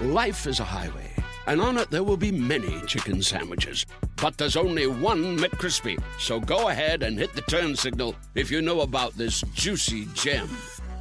Life 0.00 0.46
is 0.46 0.60
a 0.60 0.64
highway, 0.64 1.14
and 1.46 1.60
on 1.60 1.76
it 1.76 1.90
there 1.90 2.02
will 2.02 2.16
be 2.16 2.32
many 2.32 2.80
chicken 2.86 3.20
sandwiches. 3.20 3.84
But 4.16 4.38
there's 4.38 4.56
only 4.56 4.86
one 4.86 5.36
McCrispy. 5.36 6.02
So 6.18 6.40
go 6.40 6.70
ahead 6.70 7.02
and 7.02 7.18
hit 7.18 7.34
the 7.34 7.42
turn 7.42 7.76
signal 7.76 8.14
if 8.34 8.50
you 8.50 8.62
know 8.62 8.80
about 8.80 9.12
this 9.12 9.42
juicy 9.52 10.06
gem 10.14 10.48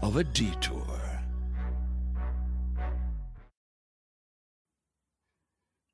of 0.02 0.17
a 0.17 0.25
detour. 0.25 0.85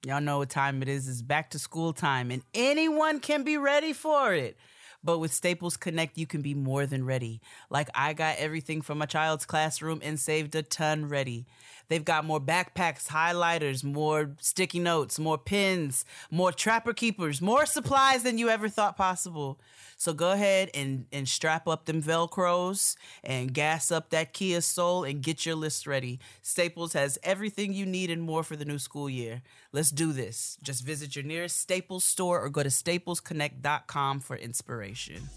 Y'all 0.04 0.20
know 0.20 0.40
what 0.40 0.50
time 0.50 0.82
it 0.82 0.90
is. 0.90 1.08
It's 1.08 1.22
back 1.22 1.52
to 1.52 1.60
school 1.60 1.94
time, 1.94 2.32
and 2.32 2.42
anyone 2.56 3.20
can 3.20 3.44
be 3.44 3.56
ready 3.56 3.94
for 3.94 4.34
it. 4.34 4.58
But 5.04 5.20
with 5.20 5.32
Staples 5.32 5.78
Connect, 5.78 6.18
you 6.18 6.26
can 6.26 6.42
be 6.42 6.56
more 6.56 6.88
than 6.88 7.06
ready. 7.06 7.40
Like 7.70 7.90
I 7.94 8.14
got 8.14 8.38
everything 8.40 8.82
from 8.82 8.98
my 8.98 9.06
child's 9.06 9.46
classroom 9.46 10.00
and 10.02 10.20
saved 10.20 10.56
a 10.56 10.64
ton 10.64 11.08
ready. 11.08 11.46
They've 11.88 12.04
got 12.04 12.26
more 12.26 12.40
backpacks, 12.40 13.08
highlighters, 13.08 13.84
more 13.84 14.32
sticky 14.40 14.80
notes, 14.80 15.20
more 15.20 15.38
pins, 15.38 16.06
more 16.32 16.52
trapper 16.52 16.94
keepers, 16.94 17.42
more 17.42 17.66
supplies 17.66 18.24
than 18.24 18.38
you 18.38 18.50
ever 18.50 18.70
thought 18.70 18.98
possible. 18.98 19.60
So 19.98 20.14
go 20.14 20.32
ahead 20.32 20.70
and, 20.74 21.06
and 21.12 21.28
strap 21.28 21.68
up 21.68 21.86
them 21.86 22.02
Velcros 22.02 22.96
and 23.24 23.54
gas 23.54 23.92
up 23.92 24.10
that 24.10 24.34
Kia 24.34 24.62
Soul 24.62 25.04
and 25.04 25.22
get 25.22 25.46
your 25.46 25.56
list 25.56 25.88
ready. 25.88 26.20
Staples 26.42 26.94
has 26.94 27.18
everything 27.24 27.74
you 27.74 27.86
need 27.86 28.10
and 28.10 28.22
more 28.22 28.44
for 28.44 28.56
the 28.56 28.66
new 28.66 28.80
school 28.80 29.10
year. 29.10 29.42
Let's 29.72 29.92
do 29.92 30.12
this. 30.12 30.58
Just 30.62 30.84
visit 30.84 31.16
your 31.16 31.26
nearest 31.26 31.60
Staples 31.60 32.04
store 32.04 32.42
or 32.42 32.50
go 32.50 32.64
to 32.64 32.70
staplesconnect.com 32.70 34.20
for 34.20 34.36
inspiration. 34.36 35.30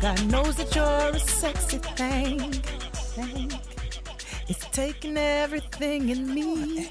God 0.00 0.30
knows 0.30 0.56
that 0.56 0.74
you're 0.74 1.14
a 1.14 1.18
sexy 1.18 1.76
thing. 1.76 2.62
It's 4.48 4.66
taking 4.70 5.18
everything 5.18 6.08
in 6.08 6.34
me. 6.34 6.90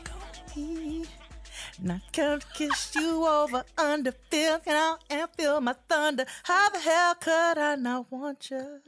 And 0.55 1.91
I 1.91 2.01
can't 2.11 2.45
kiss 2.53 2.93
you 2.95 3.25
over 3.25 3.63
under, 3.79 4.11
feel 4.11 4.59
and 5.09 5.29
feel 5.35 5.59
my 5.59 5.73
thunder. 5.87 6.25
How 6.43 6.69
the 6.69 6.79
hell 6.79 7.15
could 7.15 7.57
I 7.57 7.75
not 7.75 8.11
want 8.11 8.51
you? 8.51 8.79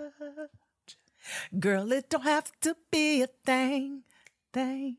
Girl, 1.59 1.91
it 1.91 2.11
don't 2.11 2.21
have 2.21 2.51
to 2.61 2.75
be 2.91 3.23
a 3.23 3.27
thing, 3.27 4.03
thing. 4.53 4.97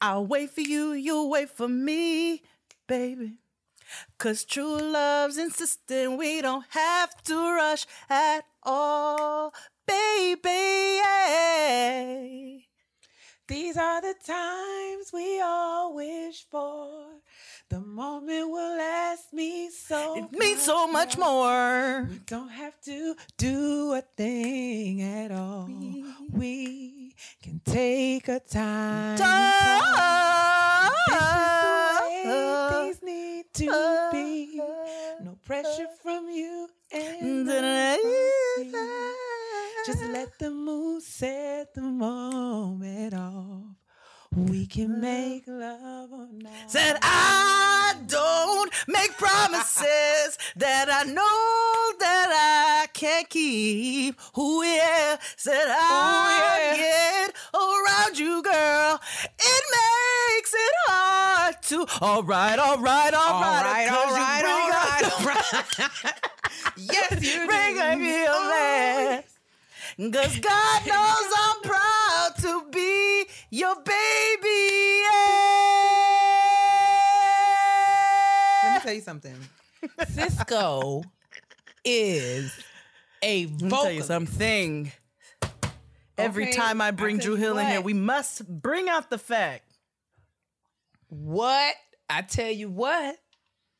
I'll 0.00 0.26
wait 0.26 0.50
for 0.50 0.62
you, 0.62 0.94
you'll 0.94 1.30
wait 1.30 1.50
for 1.50 1.68
me, 1.68 2.42
baby. 2.88 3.34
Cause 4.18 4.44
true 4.44 4.78
love's 4.78 5.38
insisting 5.38 6.16
we 6.16 6.40
don't 6.42 6.64
have 6.70 7.22
to 7.24 7.34
rush 7.54 7.86
at 8.08 8.44
all, 8.62 9.52
baby. 9.86 11.00
These 13.48 13.76
are 13.76 14.00
the 14.00 14.14
times 14.24 15.10
we 15.12 15.40
all 15.40 15.94
wish 15.94 16.46
for. 16.50 17.06
The 17.68 17.80
moment 17.80 18.50
will 18.50 18.76
last 18.76 19.32
me 19.32 19.68
so. 19.70 20.16
It 20.16 20.32
means 20.38 20.62
so 20.62 20.86
much 20.86 21.18
more. 21.18 22.06
We 22.08 22.20
don't 22.26 22.50
have 22.50 22.80
to 22.82 23.14
do 23.36 23.94
a 23.94 24.02
thing 24.16 25.02
at 25.02 25.32
all. 25.32 25.68
We, 26.30 27.14
can 27.42 27.60
take 27.64 28.28
a 28.28 28.40
time. 28.40 29.18
Time. 29.18 29.92
Way 32.24 32.68
things 32.70 33.02
need 33.02 33.44
to 33.54 34.08
be. 34.12 34.60
No 35.22 35.36
pressure 35.44 35.88
from 36.02 36.28
you 36.28 36.68
and. 36.92 37.48
Just 39.84 40.04
let 40.04 40.38
the 40.38 40.50
mood 40.50 41.02
set 41.02 41.74
the 41.74 41.80
moment 41.82 43.14
off. 43.14 43.74
We 44.34 44.66
can 44.66 45.00
make 45.00 45.44
love 45.46 46.12
or 46.12 46.28
not. 46.30 46.52
Said 46.70 46.98
I 47.02 47.96
don't 48.06 48.72
make 48.86 49.18
promises 49.18 50.38
that 50.56 50.88
I 50.88 51.02
know 51.04 51.98
that 51.98 52.30
I 52.30 52.86
can't 52.92 53.28
keep. 53.28 54.18
Ooh 54.38 54.62
yeah, 54.62 55.16
said 55.36 55.66
I 55.68 56.72
get 56.76 57.34
around 57.52 58.18
you, 58.18 58.42
girl. 58.42 59.00
It 59.24 59.64
makes 59.76 60.54
it 60.54 60.74
hard 60.86 61.41
to. 61.72 61.86
All 62.00 62.22
right, 62.22 62.58
all 62.58 62.78
right, 62.78 63.12
all 63.14 63.34
All 63.34 63.42
right, 63.42 63.62
right, 63.62 63.88
all 63.88 64.14
right, 64.14 64.44
all 64.44 64.70
right, 64.70 65.02
all 65.12 65.24
right. 65.26 65.44
yes, 66.76 67.22
you 67.22 67.46
Bring 67.52 67.74
do. 67.76 67.80
a 67.80 67.96
feeling. 67.98 69.22
Cause 70.12 70.38
God 70.38 70.82
knows 70.86 71.32
I'm 71.36 71.60
proud 71.62 72.30
to 72.38 72.64
be 72.70 73.26
your 73.50 73.74
baby. 73.76 75.02
Let 78.64 78.74
me 78.74 78.80
tell 78.80 78.94
you 78.94 79.00
something. 79.00 79.34
Sisqó 80.00 81.04
is 81.84 82.52
a 83.22 83.46
Let 83.46 83.60
me 83.62 83.68
tell 83.70 83.90
you 83.90 84.02
something. 84.02 84.92
Every 86.18 86.44
Okay, 86.44 86.52
time 86.52 86.80
I 86.80 86.90
bring 86.92 87.16
I 87.16 87.20
Dru 87.22 87.34
Hill 87.36 87.58
in 87.58 87.66
here, 87.66 87.80
we 87.80 87.94
must 87.94 88.46
bring 88.62 88.88
out 88.88 89.10
the 89.10 89.18
fact. 89.18 89.71
What? 91.14 91.74
I 92.08 92.22
tell 92.22 92.50
you 92.50 92.70
what. 92.70 93.16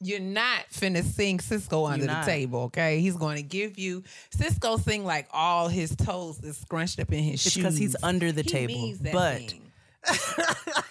You're 0.04 0.20
not 0.20 0.65
finna 0.72 1.03
sing 1.04 1.38
Sisqó 1.38 1.91
under 1.91 2.06
the 2.06 2.22
table, 2.26 2.62
okay? 2.65 2.98
He's 3.00 3.16
going 3.16 3.37
to 3.37 3.43
give 3.43 3.78
you 3.78 4.03
Sisqó 4.37 4.82
sing 4.82 5.04
like 5.04 5.28
all 5.32 5.69
his 5.69 5.94
toes 5.97 6.41
is 6.43 6.59
scrunched 6.59 6.98
up 6.98 7.10
in 7.12 7.22
his 7.22 7.47
It's 7.47 7.54
shoes. 7.54 7.62
'cause 7.65 7.76
he's 7.78 7.97
under 8.03 8.32
the 8.32 8.43
He 8.43 8.48
table, 8.50 8.94
but- 9.12 9.54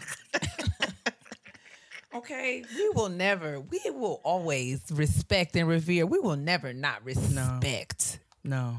okay, 2.16 2.64
we 2.76 2.90
will 2.96 3.10
never, 3.10 3.60
we 3.60 3.80
will 3.92 4.22
always 4.24 4.82
respect 4.92 5.56
and 5.56 5.68
revere. 5.68 6.06
We 6.06 6.20
will 6.20 6.38
never 6.38 6.74
not 6.74 7.04
respect 7.04 8.20
No. 8.44 8.78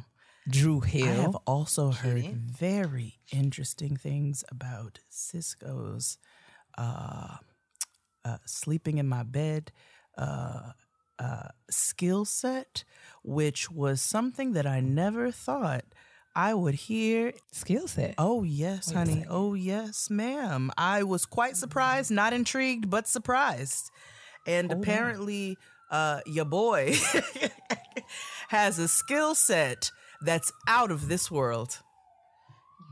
Dru 0.49 0.81
Hill. 0.81 1.07
I 1.07 1.23
have 1.23 1.37
also 1.47 1.93
heard 1.93 2.25
very 2.35 3.21
interesting 3.31 3.97
things 3.97 4.45
about 4.51 4.99
Sisqó's 5.11 6.19
uh, 6.77 7.37
uh, 8.25 8.39
sleeping 8.47 8.99
in 8.99 9.09
my 9.09 9.23
bed 9.23 9.73
uh, 10.17 10.73
uh, 11.19 11.49
skill 11.71 12.25
set, 12.25 12.85
which 13.23 13.71
was 13.71 14.01
something 14.01 14.53
that 14.53 14.67
I 14.67 14.81
never 14.81 15.31
thought 15.31 15.85
I 16.35 16.55
would 16.55 16.75
hear. 16.75 17.35
Skill 17.51 17.89
set. 17.89 18.15
Oh, 18.19 18.43
yes, 18.43 18.89
Wait 18.89 18.97
honey. 18.97 19.25
Oh, 19.29 19.55
yes, 19.55 20.09
ma'am. 20.11 20.71
I 20.77 21.03
was 21.03 21.27
quite 21.27 21.57
surprised, 21.57 22.11
not 22.11 22.33
intrigued, 22.33 22.89
but 22.89 23.07
surprised. 23.07 23.91
And 24.47 24.69
Hold 24.69 24.79
on. 24.79 24.83
apparently, 24.83 25.59
uh, 25.91 26.21
your 26.27 26.47
boy 26.47 26.95
has 28.49 28.79
a 28.79 28.89
skill 28.89 29.35
set 29.35 29.91
that's 30.23 30.53
out 30.67 30.91
of 30.91 31.09
this 31.09 31.31
world. 31.31 31.79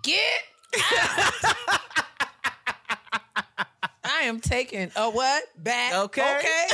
Get 0.02 0.42
out. 0.92 1.32
I 4.20 4.24
am 4.24 4.38
taking 4.38 4.90
a 4.96 5.10
what? 5.10 5.44
Back. 5.56 5.94
Okay. 5.94 6.38
Okay. 6.38 6.68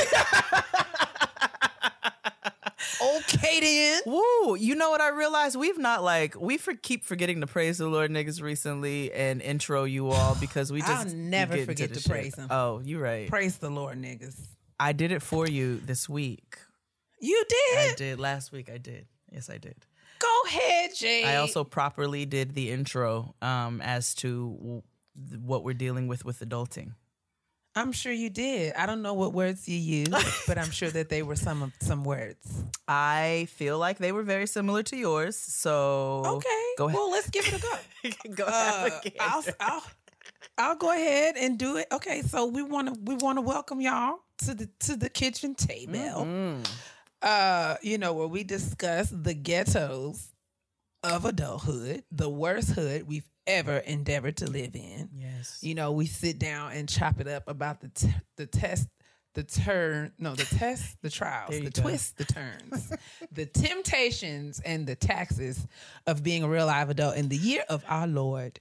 okay 3.21 3.59
then. 3.61 4.01
Woo! 4.05 4.55
You 4.57 4.75
know 4.75 4.89
what 4.89 4.99
I 4.99 5.09
realized? 5.11 5.55
We've 5.55 5.77
not 5.77 6.03
like 6.03 6.35
we 6.37 6.57
for, 6.57 6.73
keep 6.73 7.05
forgetting 7.05 7.39
to 7.39 7.47
praise 7.47 7.77
the 7.77 7.87
Lord 7.87 8.11
niggas 8.11 8.41
recently 8.41 9.13
and 9.13 9.41
intro 9.41 9.85
you 9.85 10.09
all 10.09 10.35
because 10.41 10.73
we 10.73 10.81
I'll 10.81 11.05
just 11.05 11.15
never 11.15 11.55
forget 11.63 11.93
to 11.93 12.01
shit. 12.01 12.11
praise 12.11 12.35
him. 12.35 12.47
Oh, 12.49 12.81
you 12.83 12.99
right. 12.99 13.29
Praise 13.29 13.57
the 13.59 13.69
Lord, 13.69 13.97
niggas. 13.97 14.37
I 14.77 14.91
did 14.91 15.13
it 15.13 15.21
for 15.21 15.47
you 15.47 15.77
this 15.77 16.09
week. 16.09 16.57
You 17.21 17.45
did. 17.47 17.77
I 17.77 17.87
did. 17.87 17.95
did 17.95 18.19
last 18.19 18.51
week. 18.51 18.69
I 18.69 18.77
did. 18.77 19.05
Yes, 19.31 19.49
I 19.49 19.57
did. 19.57 19.75
Go 20.19 20.41
ahead, 20.47 20.91
Jay. 20.95 21.23
I 21.23 21.37
also 21.37 21.63
properly 21.63 22.25
did 22.25 22.55
the 22.55 22.71
intro 22.71 23.35
um, 23.41 23.79
as 23.79 24.13
to 24.15 24.57
w- 24.59 24.81
what 25.41 25.63
we're 25.63 25.73
dealing 25.73 26.09
with 26.09 26.25
with 26.25 26.41
adulting. 26.41 26.91
I'm 27.77 27.91
sure 27.91 28.11
you 28.11 28.29
did. 28.29 28.73
I 28.75 28.85
don't 28.85 29.01
know 29.01 29.13
what 29.13 29.33
words 29.33 29.67
you 29.69 29.77
used, 29.77 30.11
but 30.47 30.57
I'm 30.57 30.71
sure 30.71 30.89
that 30.89 31.09
they 31.09 31.21
were 31.23 31.35
some 31.35 31.61
of 31.63 31.71
some 31.79 32.03
words. 32.03 32.45
I 32.87 33.47
feel 33.51 33.77
like 33.77 33.97
they 33.99 34.11
were 34.11 34.23
very 34.23 34.47
similar 34.47 34.83
to 34.83 34.95
yours. 34.97 35.35
So 35.37 36.23
Okay. 36.25 36.63
go 36.77 36.85
ahead. 36.87 36.95
Well, 36.97 37.11
let's 37.11 37.29
give 37.29 37.45
it 37.47 37.53
a 37.53 37.61
go. 37.61 38.29
go 38.35 38.45
Uh, 38.47 38.89
ahead. 39.03 39.13
I'll, 39.19 39.43
I'll 39.59 39.83
I'll 40.57 40.75
go 40.75 40.91
ahead 40.91 41.35
and 41.37 41.57
do 41.59 41.77
it. 41.77 41.87
Okay, 41.91 42.21
so 42.23 42.47
we 42.47 42.63
want 42.63 42.87
to 42.93 42.99
we 43.03 43.15
want 43.15 43.37
to 43.37 43.41
welcome 43.41 43.79
y'all 43.81 44.19
to 44.39 44.53
the 44.55 44.67
to 44.79 44.95
the 44.95 45.09
kitchen 45.09 45.53
table. 45.55 45.93
Mm-hmm. 46.25 46.63
Uh, 47.21 47.75
you 47.81 47.97
know 47.97 48.13
where 48.13 48.27
we 48.27 48.43
discuss 48.43 49.09
the 49.11 49.33
ghettos 49.33 50.33
of 51.03 51.25
adulthood, 51.25 52.03
the 52.11 52.29
worst 52.29 52.71
hood 52.71 53.07
we've 53.07 53.27
ever 53.47 53.77
endeavored 53.77 54.37
to 54.37 54.49
live 54.49 54.75
in. 54.75 55.09
Yes. 55.15 55.59
You 55.61 55.75
know, 55.75 55.91
we 55.91 56.05
sit 56.05 56.37
down 56.37 56.73
and 56.73 56.87
chop 56.87 57.19
it 57.19 57.27
up 57.27 57.47
about 57.47 57.81
the 57.81 57.89
t- 57.89 58.13
the 58.35 58.45
test, 58.45 58.87
the 59.33 59.43
turn, 59.43 60.11
no, 60.19 60.35
the 60.35 60.45
test, 60.45 60.97
the 61.01 61.09
trials, 61.09 61.51
the 61.51 61.69
go. 61.69 61.81
twists, 61.81 62.11
the 62.11 62.25
turns, 62.25 62.91
the 63.31 63.45
temptations, 63.45 64.59
and 64.59 64.85
the 64.85 64.95
taxes 64.95 65.65
of 66.05 66.23
being 66.23 66.43
a 66.43 66.49
real 66.49 66.67
live 66.67 66.89
adult 66.89 67.15
in 67.17 67.29
the 67.29 67.37
year 67.37 67.63
of 67.69 67.83
our 67.87 68.07
Lord. 68.07 68.59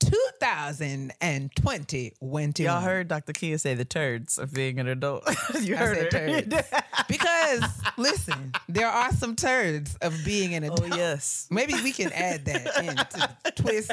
2020 0.00 2.12
went 2.20 2.58
Y'all 2.58 2.80
heard 2.80 3.06
Dr. 3.08 3.32
Keia 3.32 3.58
say 3.60 3.74
the 3.74 3.84
turds 3.84 4.38
of 4.38 4.52
being 4.52 4.78
an 4.78 4.86
adult. 4.88 5.24
you 5.60 5.74
I 5.74 5.78
heard 5.78 5.96
said 5.96 6.12
her. 6.12 6.42
turds. 6.42 6.70
because 7.08 7.64
listen, 7.96 8.52
there 8.68 8.88
are 8.88 9.12
some 9.12 9.34
turds 9.36 9.96
of 10.00 10.16
being 10.24 10.54
an 10.54 10.64
oh 10.64 10.72
adult. 10.74 10.96
yes. 10.96 11.46
Maybe 11.50 11.74
we 11.82 11.92
can 11.92 12.12
add 12.12 12.44
that 12.46 12.78
into 12.78 13.28
the 13.44 13.50
twist, 13.52 13.92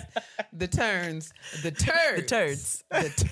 the 0.54 0.68
turns, 0.68 1.34
the 1.64 1.72
turds. 1.72 2.16
The 2.16 2.22
turds. 2.24 2.84
The 2.92 3.10
t- 3.16 3.28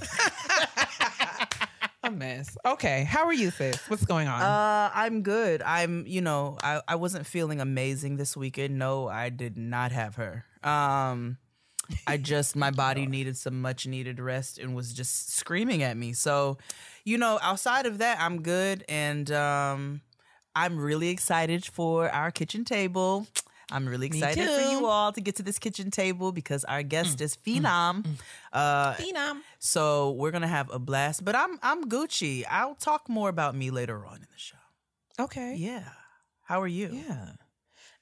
a 2.04 2.12
mess. 2.12 2.58
Okay, 2.66 3.06
how 3.06 3.26
are 3.26 3.34
you, 3.34 3.50
sis? 3.50 3.78
What's 3.90 4.06
going 4.06 4.28
on? 4.28 4.42
Uh, 4.42 4.92
I'm 4.94 5.22
good. 5.22 5.62
I'm, 5.62 6.06
you 6.06 6.20
know, 6.22 6.58
I, 6.62 6.82
I 6.88 6.96
wasn't 6.96 7.26
feeling 7.26 7.62
amazing 7.62 8.18
this 8.18 8.36
weekend. 8.36 8.78
No, 8.78 9.08
I 9.08 9.30
did 9.30 9.58
not 9.58 9.94
have 9.94 10.16
her. 10.16 10.44
Um, 10.64 11.38
I 12.08 12.18
just, 12.18 12.56
my 12.56 12.72
body 12.84 13.06
needed 13.06 13.38
some 13.38 13.62
much 13.62 13.88
needed 13.88 14.20
rest 14.20 14.60
and 14.60 14.76
was 14.76 14.94
just 14.94 15.34
screaming 15.36 15.84
at 15.84 15.98
me. 15.98 16.14
So, 16.14 16.58
you 17.04 17.18
know, 17.18 17.40
outside 17.42 17.86
of 17.86 18.00
that, 18.00 18.20
I'm 18.20 18.42
good. 18.42 18.84
And 18.90 19.32
um, 19.32 20.02
I'm 20.56 20.78
really 20.78 21.10
excited 21.10 21.66
for 21.66 22.10
our 22.10 22.32
kitchen 22.32 22.66
table. 22.66 23.28
I'm 23.72 23.88
really 23.88 24.08
excited 24.08 24.48
for 24.48 24.72
you 24.72 24.86
all 24.86 25.12
to 25.14 25.22
get 25.22 25.38
to 25.38 25.44
this 25.44 25.58
kitchen 25.58 25.90
table 25.90 26.32
because 26.32 26.64
our 26.66 26.84
guest 26.84 27.22
is 27.22 27.36
Phenom. 27.36 28.06
Uh, 28.52 28.94
Phenom. 28.94 29.40
so 29.58 30.12
we're 30.12 30.30
gonna 30.32 30.48
have 30.48 30.70
a 30.72 30.78
blast. 30.78 31.26
But 31.26 31.36
I'm 31.36 31.58
I'm 31.64 31.90
Gucci. 31.90 32.44
I'll 32.50 32.76
talk 32.76 33.10
more 33.10 33.30
about 33.30 33.56
me 33.56 33.72
later 33.72 34.06
on 34.06 34.18
in 34.18 34.28
the 34.32 34.38
show. 34.38 34.58
Okay. 35.20 35.56
Yeah. 35.56 35.90
How 36.44 36.62
are 36.62 36.68
you? 36.68 36.90
Yeah. 36.92 37.30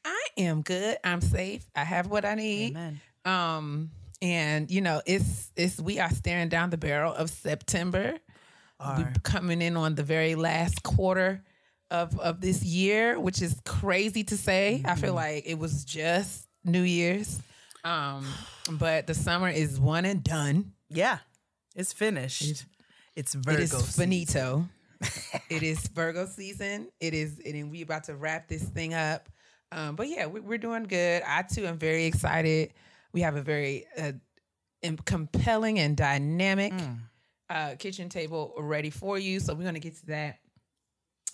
I 0.03 0.25
am 0.37 0.61
good. 0.61 0.97
I'm 1.03 1.21
safe. 1.21 1.63
I 1.75 1.83
have 1.83 2.07
what 2.07 2.25
I 2.25 2.35
need. 2.35 2.71
Amen. 2.71 2.99
Um, 3.25 3.91
and 4.21 4.69
you 4.69 4.81
know, 4.81 5.01
it's 5.05 5.51
it's 5.55 5.79
we 5.79 5.99
are 5.99 6.09
staring 6.09 6.49
down 6.49 6.69
the 6.69 6.77
barrel 6.77 7.13
of 7.13 7.29
September. 7.29 8.17
We're 8.79 9.13
coming 9.21 9.61
in 9.61 9.77
on 9.77 9.93
the 9.93 10.01
very 10.01 10.33
last 10.33 10.81
quarter 10.81 11.43
of 11.91 12.19
of 12.19 12.41
this 12.41 12.63
year, 12.63 13.19
which 13.19 13.41
is 13.41 13.55
crazy 13.65 14.23
to 14.23 14.37
say. 14.37 14.81
I 14.85 14.95
feel 14.95 15.13
like 15.13 15.43
it 15.45 15.59
was 15.59 15.85
just 15.85 16.47
New 16.63 16.81
Year's. 16.81 17.39
Um, 17.83 18.25
but 18.71 19.07
the 19.07 19.13
summer 19.13 19.49
is 19.49 19.79
one 19.79 20.05
and 20.05 20.23
done. 20.23 20.73
Yeah. 20.89 21.19
It's 21.75 21.93
finished. 21.93 22.65
It's 23.15 23.33
Virgo. 23.33 23.59
it 23.59 23.63
is 23.63 23.95
finito. 23.95 24.67
it 25.49 25.63
is 25.63 25.87
Virgo 25.87 26.25
season. 26.25 26.89
It 26.99 27.13
is, 27.13 27.39
and 27.45 27.71
we 27.71 27.81
about 27.81 28.05
to 28.05 28.15
wrap 28.15 28.47
this 28.47 28.63
thing 28.63 28.93
up. 28.93 29.29
Um, 29.71 29.95
but 29.95 30.07
yeah, 30.09 30.27
we, 30.27 30.41
we're 30.41 30.57
doing 30.57 30.83
good. 30.83 31.23
I 31.25 31.43
too 31.43 31.65
am 31.65 31.77
very 31.77 32.05
excited. 32.05 32.73
We 33.13 33.21
have 33.21 33.35
a 33.35 33.41
very 33.41 33.85
uh, 33.97 34.13
compelling 35.05 35.79
and 35.79 35.95
dynamic 35.97 36.73
Mm. 36.73 36.97
uh, 37.49 37.75
kitchen 37.77 38.09
table 38.09 38.53
ready 38.57 38.89
for 38.89 39.17
you. 39.19 39.39
So 39.39 39.53
we're 39.53 39.63
gonna 39.65 39.79
get 39.79 39.97
to 39.97 40.05
that 40.07 40.39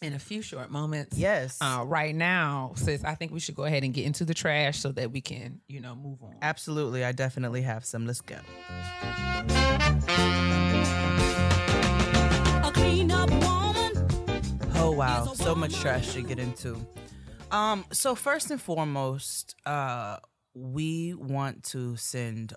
in 0.02 0.14
a 0.14 0.20
few 0.20 0.42
short 0.42 0.70
moments. 0.72 1.18
Yes. 1.18 1.58
Uh, 1.62 1.84
right 1.86 2.14
now, 2.16 2.74
sis, 2.76 3.04
I 3.04 3.16
think 3.16 3.32
we 3.32 3.40
should 3.40 3.56
go 3.56 3.64
ahead 3.64 3.84
and 3.84 3.94
get 3.94 4.06
into 4.06 4.26
the 4.26 4.34
trash 4.34 4.80
so 4.80 4.92
that 4.92 5.12
we 5.12 5.22
can, 5.22 5.62
you 5.68 5.80
know, 5.82 5.96
move 5.96 6.22
on. 6.24 6.36
Absolutely. 6.42 7.04
I 7.06 7.12
definitely 7.14 7.62
have 7.64 7.84
some. 7.86 8.06
Let's 8.06 8.22
go. 8.22 8.38
A 12.64 12.72
clean 12.74 13.12
up 13.12 13.30
woman. 13.30 14.08
Oh 14.76 14.92
wow, 14.92 15.26
so 15.34 15.54
much 15.56 15.76
trash 15.76 16.14
to 16.14 16.22
get 16.22 16.40
into. 16.40 16.78
Um, 17.52 17.86
so 17.92 18.14
first 18.16 18.52
and 18.52 18.62
foremost, 18.62 19.56
uh, 19.66 20.18
we 20.60 21.14
want 21.14 21.64
to 21.64 21.96
send 21.98 22.54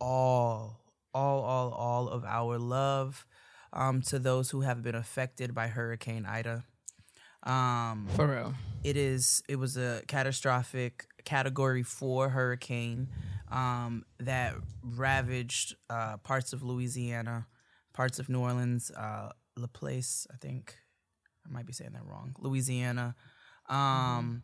all, 0.00 0.80
all, 1.14 1.40
all, 1.42 1.70
all 1.72 2.08
of 2.08 2.24
our 2.24 2.58
love 2.58 3.26
um, 3.72 4.02
to 4.02 4.18
those 4.18 4.50
who 4.50 4.60
have 4.60 4.82
been 4.82 4.94
affected 4.94 5.54
by 5.54 5.68
Hurricane 5.68 6.26
Ida. 6.26 6.64
Um, 7.42 8.08
For 8.14 8.26
real. 8.26 8.54
it 8.82 8.96
is 8.96 9.42
it 9.48 9.56
was 9.56 9.76
a 9.76 10.02
catastrophic 10.08 11.06
category 11.24 11.82
four 11.84 12.28
hurricane 12.28 13.08
um, 13.50 14.04
that 14.18 14.54
ravaged 14.82 15.76
uh, 15.88 16.16
parts 16.18 16.52
of 16.52 16.62
Louisiana, 16.62 17.46
parts 17.92 18.18
of 18.18 18.28
New 18.28 18.40
Orleans, 18.40 18.90
uh, 18.90 19.30
LaPlace, 19.58 20.26
I 20.32 20.36
think. 20.38 20.76
I 21.46 21.52
might 21.52 21.66
be 21.66 21.72
saying 21.72 21.92
that 21.92 22.04
wrong. 22.04 22.34
Louisiana. 22.38 23.14
Um, 23.68 24.42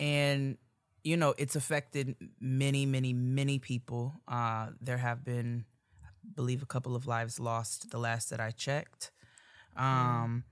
And, 0.00 0.56
you 1.08 1.16
know, 1.16 1.32
it's 1.38 1.56
affected 1.56 2.14
many, 2.38 2.84
many, 2.84 3.14
many 3.14 3.58
people. 3.58 4.20
Uh, 4.28 4.66
there 4.78 4.98
have 4.98 5.24
been, 5.24 5.64
I 6.04 6.08
believe, 6.34 6.62
a 6.62 6.66
couple 6.66 6.94
of 6.94 7.06
lives 7.06 7.40
lost 7.40 7.90
the 7.90 7.98
last 7.98 8.28
that 8.28 8.40
I 8.40 8.50
checked. 8.50 9.10
Um, 9.74 10.44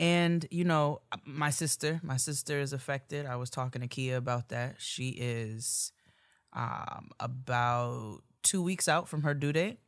and 0.00 0.44
you 0.50 0.64
know, 0.64 1.02
my 1.24 1.50
sister, 1.50 2.00
my 2.02 2.16
sister 2.16 2.58
is 2.58 2.72
affected. 2.72 3.26
I 3.26 3.36
was 3.36 3.48
talking 3.48 3.80
to 3.80 3.86
Keia 3.86 4.16
about 4.16 4.48
that. 4.48 4.74
She 4.78 5.10
is 5.10 5.92
um, 6.52 7.10
about 7.20 8.22
two 8.42 8.60
weeks 8.60 8.88
out 8.88 9.08
from 9.08 9.22
her 9.22 9.34
due 9.34 9.52
date. 9.52 9.78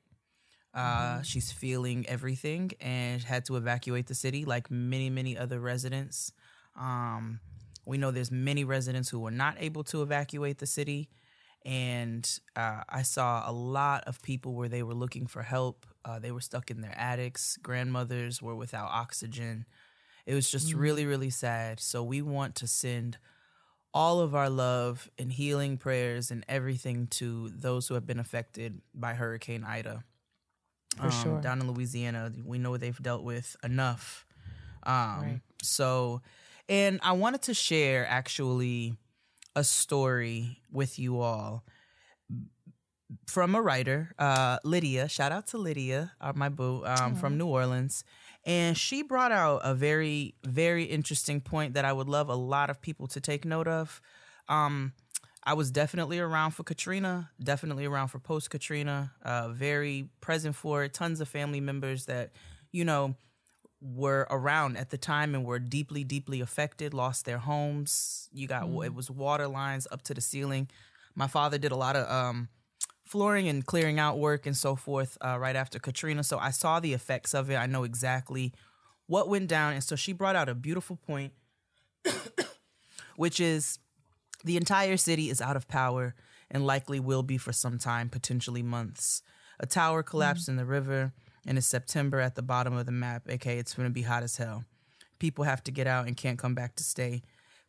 Uh, 0.73 1.23
She's 1.23 1.51
feeling 1.51 2.07
everything 2.07 2.71
and 2.81 3.21
had 3.21 3.45
to 3.47 3.57
evacuate 3.57 4.07
the 4.07 4.15
city, 4.15 4.45
like 4.45 4.71
many, 4.71 5.11
many 5.11 5.37
other 5.37 5.59
residents. 5.59 6.33
Um, 6.79 7.41
we 7.87 7.99
know 7.99 8.11
there's 8.11 8.31
many 8.31 8.65
residents 8.65 9.09
who 9.09 9.21
were 9.21 9.31
not 9.31 9.57
able 9.59 9.85
to 9.85 10.03
evacuate 10.03 10.59
the 10.59 10.67
city, 10.67 11.09
and 11.65 12.29
uh, 12.57 12.83
I 12.89 13.03
saw 13.03 13.49
a 13.49 13.53
lot 13.53 14.05
of 14.07 14.21
people 14.23 14.55
where 14.55 14.69
they 14.69 14.83
were 14.83 14.95
looking 14.95 15.27
for 15.27 15.43
help. 15.43 15.87
Uh, 16.05 16.19
they 16.19 16.31
were 16.31 16.41
stuck 16.41 16.71
in 16.71 16.81
their 16.83 16.95
attics. 16.97 17.57
Grandmothers 17.63 18.43
were 18.43 18.55
without 18.55 18.89
oxygen. 18.91 19.65
It 20.27 20.35
was 20.35 20.51
just 20.51 20.73
really, 20.75 21.07
really 21.07 21.31
sad. 21.31 21.81
So 21.81 22.03
we 22.03 22.23
want 22.23 22.55
to 22.57 22.67
send 22.67 23.19
all 23.93 24.21
of 24.21 24.35
our 24.35 24.51
love 24.51 25.09
and 25.19 25.33
healing 25.33 25.77
prayers 25.77 26.31
and 26.31 26.45
everything 26.49 27.07
to 27.07 27.49
those 27.51 27.89
who 27.89 27.95
have 27.95 28.07
been 28.07 28.19
affected 28.19 28.81
by 28.95 29.15
Hurricane 29.15 29.65
Ida. 29.65 30.05
For 31.01 31.11
sure. 31.11 31.41
Down 31.41 31.61
in 31.61 31.71
Louisiana, 31.71 32.33
we 32.45 32.59
know 32.59 32.77
they've 32.77 33.03
dealt 33.03 33.23
with 33.23 33.57
enough. 33.63 34.27
Um, 34.85 35.21
Right. 35.21 35.41
So, 35.63 36.23
and 36.69 37.01
I 37.03 37.13
wanted 37.13 37.43
to 37.43 37.55
share 37.55 38.07
actually 38.07 38.97
a 39.57 39.65
story 39.65 40.59
with 40.71 40.99
you 40.99 41.21
all 41.21 41.65
from 43.27 43.55
a 43.55 43.63
writer, 43.63 44.13
uh, 44.19 44.59
Lydia. 44.65 45.09
Shout 45.09 45.33
out 45.33 45.47
to 45.49 45.59
Lydia, 45.59 46.13
uh, 46.21 46.33
my 46.35 46.49
boo, 46.49 46.85
um, 46.85 47.15
from 47.15 47.39
New 47.39 47.47
Orleans. 47.47 48.05
And 48.45 48.77
she 48.77 49.03
brought 49.03 49.33
out 49.33 49.61
a 49.65 49.75
very, 49.75 50.35
very 50.45 50.85
interesting 50.85 51.41
point 51.41 51.75
that 51.75 51.85
I 51.85 51.93
would 51.93 52.09
love 52.09 52.29
a 52.29 52.35
lot 52.35 52.71
of 52.71 52.81
people 52.81 53.07
to 53.09 53.21
take 53.21 53.45
note 53.45 53.69
of. 53.69 54.01
Um, 54.49 54.93
I 55.45 55.55
was 55.55 55.71
definitely 55.71 56.19
around 56.19 56.53
for 56.53 56.63
Katrina, 56.63 57.31
definitely 57.43 57.85
around 57.85 58.09
for 58.09 58.19
post 58.19 58.51
Katrina, 58.51 59.13
uh, 59.23 59.49
very 59.49 60.09
present 60.21 60.57
for 60.57 60.85
it. 60.85 60.95
Tons 60.95 61.21
of 61.21 61.29
family 61.29 61.61
members 61.61 62.07
that, 62.07 62.33
you 62.73 62.85
know, 62.85 63.15
were 63.85 64.27
around 64.31 64.79
at 64.79 64.89
the 64.91 64.97
time 64.97 65.35
and 65.35 65.45
were 65.45 65.59
deeply, 65.59 66.05
deeply 66.05 66.41
affected, 66.41 66.95
lost 66.95 67.27
their 67.27 67.39
homes. 67.39 68.31
You 68.33 68.49
got, 68.49 68.65
it 68.65 68.95
was 68.95 69.11
water 69.11 69.47
lines 69.47 69.87
up 69.91 70.03
to 70.03 70.15
the 70.15 70.23
ceiling. 70.23 70.69
My 71.15 71.27
father 71.27 71.59
did 71.59 71.71
a 71.71 71.77
lot 71.77 71.95
of 71.95 72.11
um, 72.11 72.49
flooring 73.05 73.47
and 73.47 73.65
clearing 73.65 73.99
out 73.99 74.19
work 74.19 74.47
and 74.47 74.57
so 74.57 74.75
forth 74.75 75.19
uh, 75.21 75.39
right 75.39 75.55
after 75.55 75.79
Katrina. 75.79 76.25
So 76.25 76.39
I 76.39 76.51
saw 76.51 76.81
the 76.81 76.95
effects 76.95 77.35
of 77.35 77.51
it. 77.51 77.57
I 77.57 77.67
know 77.67 77.85
exactly 77.85 78.55
what 79.07 79.29
went 79.29 79.49
down. 79.49 79.75
And 79.75 79.85
so 79.85 79.97
she 79.97 80.13
brought 80.13 80.35
out 80.35 80.49
a 80.49 80.55
beautiful 80.55 80.97
point, 80.97 81.35
which 83.17 83.39
is 83.39 83.79
the 84.45 84.57
entire 84.57 84.97
city 84.97 85.29
is 85.29 85.43
out 85.43 85.57
of 85.57 85.69
power 85.69 86.15
and 86.51 86.67
likely 86.67 87.01
will 87.01 87.23
be 87.23 87.37
for 87.37 87.53
some 87.53 87.79
time, 87.79 88.09
potentially 88.09 88.63
months. 88.63 89.23
A 89.61 89.67
tower 89.67 90.03
collapsed 90.03 90.49
in 90.49 90.57
the 90.57 90.65
river. 90.65 91.13
And 91.47 91.59
it's 91.59 91.67
September 91.67 92.21
at 92.21 92.35
the 92.35 92.43
bottom 92.43 92.75
of 92.75 92.87
the 92.87 92.93
map. 92.93 93.23
Okay, 93.29 93.59
it's 93.59 93.75
going 93.75 93.89
to 93.89 93.93
be 93.93 94.03
hot 94.03 94.23
as 94.23 94.37
hell. 94.37 94.65
People 95.19 95.45
have 95.45 95.63
to 95.65 95.71
get 95.71 95.87
out 95.87 96.07
and 96.07 96.17
can't 96.17 96.39
come 96.39 96.55
back 96.55 96.75
to 96.77 96.85
stay. 96.85 97.23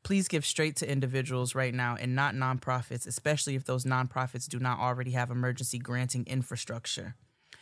Please 0.03 0.27
give 0.27 0.45
straight 0.45 0.75
to 0.77 0.89
individuals 0.89 1.55
right 1.55 1.73
now 1.73 1.95
and 1.99 2.15
not 2.15 2.35
nonprofits, 2.35 3.07
especially 3.07 3.55
if 3.55 3.65
those 3.65 3.85
nonprofits 3.85 4.47
do 4.47 4.59
not 4.59 4.79
already 4.79 5.11
have 5.11 5.31
emergency 5.31 5.79
granting 5.79 6.25
infrastructure. 6.27 7.15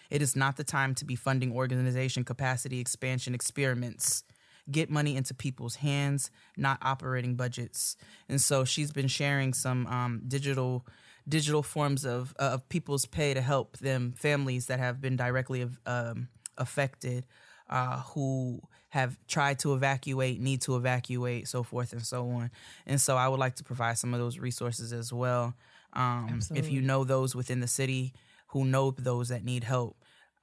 It 0.10 0.22
is 0.22 0.36
not 0.36 0.58
the 0.58 0.63
time 0.63 0.93
to 0.96 1.05
be 1.05 1.15
funding 1.15 1.53
organization 1.53 2.24
capacity 2.24 2.79
expansion 2.79 3.34
experiments. 3.34 4.24
Get 4.70 4.89
money 4.89 5.15
into 5.15 5.34
people's 5.34 5.77
hands, 5.77 6.32
not 6.58 6.77
operating 6.82 7.36
budgets. 7.36 7.98
And 8.29 8.39
so 8.39 8.63
she's 8.65 8.91
been 8.91 9.08
sharing 9.08 9.53
some 9.53 9.88
um, 9.88 10.22
digital 10.27 10.86
digital 11.27 11.63
forms 11.63 12.05
of 12.05 12.33
uh, 12.39 12.51
of 12.53 12.69
people's 12.69 13.05
pay 13.05 13.33
to 13.33 13.41
help 13.41 13.77
them 13.77 14.13
families 14.17 14.67
that 14.67 14.79
have 14.79 15.01
been 15.01 15.15
directly 15.15 15.67
um, 15.85 16.27
affected, 16.57 17.25
uh, 17.69 18.01
who 18.01 18.61
have 18.89 19.17
tried 19.27 19.57
to 19.59 19.73
evacuate, 19.73 20.39
need 20.39 20.61
to 20.61 20.75
evacuate, 20.75 21.47
so 21.47 21.63
forth 21.63 21.93
and 21.93 22.03
so 22.03 22.29
on. 22.29 22.51
And 22.85 23.01
so 23.01 23.17
I 23.17 23.27
would 23.27 23.39
like 23.39 23.55
to 23.55 23.63
provide 23.63 23.97
some 23.97 24.13
of 24.13 24.19
those 24.19 24.37
resources 24.37 24.93
as 24.93 25.11
well. 25.11 25.55
Um, 25.93 26.39
if 26.53 26.69
you 26.69 26.81
know 26.81 27.03
those 27.03 27.35
within 27.35 27.59
the 27.59 27.67
city 27.67 28.13
who 28.47 28.65
know 28.65 28.91
those 28.91 29.29
that 29.29 29.43
need 29.43 29.63
help, 29.63 29.97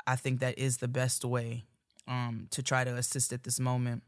I 0.06 0.16
think 0.16 0.40
that 0.40 0.58
is 0.58 0.78
the 0.78 0.88
best 0.88 1.24
way 1.24 1.64
um, 2.08 2.48
to 2.50 2.62
try 2.62 2.82
to 2.82 2.96
assist 2.96 3.32
at 3.32 3.44
this 3.44 3.60
moment. 3.60 4.02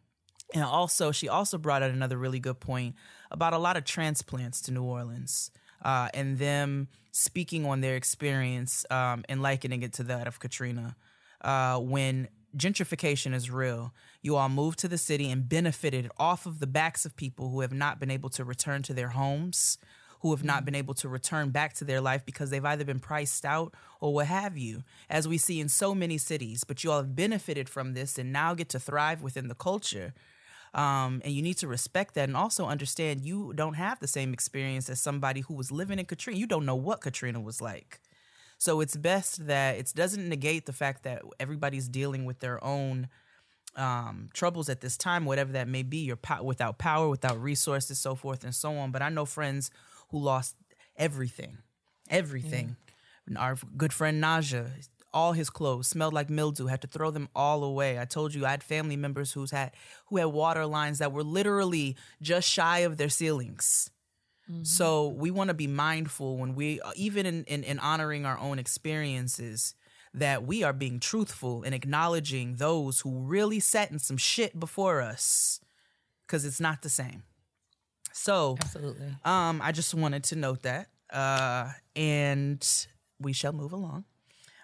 And 0.55 0.65
also, 0.65 1.13
she 1.13 1.29
also 1.29 1.57
brought 1.57 1.83
out 1.83 1.91
another 1.93 2.19
really 2.19 2.41
good 2.41 2.61
point 2.61 2.97
about 3.31 3.53
a 3.53 3.59
lot 3.59 3.77
of 3.77 3.85
transplants 3.85 4.61
to 4.63 4.73
New 4.73 4.83
Orleans 4.83 5.51
uh, 5.83 6.09
and 6.15 6.39
them 6.39 6.89
speaking 7.11 7.67
on 7.67 7.81
their 7.81 7.97
experience 7.97 8.87
um, 8.91 9.25
and 9.29 9.43
likening 9.43 9.83
it 9.83 9.93
to 9.95 10.03
that 10.05 10.27
of 10.27 10.41
Katrina. 10.41 10.97
Uh, 11.41 11.79
when 11.79 12.29
gentrification 12.57 13.35
is 13.35 13.51
real, 13.51 13.93
you 14.23 14.37
all 14.37 14.49
moved 14.49 14.79
to 14.81 14.89
the 14.89 14.99
city 14.99 15.31
and 15.31 15.49
benefited 15.49 16.11
off 16.19 16.47
of 16.47 16.59
the 16.59 16.67
backs 16.67 17.05
of 17.05 17.17
people 17.17 17.51
who 17.51 17.61
have 17.61 17.73
not 17.73 17.99
been 17.99 18.11
able 18.11 18.31
to 18.31 18.45
return 18.45 18.83
to 18.83 18.95
their 18.95 19.09
homes, 19.09 19.79
who 20.21 20.31
have 20.31 20.45
not 20.45 20.65
been 20.65 20.75
able 20.75 20.95
to 20.95 21.09
return 21.09 21.51
back 21.51 21.75
to 21.75 21.85
their 21.85 22.01
life 22.01 22.25
because 22.25 22.51
they've 22.51 22.65
either 22.65 22.85
been 22.85 23.01
priced 23.01 23.45
out 23.45 23.75
or 24.01 24.15
what 24.15 24.27
have 24.27 24.57
you, 24.57 24.85
as 25.11 25.27
we 25.27 25.37
see 25.37 25.61
in 25.61 25.69
so 25.69 25.95
many 25.95 26.17
cities. 26.17 26.63
But 26.65 26.85
you 26.85 26.93
all 26.93 26.99
have 26.99 27.17
benefited 27.17 27.69
from 27.69 27.95
this 27.95 28.19
and 28.19 28.33
now 28.33 28.55
get 28.55 28.69
to 28.71 28.81
thrive 28.81 29.23
within 29.23 29.49
the 29.49 29.55
culture. 29.55 30.15
Um, 30.75 31.21
and 31.25 31.35
you 31.35 31.43
need 31.43 31.59
to 31.59 31.69
respect 31.69 32.15
that 32.15 32.29
and 32.29 32.37
also 32.37 32.67
understand 32.67 33.21
you 33.21 33.53
don't 33.55 33.75
have 33.75 34.01
the 34.01 34.07
same 34.07 34.33
experience 34.33 34.89
as 34.89 35.01
somebody 35.01 35.43
who 35.43 35.55
was 35.55 35.71
living 35.71 35.99
in 35.99 36.07
Katrina. 36.07 36.39
You 36.39 36.47
don't 36.47 36.65
know 36.65 36.75
what 36.75 37.03
Katrina 37.03 37.41
was 37.41 37.61
like. 37.61 38.01
So 38.57 38.81
it's 38.81 38.97
best 38.97 39.47
that 39.49 39.77
it 39.77 39.93
doesn't 39.95 40.29
negate 40.29 40.67
the 40.67 40.73
fact 40.73 41.03
that 41.03 41.23
everybody's 41.39 41.89
dealing 41.89 42.25
with 42.25 42.39
their 42.39 42.63
own 42.65 43.09
um, 43.77 44.31
troubles 44.33 44.69
at 44.69 44.81
this 44.81 44.97
time, 44.97 45.25
whatever 45.25 45.53
that 45.53 45.69
may 45.69 45.83
be. 45.83 45.99
You're 45.99 46.17
po- 46.17 46.43
without 46.43 46.79
power, 46.79 47.09
without 47.09 47.43
resources, 47.43 47.99
so 47.99 48.15
forth 48.15 48.45
and 48.45 48.55
so 48.55 48.77
on. 48.77 48.93
But 48.93 49.03
I 49.03 49.09
know 49.09 49.25
friends 49.25 49.71
who 50.11 50.21
lost 50.21 50.55
everything, 50.97 51.59
everything. 52.09 52.77
Our 53.37 53.57
good 53.77 53.93
friend 53.93 54.23
Naja, 54.23 54.69
all 55.13 55.33
his 55.33 55.51
clothes 55.51 55.89
smelled 55.89 56.15
like 56.15 56.31
mildew. 56.31 56.67
Had 56.67 56.83
to 56.83 56.89
throw 56.89 57.11
them 57.11 57.29
all 57.35 57.65
away. 57.65 57.99
I 57.99 58.05
told 58.05 58.35
you 58.35 58.47
I 58.47 58.51
had 58.51 58.63
family 58.63 58.97
members 58.97 59.33
who's 59.33 59.51
had 59.51 59.73
who 60.07 60.17
had 60.19 60.27
water 60.27 60.67
lines 60.67 60.99
that 60.99 61.13
were 61.13 61.25
literally 61.25 61.97
just 62.21 62.49
shy 62.49 62.81
of 62.81 62.97
their 62.97 63.09
ceilings. 63.09 63.91
So 64.65 65.09
we 65.09 65.31
want 65.31 65.49
to 65.49 65.55
be 65.55 65.67
mindful 65.67 66.37
when 66.37 66.55
we, 66.55 66.79
even 66.95 67.25
in, 67.25 67.45
in, 67.45 67.65
in 67.65 67.79
honoring 67.79 68.27
our 68.27 68.37
own 68.39 68.59
experiences, 68.59 69.75
that 70.13 70.45
we 70.45 70.63
are 70.63 70.75
being 70.75 71.01
truthful 71.01 71.63
and 71.63 71.75
acknowledging 71.75 72.57
those 72.57 73.01
who 73.01 73.21
really 73.21 73.61
sat 73.61 73.91
in 73.91 73.99
some 73.99 74.19
shit 74.19 74.61
before 74.61 75.01
us, 75.01 75.59
because 76.27 76.45
it's 76.45 76.61
not 76.61 76.83
the 76.83 76.91
same. 76.91 77.23
So, 78.13 78.59
Absolutely. 78.61 79.17
um, 79.25 79.63
I 79.63 79.73
just 79.73 79.95
wanted 79.95 80.25
to 80.25 80.37
note 80.37 80.63
that, 80.65 80.89
uh, 81.11 81.71
and 81.97 82.87
we 83.19 83.33
shall 83.33 83.55
move 83.55 83.73
along. 83.73 84.05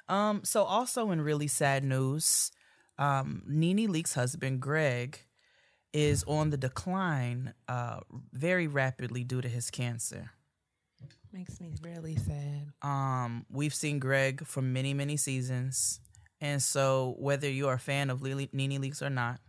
Um, 0.08 0.42
so 0.44 0.64
also 0.64 1.10
in 1.10 1.20
really 1.20 1.48
sad 1.48 1.84
news, 1.84 2.50
um, 2.98 3.42
Nene 3.46 3.88
Leakes' 3.88 4.14
husband 4.14 4.60
Greg 4.60 5.20
is 5.92 6.24
on 6.24 6.50
the 6.50 6.56
decline 6.56 7.54
uh, 7.68 8.00
very 8.32 8.66
rapidly 8.66 9.24
due 9.24 9.40
to 9.40 9.48
his 9.48 9.70
cancer. 9.70 10.30
Makes 11.32 11.60
me 11.60 11.74
really 11.82 12.16
sad. 12.16 12.72
Um, 12.82 13.44
we've 13.50 13.74
seen 13.74 13.98
Greg 13.98 14.46
for 14.46 14.62
many, 14.62 14.94
many 14.94 15.16
seasons. 15.16 16.00
And 16.40 16.62
so, 16.62 17.16
whether 17.18 17.50
you're 17.50 17.74
a 17.74 17.78
fan 17.78 18.10
of 18.10 18.22
Lily, 18.22 18.48
Nene 18.52 18.80
Leakes 18.80 19.02
or 19.02 19.10
not, 19.10 19.40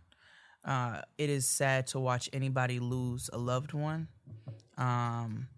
uh, 0.64 1.00
it 1.16 1.30
is 1.30 1.48
sad 1.48 1.86
to 1.88 2.00
watch 2.00 2.28
anybody 2.32 2.80
lose 2.80 3.30
a 3.32 3.38
loved 3.38 3.72
one. 3.72 4.08
Um, 4.76 5.48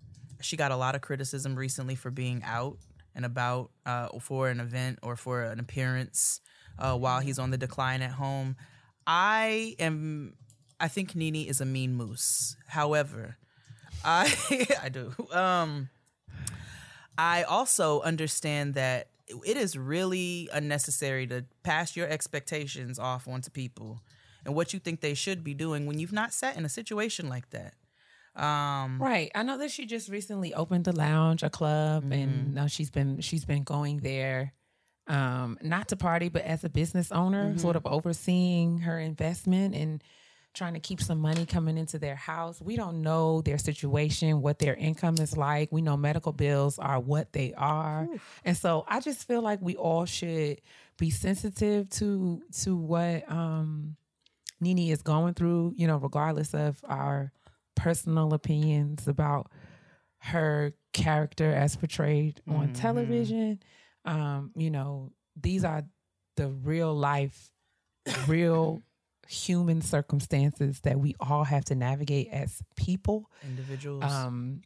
she 0.40 0.56
got 0.56 0.70
a 0.70 0.76
lot 0.76 0.94
of 0.94 1.00
criticism 1.00 1.56
recently 1.56 1.94
for 1.94 2.10
being 2.10 2.42
out 2.44 2.78
and 3.14 3.24
about 3.24 3.70
uh, 3.86 4.08
for 4.20 4.48
an 4.48 4.60
event 4.60 4.98
or 5.02 5.16
for 5.16 5.42
an 5.42 5.60
appearance 5.60 6.40
uh, 6.78 6.96
while 6.96 7.20
he's 7.20 7.38
on 7.38 7.50
the 7.50 7.58
decline 7.58 8.02
at 8.02 8.12
home. 8.12 8.56
I 9.06 9.74
am. 9.78 10.34
I 10.80 10.88
think 10.88 11.14
Nene 11.14 11.46
is 11.46 11.60
a 11.60 11.64
mean 11.64 11.94
moose. 11.94 12.56
However, 12.66 13.36
I 14.04 14.32
I 14.82 14.88
do. 14.88 15.12
Um, 15.32 15.88
I 17.18 17.42
also 17.42 18.00
understand 18.00 18.74
that 18.74 19.08
it 19.46 19.56
is 19.56 19.76
really 19.76 20.48
unnecessary 20.52 21.26
to 21.28 21.44
pass 21.62 21.96
your 21.96 22.08
expectations 22.08 22.98
off 22.98 23.28
onto 23.28 23.50
people 23.50 24.00
and 24.44 24.54
what 24.54 24.72
you 24.72 24.78
think 24.80 25.00
they 25.00 25.14
should 25.14 25.44
be 25.44 25.54
doing 25.54 25.86
when 25.86 25.98
you've 25.98 26.12
not 26.12 26.32
sat 26.32 26.56
in 26.56 26.64
a 26.64 26.68
situation 26.68 27.28
like 27.28 27.50
that. 27.50 27.74
Um, 28.34 28.98
Right. 29.00 29.30
I 29.34 29.42
know 29.42 29.58
that 29.58 29.70
she 29.70 29.84
just 29.86 30.08
recently 30.08 30.54
opened 30.54 30.88
a 30.88 30.92
lounge, 30.92 31.42
a 31.42 31.50
club, 31.50 32.10
and 32.12 32.54
now 32.54 32.66
she's 32.66 32.90
been 32.90 33.20
she's 33.20 33.44
been 33.44 33.62
going 33.62 34.00
there, 34.00 34.54
um, 35.06 35.58
not 35.62 35.88
to 35.88 35.96
party, 35.96 36.28
but 36.28 36.42
as 36.42 36.64
a 36.64 36.68
business 36.70 37.12
owner, 37.12 37.56
sort 37.58 37.76
of 37.76 37.86
overseeing 37.86 38.78
her 38.78 38.98
investment 38.98 39.74
and 39.74 40.02
trying 40.54 40.74
to 40.74 40.80
keep 40.80 41.00
some 41.00 41.18
money 41.18 41.46
coming 41.46 41.78
into 41.78 41.98
their 41.98 42.14
house. 42.14 42.60
We 42.60 42.76
don't 42.76 43.00
know 43.00 43.40
their 43.40 43.56
situation, 43.56 44.42
what 44.42 44.58
their 44.58 44.74
income 44.74 45.16
is 45.18 45.34
like. 45.34 45.72
We 45.72 45.80
know 45.80 45.96
medical 45.96 46.32
bills 46.32 46.78
are 46.78 47.00
what 47.00 47.32
they 47.32 47.54
are. 47.54 48.06
And 48.44 48.54
so 48.56 48.84
I 48.86 49.00
just 49.00 49.26
feel 49.26 49.40
like 49.40 49.60
we 49.62 49.76
all 49.76 50.04
should 50.04 50.60
be 50.98 51.10
sensitive 51.10 51.88
to 51.90 52.42
to 52.62 52.76
what 52.76 53.30
um 53.30 53.96
Nene 54.60 54.90
is 54.90 55.02
going 55.02 55.34
through, 55.34 55.74
you 55.76 55.86
know, 55.86 55.96
regardless 55.96 56.54
of 56.54 56.78
our 56.84 57.32
personal 57.74 58.34
opinions 58.34 59.08
about 59.08 59.50
her 60.18 60.72
character 60.92 61.52
as 61.52 61.76
portrayed 61.76 62.40
on 62.48 62.72
television. 62.72 63.60
Um, 64.04 64.52
you 64.54 64.70
know, 64.70 65.10
these 65.40 65.64
are 65.64 65.82
the 66.36 66.48
real 66.48 66.94
life, 66.94 67.50
real 68.26 68.82
human 69.28 69.80
circumstances 69.82 70.80
that 70.80 70.98
we 70.98 71.14
all 71.20 71.44
have 71.44 71.64
to 71.66 71.74
navigate 71.74 72.28
as 72.30 72.62
people 72.76 73.30
individuals. 73.44 74.04
um, 74.04 74.60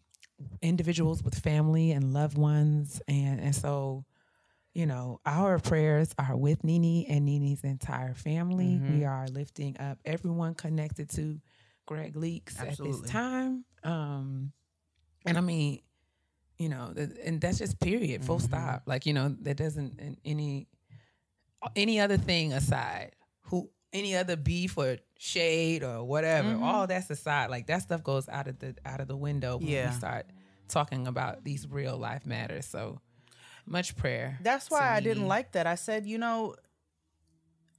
individuals 0.62 1.22
with 1.22 1.38
family 1.38 1.92
and 1.92 2.12
loved 2.12 2.36
ones, 2.36 3.00
and 3.08 3.40
and 3.40 3.54
so, 3.54 4.04
you 4.75 4.86
know, 4.86 5.20
our 5.25 5.58
prayers 5.58 6.14
are 6.18 6.36
with 6.36 6.64
Nene 6.64 7.06
and 7.08 7.25
Nene's 7.25 7.64
entire 7.64 8.14
family. 8.14 8.80
We 8.88 9.04
are 9.04 9.26
lifting 9.28 9.78
up 9.78 9.98
everyone 10.04 10.54
connected 10.54 11.08
to 11.10 11.40
Greg 11.86 12.14
Leakes 12.14 12.60
at 12.60 12.76
this 12.78 13.00
time. 13.02 13.64
Um, 13.84 14.52
and 15.24 15.38
I 15.38 15.40
mean, 15.40 15.80
you 16.58 16.68
know, 16.68 16.92
and 17.24 17.40
that's 17.40 17.58
just 17.58 17.80
period, 17.80 18.24
full 18.24 18.38
stop. 18.38 18.82
Like 18.86 19.06
you 19.06 19.12
know, 19.12 19.34
that 19.42 19.56
doesn't 19.56 20.18
any 20.24 20.68
any 21.74 22.00
other 22.00 22.16
thing 22.16 22.52
aside, 22.52 23.12
who 23.42 23.70
any 23.92 24.14
other 24.16 24.36
beef 24.36 24.76
or 24.76 24.98
shade 25.18 25.82
or 25.82 26.04
whatever, 26.04 26.58
all 26.62 26.86
that's 26.86 27.08
aside. 27.10 27.50
Like 27.50 27.66
that 27.68 27.82
stuff 27.82 28.02
goes 28.02 28.28
out 28.28 28.48
of 28.48 28.58
the 28.58 28.74
out 28.84 29.00
of 29.00 29.08
the 29.08 29.16
window 29.16 29.56
when 29.58 29.68
Yeah. 29.68 29.90
we 29.90 29.96
start 29.96 30.26
talking 30.68 31.06
about 31.06 31.44
these 31.44 31.66
real 31.68 31.96
life 31.96 32.26
matters. 32.26 32.66
So 32.66 33.00
much 33.66 33.96
prayer. 33.96 34.38
That's 34.42 34.70
why 34.70 34.94
I 34.94 35.00
didn't 35.00 35.26
like 35.28 35.52
that. 35.52 35.66
I 35.66 35.74
said, 35.76 36.06
you 36.06 36.18
know, 36.18 36.54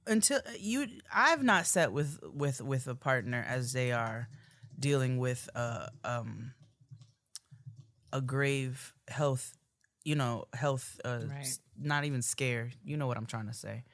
until 0.08 0.40
you, 0.58 0.86
I've 1.14 1.42
not 1.42 1.66
sat 1.66 1.92
with 1.92 2.18
with 2.22 2.60
with 2.60 2.86
a 2.88 2.94
partner 2.94 3.44
as 3.48 3.72
they 3.72 3.92
are 3.92 4.28
dealing 4.78 5.18
with 5.18 5.48
a 5.54 5.90
um 6.04 6.52
a 8.12 8.20
grave 8.20 8.94
health, 9.08 9.56
you 10.04 10.14
know, 10.14 10.44
health. 10.54 11.00
Uh, 11.04 11.20
Right. 11.28 11.58
Not 11.80 12.04
even 12.04 12.22
scare. 12.22 12.70
You 12.84 12.96
know 12.96 13.06
what 13.06 13.16
I'm 13.16 13.26
trying 13.26 13.46
to 13.46 13.54
say. 13.54 13.84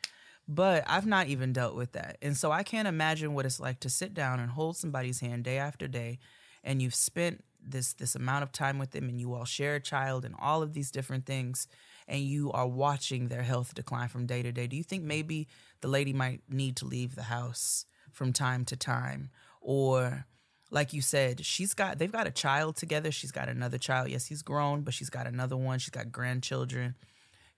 But 0.48 0.84
I've 0.86 1.06
not 1.06 1.26
even 1.28 1.52
dealt 1.52 1.74
with 1.74 1.92
that, 1.92 2.18
and 2.20 2.36
so 2.36 2.52
I 2.52 2.62
can't 2.62 2.86
imagine 2.88 3.32
what 3.32 3.46
it's 3.46 3.60
like 3.60 3.80
to 3.80 3.88
sit 3.90 4.12
down 4.12 4.40
and 4.40 4.50
hold 4.50 4.76
somebody's 4.76 5.20
hand 5.20 5.44
day 5.44 5.56
after 5.58 5.88
day, 5.88 6.18
and 6.62 6.82
you've 6.82 6.94
spent 6.94 7.42
this 7.66 7.94
this 7.94 8.14
amount 8.14 8.42
of 8.42 8.52
time 8.52 8.78
with 8.78 8.90
them, 8.90 9.08
and 9.08 9.18
you 9.18 9.32
all 9.32 9.46
share 9.46 9.76
a 9.76 9.80
child 9.80 10.22
and 10.22 10.34
all 10.38 10.62
of 10.62 10.74
these 10.74 10.90
different 10.90 11.24
things, 11.24 11.66
and 12.06 12.20
you 12.20 12.52
are 12.52 12.66
watching 12.66 13.28
their 13.28 13.42
health 13.42 13.72
decline 13.74 14.08
from 14.08 14.26
day 14.26 14.42
to 14.42 14.52
day, 14.52 14.66
do 14.66 14.76
you 14.76 14.82
think 14.82 15.02
maybe 15.02 15.48
the 15.84 15.90
lady 15.90 16.14
might 16.14 16.40
need 16.48 16.76
to 16.76 16.86
leave 16.86 17.14
the 17.14 17.24
house 17.24 17.84
from 18.10 18.32
time 18.32 18.64
to 18.64 18.74
time? 18.74 19.28
Or 19.60 20.24
like 20.70 20.94
you 20.94 21.02
said, 21.02 21.44
she's 21.44 21.74
got 21.74 21.98
they've 21.98 22.10
got 22.10 22.26
a 22.26 22.30
child 22.30 22.76
together. 22.76 23.12
She's 23.12 23.32
got 23.32 23.50
another 23.50 23.76
child. 23.76 24.08
Yes, 24.08 24.24
he's 24.24 24.40
grown, 24.40 24.80
but 24.80 24.94
she's 24.94 25.10
got 25.10 25.26
another 25.26 25.58
one. 25.58 25.78
She's 25.78 25.90
got 25.90 26.10
grandchildren. 26.10 26.94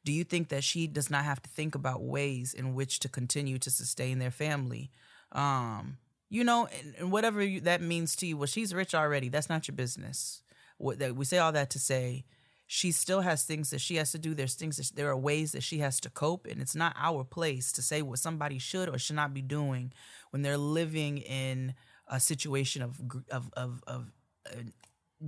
Do 0.04 0.11
you 0.11 0.25
think 0.25 0.49
that 0.49 0.64
she 0.64 0.88
does 0.88 1.09
not 1.09 1.25
have 1.25 1.40
to 1.40 1.49
think 1.49 1.76
about 1.76 2.02
ways 2.02 2.52
in 2.52 2.75
which 2.75 2.99
to 3.00 3.09
continue 3.09 3.59
to 3.59 3.71
sustain 3.71 4.18
their 4.18 4.33
family? 4.33 4.90
Um, 5.30 5.99
you 6.28 6.42
know, 6.42 6.66
and, 6.80 6.95
and 6.99 7.12
whatever 7.12 7.40
you, 7.40 7.61
that 7.61 7.80
means 7.80 8.16
to 8.16 8.26
you. 8.26 8.37
Well, 8.37 8.49
she's 8.49 8.75
rich 8.75 8.92
already. 8.92 9.28
That's 9.28 9.49
not 9.49 9.68
your 9.68 9.76
business. 9.76 10.42
What 10.78 10.99
that 10.99 11.14
we 11.14 11.25
say 11.25 11.38
all 11.38 11.52
that 11.52 11.71
to 11.71 11.78
say, 11.78 12.25
she 12.66 12.90
still 12.90 13.20
has 13.20 13.44
things 13.44 13.70
that 13.70 13.80
she 13.80 13.96
has 13.96 14.12
to 14.12 14.18
do. 14.18 14.35
There's 14.35 14.54
things 14.54 14.76
that 14.76 14.96
there 14.96 15.08
are 15.08 15.16
ways 15.16 15.52
that 15.52 15.62
she 15.62 15.78
has 15.78 16.00
to 16.00 16.11
cope, 16.11 16.46
and 16.46 16.61
it's 16.61 16.75
not 16.75 16.96
our 16.99 17.25
place 17.25 17.73
to 17.73 17.82
say 17.82 18.02
what 18.02 18.18
somebody 18.18 18.58
should 18.58 18.88
or 18.88 18.99
should 18.99 19.16
not 19.16 19.32
be 19.32 19.42
doing 19.42 19.92
when 20.30 20.42
they're 20.42 20.58
living 20.58 21.18
in 21.18 21.75
a 22.08 22.18
situation 22.20 22.82
of 22.82 23.00
of 23.30 23.50
of, 23.56 23.82
of 23.87 24.12
uh, 24.49 24.62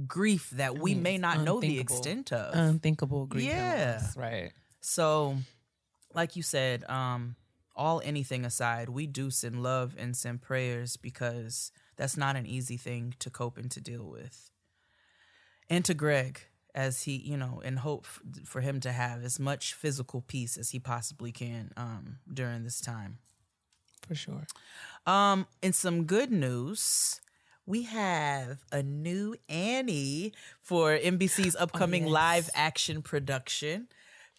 grief 0.06 0.50
that 0.50 0.78
we 0.78 0.94
mean, 0.94 1.02
may 1.02 1.18
not 1.18 1.42
know 1.42 1.60
the 1.60 1.78
extent 1.78 2.32
of. 2.32 2.54
Unthinkable 2.54 3.26
grief. 3.26 3.44
Yeah. 3.44 4.02
Right. 4.16 4.52
So, 4.80 5.36
like 6.14 6.36
you 6.36 6.42
said, 6.42 6.84
um, 6.90 7.36
all 7.76 8.02
anything 8.04 8.44
aside, 8.44 8.88
we 8.88 9.06
do 9.06 9.30
send 9.30 9.62
love 9.62 9.94
and 9.96 10.16
send 10.16 10.42
prayers 10.42 10.96
because 10.96 11.70
that's 11.96 12.16
not 12.16 12.36
an 12.36 12.46
easy 12.46 12.76
thing 12.76 13.14
to 13.20 13.30
cope 13.30 13.58
and 13.58 13.70
to 13.70 13.80
deal 13.80 14.04
with. 14.04 14.50
And 15.70 15.84
to 15.84 15.94
Greg, 15.94 16.40
as 16.78 17.02
he, 17.02 17.16
you 17.16 17.36
know, 17.36 17.60
and 17.64 17.80
hope 17.80 18.06
f- 18.06 18.46
for 18.46 18.60
him 18.60 18.78
to 18.78 18.92
have 18.92 19.24
as 19.24 19.40
much 19.40 19.74
physical 19.74 20.20
peace 20.20 20.56
as 20.56 20.70
he 20.70 20.78
possibly 20.78 21.32
can 21.32 21.72
um, 21.76 22.18
during 22.32 22.62
this 22.62 22.80
time. 22.80 23.18
For 24.06 24.14
sure. 24.14 24.46
Um, 25.04 25.48
in 25.60 25.72
some 25.72 26.04
good 26.04 26.30
news, 26.30 27.20
we 27.66 27.82
have 27.82 28.58
a 28.70 28.80
new 28.80 29.34
Annie 29.48 30.32
for 30.62 30.96
NBC's 30.96 31.56
upcoming 31.60 32.04
yes. 32.04 32.12
live 32.12 32.50
action 32.54 33.02
production. 33.02 33.88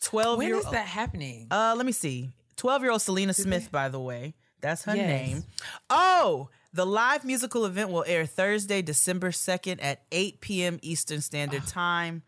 Twelve 0.01 0.37
When 0.37 0.47
year 0.47 0.57
is 0.57 0.65
that 0.71 0.87
happening? 0.87 1.47
uh, 1.51 1.73
let 1.75 1.85
me 1.85 1.91
see. 1.91 2.29
12 2.55 2.81
year 2.81 2.91
old 2.91 3.01
Celina 3.01 3.33
Smith, 3.33 3.69
by 3.71 3.89
the 3.89 3.99
way. 3.99 4.33
That's 4.61 4.83
her 4.83 4.95
Yes. 4.95 5.07
name. 5.07 5.43
Oh, 5.89 6.49
the 6.73 6.85
live 6.85 7.23
musical 7.25 7.65
event 7.65 7.89
will 7.89 8.03
air 8.07 8.25
Thursday, 8.25 8.81
December 8.81 9.31
2nd 9.31 9.79
at 9.81 10.03
8 10.11 10.41
p.m. 10.41 10.79
Eastern 10.81 11.21
Standard 11.21 11.65
Time 11.65 12.23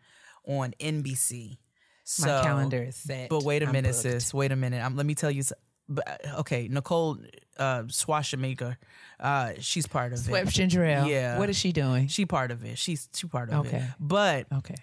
on 0.46 0.72
NBC. 0.80 1.58
So, 2.04 2.26
My 2.26 2.42
calendar 2.42 2.82
is 2.82 2.96
set. 2.96 3.28
But 3.30 3.44
wait 3.44 3.62
a 3.62 3.66
I'm 3.66 3.72
minute, 3.72 3.90
booked. 3.92 4.02
sis. 4.02 4.34
Wait 4.34 4.50
a 4.52 4.56
minute. 4.56 4.82
Um, 4.82 4.96
let 4.96 5.06
me 5.06 5.14
tell 5.14 5.30
you. 5.30 5.42
But, 5.88 6.20
okay, 6.40 6.68
Nicole 6.68 7.18
uh, 7.58 7.82
Swashamaker, 7.84 8.76
uh, 9.20 9.52
she's 9.60 9.86
part 9.86 10.12
of 10.12 10.18
Swept 10.20 10.48
it. 10.48 10.52
ginger 10.52 10.84
ale. 10.84 11.06
Yeah. 11.06 11.38
What 11.38 11.48
is 11.50 11.56
she 11.56 11.70
doing? 11.72 12.08
She 12.08 12.24
part 12.26 12.50
of 12.50 12.64
it. 12.64 12.78
She's 12.78 13.08
she 13.14 13.26
part 13.28 13.50
of 13.50 13.66
it. 13.66 13.68
Okay. 13.68 13.86
But 14.00 14.46
Okay. 14.52 14.74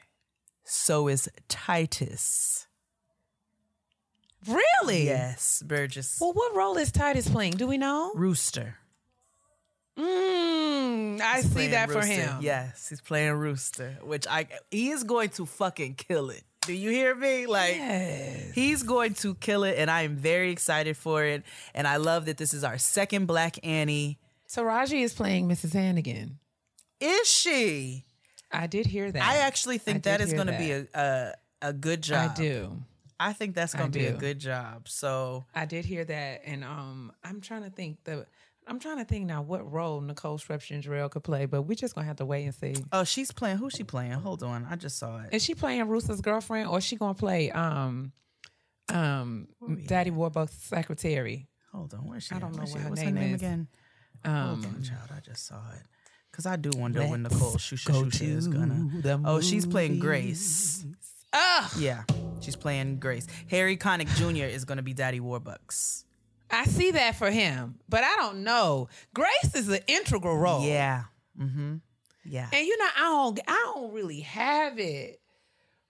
so 0.64 1.08
is 1.08 1.28
Titus. 1.48 2.68
Really? 4.48 5.06
Yes, 5.06 5.62
Burgess. 5.66 6.18
Well, 6.22 6.34
what 6.34 6.56
role 6.56 6.78
is 6.78 6.92
Titus 6.92 7.28
playing? 7.30 7.54
Do 7.54 7.68
we 7.68 7.78
know? 7.78 8.12
Rooster. 8.16 8.76
Mm, 9.98 11.20
I 11.20 11.42
see 11.42 11.68
that 11.68 11.92
for 11.92 12.06
him. 12.06 12.38
Yes, 12.42 12.88
he's 12.88 13.02
playing 13.02 13.34
Rooster, 13.34 13.98
which 14.02 14.26
I 14.28 14.48
he 14.72 14.90
is 14.92 15.04
going 15.04 15.30
to 15.32 15.46
fucking 15.46 15.96
kill 15.96 16.30
it. 16.30 16.44
Do 16.62 16.74
you 16.74 16.90
hear 16.90 17.14
me? 17.16 17.48
Like 17.48 17.76
Yes. 17.76 18.52
he's 18.54 18.84
going 18.84 19.14
to 19.16 19.36
kill 19.36 19.64
it, 19.66 19.78
and 19.78 19.92
I 19.92 20.04
am 20.04 20.16
very 20.16 20.52
excited 20.52 20.96
for 20.96 21.26
it. 21.26 21.44
And 21.74 21.86
I 21.88 21.98
love 21.98 22.26
that 22.26 22.38
this 22.38 22.54
is 22.54 22.64
our 22.64 22.78
second 22.78 23.26
Black 23.26 23.60
Annie. 23.66 24.20
Taraji 24.50 25.04
is 25.04 25.14
playing 25.14 25.50
Mrs. 25.50 25.74
Hannigan. 25.74 26.40
Is 27.02 27.28
she? 27.28 28.06
I 28.52 28.68
did 28.68 28.86
hear 28.88 29.12
that. 29.12 29.22
I 29.22 29.38
actually 29.38 29.78
think 29.80 29.98
I 29.98 30.12
that 30.12 30.22
is 30.22 30.34
going 30.34 30.48
to 30.48 30.58
be 30.58 30.72
a, 30.72 30.88
a 30.94 31.34
a 31.62 31.74
good 31.74 32.02
job. 32.02 32.32
I 32.32 32.42
do. 32.42 32.72
I 33.20 33.34
think 33.34 33.56
that's 33.56 33.74
going 33.74 33.92
to 33.92 34.00
be 34.00 34.06
a 34.06 34.14
good 34.14 34.40
job. 34.40 34.88
So 34.88 35.46
I 35.54 35.66
did 35.66 35.86
hear 35.86 36.06
that, 36.06 36.42
and 36.46 36.64
um, 36.64 37.12
I'm 37.24 37.42
trying 37.42 37.64
to 37.64 37.70
think 37.70 38.04
the. 38.04 38.26
I'm 38.68 38.78
trying 38.80 38.98
to 39.00 39.06
think 39.06 39.26
now 39.26 39.42
what 39.42 39.72
role 39.72 40.00
Nicole 40.00 40.38
Strepshin 40.38 41.10
could 41.10 41.24
play, 41.24 41.48
but 41.48 41.64
we're 41.64 41.74
just 41.74 41.96
gonna 41.96 42.06
have 42.06 42.18
to 42.18 42.26
wait 42.26 42.44
and 42.46 42.54
see. 42.54 42.76
Oh, 42.92 43.04
she's 43.04 43.32
playing. 43.32 43.58
Who's 43.58 43.74
she 43.74 43.84
playing? 43.84 44.12
Hold 44.12 44.44
on, 44.44 44.68
I 44.70 44.76
just 44.76 45.00
saw 45.00 45.22
it. 45.22 45.34
Is 45.34 45.44
she 45.44 45.56
playing 45.56 45.88
Rooster's 45.88 46.22
girlfriend, 46.22 46.70
or 46.70 46.78
is 46.78 46.84
she 46.84 46.96
gonna 46.96 47.16
play 47.16 47.50
um, 47.50 48.12
um, 48.90 49.48
Daddy 49.88 50.12
Warbucks' 50.12 50.52
secretary? 50.52 51.48
Hold 51.74 51.96
on, 51.96 52.08
where's 52.08 52.24
she? 52.26 52.34
I 52.34 52.38
at? 52.38 52.42
don't 52.42 52.52
know 52.54 52.60
Where's 52.60 52.74
what 52.74 52.82
her 52.84 52.90
What's 52.90 53.02
name 53.02 53.16
her 53.16 53.22
name 53.22 53.36
is. 53.36 53.42
again? 53.42 53.68
Um, 54.24 54.34
Hold 54.34 54.66
on, 54.66 54.84
child. 54.84 55.10
I 55.16 55.20
just 55.22 55.48
saw 55.48 55.56
it. 55.74 55.82
Cause 56.32 56.46
I 56.46 56.56
do 56.56 56.70
wonder 56.78 57.02
when 57.06 57.24
Nicole 57.24 57.56
Shusha 57.56 57.92
Shusha 57.92 58.22
is 58.22 58.48
gonna. 58.48 59.22
Oh, 59.26 59.42
she's 59.42 59.66
playing. 59.66 59.98
Grace. 60.00 60.86
Ugh, 61.34 61.72
Yeah, 61.78 62.04
she's 62.42 62.56
playing 62.56 62.98
Grace. 63.00 63.28
Harry 63.50 63.78
Connick 63.78 64.08
Jr. 64.16 64.46
is 64.46 64.66
gonna 64.66 64.82
be 64.82 64.94
Daddy 64.94 65.20
Warbucks. 65.20 66.06
I 66.52 66.66
see 66.66 66.92
that 66.92 67.16
for 67.16 67.30
him, 67.30 67.76
but 67.88 68.04
I 68.04 68.16
don't 68.18 68.44
know. 68.44 68.90
Grace 69.14 69.54
is 69.54 69.70
an 69.70 69.80
integral 69.88 70.36
role. 70.38 70.66
Yeah. 70.66 71.04
Mm-hmm. 71.40 71.76
Yeah. 72.26 72.48
And 72.52 72.66
you 72.66 72.78
know, 72.78 72.88
I 72.98 73.00
don't 73.02 73.40
I 73.48 73.72
don't 73.76 73.94
really 73.94 74.22
have 74.22 74.80
it 74.80 75.22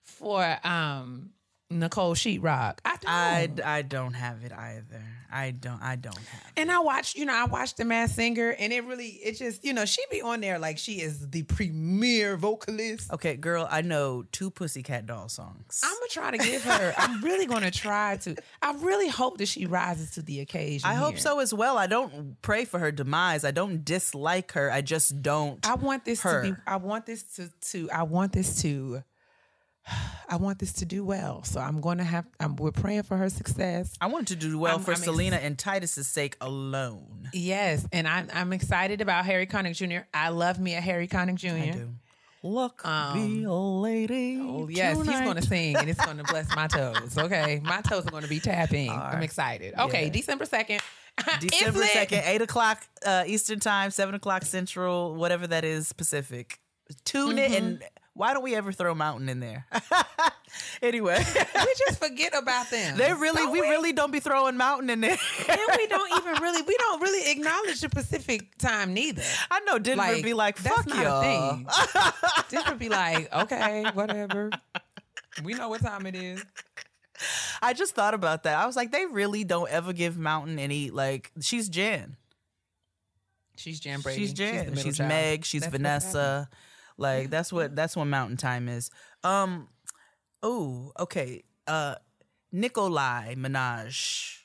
for 0.02 0.58
um 0.64 1.30
Nicole 1.70 2.14
Sheetrock. 2.14 2.78
I 2.84 2.96
don't. 3.00 3.60
I, 3.64 3.78
I 3.78 3.82
don't 3.82 4.14
have 4.14 4.42
it 4.44 4.52
either. 4.52 5.02
I 5.32 5.50
don't 5.52 5.80
I 5.82 5.96
don't 5.96 6.16
have 6.16 6.42
it. 6.56 6.60
and 6.60 6.70
I 6.70 6.80
watched, 6.80 7.16
you 7.16 7.24
know, 7.24 7.34
I 7.34 7.44
watched 7.44 7.76
The 7.76 7.84
Masked 7.84 8.16
Singer, 8.16 8.50
and 8.58 8.72
it 8.72 8.84
really, 8.84 9.08
it 9.08 9.36
just, 9.36 9.64
you 9.64 9.72
know, 9.72 9.84
she 9.84 10.02
be 10.10 10.22
on 10.22 10.40
there 10.40 10.58
like 10.58 10.78
she 10.78 11.00
is 11.00 11.28
the 11.30 11.42
premier 11.44 12.36
vocalist. 12.36 13.12
Okay, 13.12 13.36
girl, 13.36 13.66
I 13.70 13.82
know 13.82 14.24
two 14.32 14.50
Pussycat 14.50 15.06
Doll 15.06 15.28
songs. 15.28 15.80
I'm 15.84 15.94
gonna 15.94 16.08
try 16.10 16.30
to 16.30 16.38
give 16.38 16.62
her. 16.64 16.94
I'm 16.96 17.22
really 17.22 17.46
gonna 17.46 17.70
try 17.70 18.16
to. 18.18 18.36
I 18.62 18.72
really 18.74 19.08
hope 19.08 19.38
that 19.38 19.48
she 19.48 19.66
rises 19.66 20.12
to 20.12 20.22
the 20.22 20.40
occasion. 20.40 20.88
I 20.88 20.94
hope 20.94 21.18
so 21.18 21.40
as 21.40 21.52
well. 21.54 21.78
I 21.78 21.86
don't 21.86 22.40
pray 22.42 22.64
for 22.64 22.78
her 22.78 22.92
demise. 22.92 23.44
I 23.44 23.50
don't 23.50 23.84
dislike 23.84 24.52
her. 24.52 24.70
I 24.70 24.80
just 24.80 25.22
don't. 25.22 25.66
I 25.66 25.74
want 25.74 26.04
this 26.04 26.22
her. 26.22 26.42
to 26.42 26.52
be. 26.52 26.56
I 26.66 26.76
want 26.76 27.06
this 27.06 27.22
to. 27.36 27.50
To. 27.72 27.90
I 27.90 28.02
want 28.04 28.32
this 28.32 28.62
to. 28.62 29.02
I 30.28 30.36
want 30.36 30.58
this 30.58 30.72
to 30.74 30.84
do 30.84 31.04
well. 31.04 31.42
So 31.44 31.60
I'm 31.60 31.80
going 31.80 31.98
to 31.98 32.04
have. 32.04 32.24
I'm, 32.38 32.56
we're 32.56 32.70
praying 32.70 33.02
for 33.04 33.16
her 33.16 33.28
success. 33.28 33.92
I 34.00 34.06
wanted 34.06 34.28
to 34.28 34.36
do 34.36 34.58
well 34.58 34.72
I'm- 34.76 34.80
for 34.82 34.92
I'm 34.92 34.96
ex- 34.96 35.04
Celina 35.04 35.36
and 35.36 35.58
Titus's 35.58 36.06
sake 36.06 36.36
alone. 36.40 37.28
Yes, 37.32 37.86
and 37.92 38.06
I'm 38.08 38.28
I'm 38.32 38.52
excited 38.52 39.00
about 39.00 39.24
Harry 39.26 39.46
Connick 39.46 39.74
Jr. 39.76 40.04
I 40.14 40.28
love 40.30 40.58
me 40.60 40.74
a 40.74 40.80
Harry 40.80 41.08
Connick 41.08 41.36
Jr. 41.36 41.48
I 41.48 41.70
do. 41.70 41.88
Look, 42.42 42.82
be 43.12 43.42
a 43.44 43.52
lady. 43.52 44.38
Oh, 44.40 44.66
yes, 44.70 44.96
he's 44.96 45.20
going 45.20 45.36
to 45.36 45.42
sing 45.42 45.76
and 45.76 45.90
it's 45.90 46.02
going 46.02 46.16
to 46.16 46.24
bless 46.24 46.48
my 46.56 46.66
toes. 46.68 47.18
Okay, 47.18 47.60
my 47.62 47.82
toes 47.82 48.06
are 48.06 48.10
going 48.10 48.22
to 48.22 48.30
be 48.30 48.40
tapping. 48.40 48.88
I'm 48.90 49.22
excited. 49.22 49.74
Okay, 49.78 50.04
Yeah. 50.04 50.10
December 50.10 50.46
second. 50.46 50.80
December 51.40 51.84
second, 51.84 52.22
eight 52.24 52.40
o'clock 52.40 52.82
uh, 53.04 53.24
Eastern 53.26 53.60
time, 53.60 53.90
seven 53.90 54.14
o'clock 54.14 54.44
Central, 54.46 55.14
whatever 55.16 55.46
that 55.48 55.64
is 55.64 55.92
Pacific. 55.92 56.60
Tune 57.04 57.38
in, 57.38 57.50
Mm-hmm. 57.52 57.64
and 57.64 57.82
why 58.14 58.34
don't 58.34 58.42
we 58.42 58.54
ever 58.54 58.72
throw 58.72 58.94
Mountain 58.94 59.28
in 59.28 59.40
there? 59.40 59.66
anyway, 60.82 61.18
we 61.54 61.74
just 61.86 62.02
forget 62.02 62.36
about 62.36 62.70
them. 62.70 62.96
they 62.98 63.12
really, 63.12 63.42
Don't 63.42 63.52
we 63.52 63.60
really 63.60 63.92
don't 63.92 64.10
be 64.10 64.20
throwing 64.20 64.56
Mountain 64.56 64.90
in 64.90 65.00
there. 65.00 65.16
and 65.48 65.60
we 65.76 65.86
don't 65.86 66.10
even 66.18 66.42
really 66.42 66.62
we 66.62 66.76
don't 66.76 67.00
really 67.00 67.30
acknowledge 67.30 67.80
the 67.80 67.88
Pacific 67.88 68.58
time 68.58 68.92
neither. 68.94 69.22
I 69.50 69.60
know 69.60 69.78
Denver 69.78 70.06
would 70.08 70.22
be 70.24 70.34
like, 70.34 70.56
that's 70.60 70.82
"Fuck 70.82 70.94
y'all." 70.94 71.62
Denver 72.48 72.74
be 72.74 72.88
like, 72.88 73.32
okay, 73.32 73.84
whatever. 73.94 74.50
We 75.44 75.54
know 75.54 75.68
what 75.68 75.80
time 75.80 76.06
it 76.06 76.16
is. 76.16 76.44
I 77.62 77.74
just 77.74 77.94
thought 77.94 78.14
about 78.14 78.42
that. 78.44 78.58
I 78.58 78.66
was 78.66 78.76
like, 78.76 78.90
they 78.92 79.06
really 79.06 79.44
don't 79.44 79.70
ever 79.70 79.92
give 79.92 80.18
Mountain 80.18 80.58
any 80.58 80.90
like. 80.90 81.30
She's 81.40 81.68
Jan. 81.68 82.16
She's 83.56 83.78
Jan 83.78 84.00
Brady. 84.00 84.20
She's 84.20 84.32
Jan. 84.32 84.74
the 84.74 84.80
She's. 84.80 84.98
Meg. 84.98 85.44
She's 85.44 85.62
That's. 85.62 85.70
Vanessa. 85.72 86.48
Like 87.00 87.30
that's 87.30 87.52
what 87.52 87.74
that's 87.74 87.96
what 87.96 88.04
Mountain 88.06 88.36
Time 88.36 88.68
is. 88.68 88.90
Um. 89.24 89.68
Oh, 90.42 90.92
okay. 90.98 91.42
Uh, 91.66 91.96
Nikolai 92.52 93.34
Minaj. 93.34 94.36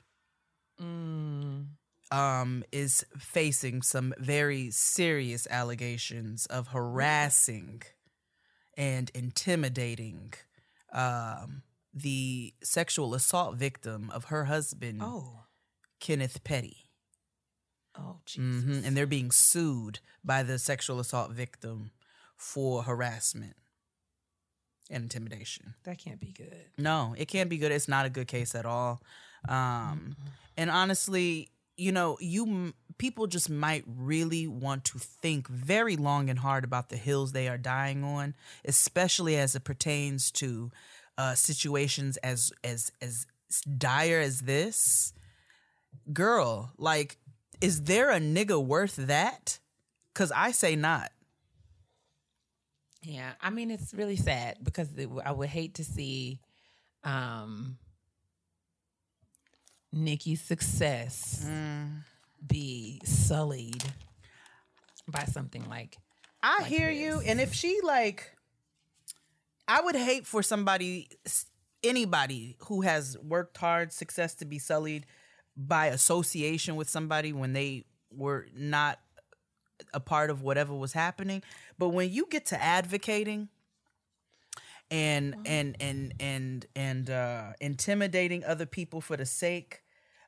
Mm. 0.82 1.68
Um, 2.12 2.63
is 2.72 3.04
facing 3.18 3.82
some 3.82 4.13
very 4.20 4.70
serious 4.72 5.48
allegations 5.50 6.46
of 6.46 6.68
harassing 6.68 7.82
and 8.78 9.10
intimidating 9.15 10.34
um, 10.94 11.63
the 11.94 12.54
sexual 12.63 13.15
assault 13.15 13.56
victim 13.56 14.12
of 14.13 14.26
her 14.26 14.46
husband, 14.46 15.02
Oh. 15.04 15.46
Kenneth 16.00 16.44
Petty. 16.44 16.78
Oh 17.98 18.18
Jesus. 18.26 18.63
hmm 18.63 18.80
And 18.86 18.96
they're 18.96 19.08
being 19.08 19.32
sued 19.32 20.00
by 20.24 20.44
the 20.44 20.60
sexual 20.60 21.00
assault 21.00 21.32
victim 21.32 21.91
for 22.38 22.84
harassment. 22.84 23.56
and 24.89 25.04
intimidation. 25.04 25.74
That 25.84 25.98
can't 25.98 26.19
be 26.19 26.32
good. 26.32 26.65
No, 26.78 27.15
it 27.17 27.28
can't 27.28 27.50
be 27.50 27.58
good. 27.58 27.71
It's 27.71 27.88
not 27.88 28.06
a 28.06 28.10
good 28.10 28.28
case 28.28 28.54
at 28.54 28.67
all. 28.67 29.02
Um, 29.50 30.15
and 30.58 30.69
honestly, 30.69 31.50
you 31.76 31.91
know, 31.91 32.17
you 32.21 32.45
m- 32.45 32.74
people 33.00 33.26
just 33.26 33.50
might 33.50 33.84
really 33.88 34.45
want 34.48 34.86
to 34.86 35.00
think 35.00 35.48
very 35.48 35.98
long 35.98 36.30
and 36.30 36.38
hard 36.38 36.63
about 36.63 36.89
the 36.89 36.98
hills 36.98 37.32
they 37.32 37.48
are 37.48 37.58
dying 37.58 38.04
on, 38.04 38.36
especially 38.63 39.36
as 39.38 39.56
it 39.56 39.63
pertains 39.63 40.30
to 40.32 40.69
uh, 41.17 41.34
situations 41.34 42.17
as 42.17 42.52
as 42.63 42.91
as 43.02 43.26
dire 43.78 44.19
as 44.19 44.41
this. 44.41 45.13
Girl, 46.13 46.71
like, 46.78 47.17
is 47.60 47.84
there 47.84 48.12
a 48.12 48.19
nigga 48.19 48.63
worth 48.63 48.98
that? 48.98 49.58
Cause 50.13 50.32
I 50.36 50.52
say 50.52 50.76
not. 50.76 51.12
Yeah, 53.06 53.34
I 53.41 53.50
mean 53.50 53.72
it's 53.72 53.94
really 53.94 54.15
sad 54.15 54.58
because 54.63 54.91
it, 54.98 55.10
I 55.24 55.32
would 55.32 55.50
hate 55.50 55.76
to 55.76 55.84
see 55.84 56.39
um 57.04 57.78
Nikki's 59.94 60.41
success 60.41 61.48
be 62.46 63.00
sullied 63.06 63.84
by 65.08 65.24
something 65.24 65.68
like 65.70 65.98
I 66.44 66.60
like 66.60 66.68
hear 66.68 66.91
you. 66.91 67.22
And 67.26 67.41
if 67.41 67.54
she 67.54 67.80
like, 67.84 68.36
I 69.68 69.82
would 69.82 69.96
hate 69.96 70.28
for 70.28 70.44
somebody, 70.44 71.10
anybody 71.84 72.58
who 72.68 72.82
has 72.82 73.18
worked 73.18 73.58
hard, 73.58 73.91
success 73.91 74.36
to 74.36 74.46
be 74.46 74.60
sullied 74.60 75.08
by 75.58 75.88
association 75.88 76.76
with 76.76 76.88
somebody 76.88 77.34
when 77.34 77.54
they 77.54 77.86
were 78.12 78.46
not 78.56 79.00
a 79.93 79.99
part 79.99 80.29
of 80.29 80.41
whatever 80.41 80.73
was 80.73 80.93
happening. 80.93 81.43
But 81.77 81.89
when 81.89 82.11
you 82.11 82.27
get 82.29 82.45
to 82.47 82.61
advocating 82.61 83.49
and 84.91 85.35
and 85.45 85.75
and 85.79 86.13
and 86.19 86.65
and 86.75 87.09
uh, 87.09 87.53
intimidating 87.59 88.43
other 88.43 88.65
people 88.65 89.01
for 89.01 89.17
the 89.17 89.25
sake 89.25 89.83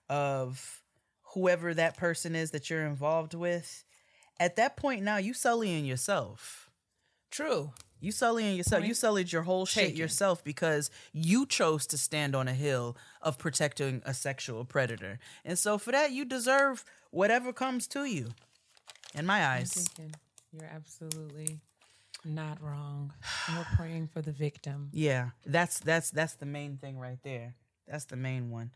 of 0.10 0.82
whoever 1.34 1.74
that 1.74 1.98
person 1.98 2.36
is 2.36 2.52
that 2.52 2.70
you're 2.70 2.86
involved 2.86 3.34
with, 3.34 3.84
at 4.40 4.56
that 4.56 4.78
point 4.78 5.04
now 5.04 5.18
you 5.18 5.34
sullying 5.34 5.86
yourself. 5.86 6.70
true. 7.30 7.72
You 8.00 8.12
sullying 8.12 8.56
yourself. 8.56 8.84
You 8.84 8.90
Point 8.90 8.98
sullied 8.98 9.32
your 9.32 9.42
whole 9.42 9.66
shit 9.66 9.96
yourself 9.96 10.44
because 10.44 10.92
you 11.14 11.48
chose 11.48 11.88
to 11.88 11.98
stand 11.98 12.36
on 12.36 12.48
a 12.48 12.54
hill 12.54 12.96
of 13.24 13.40
protecting 13.40 14.04
a 14.06 14.14
sexual 14.14 14.66
predator. 14.66 15.18
And 15.44 15.58
so 15.58 15.80
for 15.80 15.92
that, 15.92 16.12
you 16.12 16.24
deserve 16.24 16.86
whatever 17.10 17.52
comes 17.52 17.88
to 17.88 18.06
you. 18.06 18.30
In 19.16 19.26
my 19.26 19.46
eyes. 19.46 19.90
you're 20.52 20.70
absolutely 20.74 21.60
not 22.26 22.62
wrong. 22.62 23.14
We're 23.56 23.66
praying 23.76 24.08
for 24.14 24.22
the 24.22 24.32
victim. 24.32 24.90
Yeah. 24.92 25.30
That's 25.46 25.80
that's 25.80 26.12
that's 26.12 26.36
the 26.36 26.46
main 26.46 26.78
thing 26.78 26.98
right 27.00 27.20
there. 27.24 27.56
That's 27.88 28.06
the 28.06 28.16
main 28.18 28.50
one. 28.52 28.72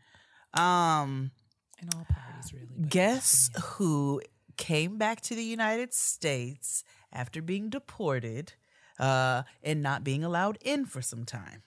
Um 0.54 1.32
And 1.80 1.94
all 1.96 2.06
parties 2.06 2.54
really. 2.54 2.88
guess 2.88 3.50
who 3.76 4.22
came 4.58 4.98
back 4.98 5.22
to 5.22 5.36
the 5.36 5.44
United 5.44 5.94
States 5.94 6.84
after 7.12 7.41
being 7.41 7.70
deported 7.70 8.54
uh 9.00 9.44
and 9.63 9.82
not 9.82 10.04
being 10.04 10.24
allowed 10.24 10.58
in 10.62 10.86
for 10.86 11.02
some 11.02 11.26
time? 11.26 11.63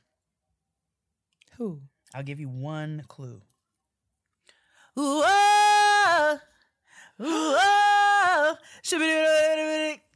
Who? 1.59 1.83
I'll 2.15 2.23
give 2.23 2.41
you 2.41 2.49
one 2.49 3.03
clue. 3.09 3.43
Ooh, 4.97 5.23
ah, 5.25 6.39
ooh, 7.21 7.57
ah, 7.59 8.14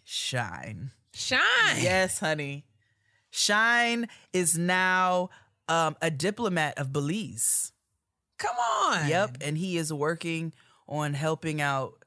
Shyne. 0.05 0.91
Shyne. 1.13 1.83
Yes, 1.83 2.19
honey. 2.19 2.65
Shyne 3.31 4.09
is 4.33 4.57
now 4.57 5.31
um, 5.69 5.97
a 6.01 6.11
diplomat 6.11 6.79
of 6.79 6.93
Belize. 6.93 7.73
Come 8.39 8.57
on. 8.57 9.09
Yep, 9.09 9.39
and 9.41 9.59
he 9.59 9.77
is 9.77 9.93
working 9.93 10.53
on 10.89 11.15
helping 11.15 11.61
out 11.61 12.05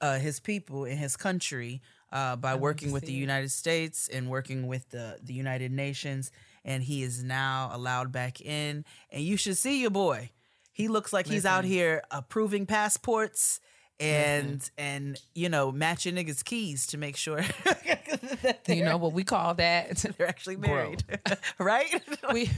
uh, 0.00 0.18
his 0.18 0.40
people 0.40 0.84
in 0.84 0.96
his 0.96 1.16
country 1.16 1.82
uh, 2.12 2.36
by 2.36 2.54
working 2.54 2.92
with 2.92 3.04
the 3.04 3.14
it. 3.14 3.18
United 3.18 3.50
States 3.50 4.08
and 4.08 4.28
working 4.28 4.66
with 4.66 4.88
the 4.90 5.18
the 5.22 5.34
United 5.34 5.72
Nations. 5.72 6.30
And 6.64 6.82
he 6.82 7.02
is 7.02 7.24
now 7.24 7.70
allowed 7.72 8.12
back 8.12 8.40
in. 8.40 8.84
And 9.10 9.24
you 9.24 9.36
should 9.36 9.56
see 9.56 9.80
your 9.80 9.90
boy. 9.90 10.30
He 10.72 10.86
looks 10.88 11.12
like 11.12 11.26
he's 11.26 11.44
out 11.44 11.64
here 11.64 12.02
approving 12.10 12.66
passports 12.66 13.60
and 14.02 14.70
and 14.78 15.20
you 15.34 15.48
know 15.48 15.70
matching 15.72 16.14
niggas 16.16 16.44
keys 16.44 16.86
to 16.88 16.98
make 16.98 17.16
sure 17.16 17.40
You 18.68 18.84
know 18.84 18.96
what 18.96 19.12
we 19.12 19.24
call 19.24 19.54
that? 19.54 19.96
they're 20.18 20.28
actually 20.28 20.56
married, 20.56 21.04
right? 21.58 22.02
we 22.32 22.50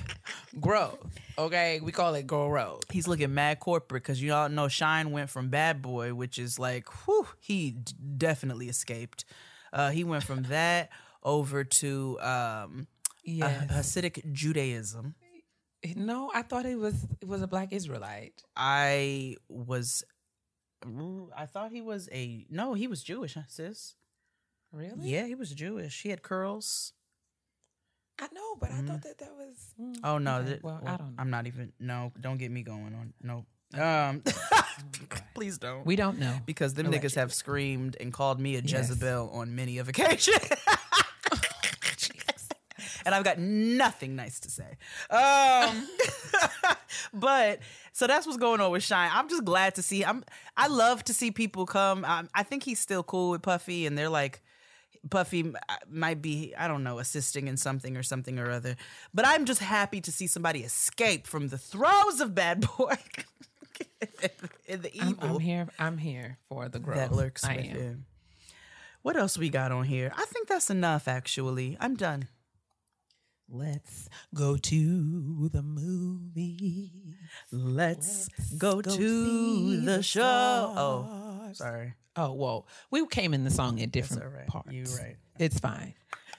grow. 0.61 0.99
Okay, 1.39 1.81
we 1.83 1.93
call 1.93 2.15
it 2.15 2.27
grow 2.27 2.49
road. 2.49 2.81
he's 2.91 3.07
looking 3.09 3.35
mad 3.35 3.61
corporate 3.61 4.03
because 4.03 4.23
you 4.23 4.33
all 4.33 4.49
know 4.49 4.69
Shyne 4.69 5.11
went 5.11 5.31
from 5.31 5.49
bad 5.51 5.83
boy, 5.83 6.15
which 6.15 6.39
is 6.39 6.59
like, 6.59 6.89
whew, 7.07 7.27
he 7.41 7.73
d- 7.73 7.93
definitely 8.17 8.69
escaped. 8.69 9.25
Uh, 9.73 9.91
he 9.91 10.05
went 10.05 10.23
from 10.25 10.45
that 10.45 10.91
over 11.23 11.65
to 11.65 12.19
um, 12.21 12.87
Yes. 13.25 13.71
Hasidic 13.73 14.33
Judaism. 14.33 15.15
no, 15.97 16.31
I 16.35 16.43
thought 16.43 16.67
it 16.67 16.77
was 16.79 16.95
it 17.21 17.27
was 17.29 17.43
a 17.43 17.47
black 17.49 17.73
Israelite. 17.73 18.43
I 18.57 19.37
was, 19.49 20.03
I 21.37 21.47
thought 21.47 21.71
he 21.73 21.81
was 21.81 22.09
a 22.13 22.47
no, 22.51 22.75
he 22.75 22.87
was 22.87 23.03
Jewish, 23.03 23.37
sis. 23.49 23.95
Really? 24.73 25.09
Yeah, 25.09 25.27
he 25.27 25.35
was 25.35 25.51
Jewish. 25.51 26.03
He 26.03 26.09
had 26.11 26.23
curls. 26.23 26.93
I 28.21 28.29
know, 28.33 28.57
but 28.61 28.71
I 28.71 28.81
thought 28.83 29.03
that 29.03 29.19
that 29.19 29.33
was. 29.37 29.75
mm, 29.81 29.97
Oh 30.05 30.19
no, 30.19 30.37
okay, 30.39 30.49
th- 30.51 30.63
well, 30.63 30.81
I 30.85 30.97
don't 30.97 31.09
know. 31.11 31.15
I'm 31.19 31.31
not 31.31 31.47
even. 31.47 31.73
No, 31.81 32.13
don't 32.21 32.39
get 32.39 32.51
me 32.51 32.63
going 32.63 32.95
on. 32.95 33.13
No. 33.23 33.45
Um, 33.81 34.23
please 35.35 35.59
don't. 35.59 35.85
we 35.85 35.97
don't 35.97 36.19
know 36.19 36.39
because 36.47 36.75
them 36.75 36.93
niggas 36.93 37.17
have 37.17 37.33
screamed 37.35 37.97
and 38.01 38.13
called 38.13 38.39
me 38.41 38.55
a 38.57 38.61
Yes. 38.61 38.89
Jezebel 38.91 39.31
on 39.33 39.55
many 39.57 39.79
of 39.79 39.89
occasions. 39.89 40.39
and 43.05 43.15
I've 43.15 43.25
got 43.25 43.39
nothing 43.39 44.17
nice 44.17 44.41
to 44.41 44.51
say. 44.51 44.77
Um, 45.11 45.89
but 47.15 47.61
so 47.93 48.07
that's 48.07 48.27
what's 48.27 48.39
going 48.39 48.61
on 48.61 48.71
with 48.71 48.83
Shyne. 48.83 49.11
I'm 49.13 49.29
just 49.29 49.45
glad 49.45 49.75
to 49.77 49.83
see. 49.83 50.05
I'm. 50.05 50.25
I 50.57 50.69
love 50.69 51.05
to 51.05 51.15
see 51.15 51.31
people 51.31 51.67
come. 51.67 52.05
Um, 52.05 52.29
I 52.35 52.43
think 52.43 52.63
he's 52.63 52.81
still 52.81 53.03
cool 53.03 53.31
with 53.31 53.43
Puffy, 53.43 53.87
and 53.87 53.97
they're 53.97 54.09
like. 54.09 54.41
Puffy 55.11 55.53
uh, 55.69 55.75
might 55.87 56.23
be, 56.23 56.55
I 56.57 56.67
don't 56.67 56.83
know, 56.83 56.99
assisting 56.99 57.47
in 57.47 57.59
something 57.59 57.95
or 57.95 58.03
something 58.03 58.39
or 58.39 58.51
other. 58.51 58.75
But 59.13 59.27
I'm 59.27 59.45
just 59.45 59.61
happy 59.61 60.01
to 60.01 60.11
see 60.11 60.27
somebody 60.27 60.61
escape 60.61 61.27
from 61.27 61.49
the 61.49 61.59
throes 61.59 62.23
of 62.23 62.35
Bad 62.35 62.67
Boy 62.79 62.97
and 64.69 64.83
the 64.83 64.91
I'm, 65.01 65.19
I'm 65.21 65.41
here. 65.41 65.69
I'm 65.79 65.99
here 65.99 66.39
for 66.49 66.69
the 66.69 66.79
growth 66.79 66.97
that 66.97 67.13
lurks 67.13 67.45
I 67.45 67.57
within. 67.57 67.77
am. 67.77 68.07
What 69.03 69.17
else 69.17 69.37
we 69.37 69.51
got 69.51 69.71
on 69.73 69.85
here? 69.85 70.11
I 70.17 70.25
think 70.25 70.49
that's 70.49 70.71
enough. 70.71 71.07
Actually, 71.07 71.77
I'm 71.81 71.95
done. 71.95 72.29
Let's 73.49 74.09
go 74.35 74.57
to 74.57 75.49
the 75.53 75.63
movie. 75.63 77.17
Let's, 77.53 78.29
go, 78.57 78.81
go 78.81 78.83
to 78.83 79.77
the 79.81 79.97
the 79.97 80.03
show. 80.03 80.23
Oh, 80.77 81.51
sorry. 81.53 81.95
Oh, 82.17 82.33
well, 82.33 82.67
we 82.91 83.07
came 83.07 83.35
in 83.35 83.45
the 83.45 83.51
song 83.51 83.81
at 83.81 83.93
different 83.93 84.23
all 84.23 84.31
right. 84.31 84.47
parts. 84.47 84.73
You're 84.73 84.87
right. 84.99 85.17
It's 85.39 85.59
fine. 85.59 85.95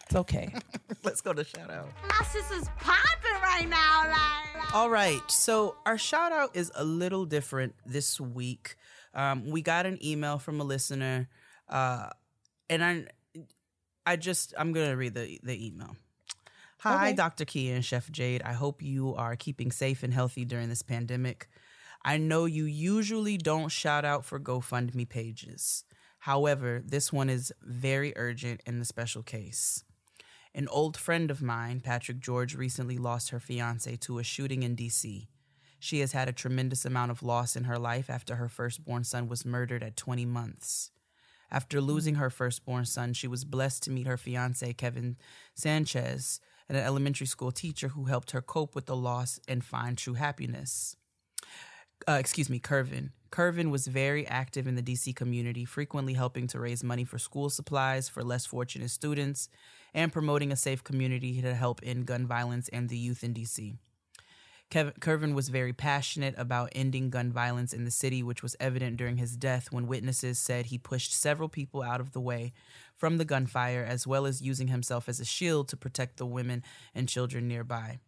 It's 0.06 0.16
okay. 0.16 0.54
Let's 1.04 1.22
go 1.22 1.34
to 1.34 1.44
shout 1.44 1.70
out. 1.70 1.90
My 2.08 2.26
sister's 2.26 2.68
popping 2.80 3.42
right 3.42 3.68
now. 3.68 4.10
Like, 4.10 4.76
All 4.76 4.90
right. 4.90 5.22
So 5.30 5.76
our 5.86 5.98
shout 5.98 6.32
out 6.32 6.56
is 6.56 6.72
a 6.76 6.84
little 6.84 7.26
different 7.26 7.76
this 7.86 8.20
week. 8.20 8.76
Um, 9.14 9.50
we 9.50 9.62
got 9.62 9.86
an 9.86 10.04
email 10.04 10.40
from 10.40 10.60
a 10.60 10.64
listener, 10.64 11.30
uh, 11.70 12.10
and 12.70 12.84
I, 12.84 13.06
I 14.06 14.16
just 14.18 14.54
I'm 14.58 14.74
gonna 14.74 14.98
read 14.98 15.14
the 15.14 15.40
the 15.44 15.68
email. 15.68 15.96
Hi, 16.86 17.08
Okay. 17.08 17.16
Dr. 17.16 17.46
Keia 17.46 17.74
and 17.74 17.84
Chef 17.84 18.12
Jade. 18.12 18.44
I 18.44 18.54
hope 18.54 18.84
you 18.84 19.16
are 19.16 19.36
keeping 19.36 19.72
safe 19.72 20.04
and 20.04 20.14
healthy 20.14 20.46
during 20.46 20.70
this 20.70 20.84
pandemic. 20.84 21.48
I 22.04 22.18
know 22.18 22.46
you 22.46 22.66
usually 22.66 23.38
don't 23.38 23.70
shout 23.70 24.06
out 24.06 24.24
for 24.24 24.40
GoFundMe 24.40 25.10
pages. 25.10 25.84
However, 26.20 26.84
this 26.86 27.12
one 27.12 27.28
is 27.28 27.52
very 27.64 28.14
urgent 28.16 28.62
in 28.68 28.78
the 28.78 28.86
special 28.86 29.24
case. 29.24 29.84
An 30.54 30.68
old 30.68 30.96
friend 30.96 31.32
of 31.32 31.42
mine, 31.42 31.80
Patrice 31.80 32.20
George, 32.20 32.54
recently 32.54 33.00
lost 33.00 33.32
her 33.32 33.40
fiance 33.40 33.96
to 33.96 34.20
a 34.20 34.24
shooting 34.24 34.62
in 34.62 34.76
DC. 34.76 35.26
She 35.80 36.00
has 36.02 36.12
had 36.12 36.30
a 36.30 36.34
tremendous 36.34 36.86
amount 36.86 37.10
of 37.10 37.24
loss 37.24 37.56
in 37.56 37.64
her 37.64 37.80
life 37.80 38.12
after 38.12 38.36
her 38.36 38.48
firstborn 38.48 39.06
son 39.06 39.28
was 39.28 39.44
murdered 39.44 39.82
at 39.82 39.98
20 39.98 40.28
months. 40.28 40.92
After 41.52 41.82
losing 41.82 42.16
mm. 42.16 42.20
her 42.20 42.30
firstborn 42.30 42.86
son, 42.86 43.14
she 43.14 43.28
was 43.28 43.44
blessed 43.44 43.82
to 43.84 43.92
meet 43.92 44.06
her 44.06 44.18
fiance, 44.18 44.72
Kevin 44.74 45.18
Sanchez, 45.56 46.40
an 46.70 46.76
elementary 46.76 47.28
school 47.28 47.52
teacher 47.52 47.90
who 47.90 48.06
helped 48.06 48.32
her 48.32 48.42
cope 48.42 48.76
with 48.76 48.86
the 48.86 48.96
loss 48.96 49.40
and 49.48 49.64
find 49.64 49.98
true 49.98 50.16
happiness. 50.16 50.96
uh, 52.08 52.14
excuse 52.14 52.50
me, 52.50 52.60
Curvin. 52.60 53.12
Curvin 53.32 53.70
was 53.70 53.88
very 53.88 54.26
active 54.28 54.68
in 54.68 54.76
the 54.76 54.82
DC 54.82 55.16
community, 55.16 55.66
frequently 55.66 56.14
helping 56.14 56.48
to 56.48 56.60
raise 56.60 56.84
money 56.84 57.04
for 57.04 57.20
school 57.20 57.50
supplies 57.50 58.08
for 58.08 58.24
less 58.24 58.46
fortunate 58.46 58.92
students 58.92 59.50
and 59.94 60.14
promoting 60.14 60.52
a 60.52 60.56
safe 60.56 60.84
community 60.84 61.42
to 61.42 61.54
help 61.54 61.82
end 61.84 62.06
gun 62.06 62.26
violence 62.28 62.70
and 62.70 62.90
the 62.90 62.98
youth 62.98 63.24
in 63.24 63.34
DC. 63.34 63.78
Kevin, 64.70 64.94
Curvin 65.00 65.34
was 65.36 65.50
very 65.50 65.74
passionate 65.74 66.34
about 66.38 66.72
ending 66.74 67.10
gun 67.10 67.32
violence 67.32 67.72
in 67.72 67.86
the 67.86 67.92
city, 67.92 68.24
which 68.24 68.42
was 68.42 68.56
evident 68.60 68.98
during 68.98 69.18
his 69.18 69.38
death 69.38 69.72
when 69.72 69.88
witnesses 69.88 70.40
said 70.40 70.66
he 70.66 70.78
pushed 70.78 71.14
several 71.14 71.50
people 71.50 71.82
out 71.82 72.02
of 72.02 72.12
the 72.12 72.20
way 72.20 72.52
from 72.96 73.18
the 73.18 73.26
gunfire, 73.26 73.86
as 73.88 74.08
well 74.08 74.26
as 74.26 74.42
using 74.42 74.68
himself 74.68 75.08
as 75.08 75.20
a 75.20 75.26
shield 75.26 75.70
to 75.70 75.78
protect 75.78 76.18
the 76.18 76.26
women 76.26 76.64
and 76.94 77.08
children 77.08 77.48
nearby. 77.48 78.00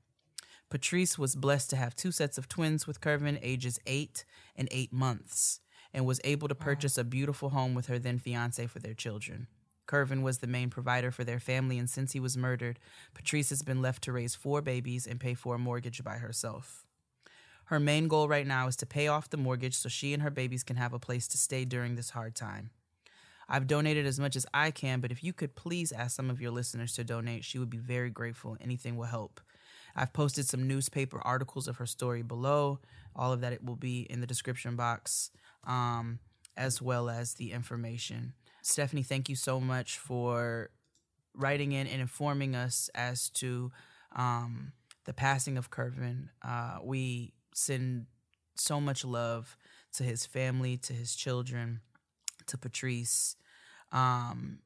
Patrice 0.70 1.18
was 1.18 1.36
blessed 1.36 1.70
to 1.70 1.78
have 1.78 1.96
two 1.96 2.12
sets 2.12 2.38
of 2.38 2.50
twins 2.50 2.86
with 2.86 3.02
Curvin, 3.02 3.40
ages 3.42 3.80
eight 3.86 4.26
and 4.56 4.68
eight 4.72 4.92
months, 4.92 5.62
and 5.94 6.06
was 6.06 6.20
able 6.24 6.48
to 6.48 6.56
purchase 6.56 6.98
a 6.98 7.04
beautiful 7.04 7.50
home 7.50 7.74
with 7.74 7.86
her 7.86 8.00
then 8.00 8.20
fiance 8.20 8.66
for 8.68 8.80
their 8.80 8.94
children. 8.94 9.48
Curvin 9.88 10.22
was 10.22 10.40
the 10.40 10.48
main 10.48 10.70
provider 10.70 11.12
for 11.12 11.24
their 11.24 11.40
family, 11.40 11.80
and 11.80 11.90
since 11.90 12.12
he 12.12 12.20
was 12.20 12.38
murdered, 12.38 12.80
Patrice 13.14 13.50
has 13.50 13.62
been 13.62 13.82
left 13.82 14.04
to 14.04 14.12
raise 14.12 14.36
four 14.36 14.62
babies 14.62 15.08
and 15.08 15.20
pay 15.20 15.34
for 15.34 15.56
a 15.56 15.60
mortgage 15.60 16.04
by 16.04 16.18
herself. 16.18 16.86
Her 17.66 17.80
main 17.80 18.08
goal 18.08 18.28
right 18.28 18.48
now 18.48 18.68
is 18.68 18.76
to 18.78 18.86
pay 18.86 19.08
off 19.08 19.30
the 19.30 19.38
mortgage 19.38 19.76
so 19.76 19.90
she 19.90 20.14
and 20.14 20.24
her 20.24 20.30
babies 20.30 20.64
can 20.64 20.78
have 20.78 20.94
a 20.94 21.00
place 21.00 21.28
to 21.30 21.38
stay 21.38 21.66
during 21.66 21.96
this 21.96 22.12
hard 22.12 22.36
time. 22.36 22.70
I've 23.50 23.68
donated 23.68 24.06
as 24.06 24.20
much 24.20 24.36
as 24.36 24.46
I 24.54 24.72
can, 24.72 25.00
but 25.00 25.12
if 25.12 25.24
you 25.24 25.34
could 25.34 25.56
please 25.56 25.92
ask 25.92 26.16
some 26.16 26.30
of 26.30 26.42
your 26.42 26.52
listeners 26.52 26.94
to 26.94 27.04
donate, 27.04 27.46
she 27.46 27.60
would 27.60 27.70
be 27.70 27.78
very 27.78 28.10
grateful. 28.10 28.58
Anything 28.60 28.98
will 28.98 29.06
help. 29.06 29.40
I've 29.96 30.14
posted 30.14 30.48
some 30.48 30.68
newspaper 30.68 31.22
articles 31.24 31.68
of 31.68 31.78
her 31.78 31.86
story 31.86 32.22
below. 32.22 32.80
All 33.16 33.34
of 33.34 33.42
that 33.42 33.54
it 33.54 33.64
will 33.64 33.76
be 33.76 34.02
in 34.02 34.22
the 34.22 34.28
description 34.28 34.76
box, 34.76 35.32
um, 35.66 36.20
as 36.56 36.82
well 36.82 37.10
as 37.10 37.34
the 37.34 37.52
information. 37.52 38.34
Stephanie, 38.68 39.02
thank 39.02 39.30
you 39.30 39.36
so 39.36 39.62
much 39.62 39.98
for 39.98 40.70
writing 41.34 41.72
in 41.72 41.88
and 41.88 42.02
informing 42.02 42.54
us 42.54 42.90
as 42.94 43.30
to 43.30 43.72
um, 44.14 44.74
the 45.06 45.14
passing 45.14 45.58
of 45.58 45.72
Curvin. 45.72 46.28
Uh, 46.46 46.80
we 46.84 47.34
send 47.56 48.08
so 48.56 48.82
much 48.82 49.06
love 49.06 49.56
to 49.94 50.04
his 50.04 50.26
family, 50.26 50.76
to 50.78 50.92
his 50.92 51.16
children, 51.16 51.80
to 52.48 52.58
Patrice, 52.58 53.38
um, 53.94 54.60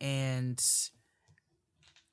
and 0.00 0.64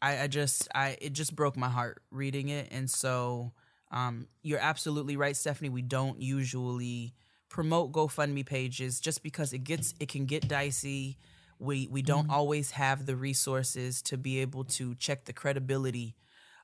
I, 0.02 0.24
I 0.24 0.28
just 0.28 0.68
I 0.74 0.98
it 1.00 1.14
just 1.14 1.36
broke 1.36 1.56
my 1.56 1.70
heart 1.70 2.02
reading 2.10 2.50
it, 2.50 2.70
and 2.72 2.90
so 2.90 3.54
um, 3.92 4.28
you're 4.42 4.60
absolutely 4.60 5.16
right, 5.16 5.38
Stephanie. 5.38 5.70
We 5.70 5.84
don't 5.84 6.20
usually 6.20 7.14
promote 7.50 7.92
GoFundMe 7.92 8.46
pages 8.46 9.00
just 9.00 9.22
because 9.22 9.54
it 9.54 9.60
gets 9.60 9.94
it 10.00 10.10
can 10.10 10.26
get 10.26 10.48
dicey. 10.48 11.20
We 11.60 11.88
we 11.90 12.02
don't 12.02 12.30
always 12.30 12.72
have 12.72 13.06
the 13.06 13.16
resources 13.16 14.02
to 14.04 14.18
be 14.18 14.40
able 14.40 14.66
to 14.66 14.96
check 14.96 15.26
the 15.26 15.34
credibility 15.34 16.16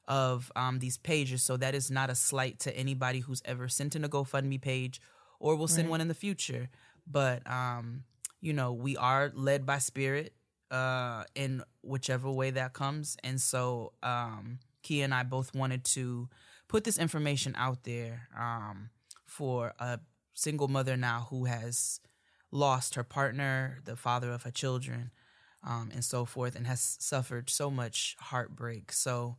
of 0.08 0.52
um, 0.56 0.80
these 0.80 0.98
pages. 0.98 1.44
So 1.44 1.58
that 1.58 1.74
is 1.76 1.90
not 1.90 2.10
a 2.10 2.16
slight 2.16 2.60
to 2.62 2.76
anybody 2.76 3.20
who's 3.20 3.42
ever 3.46 3.68
sent 3.70 3.96
in 3.96 4.04
a 4.04 4.10
GoFundMe 4.10 4.60
page 4.60 5.00
or 5.40 5.56
will 5.56 5.68
send 5.68 5.90
one 5.90 6.02
in 6.02 6.08
the 6.08 6.14
future. 6.14 6.70
But 7.10 7.50
um, 7.50 8.04
you 8.42 8.54
know, 8.54 8.74
we 8.74 8.98
are 8.98 9.32
led 9.34 9.66
by 9.66 9.78
spirit 9.78 10.34
uh, 10.72 11.24
in 11.36 11.64
whichever 11.82 12.30
way 12.32 12.52
that 12.52 12.74
comes. 12.74 13.18
And 13.24 13.40
so 13.40 13.94
um, 14.04 14.60
Keia 14.84 15.04
and 15.04 15.14
I 15.14 15.24
both 15.24 15.54
wanted 15.54 15.84
to 15.86 16.30
put 16.68 16.84
this 16.84 16.98
information 16.98 17.54
out 17.58 17.84
there 17.84 18.28
um, 18.38 18.90
for 19.26 19.74
a 19.80 20.00
single 20.34 20.68
mother 20.68 20.98
now 20.98 21.28
who 21.30 21.46
has 21.46 22.00
lost 22.52 22.96
her 22.96 23.04
partner, 23.04 23.80
the 23.86 23.96
father 23.96 24.32
of 24.32 24.44
her 24.44 24.52
children, 24.52 25.12
um, 25.66 25.90
and 25.94 26.04
so 26.04 26.26
forth, 26.26 26.56
and 26.56 26.68
has 26.68 26.98
suffered 27.00 27.50
so 27.50 27.70
much 27.72 28.16
heartbreak. 28.20 28.92
So, 28.92 29.38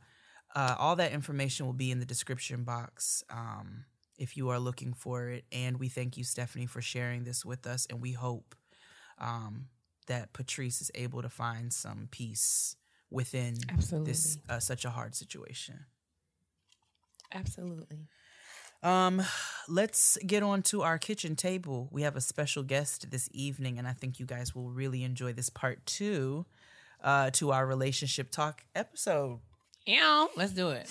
uh, 0.55 0.75
all 0.79 0.97
that 0.97 1.13
information 1.13 1.67
will 1.67 1.73
be 1.73 1.91
in 1.91 1.99
the 1.99 2.07
description 2.07 2.65
box 2.65 3.25
um, 3.31 3.85
if 4.19 4.37
you 4.37 4.51
are 4.51 4.59
looking 4.59 4.93
for 4.93 5.29
it. 5.29 5.45
And 5.51 5.79
we 5.79 5.89
thank 5.89 6.17
you, 6.17 6.25
Stephanie, 6.25 6.67
for 6.67 6.83
sharing 6.83 7.25
this 7.25 7.45
with 7.45 7.67
us. 7.67 7.87
And 7.89 8.03
we 8.03 8.13
hope 8.13 8.55
um, 9.19 9.67
that 10.09 10.33
Patrice 10.33 10.81
is 10.81 10.91
able 10.95 11.23
to 11.23 11.31
find 11.31 11.73
some 11.73 12.09
peace 12.11 12.77
within 13.11 13.57
this 14.05 14.39
uh, 14.49 14.59
such 14.59 14.85
a 14.85 14.91
hard 14.91 15.15
situation. 15.15 15.87
Absolutely. 17.33 18.09
Um, 18.83 19.23
let's 19.69 20.19
get 20.27 20.43
on 20.43 20.63
to 20.63 20.83
our 20.83 20.99
kitchen 20.99 21.37
table. 21.37 21.89
We 21.91 22.03
have 22.03 22.17
a 22.17 22.21
special 22.21 22.63
guest 22.63 23.11
this 23.11 23.29
evening, 23.33 23.79
and 23.79 23.87
I 23.87 23.93
think 23.93 24.21
you 24.21 24.27
guys 24.27 24.55
will 24.55 24.71
really 24.71 25.05
enjoy 25.05 25.33
this 25.33 25.51
part 25.51 25.85
two 25.87 26.47
uh, 27.03 27.31
to 27.33 27.53
our 27.53 27.67
relationship 27.67 28.31
talk 28.31 28.65
episode. 28.75 29.41
Yeah, 29.87 30.27
let's 30.37 30.53
do 30.53 30.71
it. 30.71 30.89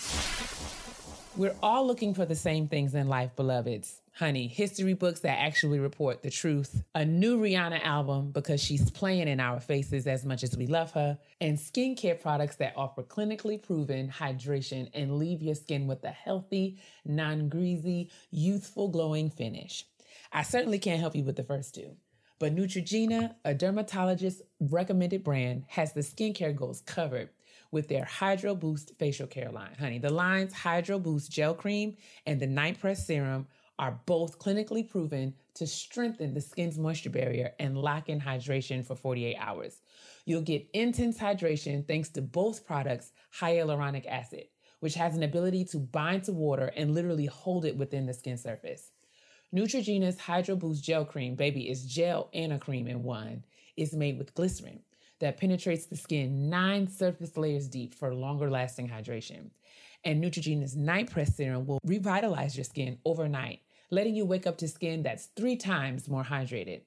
We're 1.38 1.56
all 1.63 1.88
looking 1.88 2.13
for 2.13 2.26
the 2.26 2.36
same 2.36 2.67
things 2.67 2.94
in 2.94 3.08
life, 3.08 3.38
beloveds. 3.38 4.02
Honey, 4.13 4.48
history 4.48 4.94
books 4.94 5.22
that 5.22 5.39
actually 5.39 5.80
report 5.80 6.22
the 6.22 6.30
truth, 6.30 6.84
a 6.94 7.06
new 7.06 7.39
Rihanna 7.39 7.82
album 7.86 8.32
because 8.32 8.62
she's 8.62 8.91
playing 8.91 9.30
in 9.30 9.39
our 9.39 9.62
faces 9.62 10.08
as 10.08 10.26
much 10.26 10.44
as 10.44 10.58
we 10.58 10.67
love 10.67 10.91
her, 10.91 11.17
and 11.39 11.58
skincare 11.58 12.20
products 12.20 12.58
that 12.58 12.74
offer 12.76 13.02
clinically 13.02 13.62
proven 13.62 14.10
hydration 14.10 14.89
and 14.94 15.17
leave 15.17 15.41
your 15.41 15.56
skin 15.56 15.88
with 15.88 16.04
a 16.04 16.10
healthy, 16.10 16.78
non 17.06 17.48
greasy, 17.48 18.10
youthful, 18.32 18.89
glowing 18.89 19.30
finish. 19.30 19.86
I 20.34 20.44
certainly 20.44 20.80
can't 20.80 21.00
help 21.00 21.15
you 21.15 21.24
with 21.24 21.38
the 21.38 21.44
first 21.44 21.74
two. 21.74 21.96
But 22.39 22.56
Neutrogena, 22.56 23.36
a 23.46 23.54
dermatologist 23.54 24.41
recommended 24.60 25.24
brand, 25.24 25.63
has 25.67 25.94
the 25.94 26.02
skincare 26.02 26.56
goals 26.56 26.82
covered 26.82 27.30
with 27.72 27.88
their 27.88 28.06
Hydro 28.06 28.56
Boost 28.56 28.92
facial 29.00 29.28
care 29.28 29.50
line. 29.50 29.76
Honey, 29.80 30.00
the 30.00 30.12
line's 30.12 30.54
Hydro 30.54 31.00
Boost 31.00 31.32
gel 31.32 31.54
cream 31.54 31.96
and 32.26 32.40
the 32.40 32.48
Night 32.48 32.80
Press 32.80 33.08
serum 33.08 33.48
are 33.80 34.00
both 34.06 34.38
clinically 34.38 34.88
proven 34.88 35.34
to 35.56 35.66
strengthen 35.66 36.34
the 36.34 36.42
skin's 36.42 36.78
moisture 36.78 37.10
barrier 37.10 37.54
and 37.60 37.78
lock 37.78 38.10
in 38.10 38.22
hydration 38.22 38.86
for 38.86 38.96
48 38.96 39.36
hours. 39.40 39.82
You'll 40.26 40.42
get 40.42 40.70
intense 40.74 41.18
hydration 41.18 41.88
thanks 41.88 42.10
to 42.10 42.22
both 42.22 42.66
products' 42.66 43.12
hyaluronic 43.40 44.06
acid, 44.06 44.46
which 44.82 44.94
has 44.94 45.16
an 45.16 45.24
ability 45.24 45.66
to 45.66 45.80
bind 45.80 46.26
to 46.26 46.34
water 46.34 46.72
and 46.76 46.94
literally 46.94 47.26
hold 47.26 47.66
it 47.66 47.76
within 47.76 48.06
the 48.06 48.14
skin 48.14 48.38
surface. 48.38 48.92
Neutrogena's 49.54 50.20
Hydro 50.20 50.56
Boost 50.56 50.84
Gel 50.84 51.04
Cream, 51.04 51.36
baby, 51.36 51.70
is 51.70 51.86
gel 51.86 52.30
and 52.34 52.54
a 52.54 52.60
cream 52.60 52.88
in 52.88 53.04
one. 53.04 53.44
It's 53.76 53.94
made 53.94 54.18
with 54.18 54.36
glycerin 54.36 54.82
that 55.22 55.38
penetrates 55.38 55.86
the 55.86 55.96
skin 55.96 56.50
nine 56.50 56.88
surface 56.88 57.38
layers 57.38 57.68
deep 57.68 57.96
for 57.96 58.14
longer 58.14 58.50
lasting 58.50 58.90
hydration. 58.90 59.52
And 60.04 60.22
Neutrogena's 60.22 60.76
Night 60.76 61.10
Press 61.10 61.36
Serum 61.36 61.66
will 61.66 61.80
revitalize 61.86 62.58
your 62.58 62.64
skin 62.64 62.98
overnight, 63.06 63.62
letting 63.90 64.16
you 64.16 64.26
wake 64.26 64.46
up 64.46 64.58
to 64.58 64.68
skin 64.68 65.04
that's 65.04 65.28
three 65.36 65.56
times 65.56 66.10
more 66.10 66.24
hydrated. 66.24 66.82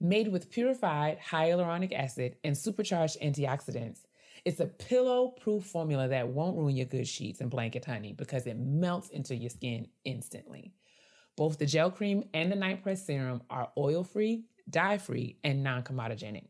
Made 0.00 0.28
with 0.28 0.50
purified 0.50 1.18
hyaluronic 1.18 1.92
acid 1.92 2.36
and 2.44 2.56
supercharged 2.56 3.20
antioxidants, 3.20 4.00
it's 4.44 4.60
a 4.60 4.66
pillow 4.66 5.28
proof 5.28 5.64
formula 5.64 6.08
that 6.08 6.28
won't 6.28 6.58
ruin 6.58 6.76
your 6.76 6.86
good 6.86 7.08
sheets 7.08 7.40
and 7.40 7.50
blanket, 7.50 7.86
honey, 7.86 8.12
because 8.12 8.46
it 8.46 8.58
melts 8.58 9.08
into 9.08 9.34
your 9.34 9.48
skin 9.48 9.88
instantly. 10.04 10.74
Both 11.36 11.58
the 11.58 11.66
gel 11.66 11.90
cream 11.90 12.24
and 12.34 12.52
the 12.52 12.56
night 12.56 12.82
press 12.82 13.06
serum 13.06 13.42
are 13.48 13.72
oil 13.78 14.04
free, 14.04 14.44
dye 14.68 14.98
free, 14.98 15.38
and 15.42 15.64
non 15.64 15.82
comedogenic. 15.82 16.44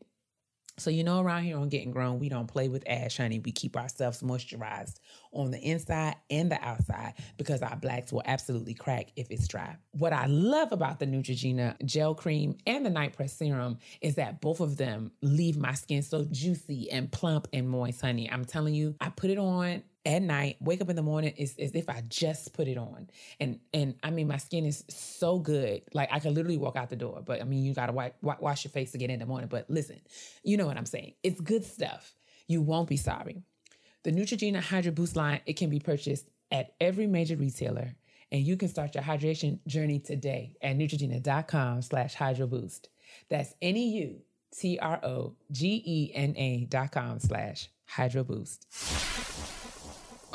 So, 0.77 0.89
you 0.89 1.05
know, 1.05 1.21
around 1.21 1.43
here 1.43 1.57
on 1.57 1.69
Getting 1.69 1.91
Grown, 1.91 2.19
we 2.19 2.27
don't 2.27 2.47
play 2.47 2.67
with 2.67 2.83
ash, 2.85 3.15
honey. 3.17 3.39
We 3.39 3.53
keep 3.53 3.77
ourselves 3.77 4.21
moisturized 4.21 4.95
on 5.31 5.51
the 5.51 5.59
inside 5.59 6.15
and 6.29 6.51
the 6.51 6.61
outside 6.61 7.13
because 7.37 7.61
our 7.61 7.77
blacks 7.77 8.11
will 8.11 8.23
absolutely 8.25 8.73
crack 8.73 9.07
if 9.15 9.31
it's 9.31 9.47
dry. 9.47 9.77
What 9.91 10.11
I 10.11 10.25
love 10.25 10.73
about 10.73 10.99
the 10.99 11.07
Neutrogena 11.07 11.81
gel 11.85 12.13
cream 12.13 12.57
and 12.67 12.85
the 12.85 12.89
night 12.89 13.15
press 13.15 13.31
serum 13.31 13.77
is 14.01 14.15
that 14.15 14.41
both 14.41 14.59
of 14.59 14.75
them 14.75 15.11
leave 15.21 15.55
my 15.55 15.73
skin 15.73 16.03
so 16.03 16.25
juicy 16.29 16.91
and 16.91 17.09
plump 17.09 17.47
and 17.53 17.69
moist, 17.69 18.01
honey. 18.01 18.29
I'm 18.29 18.43
telling 18.43 18.73
you, 18.73 18.95
I 18.99 19.09
put 19.09 19.29
it 19.29 19.37
on 19.37 19.81
at 20.05 20.21
night, 20.21 20.57
wake 20.59 20.81
up 20.81 20.89
in 20.89 20.95
the 20.95 21.01
morning, 21.01 21.33
it's 21.37 21.57
as 21.57 21.73
if 21.73 21.89
I 21.89 22.03
just 22.07 22.53
put 22.53 22.67
it 22.67 22.77
on. 22.77 23.09
And 23.39 23.59
and 23.73 23.95
I 24.03 24.11
mean, 24.11 24.27
my 24.27 24.37
skin 24.37 24.65
is 24.65 24.83
so 24.87 25.39
good. 25.39 25.81
Like 25.93 26.09
I 26.11 26.19
could 26.19 26.33
literally 26.33 26.57
walk 26.57 26.75
out 26.75 26.89
the 26.89 26.95
door. 26.95 27.23
But 27.25 27.41
I 27.41 27.43
mean, 27.45 27.63
you 27.63 27.73
gotta 27.73 27.91
wipe, 27.91 28.15
wash 28.21 28.63
your 28.63 28.71
face 28.71 28.93
again 28.93 29.09
in 29.09 29.19
the 29.19 29.25
morning. 29.25 29.49
But 29.49 29.69
listen, 29.69 29.99
you 30.43 30.57
know 30.57 30.67
what 30.67 30.77
I'm 30.77 30.85
saying. 30.85 31.13
It's 31.23 31.41
good 31.41 31.65
stuff. 31.65 32.13
You 32.47 32.61
won't 32.61 32.87
be 32.87 32.97
sorry. 32.97 33.41
The 34.03 34.11
Neutrogena 34.11 34.61
Hydro 34.61 34.91
Boost 34.91 35.15
line, 35.15 35.41
it 35.47 35.53
can 35.53 35.71
be 35.71 35.79
purchased 35.79 36.29
at 36.51 36.73
every 36.79 37.07
major 37.07 37.35
retailer. 37.35 37.95
And 38.31 38.41
you 38.41 38.57
can 38.57 38.69
start 38.69 38.93
your 38.93 39.03
hydration 39.03 39.59
journey 39.65 39.99
today 39.99 40.55
at 40.61 40.77
Neutrogena.com 40.77 41.81
slash 41.81 42.13
Hydro 42.13 42.47
Boost. 42.47 42.89
That's 43.29 43.53
N-E-U-T-R-O-G-E-N-A 43.61 44.25
dot 46.69 46.91
com 46.91 47.19
slash 47.19 47.69
Hydro 47.87 48.23
Boost. 48.23 48.67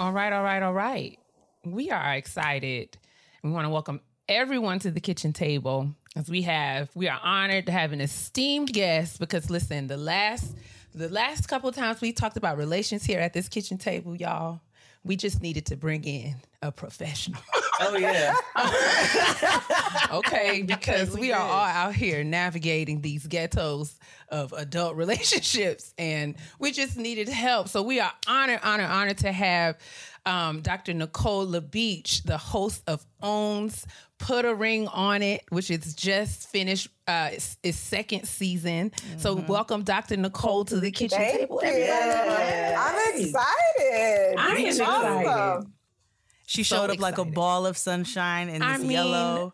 All 0.01 0.13
right, 0.13 0.33
all 0.33 0.43
right, 0.43 0.63
all 0.63 0.73
right. 0.73 1.19
We 1.63 1.91
are 1.91 2.15
excited. 2.15 2.97
We 3.43 3.51
want 3.51 3.67
to 3.67 3.69
welcome 3.69 4.01
everyone 4.31 4.79
to 4.79 4.91
the 4.91 4.99
kitchen 4.99 5.35
table 5.35 5.91
as 6.17 6.31
we 6.31 6.41
have 6.41 6.89
we 6.95 7.07
are 7.07 7.21
honored 7.23 7.67
to 7.67 7.73
have 7.73 7.93
an 7.93 8.01
esteemed 8.01 8.73
guest 8.73 9.21
because 9.21 9.51
listen, 9.51 9.89
the 9.89 9.99
last 9.99 10.57
the 10.95 11.11
last 11.11 11.49
couple 11.49 11.69
of 11.69 11.75
times 11.75 12.01
we 12.01 12.15
talked 12.15 12.39
about 12.39 12.57
relations 12.57 13.05
here 13.05 13.21
at 13.21 13.35
this 13.35 13.47
kitchen 13.51 13.77
table, 13.77 14.17
y'all, 14.17 14.63
we 15.05 15.17
just 15.17 15.43
needed 15.43 15.67
to 15.67 15.77
bring 15.77 16.05
in 16.05 16.37
a 16.63 16.73
professional. 16.73 17.43
Oh 17.81 17.97
yeah. 17.97 18.35
okay, 20.13 20.63
because 20.67 21.17
we 21.17 21.33
are 21.33 21.41
all 21.41 21.67
out 21.67 21.95
here 21.95 22.23
navigating 22.23 23.01
these 23.01 23.27
ghettos 23.27 23.99
of 24.29 24.53
adult 24.53 24.97
relationships 24.97 25.95
and 25.99 26.37
we 26.59 26.73
just 26.73 26.97
needed 26.97 27.29
help. 27.29 27.69
So 27.69 27.83
we 27.83 28.01
are 28.01 28.13
honored, 28.27 28.61
honored, 28.63 28.91
honored 28.91 29.19
to 29.19 29.33
have 29.33 29.79
um, 30.27 30.61
Dr. 30.61 30.93
Nicole 30.93 31.47
LaBeach, 31.47 32.25
the 32.25 32.37
host 32.37 32.83
of 32.87 33.05
OWN's 33.23 33.87
Put 34.19 34.45
a 34.45 34.55
Ring 34.55 34.87
on 34.89 35.23
It, 35.23 35.45
which 35.49 35.71
is 35.71 35.95
just 35.95 36.51
finished 36.51 36.89
uh, 37.09 37.31
its, 37.33 37.57
its 37.63 37.79
second 37.79 38.27
season. 38.27 38.93
So 39.17 39.35
welcome 39.35 39.83
Dr. 39.83 40.19
Nicole 40.19 40.67
to 40.67 40.79
the 40.79 40.91
kitchen 40.91 41.19
Thank 41.19 41.39
table. 41.41 41.61
you. 41.63 41.69
everybody. 41.71 42.75
I'm 42.75 43.21
excited. 43.21 44.35
I 44.39 44.49
am 44.49 44.55
This 44.57 44.75
is 44.75 44.81
excited. 44.81 45.67
She 46.51 46.65
So 46.65 46.79
showed 46.79 46.91
up 46.91 46.99
like 46.99 47.19
a 47.19 47.25
ball 47.25 47.65
of 47.65 47.79
sunshine 47.79 48.49
in 48.49 48.59
this 48.59 48.69
I 48.69 48.79
mean, 48.79 48.91
yellow. 48.91 49.53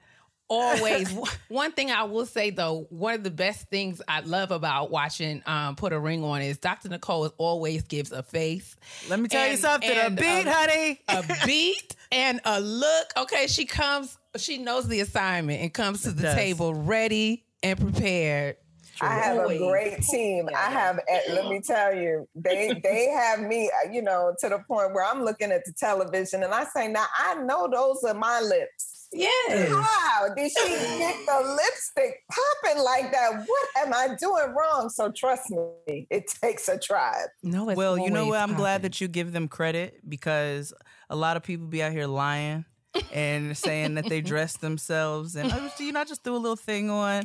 Always. 0.48 1.12
One 1.48 1.72
thing 1.72 1.90
I 1.90 2.04
will 2.04 2.24
say 2.24 2.48
though, 2.48 2.86
one 2.88 3.12
of 3.12 3.22
the 3.22 3.30
best 3.30 3.68
things 3.68 4.00
I 4.08 4.20
love 4.20 4.50
about 4.50 4.90
watching 4.90 5.42
um, 5.44 5.76
Put 5.76 5.92
a 5.92 5.98
Ring 5.98 6.24
on 6.24 6.40
is 6.40 6.56
Dr. 6.56 6.88
Nicole 6.88 7.26
always 7.36 7.82
gives 7.82 8.12
a 8.12 8.22
face. 8.22 8.76
Let 9.10 9.20
me 9.20 9.28
tell 9.28 9.46
you 9.46 9.58
something. 9.58 9.90
A 9.90 10.08
beat, 10.08 10.46
um, 10.46 10.54
honey. 10.54 11.00
a 11.08 11.24
beat 11.46 11.96
and 12.10 12.40
a 12.46 12.60
look. 12.62 13.08
Okay, 13.18 13.46
she 13.46 13.66
comes, 13.66 14.16
she 14.36 14.56
knows 14.56 14.88
the 14.88 15.00
assignment 15.00 15.60
and 15.60 15.74
comes 15.74 16.00
to 16.04 16.12
the 16.12 16.22
does. 16.22 16.34
table 16.34 16.72
ready 16.72 17.44
and 17.62 17.78
prepared. 17.78 18.56
I 19.00 19.14
have 19.14 19.38
a 19.38 19.58
great 19.58 20.02
team. 20.02 20.48
I 20.54 20.70
have, 20.70 21.00
let 21.30 21.48
me 21.48 21.60
tell 21.60 21.94
you, 21.94 22.28
they 22.34 22.78
they 22.82 23.06
have 23.14 23.40
me, 23.40 23.70
uh, 23.84 23.90
you 23.90 24.02
know, 24.02 24.34
to 24.40 24.48
the 24.48 24.58
point 24.68 24.94
where 24.94 25.04
I'm 25.04 25.22
looking 25.22 25.52
at 25.52 25.64
the 25.64 25.72
television 25.72 26.42
and 26.42 26.52
I 26.52 26.64
say, 26.64 26.88
now 26.88 27.06
I 27.16 27.34
know 27.42 27.68
those 27.72 28.02
are 28.04 28.14
my 28.14 28.40
lips. 28.40 28.96
Yes. 29.12 29.70
Wow, 29.70 30.28
did 30.36 30.50
she 30.50 30.68
get 30.68 31.16
the 31.26 31.56
lipstick 31.56 32.22
popping 32.30 32.82
like 32.82 33.12
that? 33.12 33.44
What 33.46 33.86
am 33.86 33.94
I 33.94 34.14
doing 34.18 34.54
wrong? 34.54 34.90
So 34.90 35.10
trust 35.10 35.50
me, 35.50 36.06
it 36.10 36.26
takes 36.42 36.68
a 36.68 36.78
tribe. 36.78 37.28
No, 37.42 37.68
it's 37.68 37.76
Well, 37.76 37.98
you 37.98 38.10
know 38.10 38.26
what? 38.26 38.40
I'm 38.40 38.54
glad 38.54 38.82
that 38.82 39.00
you 39.00 39.08
give 39.08 39.32
them 39.32 39.48
credit 39.48 40.00
because 40.08 40.72
a 41.08 41.16
lot 41.16 41.36
of 41.36 41.42
people 41.42 41.66
be 41.66 41.82
out 41.82 41.92
here 41.92 42.06
lying 42.06 42.64
and 43.12 43.56
saying 43.56 43.94
that 43.94 44.08
they 44.08 44.20
dress 44.22 44.56
themselves 44.56 45.36
and 45.36 45.52
oh, 45.52 45.70
you 45.78 45.92
know, 45.92 46.00
I 46.00 46.04
just 46.04 46.24
threw 46.24 46.36
a 46.36 46.38
little 46.38 46.56
thing 46.56 46.90
on. 46.90 47.24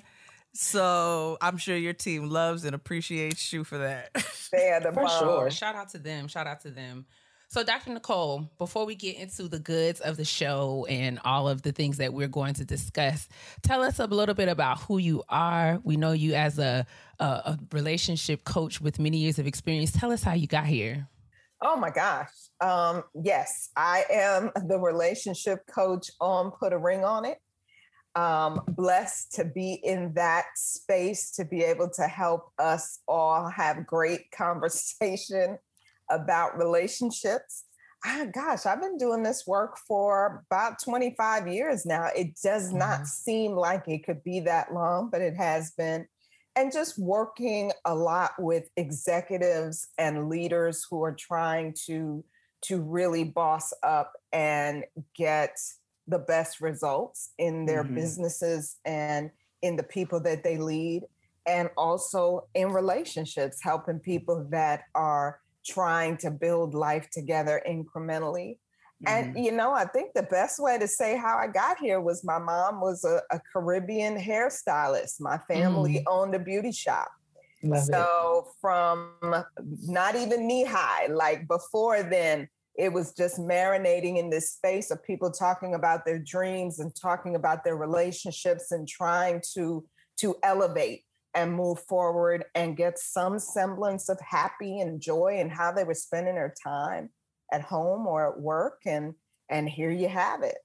So 0.53 1.37
I'm 1.41 1.57
sure 1.57 1.77
your 1.77 1.93
team 1.93 2.29
loves 2.29 2.65
and 2.65 2.75
appreciates 2.75 3.51
you 3.53 3.63
for 3.63 3.77
that. 3.79 4.09
They 4.51 4.69
are 4.69 4.81
the 4.81 4.91
For 4.91 5.05
bomb. 5.05 5.19
sure. 5.19 5.49
Shout 5.49 5.75
out 5.75 5.87
to 5.89 5.97
them. 5.97 6.27
Shout 6.27 6.45
out 6.45 6.59
to 6.61 6.71
them. 6.71 7.05
So, 7.47 7.63
Dr. 7.63 7.91
Nicole, 7.93 8.49
before 8.57 8.85
we 8.85 8.95
get 8.95 9.15
into 9.15 9.47
the 9.47 9.59
goods 9.59 10.01
of 10.01 10.17
the 10.17 10.25
show 10.25 10.85
and 10.89 11.19
all 11.23 11.47
of 11.47 11.61
the 11.61 11.71
things 11.71 11.97
that 11.97 12.13
we're 12.13 12.27
going 12.27 12.53
to 12.55 12.65
discuss, 12.65 13.29
tell 13.61 13.81
us 13.81 13.99
a 13.99 14.07
little 14.07 14.35
bit 14.35 14.49
about 14.49 14.79
who 14.81 14.97
you 14.97 15.23
are. 15.29 15.79
We 15.85 15.95
know 15.95 16.11
you 16.11 16.33
as 16.33 16.59
a, 16.59 16.85
a, 17.19 17.23
a 17.25 17.59
relationship 17.71 18.43
coach 18.43 18.81
with 18.81 18.99
many 18.99 19.19
years 19.19 19.39
of 19.39 19.47
experience. 19.47 19.93
Tell 19.93 20.11
us 20.11 20.21
how 20.21 20.33
you 20.33 20.47
got 20.47 20.65
here. 20.65 21.07
Oh 21.61 21.77
my 21.77 21.91
gosh. 21.91 22.29
Um, 22.59 23.03
yes, 23.13 23.69
I 23.77 24.03
am 24.11 24.51
the 24.67 24.79
relationship 24.79 25.65
coach 25.67 26.09
on 26.19 26.51
Put 26.51 26.73
a 26.73 26.77
Ring 26.77 27.05
on 27.05 27.23
It. 27.23 27.37
Um, 28.15 28.61
blessed 28.67 29.33
to 29.33 29.45
be 29.45 29.79
in 29.83 30.13
that 30.15 30.45
space 30.55 31.31
to 31.31 31.45
be 31.45 31.63
able 31.63 31.89
to 31.91 32.03
help 32.03 32.51
us 32.59 32.99
all 33.07 33.49
have 33.49 33.87
great 33.87 34.31
conversation 34.35 35.57
about 36.09 36.57
relationships. 36.57 37.65
Ah, 38.05 38.25
gosh, 38.33 38.65
I've 38.65 38.81
been 38.81 38.97
doing 38.97 39.23
this 39.23 39.45
work 39.45 39.77
for 39.77 40.43
about 40.49 40.81
25 40.83 41.47
years 41.47 41.85
now. 41.85 42.07
It 42.15 42.35
does 42.43 42.73
not 42.73 43.05
seem 43.07 43.51
like 43.51 43.87
it 43.87 44.03
could 44.03 44.23
be 44.23 44.39
that 44.41 44.73
long, 44.73 45.09
but 45.11 45.21
it 45.21 45.35
has 45.35 45.71
been 45.71 46.07
and 46.55 46.71
just 46.71 46.99
working 46.99 47.71
a 47.85 47.95
lot 47.95 48.31
with 48.37 48.69
executives 48.75 49.87
and 49.97 50.29
leaders 50.29 50.85
who 50.89 51.03
are 51.03 51.13
trying 51.13 51.73
to 51.85 52.23
to 52.63 52.79
really 52.79 53.23
boss 53.23 53.73
up 53.81 54.13
and 54.31 54.85
get 55.15 55.57
the 56.11 56.19
best 56.19 56.61
results 56.61 57.31
in 57.37 57.65
their 57.65 57.83
Mhm. 57.83 57.95
businesses 57.95 58.77
and 58.85 59.31
in 59.61 59.75
the 59.75 59.83
people 59.83 60.19
that 60.21 60.43
they 60.43 60.57
lead 60.57 61.03
and 61.45 61.69
also 61.75 62.47
in 62.53 62.71
relationships 62.71 63.63
helping 63.63 63.99
people 63.99 64.45
that 64.51 64.83
are 64.93 65.39
trying 65.65 66.17
to 66.17 66.29
build 66.29 66.73
life 66.75 67.09
together 67.11 67.61
incrementally 67.67 68.59
and 69.07 69.35
you 69.35 69.51
know, 69.51 69.71
I 69.71 69.85
think 69.85 70.13
the 70.13 70.23
best 70.23 70.59
way 70.59 70.77
to 70.77 70.87
say 70.87 71.17
how 71.17 71.37
I 71.37 71.47
got 71.47 71.79
here 71.79 71.99
was 71.99 72.23
my 72.23 72.37
mom 72.37 72.81
was 72.81 73.03
a, 73.03 73.21
a 73.31 73.39
Caribbean 73.51 74.15
hairstylist. 74.15 75.19
My 75.19 75.39
family 75.47 76.03
owned 76.07 76.35
a 76.35 76.39
beauty 76.39 76.71
shop. 76.71 77.09
Love 77.63 77.83
it. 77.89 77.93
so 77.93 78.47
from 78.59 79.15
not 79.83 80.15
even 80.15 80.47
knee 80.47 80.65
high, 80.65 81.07
like 81.07 81.47
before 81.47 82.03
then, 82.03 82.47
it 82.75 82.93
was 82.93 83.13
just 83.13 83.37
marinating 83.37 84.17
in 84.17 84.29
this 84.29 84.53
space 84.53 84.91
of 84.91 85.03
people 85.03 85.31
talking 85.31 85.73
about 85.75 86.05
their 86.05 86.19
dreams 86.19 86.79
and 86.79 86.95
talking 86.95 87.35
about 87.35 87.63
their 87.63 87.75
relationships 87.75 88.71
and 88.71 88.87
trying 88.87 89.41
to 89.53 89.85
to 90.17 90.35
elevate 90.43 91.03
and 91.33 91.53
move 91.53 91.79
forward 91.87 92.43
and 92.55 92.77
get 92.77 92.99
some 92.99 93.39
semblance 93.39 94.09
of 94.09 94.19
happy 94.19 94.79
and 94.79 95.01
joy 95.01 95.37
and 95.39 95.51
how 95.51 95.71
they 95.71 95.83
were 95.83 95.93
spending 95.93 96.35
their 96.35 96.53
time 96.63 97.09
at 97.51 97.61
home 97.61 98.05
or 98.07 98.31
at 98.31 98.39
work 98.39 98.81
and 98.85 99.13
and 99.49 99.69
here 99.69 99.91
you 99.91 100.07
have 100.07 100.43
it 100.43 100.57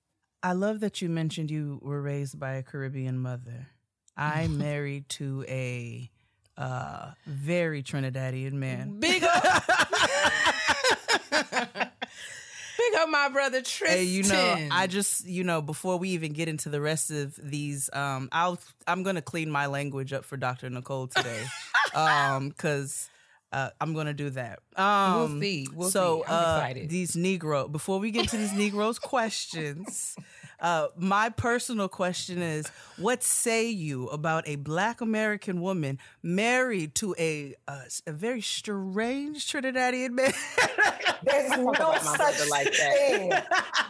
I 0.43 0.53
love 0.53 0.81
that 0.81 1.03
you 1.03 1.09
mentioned 1.09 1.51
you 1.51 1.81
were 1.83 2.01
raised 2.01 2.39
by 2.39 2.53
a 2.53 2.63
Caribbean 2.63 3.19
mother. 3.19 3.67
I 4.17 4.47
married 4.51 5.09
to 5.11 5.45
a 5.49 6.09
uh, 6.57 7.11
very 7.27 7.83
Trinidadian 7.83 8.53
man. 8.53 9.01
Big 9.01 9.23
up. 12.97 13.09
My 13.09 13.29
brother 13.29 13.63
Tristan. 13.63 13.99
Hey, 13.99 14.05
you 14.05 14.23
know, 14.25 14.69
I 14.71 14.87
just, 14.87 15.27
you 15.27 15.45
know, 15.45 15.63
before 15.63 15.99
we 15.99 16.11
even 16.11 16.33
get 16.33 16.49
into 16.49 16.69
the 16.69 16.81
rest 16.81 17.11
of 17.11 17.37
these, 17.37 17.91
um, 17.93 18.29
I'll, 18.33 18.59
I'm 18.87 19.03
gonna 19.03 19.23
clean 19.23 19.51
my 19.51 19.67
language 19.67 20.13
up 20.13 20.25
for 20.25 20.37
Dr. 20.37 20.71
Nicole 20.71 21.07
today, 21.07 21.45
um, 21.95 22.49
because 22.49 23.09
uh, 23.53 23.71
I'm 23.81 23.95
gonna 23.95 24.15
do 24.15 24.31
that. 24.31 24.61
Um, 24.77 25.15
We'll 25.15 25.41
see. 25.41 25.69
We'll 25.73 25.91
so, 25.91 26.25
see. 26.27 26.33
I'm 26.33 26.45
uh, 26.45 26.57
excited. 26.59 26.89
these 26.89 27.13
Negro, 27.13 27.71
before 27.71 27.99
we 27.99 28.11
get 28.11 28.29
to 28.29 28.37
these 28.37 28.53
Negroes' 28.53 28.99
questions, 28.99 30.17
uh, 30.61 30.89
my 30.97 31.29
personal 31.31 31.89
question 31.89 32.43
is: 32.43 32.67
What 32.97 33.23
say 33.23 33.69
you 33.69 34.09
about 34.09 34.47
a 34.49 34.57
Black 34.57 35.01
American 35.01 35.61
woman 35.61 35.99
married 36.23 36.95
to 36.97 37.15
a 37.19 37.55
uh, 37.69 37.83
a 38.07 38.13
very 38.13 38.41
strange 38.41 39.51
Trinidadian 39.51 40.13
man? 40.13 40.33
there's 41.23 41.51
no 41.59 41.73
such 41.73 42.51
like 42.51 42.67
that. 42.67 42.93
thing 42.95 43.33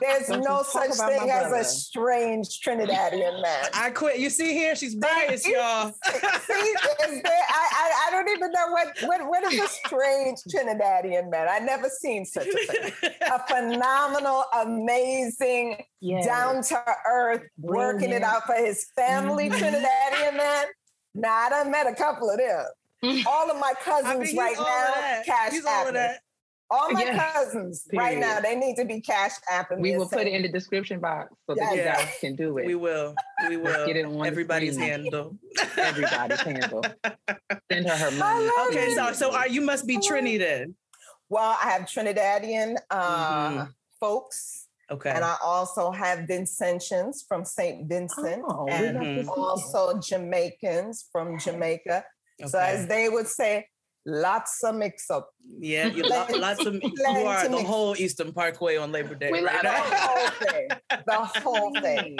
there's 0.00 0.26
Don't 0.28 0.44
no 0.44 0.62
such 0.62 0.90
thing 0.90 1.30
as 1.30 1.52
a 1.52 1.64
strange 1.64 2.60
trinidadian 2.60 3.42
man 3.42 3.64
I 3.74 3.90
quit. 3.90 4.18
You 4.18 4.30
see 4.30 4.52
here, 4.52 4.74
she's 4.76 4.94
biased, 4.94 5.46
y'all. 5.46 5.92
See, 6.04 6.52
is 6.52 7.22
there, 7.22 7.44
I, 7.48 7.68
I, 7.72 8.06
I 8.06 8.10
don't 8.10 8.28
even 8.28 8.50
know 8.50 8.68
what, 8.70 8.96
what 9.02 9.28
what 9.28 9.52
is 9.52 9.60
a 9.60 9.68
strange 9.68 10.38
Trinidadian 10.52 11.30
man. 11.30 11.46
I 11.48 11.58
never 11.58 11.88
seen 11.88 12.24
such 12.24 12.46
a 12.46 12.66
thing. 12.66 13.12
A 13.30 13.46
phenomenal, 13.48 14.44
amazing, 14.54 15.82
down 16.24 16.55
to 16.62 16.84
earth, 17.08 17.42
working 17.58 18.10
it 18.10 18.22
out 18.22 18.44
for 18.46 18.54
his 18.54 18.86
family 18.96 19.48
Mhm. 19.50 19.58
Trinidadian 19.58 20.36
man. 20.36 20.64
Now 21.14 21.32
I 21.46 21.48
done 21.50 21.70
met 21.70 21.86
a 21.86 21.94
couple 21.94 22.30
of 22.30 22.38
them. 22.38 22.66
All 23.26 23.50
of 23.50 23.58
my 23.58 23.72
cousins 23.82 24.06
I 24.08 24.18
mean, 24.18 24.36
right 24.36 24.56
now, 24.58 25.22
cash 25.24 25.52
He's 25.52 25.64
all 25.64 25.86
of 25.86 25.94
that. 25.94 26.20
All 26.68 26.90
my 26.90 27.04
Yeah. 27.04 27.32
cousins 27.32 27.86
right 27.94 28.18
now, 28.18 28.40
they 28.40 28.56
need 28.56 28.74
to 28.76 28.84
be 28.84 29.00
cash 29.00 29.32
apping. 29.52 29.78
We 29.78 29.96
will 29.96 30.08
put 30.08 30.22
it 30.26 30.32
in 30.32 30.42
the 30.42 30.48
description 30.48 30.98
box 30.98 31.32
so 31.48 31.54
that 31.54 31.70
you 31.72 31.82
Yeah. 31.82 31.94
guys 31.94 32.14
can 32.20 32.34
do 32.34 32.58
it. 32.58 32.66
We 32.66 32.74
will. 32.74 33.14
We 33.48 33.56
Let's 33.56 33.76
will. 33.78 33.86
get 33.86 33.96
it 33.96 34.04
on 34.06 34.26
Everybody's 34.26 34.74
screen. 34.74 34.88
handle. 34.90 35.36
Everybody's 35.76 36.40
handle. 36.40 36.82
Send 37.70 37.86
her 37.88 37.96
her 37.96 38.10
money. 38.12 38.50
Okay, 38.70 38.94
so 38.94 39.12
so 39.12 39.32
are 39.34 39.46
you 39.46 39.60
must 39.60 39.86
be 39.86 39.98
Trini 39.98 40.38
then? 40.38 40.74
Well, 41.28 41.56
I 41.62 41.70
have 41.70 41.82
Trinidadian 41.82 42.76
uh, 42.90 43.50
Mhm. 43.50 43.74
folks. 44.00 44.65
Okay. 44.90 45.10
And 45.10 45.24
I 45.24 45.36
also 45.42 45.90
have 45.90 46.20
Vincentians 46.28 47.26
from 47.26 47.44
St. 47.44 47.88
Vincent 47.88 48.42
Oh, 48.48 48.66
and 48.68 48.94
love 48.94 49.02
mm-hmm. 49.04 49.28
Vincentians. 49.28 49.36
also 49.36 49.98
Jamaicans 49.98 51.08
from 51.10 51.38
Jamaica. 51.38 52.04
So 52.46 52.58
as 52.58 52.86
they 52.86 53.08
would 53.08 53.26
say, 53.26 53.66
lots 54.04 54.62
of 54.62 54.76
mix 54.76 55.10
up. 55.10 55.28
Yeah, 55.58 55.86
you 55.86 56.04
lo- 56.04 56.26
lots 56.38 56.64
of 56.64 56.74
you 56.74 56.92
are 57.26 57.48
the 57.48 57.62
whole 57.64 57.96
Eastern 57.98 58.32
Parkway 58.32 58.76
on 58.76 58.92
Labor 58.92 59.14
Day. 59.16 59.30
We 59.32 59.40
right 59.42 59.60
the 59.62 59.70
whole 59.72 60.30
thing. 60.30 60.68
The 60.90 61.14
whole 61.42 61.74
thing. 61.80 62.16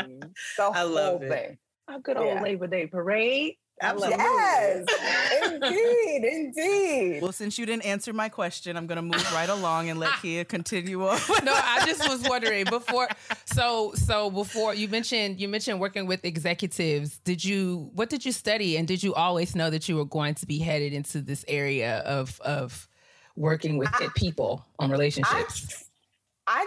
The 0.57 0.65
I 0.65 0.83
love 0.83 1.21
whole 1.21 1.23
it. 1.23 1.29
thing. 1.29 1.59
A 1.89 2.01
good 2.01 2.17
old 2.17 2.27
Yeah. 2.35 2.43
Labor 2.43 2.67
Day 2.67 2.87
parade. 2.89 3.55
I 3.83 3.93
love 3.93 4.11
it. 4.11 4.19
Yes, 4.19 5.53
indeed, 5.53 6.25
indeed. 6.25 7.23
Well, 7.23 7.33
since 7.33 7.59
you 7.59 7.67
didn't 7.67 7.85
answer 7.85 8.13
my 8.13 8.29
question, 8.31 8.77
I'm 8.77 8.87
going 8.87 8.97
to 8.97 9.03
move 9.03 9.33
right 9.35 9.49
along 9.49 9.91
and 9.91 10.01
let 10.01 10.11
ah. 10.11 10.21
Keia 10.23 10.49
continue 10.49 11.07
on. 11.07 11.19
no, 11.45 11.53
I 11.55 11.85
just 11.85 12.09
was 12.09 12.27
wondering 12.27 12.65
before. 12.65 13.09
So, 13.45 13.93
so 13.95 14.31
before 14.31 14.75
you 14.75 14.89
mentioned 14.89 15.41
you 15.41 15.49
mentioned 15.49 15.79
working 15.79 16.07
with 16.07 16.25
executives. 16.25 17.19
Did 17.25 17.45
you 17.45 17.91
what 17.95 18.09
did 18.09 18.25
you 18.25 18.33
study, 18.33 18.77
and 18.77 18.89
did 18.89 19.03
you 19.03 19.15
always 19.15 19.55
know 19.55 19.69
that 19.71 19.89
you 19.89 19.97
were 19.97 20.05
going 20.05 20.35
to 20.37 20.47
be 20.47 20.59
headed 20.59 20.93
into 20.93 21.21
this 21.21 21.45
area 21.47 21.99
of 21.99 22.41
of 22.41 22.89
working 23.37 23.77
with 23.77 23.91
people 24.15 24.65
on 24.79 24.91
relationships? 24.91 25.83
I 25.83 25.86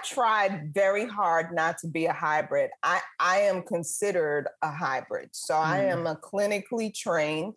tried 0.03 0.73
very 0.73 1.05
hard 1.05 1.53
not 1.53 1.77
to 1.79 1.87
be 1.87 2.05
a 2.05 2.13
hybrid. 2.13 2.71
I, 2.83 3.01
I 3.19 3.37
am 3.41 3.63
considered 3.63 4.47
a 4.61 4.71
hybrid. 4.71 5.29
So 5.33 5.55
I 5.55 5.79
Mm. 5.79 5.91
am 5.91 6.07
a 6.07 6.15
clinically 6.15 6.93
trained 6.93 7.53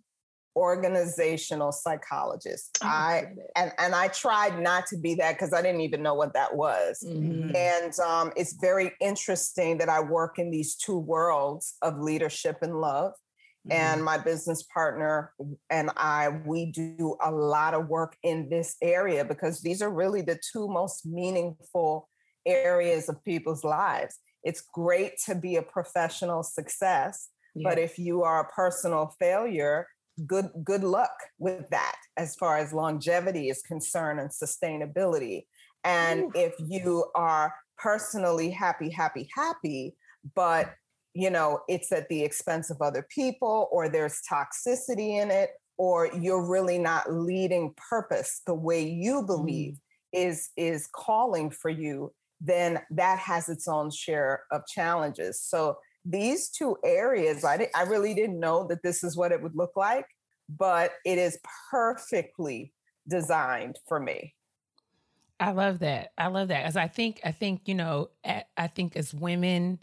organizational 0.55 1.73
psychologist. 1.73 2.79
Oh, 2.83 2.87
I 2.87 3.27
and, 3.57 3.73
and 3.79 3.95
I 3.95 4.09
tried 4.09 4.61
not 4.61 4.87
to 4.89 4.99
be 4.99 5.15
that 5.15 5.33
because 5.33 5.53
I 5.53 5.63
didn't 5.63 5.81
even 5.81 6.03
know 6.03 6.15
what 6.15 6.35
that 6.35 6.55
was. 6.55 7.03
Mhm. 7.03 7.57
And 7.57 7.99
um, 8.01 8.33
it's 8.37 8.53
very 8.53 8.93
interesting 9.01 9.79
that 9.79 9.89
I 9.89 10.01
work 10.01 10.39
in 10.39 10.51
these 10.51 10.77
two 10.77 10.99
worlds 10.99 11.77
of 11.83 11.99
leadership 11.99 12.59
and 12.63 12.81
love. 12.81 13.13
And 13.71 14.05
my 14.05 14.19
business 14.19 14.65
partner 14.65 15.33
and 15.71 15.91
I, 15.97 16.29
we 16.45 16.73
do 16.73 17.17
a 17.23 17.31
lot 17.31 17.75
of 17.75 17.89
work 17.89 18.17
in 18.23 18.49
this 18.51 18.77
area 18.83 19.25
because 19.25 19.63
these 19.63 19.81
are 19.81 19.91
really 19.91 20.21
the 20.21 20.39
two 20.53 20.69
most 20.69 21.07
meaningful 21.07 22.09
areas 22.47 23.09
of 23.09 23.23
people's 23.25 23.65
lives. 23.65 24.19
It's 24.45 24.63
great 24.73 25.13
to 25.27 25.35
be 25.35 25.57
a 25.57 25.63
professional 25.63 26.43
success, 26.43 27.29
but 27.63 27.79
if 27.79 27.99
you 27.99 28.23
are 28.23 28.41
a 28.41 28.53
personal 28.53 29.15
failure, 29.19 29.87
good 30.27 30.51
good 30.63 30.85
luck 30.85 31.15
with 31.39 31.69
that 31.71 31.97
as 32.17 32.35
far 32.37 32.59
as 32.59 32.73
longevity 32.73 33.49
is 33.49 33.63
concerned 33.63 34.21
and 34.21 34.31
sustainability. 34.31 35.47
And 35.85 36.31
if 36.35 36.55
you 36.59 37.07
are 37.15 37.55
personally 37.79 38.51
happy, 38.51 38.91
happy, 38.91 39.29
happy, 39.35 39.97
but 40.35 40.75
you 41.15 41.31
know 41.31 41.61
it's 41.69 41.93
at 41.93 42.09
the 42.09 42.23
expense 42.23 42.71
of 42.71 42.81
other 42.81 43.07
people 43.15 43.69
or 43.71 43.89
there's 43.89 44.21
toxicity 44.31 45.21
in 45.21 45.31
it 45.31 45.51
or 45.77 46.11
you're 46.19 46.49
really 46.49 46.79
not 46.79 47.13
leading 47.13 47.75
purpose 47.91 48.41
the 48.47 48.55
way 48.55 48.83
you 48.83 49.23
mm. 49.23 49.27
believe 49.27 49.77
is 50.13 50.51
is 50.57 50.89
calling 50.95 51.51
for 51.51 51.71
you 51.71 52.13
then 52.45 52.81
that 52.91 53.19
has 53.19 53.49
its 53.49 53.69
own 53.69 53.91
share 53.91 54.43
of 54.51 54.67
challenges 54.67 55.41
so 55.41 55.77
these 56.05 56.49
two 56.49 56.77
areas 56.85 57.45
I, 57.45 57.69
I 57.75 57.83
really 57.83 58.15
didn't 58.15 58.41
know 58.41 58.67
that 58.69 58.83
this 58.83 59.05
is 59.05 59.17
what 59.17 59.33
it 59.33 59.43
would 59.43 59.55
look 59.55 59.73
like 59.77 60.07
but 60.49 60.93
it 61.05 61.19
is 61.19 61.39
perfectly 61.71 62.73
designed 63.09 63.79
for 63.87 64.01
me 64.01 64.35
I 65.43 65.51
love 65.51 65.81
that. 65.81 66.13
I 66.17 66.29
love 66.29 66.49
that. 66.49 66.65
As 66.67 66.77
I 66.77 66.87
think, 66.87 67.21
I 67.25 67.33
think 67.33 67.63
you 67.67 67.75
know, 67.75 68.11
I 68.25 68.69
think 68.69 68.97
as 68.97 69.13
women, 69.13 69.81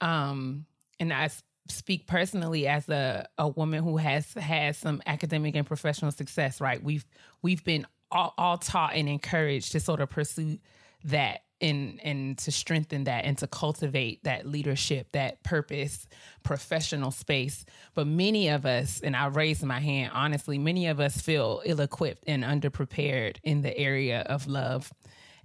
um, 0.00 0.64
and 0.98 1.12
I 1.12 1.28
speak 1.68 2.06
personally 2.06 2.66
as 2.66 2.88
a 2.88 3.26
a 3.36 3.48
woman 3.48 3.84
who 3.84 3.98
has 3.98 4.32
had 4.32 4.76
some 4.76 5.02
academic 5.04 5.56
and 5.56 5.66
professional 5.66 6.10
success. 6.10 6.58
Right, 6.58 6.82
we've 6.82 7.04
we've 7.42 7.62
been 7.62 7.86
all, 8.10 8.32
all 8.38 8.56
taught 8.56 8.94
and 8.94 9.06
encouraged 9.06 9.72
to 9.72 9.80
sort 9.80 10.00
of 10.00 10.08
pursue 10.08 10.58
that 11.04 11.40
and 11.60 12.00
and 12.02 12.36
to 12.38 12.52
strengthen 12.52 13.04
that 13.04 13.24
and 13.24 13.38
to 13.38 13.46
cultivate 13.46 14.24
that 14.24 14.46
leadership, 14.46 15.08
that 15.12 15.42
purpose, 15.42 16.06
professional 16.42 17.10
space. 17.10 17.64
But 17.94 18.06
many 18.06 18.48
of 18.48 18.66
us, 18.66 19.00
and 19.00 19.16
I 19.16 19.26
raise 19.26 19.62
my 19.62 19.80
hand 19.80 20.12
honestly, 20.14 20.58
many 20.58 20.88
of 20.88 21.00
us 21.00 21.20
feel 21.20 21.62
ill 21.64 21.80
equipped 21.80 22.24
and 22.26 22.44
underprepared 22.44 23.36
in 23.42 23.62
the 23.62 23.76
area 23.76 24.20
of 24.22 24.46
love 24.46 24.92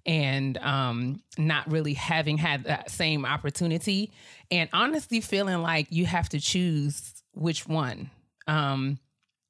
and 0.06 0.58
um, 0.60 1.22
not 1.38 1.70
really 1.72 1.94
having 1.94 2.38
had 2.38 2.64
that 2.64 2.90
same 2.90 3.26
opportunity 3.26 4.12
and 4.50 4.70
honestly 4.74 5.22
feeling 5.22 5.62
like 5.62 5.88
you 5.92 6.06
have 6.06 6.30
to 6.30 6.40
choose 6.40 7.14
which 7.34 7.68
one. 7.68 8.10
Um, 8.48 8.98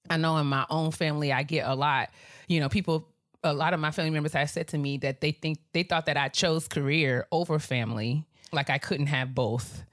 I 0.09 0.17
know 0.17 0.37
in 0.37 0.47
my 0.47 0.65
own 0.69 0.91
family, 0.91 1.31
I 1.31 1.43
get 1.43 1.67
a 1.67 1.75
lot, 1.75 2.09
you 2.47 2.59
know, 2.59 2.67
people, 2.67 3.07
a 3.43 3.53
lot 3.53 3.73
of 3.73 3.79
my 3.79 3.91
family 3.91 4.11
members 4.11 4.33
have 4.33 4.49
said 4.49 4.67
to 4.69 4.77
me 4.77 4.97
that 4.97 5.21
they 5.21 5.31
think 5.31 5.59
they 5.73 5.83
thought 5.83 6.05
that 6.07 6.17
I 6.17 6.27
chose 6.27 6.67
career 6.67 7.27
over 7.31 7.59
family, 7.59 8.25
like 8.51 8.69
I 8.69 8.77
couldn't 8.77 9.07
have 9.07 9.33
both. 9.33 9.83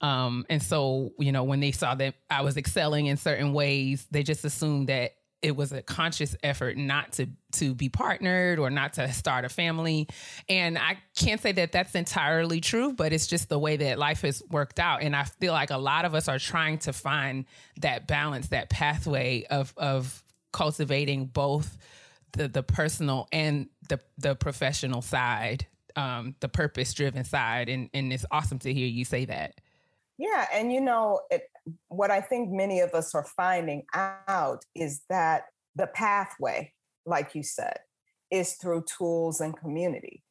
Um, 0.00 0.44
and 0.50 0.62
so, 0.62 1.12
you 1.18 1.32
know, 1.32 1.44
when 1.44 1.60
they 1.60 1.72
saw 1.72 1.94
that 1.94 2.14
I 2.30 2.42
was 2.42 2.56
excelling 2.56 3.06
in 3.06 3.16
certain 3.16 3.52
ways, 3.52 4.06
they 4.10 4.22
just 4.22 4.44
assumed 4.44 4.88
that 4.88 5.12
it 5.44 5.54
was 5.54 5.72
a 5.72 5.82
conscious 5.82 6.34
effort 6.42 6.78
not 6.78 7.12
to 7.12 7.26
to 7.52 7.74
be 7.74 7.90
partnered 7.90 8.58
or 8.58 8.70
not 8.70 8.94
to 8.94 9.12
start 9.12 9.44
a 9.44 9.50
family. 9.50 10.08
And 10.48 10.78
I 10.78 10.98
can't 11.16 11.40
say 11.40 11.52
that 11.52 11.70
that's 11.70 11.94
entirely 11.94 12.62
true, 12.62 12.94
but 12.94 13.12
it's 13.12 13.26
just 13.26 13.50
the 13.50 13.58
way 13.58 13.76
that 13.76 13.98
life 13.98 14.22
has 14.22 14.42
worked 14.50 14.80
out. 14.80 15.02
And 15.02 15.14
I 15.14 15.24
feel 15.24 15.52
like 15.52 15.70
a 15.70 15.76
lot 15.76 16.06
of 16.06 16.14
us 16.14 16.28
are 16.28 16.38
trying 16.38 16.78
to 16.78 16.94
find 16.94 17.44
that 17.80 18.06
balance, 18.06 18.48
that 18.48 18.70
pathway 18.70 19.44
of 19.50 19.74
of 19.76 20.22
cultivating 20.52 21.26
both 21.26 21.76
the 22.34 22.48
the 22.48 22.62
personal 22.62 23.28
and 23.32 23.68
the 23.88 24.00
the 24.18 24.34
professional 24.34 25.02
side, 25.02 25.66
um, 25.96 26.34
the 26.40 26.48
purpose 26.48 26.92
driven 26.94 27.24
side. 27.24 27.68
And 27.68 27.88
and 27.94 28.12
it's 28.12 28.26
awesome 28.30 28.58
to 28.60 28.72
hear 28.72 28.86
you 28.86 29.04
say 29.04 29.24
that. 29.24 29.60
Yeah, 30.18 30.46
and 30.52 30.72
you 30.72 30.80
know, 30.80 31.20
it, 31.30 31.42
what 31.88 32.10
I 32.10 32.20
think 32.20 32.50
many 32.50 32.80
of 32.80 32.94
us 32.94 33.14
are 33.14 33.26
finding 33.36 33.84
out 33.94 34.64
is 34.74 35.02
that 35.08 35.46
the 35.74 35.88
pathway, 35.88 36.72
like 37.04 37.34
you 37.34 37.42
said, 37.42 37.78
is 38.30 38.54
through 38.54 38.84
tools 38.96 39.40
and 39.40 39.56
community. 39.56 40.22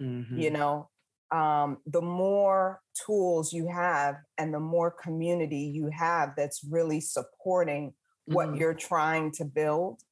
Mm-hmm. 0.00 0.38
You 0.38 0.50
know, 0.50 0.88
um, 1.30 1.78
the 1.86 2.02
more 2.02 2.80
tools 3.06 3.52
you 3.52 3.68
have 3.68 4.16
and 4.38 4.52
the 4.52 4.60
more 4.60 4.90
community 4.90 5.70
you 5.72 5.90
have 5.92 6.30
that's 6.36 6.64
really 6.68 7.00
supporting 7.00 7.94
what 8.26 8.48
Mhm. 8.48 8.58
you're 8.58 8.74
trying 8.74 9.30
to 9.32 9.44
build, 9.44 10.02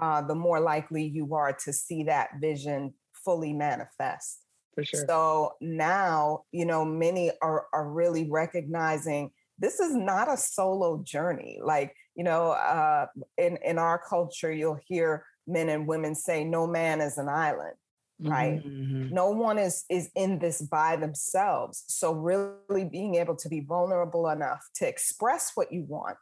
uh, 0.00 0.22
the 0.22 0.34
more 0.34 0.60
likely 0.60 1.04
you 1.04 1.34
are 1.34 1.52
to 1.64 1.72
see 1.72 2.04
that 2.04 2.30
vision 2.40 2.94
fully 3.12 3.52
manifest. 3.52 4.44
For 4.74 4.84
sure. 4.84 5.04
So 5.08 5.54
now, 5.60 6.44
you 6.52 6.64
know, 6.64 6.84
many 6.84 7.32
are 7.42 7.66
are 7.72 7.90
really 7.90 8.30
recognizing 8.30 9.30
this 9.58 9.80
is 9.80 9.94
not 9.94 10.32
a 10.32 10.36
solo 10.36 11.02
journey. 11.02 11.58
Like, 11.62 11.94
you 12.14 12.24
know, 12.24 12.52
uh, 12.52 13.06
in 13.36 13.58
in 13.64 13.78
our 13.78 13.98
culture, 13.98 14.52
you'll 14.52 14.78
hear 14.86 15.24
men 15.46 15.68
and 15.68 15.86
women 15.88 16.14
say, 16.14 16.44
"No 16.44 16.66
man 16.66 17.00
is 17.00 17.18
an 17.18 17.28
island." 17.28 17.74
Right. 18.20 18.62
Mhm. 18.64 19.10
No 19.10 19.30
one 19.30 19.58
is 19.58 19.84
is 19.88 20.10
in 20.14 20.38
this 20.38 20.62
by 20.62 20.96
themselves. 20.96 21.84
So 21.88 22.12
really 22.12 22.84
being 22.84 23.14
able 23.16 23.36
to 23.36 23.48
be 23.48 23.60
vulnerable 23.60 24.28
enough 24.28 24.64
to 24.76 24.88
express 24.88 25.52
what 25.54 25.72
you 25.72 25.84
want, 25.88 26.18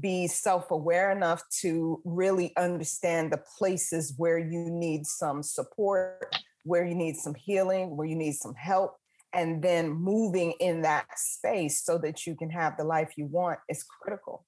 be 0.00 0.26
self-aware 0.26 1.12
enough 1.12 1.42
to 1.60 2.00
really 2.04 2.54
understand 2.56 3.32
the 3.32 3.42
places 3.58 4.14
where 4.16 4.38
you 4.38 4.70
need 4.70 5.06
some 5.06 5.42
support, 5.42 6.34
where 6.64 6.84
you 6.84 6.94
need 6.94 7.16
some 7.16 7.34
healing, 7.34 7.96
where 7.96 8.06
you 8.06 8.16
need 8.16 8.34
some 8.34 8.54
help, 8.54 8.96
and 9.32 9.62
then 9.62 9.90
moving 9.90 10.52
in 10.60 10.82
that 10.82 11.06
space 11.16 11.84
so 11.84 11.98
that 11.98 12.26
you 12.26 12.34
can 12.36 12.50
have 12.50 12.76
the 12.76 12.84
life 12.84 13.12
you 13.16 13.26
want 13.26 13.58
is 13.68 13.84
critical. 13.84 14.46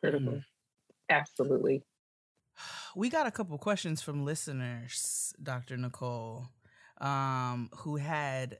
Critical. 0.00 0.40
Absolutely. 1.08 1.84
We 2.94 3.10
got 3.10 3.26
a 3.26 3.30
couple 3.30 3.56
questions 3.58 4.02
from 4.02 4.24
listeners, 4.24 5.34
Dr. 5.42 5.76
Nicole, 5.76 6.48
um, 7.00 7.70
who 7.78 7.96
had 7.96 8.54
s- 8.54 8.58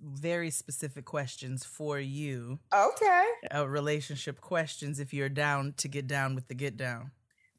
very 0.00 0.50
specific 0.50 1.04
questions 1.04 1.64
for 1.64 1.98
you. 1.98 2.58
Okay. 2.74 3.24
Uh, 3.54 3.66
relationship 3.68 4.40
questions 4.40 5.00
if 5.00 5.12
you're 5.12 5.28
down 5.28 5.74
to 5.78 5.88
get 5.88 6.06
down 6.06 6.34
with 6.34 6.48
the 6.48 6.54
get 6.54 6.76
down. 6.76 7.10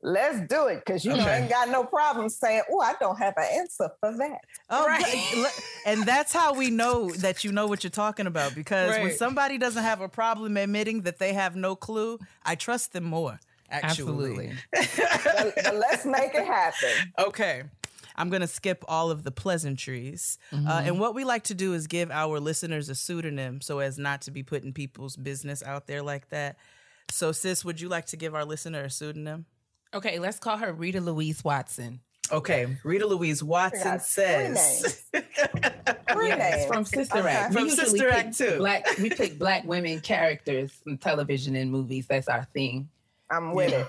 Let's 0.02 0.40
do 0.48 0.68
it 0.68 0.84
because 0.86 1.04
you 1.04 1.12
know, 1.12 1.20
Okay. 1.20 1.42
ain't 1.42 1.50
got 1.50 1.68
no 1.68 1.84
problem 1.84 2.30
saying, 2.30 2.62
Oh, 2.72 2.80
I 2.80 2.94
don't 3.02 3.18
have 3.18 3.34
an 3.36 3.48
answer 3.52 3.90
for 4.00 4.16
that. 4.18 4.40
Oh, 4.70 4.88
good. 4.98 5.40
Le- 5.42 5.50
and 5.86 6.06
that's 6.06 6.32
how 6.32 6.54
we 6.54 6.70
know 6.70 7.10
that 7.18 7.44
you 7.44 7.52
know 7.52 7.68
what 7.68 7.84
you're 7.84 7.92
talking 7.92 8.26
about. 8.26 8.56
Because 8.56 8.98
when 8.98 9.12
somebody 9.12 9.58
doesn't 9.58 9.84
have 9.84 10.00
a 10.00 10.08
problem 10.08 10.56
admitting 10.56 11.02
that 11.02 11.20
they 11.20 11.34
have 11.34 11.58
no 11.58 11.76
clue, 11.76 12.18
I 12.46 12.56
trust 12.56 12.94
them 12.94 13.04
more. 13.04 13.40
Actually, 13.72 14.54
but, 14.72 15.54
but 15.64 15.76
let's 15.76 16.04
make 16.06 16.34
it 16.34 16.46
happen. 16.46 16.90
Okay. 17.20 17.64
I'm 18.20 18.30
going 18.30 18.42
to 18.42 18.48
skip 18.48 18.84
all 18.88 19.10
of 19.10 19.24
the 19.24 19.32
pleasantries. 19.32 20.38
Uh, 20.52 20.56
Mhm. 20.58 20.88
and 20.88 21.00
what 21.00 21.16
we 21.16 21.24
like 21.24 21.44
to 21.46 21.54
do 21.56 21.74
is 21.74 21.88
give 21.88 22.12
our 22.12 22.40
listeners 22.40 22.90
a 22.90 22.96
pseudonym 22.96 23.62
so 23.62 23.80
as 23.80 23.98
not 23.98 24.22
to 24.24 24.32
be 24.32 24.44
putting 24.44 24.74
people's 24.74 25.16
business 25.16 25.64
out 25.64 25.88
there 25.88 26.04
like 26.04 26.30
that. 26.30 26.58
So, 27.10 27.32
sis, 27.32 27.64
would 27.66 27.80
you 27.82 27.90
like 27.90 28.06
to 28.08 28.18
give 28.18 28.36
our 28.36 28.46
listener 28.46 28.84
a 28.84 28.90
pseudonym? 28.90 29.46
Okay, 29.94 30.20
let's 30.20 30.38
call 30.38 30.58
her 30.58 30.72
Rita 30.72 31.02
Louise 31.02 31.44
Watson. 31.44 32.02
Okay, 32.32 32.78
Rita 32.84 33.08
Louise 33.08 33.42
Watson 33.42 33.82
got 33.84 34.04
says. 34.04 35.06
Three 36.12 36.28
Yes, 36.28 36.68
from 36.68 36.86
Sister 36.86 37.20
Okay. 37.20 37.30
Act. 37.30 37.50
We 37.52 37.56
From 37.56 37.66
usually 37.70 37.86
Sister 37.90 38.10
Act 38.10 38.38
too. 38.38 38.58
Black, 38.58 38.86
we 39.00 39.10
pick 39.10 39.40
black 39.40 39.64
women 39.64 40.00
characters 40.02 40.72
in 40.86 40.98
television 41.00 41.56
and 41.56 41.72
movies. 41.72 42.06
That's 42.08 42.28
our 42.28 42.46
thing. 42.54 42.90
I'm 43.32 43.54
with 43.54 43.74
it. 43.74 43.88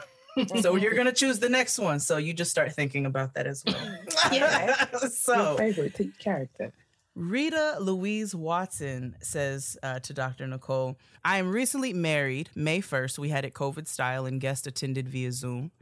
So 0.61 0.77
you're 0.77 0.95
gonna 0.95 1.13
choose 1.13 1.39
the 1.39 1.49
next 1.49 1.79
one. 1.79 2.01
So 2.01 2.17
you 2.17 2.33
just 2.33 2.51
start 2.51 2.73
thinking 2.73 3.07
about 3.07 3.35
that 3.35 3.47
as 3.47 3.63
well. 3.67 3.77
Yeah. 4.33 4.87
so 5.11 5.35
Your 5.35 5.59
favorite 5.59 5.95
t- 5.95 6.13
character. 6.19 6.73
Rita 7.17 7.77
Louise 7.81 8.35
Watson 8.35 9.17
says 9.21 9.77
uh, 9.83 9.99
to 10.01 10.15
Dr. 10.15 10.47
Nicole, 10.47 10.97
I 11.25 11.39
am 11.39 11.51
recently 11.51 11.93
married. 11.93 12.51
May 12.55 12.81
1st, 12.81 13.19
we 13.19 13.31
had 13.31 13.45
it 13.45 13.53
COVID 13.53 13.89
style 13.89 14.27
and 14.27 14.41
guest 14.41 14.67
attended 14.67 15.09
via 15.09 15.33
Zoom. 15.33 15.73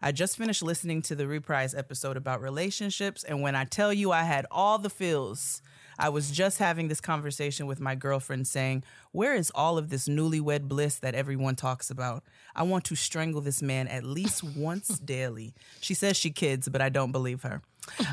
I 0.00 0.12
just 0.12 0.38
finished 0.38 0.62
listening 0.62 1.02
to 1.02 1.14
the 1.14 1.26
reprise 1.26 1.74
episode 1.74 2.16
about 2.16 2.40
relationships, 2.40 3.22
and 3.22 3.42
when 3.42 3.54
I 3.54 3.64
tell 3.64 3.92
you 3.92 4.12
I 4.12 4.22
had 4.22 4.46
all 4.50 4.78
the 4.78 4.90
feels, 4.90 5.60
I 5.98 6.08
was 6.10 6.30
just 6.30 6.58
having 6.58 6.88
this 6.88 7.00
conversation 7.00 7.66
with 7.66 7.80
my 7.80 7.94
girlfriend 7.94 8.46
saying, 8.46 8.84
Where 9.12 9.34
is 9.34 9.50
all 9.54 9.78
of 9.78 9.90
this 9.90 10.08
newlywed 10.08 10.68
bliss 10.68 10.98
that 11.00 11.14
everyone 11.14 11.56
talks 11.56 11.90
about? 11.90 12.22
I 12.54 12.62
want 12.62 12.84
to 12.84 12.94
strangle 12.94 13.40
this 13.40 13.60
man 13.62 13.88
at 13.88 14.04
least 14.04 14.44
once 14.44 14.98
daily. 15.04 15.54
She 15.80 15.94
says 15.94 16.16
she 16.16 16.30
kids, 16.30 16.68
but 16.68 16.80
I 16.80 16.88
don't 16.88 17.12
believe 17.12 17.42
her. 17.42 17.62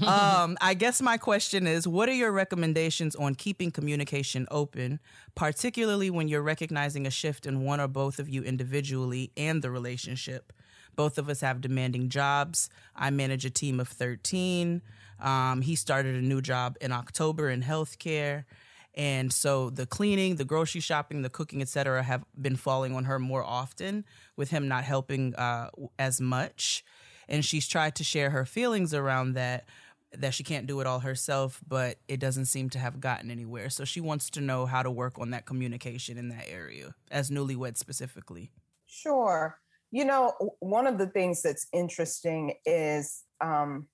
um, 0.08 0.58
I 0.62 0.74
guess 0.74 1.02
my 1.02 1.18
question 1.18 1.68
is 1.68 1.88
what 1.88 2.08
are 2.08 2.14
your 2.14 2.32
recommendations 2.32 3.16
on 3.16 3.36
keeping 3.36 3.72
communication 3.72 4.48
open, 4.50 5.00
particularly 5.36 6.10
when 6.10 6.28
you're 6.28 6.42
recognizing 6.42 7.06
a 7.06 7.12
shift 7.12 7.46
in 7.46 7.62
one 7.62 7.82
or 7.82 7.88
both 7.88 8.18
of 8.18 8.30
you 8.30 8.42
individually 8.42 9.32
and 9.36 9.62
the 9.62 9.70
relationship? 9.70 10.54
Both 10.96 11.18
of 11.18 11.30
us 11.30 11.42
have 11.42 11.62
demanding 11.62 12.10
jobs. 12.10 12.70
I 12.96 13.10
manage 13.10 13.46
a 13.46 13.50
team 13.50 13.80
of 13.80 13.90
13. 13.90 14.82
Um, 15.20 15.62
he 15.62 15.76
started 15.76 16.16
a 16.16 16.22
new 16.22 16.42
job 16.42 16.78
in 16.82 16.92
October 16.92 17.50
in 17.50 17.64
healthcare. 17.64 18.46
And 18.94 19.34
so 19.34 19.70
the 19.70 19.86
cleaning, 19.86 20.38
the 20.38 20.46
grocery 20.46 20.80
shopping, 20.80 21.22
the 21.22 21.30
cooking, 21.30 21.62
et 21.62 21.68
cetera, 21.68 22.02
have 22.02 22.24
been 22.40 22.56
falling 22.56 22.96
on 22.96 23.04
her 23.04 23.20
more 23.20 23.44
often, 23.44 24.06
with 24.38 24.52
him 24.52 24.68
not 24.70 24.86
helping 24.86 25.36
uh, 25.36 25.70
as 26.00 26.22
much. 26.22 26.84
And 27.28 27.44
she's 27.44 27.68
tried 27.68 27.96
to 27.96 28.04
share 28.06 28.30
her 28.30 28.46
feelings 28.46 28.94
around 28.94 29.34
that, 29.34 29.66
that 30.14 30.34
she 30.34 30.44
can't 30.44 30.66
do 30.66 30.80
it 30.80 30.88
all 30.88 31.00
herself, 31.00 31.60
but 31.68 31.98
it 32.08 32.22
doesn't 32.22 32.46
seem 32.46 32.70
to 32.70 32.80
have 32.80 33.02
gotten 33.02 33.30
anywhere. 33.30 33.70
So 33.70 33.84
she 33.84 34.00
wants 34.00 34.30
to 34.30 34.42
know 34.42 34.66
how 34.66 34.82
to 34.82 34.92
work 34.92 35.20
on 35.20 35.32
that 35.32 35.46
communication 35.46 36.18
in 36.18 36.30
that 36.30 36.46
area, 36.48 36.96
as 37.12 37.30
newlywed 37.30 37.76
specifically. 37.78 38.52
Sure. 38.86 39.58
You 39.92 40.06
know, 40.06 40.56
one 40.60 40.88
of 40.88 40.98
the 40.98 41.08
things 41.08 41.42
that's 41.42 41.68
interesting 41.74 42.54
is, 42.66 43.24
um, 43.42 43.88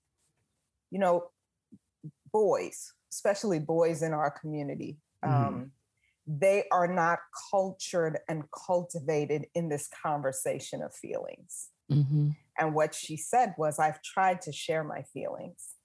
you 0.91 0.99
know, 0.99 1.29
boys, 2.31 2.93
especially 3.11 3.59
boys 3.59 4.03
in 4.03 4.13
our 4.13 4.31
community, 4.31 4.97
um, 5.23 5.71
they 6.27 6.65
are 6.71 6.87
not 6.87 7.19
cultured 7.49 8.19
and 8.29 8.43
cultivated 8.51 9.47
in 9.55 9.69
this 9.69 9.89
conversation 10.03 10.81
of 10.81 10.93
feelings. 10.93 11.69
And 12.59 12.75
what 12.75 12.93
she 12.93 13.17
said 13.17 13.55
was, 13.57 13.79
I've 13.79 14.01
tried 14.01 14.41
to 14.43 14.51
share 14.51 14.83
my 14.83 15.01
feelings. 15.01 15.75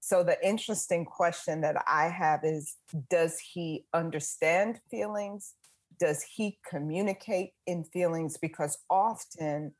So 0.00 0.22
the 0.22 0.38
interesting 0.46 1.04
question 1.04 1.62
that 1.62 1.82
I 1.88 2.08
have 2.08 2.40
is 2.44 2.76
Does 3.10 3.40
he 3.40 3.86
understand 3.92 4.80
feelings? 4.90 5.54
Does 5.98 6.22
he 6.22 6.58
communicate 6.68 7.50
in 7.66 7.84
feelings? 7.84 8.36
Because 8.36 8.78
often 8.88 9.74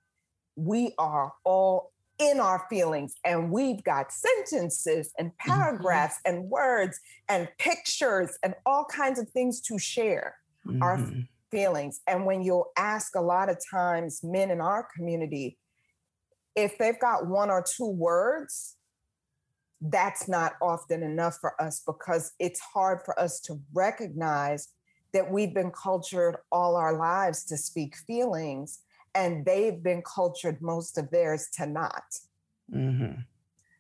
we 0.57 0.95
are 0.99 1.33
all 1.45 1.93
in 2.19 2.41
our 2.41 2.67
feelings 2.71 3.15
and 3.25 3.51
we've 3.51 3.83
got 3.85 4.13
sentences 4.13 5.13
and 5.19 5.37
paragraphs 5.39 6.19
and 6.25 6.45
words 6.45 6.99
and 7.29 7.49
pictures 7.59 8.39
and 8.43 8.55
all 8.65 8.85
kinds 8.87 9.19
of 9.19 9.29
things 9.31 9.61
to 9.61 9.79
share 9.79 10.37
our 10.81 10.99
Mhm. 10.99 11.29
feelings. 11.51 12.01
And 12.07 12.27
when 12.27 12.43
you'll 12.43 12.73
ask 12.77 13.15
a 13.15 13.21
lot 13.21 13.49
of 13.49 13.59
times 13.71 14.23
men 14.23 14.51
in 14.51 14.61
our 14.61 14.89
community, 14.97 15.59
if 16.55 16.79
they've 16.79 16.99
got 16.99 17.27
one 17.27 17.51
or 17.51 17.63
two 17.63 17.89
words, 17.89 18.77
that's 19.81 20.27
not 20.27 20.55
often 20.63 21.03
enough 21.03 21.37
for 21.41 21.61
us 21.61 21.83
because 21.87 22.33
it's 22.39 22.61
hard 22.61 23.01
for 23.05 23.19
us 23.21 23.41
to 23.41 23.61
recognize 23.75 24.69
that 25.13 25.31
we've 25.31 25.55
been 25.55 25.71
cultured 25.71 26.37
all 26.51 26.77
our 26.77 26.97
lives 26.97 27.45
to 27.45 27.57
speak 27.57 27.95
feelings 28.07 28.83
and 29.17 29.47
they've 29.47 29.83
been 29.83 30.03
cultured 30.03 30.61
most 30.61 30.99
of 30.99 31.11
theirs 31.11 31.49
to 31.55 31.67
not. 31.67 32.21
Mhm. 32.71 33.25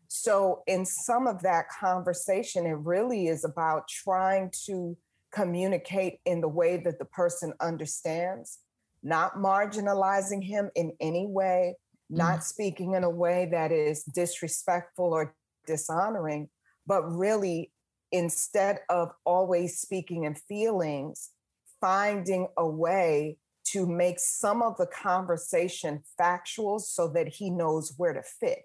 So, 0.08 0.62
in 0.66 0.86
some 0.86 1.26
of 1.26 1.42
that 1.42 1.68
conversation, 1.68 2.64
it 2.66 2.78
really 2.78 3.26
is 3.26 3.44
about 3.44 3.86
trying 3.86 4.50
to 4.64 4.96
communicate 5.30 6.20
in 6.24 6.40
the 6.40 6.48
way 6.48 6.78
that 6.78 6.98
the 6.98 7.04
person 7.04 7.52
understands, 7.60 8.60
not 9.02 9.34
marginalizing 9.34 10.42
him 10.42 10.70
in 10.74 10.96
any 11.00 11.26
way, 11.26 11.76
not 12.08 12.42
speaking 12.42 12.94
in 12.94 13.04
a 13.04 13.10
way 13.10 13.46
that 13.46 13.72
is 13.72 14.04
disrespectful 14.04 15.12
or 15.12 15.34
dishonoring, 15.66 16.48
but 16.86 17.02
really, 17.02 17.72
instead 18.12 18.80
of 18.88 19.12
always 19.24 19.78
speaking 19.78 20.24
in 20.24 20.34
feelings, 20.34 21.32
finding 21.80 22.48
a 22.56 22.66
way 22.66 23.36
to 23.72 23.86
make 23.86 24.18
some 24.18 24.62
of 24.62 24.76
the 24.76 24.86
conversation 24.86 26.02
factual 26.16 26.78
so 26.78 27.08
that 27.08 27.28
he 27.28 27.50
knows 27.50 27.94
where 27.96 28.12
to 28.12 28.22
fit. 28.22 28.60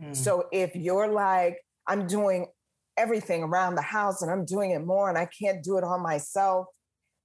Mm. 0.00 0.14
So 0.14 0.46
if 0.52 0.74
you're 0.76 1.10
like, 1.10 1.58
I'm 1.86 2.06
doing 2.06 2.46
everything 2.96 3.42
around 3.42 3.74
the 3.74 3.82
house 3.82 4.22
and 4.22 4.30
I'm 4.30 4.44
doing 4.44 4.72
it 4.72 4.84
more 4.84 5.08
and 5.08 5.16
I 5.16 5.26
can't 5.26 5.62
do 5.64 5.78
it 5.78 5.84
on 5.84 6.02
myself, 6.02 6.66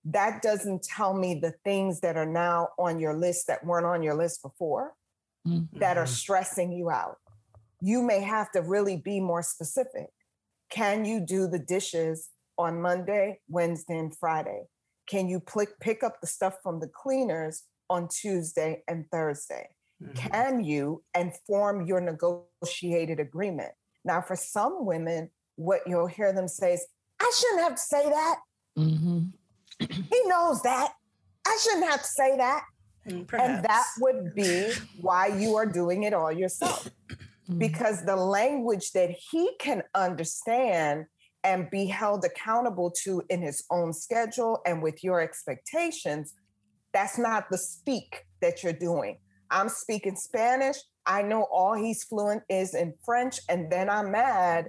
that 0.05 0.41
doesn't 0.41 0.83
tell 0.83 1.13
me 1.13 1.35
the 1.35 1.53
things 1.65 1.99
that 1.99 2.15
are 2.15 2.25
now 2.25 2.69
on 2.79 2.99
your 2.99 3.13
list 3.13 3.47
that 3.47 3.65
weren't 3.65 3.85
on 3.85 4.01
your 4.01 4.15
list 4.15 4.41
before 4.41 4.93
that 5.73 5.97
are 5.97 6.05
Mhm. 6.05 6.09
stressing 6.09 6.71
you 6.71 6.89
out. 6.89 7.17
You 7.81 8.01
may 8.01 8.21
have 8.21 8.51
to 8.51 8.61
really 8.61 8.97
be 8.97 9.19
more 9.19 9.41
specific. 9.41 10.09
Can 10.69 11.05
you 11.05 11.19
do 11.19 11.47
the 11.47 11.59
dishes 11.59 12.29
on 12.57 12.81
Monday, 12.81 13.41
Wednesday, 13.49 13.97
and 13.97 14.15
Friday? 14.17 14.67
Can 15.07 15.27
you 15.27 15.39
pick 15.39 15.79
pick 15.79 16.03
up 16.03 16.21
the 16.21 16.27
stuff 16.27 16.55
from 16.61 16.79
the 16.79 16.87
cleaners 16.87 17.63
on 17.89 18.07
Tuesday 18.09 18.83
and 18.87 19.09
Thursday? 19.11 19.69
Mhm. 19.99 20.13
can 20.15 20.63
you 20.63 21.03
and 21.15 21.35
form 21.47 21.87
your 21.87 21.99
negotiated 21.99 23.19
agreement? 23.19 23.73
Now 24.05 24.21
for 24.21 24.35
some 24.35 24.85
women 24.85 25.31
what 25.55 25.81
you'll 25.87 26.05
hear 26.07 26.31
them 26.31 26.47
say 26.47 26.73
is 26.73 26.85
i 27.19 27.31
shouldn't 27.35 27.61
have 27.61 27.75
to 27.75 27.81
say 27.81 28.09
that. 28.09 28.39
He 29.79 30.21
knows 30.25 30.61
that. 30.63 30.93
I 31.45 31.57
shouldn't 31.61 31.89
have 31.89 32.01
to 32.01 32.07
say 32.07 32.37
that. 32.37 32.63
Mm, 33.07 33.31
and 33.39 33.63
that 33.63 33.85
would 33.99 34.33
be 34.33 34.73
why 35.01 35.27
you 35.27 35.55
are 35.55 35.65
doing 35.65 36.03
it 36.03 36.13
all 36.13 36.31
yourself. 36.31 36.89
Because 37.57 38.03
the 38.03 38.17
language 38.17 38.91
that 38.91 39.09
he 39.09 39.51
can 39.57 39.81
understand 39.95 41.05
and 41.47 41.69
be 41.69 41.85
held 41.85 42.25
accountable 42.25 42.91
to 42.91 43.23
in 43.29 43.41
his 43.41 43.63
own 43.71 43.93
schedule 43.93 44.59
and 44.65 44.83
with 44.83 45.01
your 45.01 45.21
expectations 45.21 46.33
that's 46.93 47.17
not 47.17 47.49
the 47.51 47.57
speak 47.57 48.25
that 48.41 48.63
you're 48.63 48.73
doing. 48.89 49.17
I'm 49.49 49.69
speaking 49.69 50.15
spanish. 50.15 50.77
I 51.05 51.21
know 51.21 51.43
all 51.51 51.73
he's 51.73 52.03
fluent 52.03 52.43
is 52.49 52.73
in 52.75 52.93
french 53.05 53.39
and 53.49 53.71
then 53.71 53.89
i'm 53.89 54.11
mad 54.11 54.67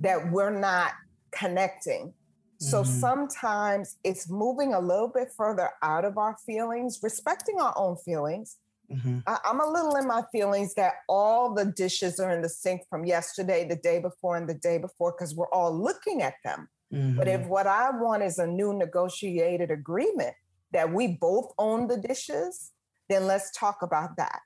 that 0.00 0.30
we're 0.30 0.56
not 0.70 0.92
connecting. 1.32 2.14
So 2.58 2.82
Mhm. 2.82 2.86
sometimes 2.86 3.96
it's 4.04 4.30
moving 4.30 4.74
a 4.74 4.80
little 4.80 5.08
bit 5.08 5.28
further 5.36 5.70
out 5.82 6.04
of 6.04 6.16
our 6.16 6.36
feelings 6.46 7.00
respecting 7.02 7.58
our 7.60 7.74
own 7.76 7.96
feelings 7.96 8.56
Mhm. 8.90 9.22
I, 9.26 9.38
I'm 9.44 9.60
a 9.60 9.66
little 9.66 9.96
in 9.96 10.06
my 10.06 10.22
feelings 10.32 10.74
that 10.74 10.94
all 11.08 11.54
the 11.54 11.64
dishes 11.64 12.18
are 12.18 12.30
in 12.30 12.42
the 12.42 12.48
sink 12.48 12.82
from 12.90 13.04
yesterday, 13.04 13.66
the 13.68 13.76
day 13.76 14.00
before, 14.00 14.36
and 14.36 14.48
the 14.48 14.54
day 14.54 14.78
before, 14.78 15.12
because 15.12 15.34
we're 15.34 15.50
all 15.50 15.72
looking 15.72 16.22
at 16.22 16.34
them. 16.44 16.68
But 17.16 17.28
Mhm. 17.28 17.40
if 17.42 17.46
what 17.46 17.66
I 17.66 17.90
want 17.90 18.22
is 18.22 18.38
a 18.38 18.46
new 18.46 18.72
negotiated 18.72 19.70
agreement 19.70 20.34
that 20.72 20.92
we 20.92 21.06
both 21.20 21.52
own 21.58 21.86
the 21.88 21.98
dishes, 21.98 22.72
then 23.08 23.26
let's 23.26 23.50
talk 23.56 23.82
about 23.82 24.16
that 24.16 24.40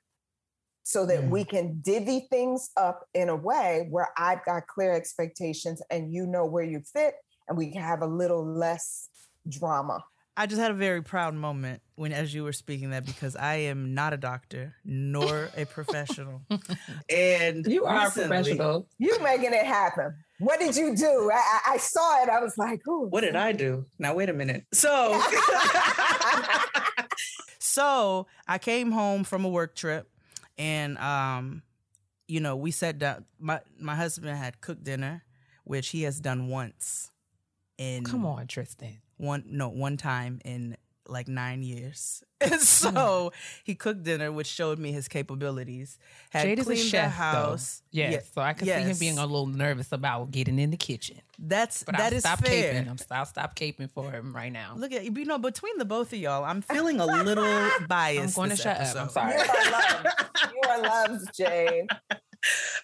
so 0.83 1.05
that 1.05 1.29
we 1.29 1.43
can 1.43 1.81
divvy 1.81 2.27
things 2.29 2.69
up 2.77 3.07
in 3.15 3.29
a 3.29 3.35
way 3.35 3.87
where 3.89 4.09
I've 4.17 4.45
got 4.45 4.67
clear 4.67 4.93
expectations 4.93 5.81
and 5.89 6.13
you 6.13 6.27
know 6.27 6.45
where 6.45 6.63
you 6.63 6.81
fit, 6.81 7.15
and 7.47 7.57
we 7.57 7.71
can 7.71 7.81
have 7.81 8.01
a 8.01 8.07
little 8.07 8.45
less 8.45 9.09
drama. 9.49 10.03
I 10.37 10.47
just 10.47 10.59
had 10.59 10.71
a 10.71 10.75
very 10.75 11.01
proud 11.01 11.33
moment 11.33 11.81
when, 11.95 12.11
as 12.11 12.33
you 12.33 12.43
were 12.43 12.51
speaking 12.51 12.89
that, 12.89 13.05
because 13.05 13.37
I 13.37 13.55
am 13.55 13.93
not 13.93 14.11
a 14.11 14.17
doctor 14.17 14.75
nor 14.83 15.49
a 15.55 15.65
professional, 15.77 16.41
and 17.09 17.65
You 17.65 17.85
are 17.85 17.95
a 18.01 18.03
recently- 18.05 18.27
professional. 18.27 18.87
You 18.97 19.17
making 19.23 19.53
it 19.53 19.65
happen. 19.65 20.13
What 20.39 20.59
did 20.59 20.75
you 20.75 20.93
do? 20.95 21.31
I, 21.33 21.37
I- 21.37 21.73
I 21.75 21.77
saw 21.77 22.21
it. 22.23 22.27
I 22.29 22.41
was 22.41 22.57
like, 22.57 22.85
ooh. 22.87 23.07
What 23.07 23.21
did 23.21 23.37
I 23.37 23.53
do? 23.53 23.85
Now 23.97 24.13
wait 24.15 24.27
a 24.29 24.33
minute. 24.33 24.65
So, 24.73 25.21
so 27.59 28.27
I 28.47 28.57
came 28.57 28.91
home 28.91 29.23
from 29.23 29.45
a 29.45 29.49
work 29.49 29.75
trip, 29.75 30.09
and 30.57 30.97
um, 30.97 31.63
you 32.27 32.39
know, 32.39 32.55
we 32.55 32.71
sat 32.71 32.99
down. 32.99 33.25
My 33.39 33.61
my 33.79 33.95
husband 33.95 34.37
had 34.37 34.61
cooked 34.61 34.83
dinner, 34.83 35.23
which 35.63 35.89
he 35.89 36.03
has 36.03 36.19
done 36.19 36.47
once. 36.49 37.09
In 37.77 38.03
Come 38.05 38.25
on, 38.25 38.47
Tristan. 38.47 38.99
One 39.17 39.43
no 39.47 39.69
one 39.69 39.97
time 39.97 40.39
in 40.45 40.77
like 41.07 41.27
nine 41.27 41.63
years. 41.63 42.23
And 42.41 42.51
hmm. 42.51 42.59
so 42.59 43.31
he 43.63 43.75
cooked 43.75 44.03
dinner, 44.03 44.29
which 44.29 44.45
showed 44.47 44.77
me 44.77 44.91
his 44.91 45.07
capabilities. 45.07 45.97
Had 46.31 46.43
Jade 46.43 46.59
is 46.59 46.67
a 46.67 46.73
cleaned 46.73 46.91
the 46.91 47.07
house. 47.07 47.81
though. 47.91 47.97
Yes, 47.97 48.11
Yeah, 48.13 48.19
so 48.35 48.41
I 48.41 48.53
can 48.53 48.67
see 48.67 48.73
him 48.73 48.97
being 48.99 49.17
a 49.17 49.25
little 49.25 49.47
nervous 49.47 49.93
about 49.93 50.31
getting 50.31 50.59
in 50.59 50.69
the 50.69 50.77
kitchen. 50.77 51.21
That's 51.39 51.83
But 51.83 51.95
that 51.97 52.11
I'll 52.11 52.13
is 52.13 52.23
stop 52.23 52.45
fair. 52.45 52.73
caping. 52.73 52.89
I'm, 52.89 52.97
I'll 53.09 53.25
stop 53.25 53.55
caping 53.55 53.89
for 53.89 54.11
him 54.11 54.35
right 54.35 54.51
now. 54.51 54.73
Look 54.75 54.91
at 54.91 55.05
you 55.05 55.25
know 55.25 55.37
between 55.37 55.77
the 55.77 55.85
both 55.85 56.11
of 56.11 56.19
y'all, 56.19 56.43
I'm 56.43 56.61
feeling 56.73 56.99
a 56.99 57.05
little 57.05 57.69
biased. 57.87 58.37
I'm 58.37 58.41
going 58.41 58.49
to 58.49 58.55
this 58.57 58.63
shut 58.63 58.81
up. 58.81 58.95
I'm 58.97 59.09
sorry. 59.09 59.33
You 59.33 59.39
are 59.39 59.71
loved. 59.71 60.07
You 60.53 60.69
are 60.69 60.81
loved, 60.81 61.33
Jade. 61.33 61.87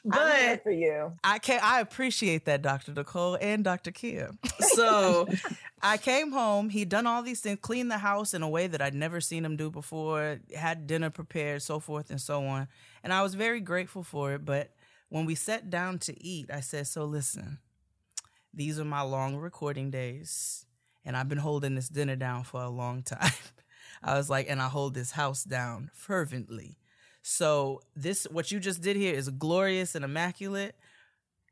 But 0.03 0.64
for 0.64 0.72
you. 0.72 1.14
I 1.24 1.39
can 1.39 1.59
I 1.64 1.80
appreciate 1.80 2.45
that, 2.45 2.62
Dr. 2.62 2.93
Nicole 2.93 3.38
and 3.39 3.64
Dr. 3.64 3.91
Kim. 3.91 4.39
So 4.74 5.28
I 5.82 5.97
came 5.97 6.32
home. 6.32 6.70
He'd 6.70 6.88
done 6.88 7.05
all 7.05 7.24
these 7.24 7.41
things, 7.41 7.59
cleaned 7.62 7.91
the 7.91 7.97
house 7.97 8.34
in 8.34 8.41
a 8.41 8.47
way 8.47 8.68
that 8.68 8.82
I'd 8.82 8.93
never 8.93 9.20
seen 9.20 9.43
him 9.43 9.57
do 9.57 9.70
before, 9.70 10.39
had 10.55 10.88
dinner 10.88 11.09
prepared, 11.09 11.62
so 11.62 11.80
forth 11.82 12.09
and 12.09 12.22
so 12.22 12.45
on. 12.45 12.70
And 13.03 13.12
I 13.12 13.22
was 13.22 13.36
very 13.36 13.59
grateful 13.59 14.03
for 14.03 14.34
it. 14.34 14.45
But 14.45 14.72
when 15.09 15.26
we 15.26 15.36
sat 15.36 15.70
down 15.70 15.99
to 15.99 16.24
eat, 16.24 16.49
I 16.53 16.62
said, 16.62 16.88
So 16.88 17.03
listen, 17.03 17.59
these 18.53 18.80
are 18.80 18.86
my 18.86 19.01
long 19.01 19.36
recording 19.36 19.91
days. 19.91 20.66
And 21.03 21.18
I've 21.18 21.28
been 21.28 21.39
holding 21.39 21.76
this 21.76 21.89
dinner 21.89 22.16
down 22.16 22.43
for 22.43 22.62
a 22.62 22.70
long 22.70 23.03
time. 23.03 23.34
I 24.03 24.16
was 24.16 24.30
like, 24.30 24.49
and 24.49 24.62
I 24.62 24.68
hold 24.68 24.93
this 24.93 25.12
house 25.12 25.43
down 25.43 25.91
fervently. 25.93 26.78
So 27.22 27.82
this 27.95 28.26
what 28.32 28.51
you 28.51 28.59
just 28.59 28.82
did 28.82 28.95
here 28.95 29.13
is 29.13 29.30
glorious 29.30 29.95
and 29.95 30.03
immaculate. 30.03 30.76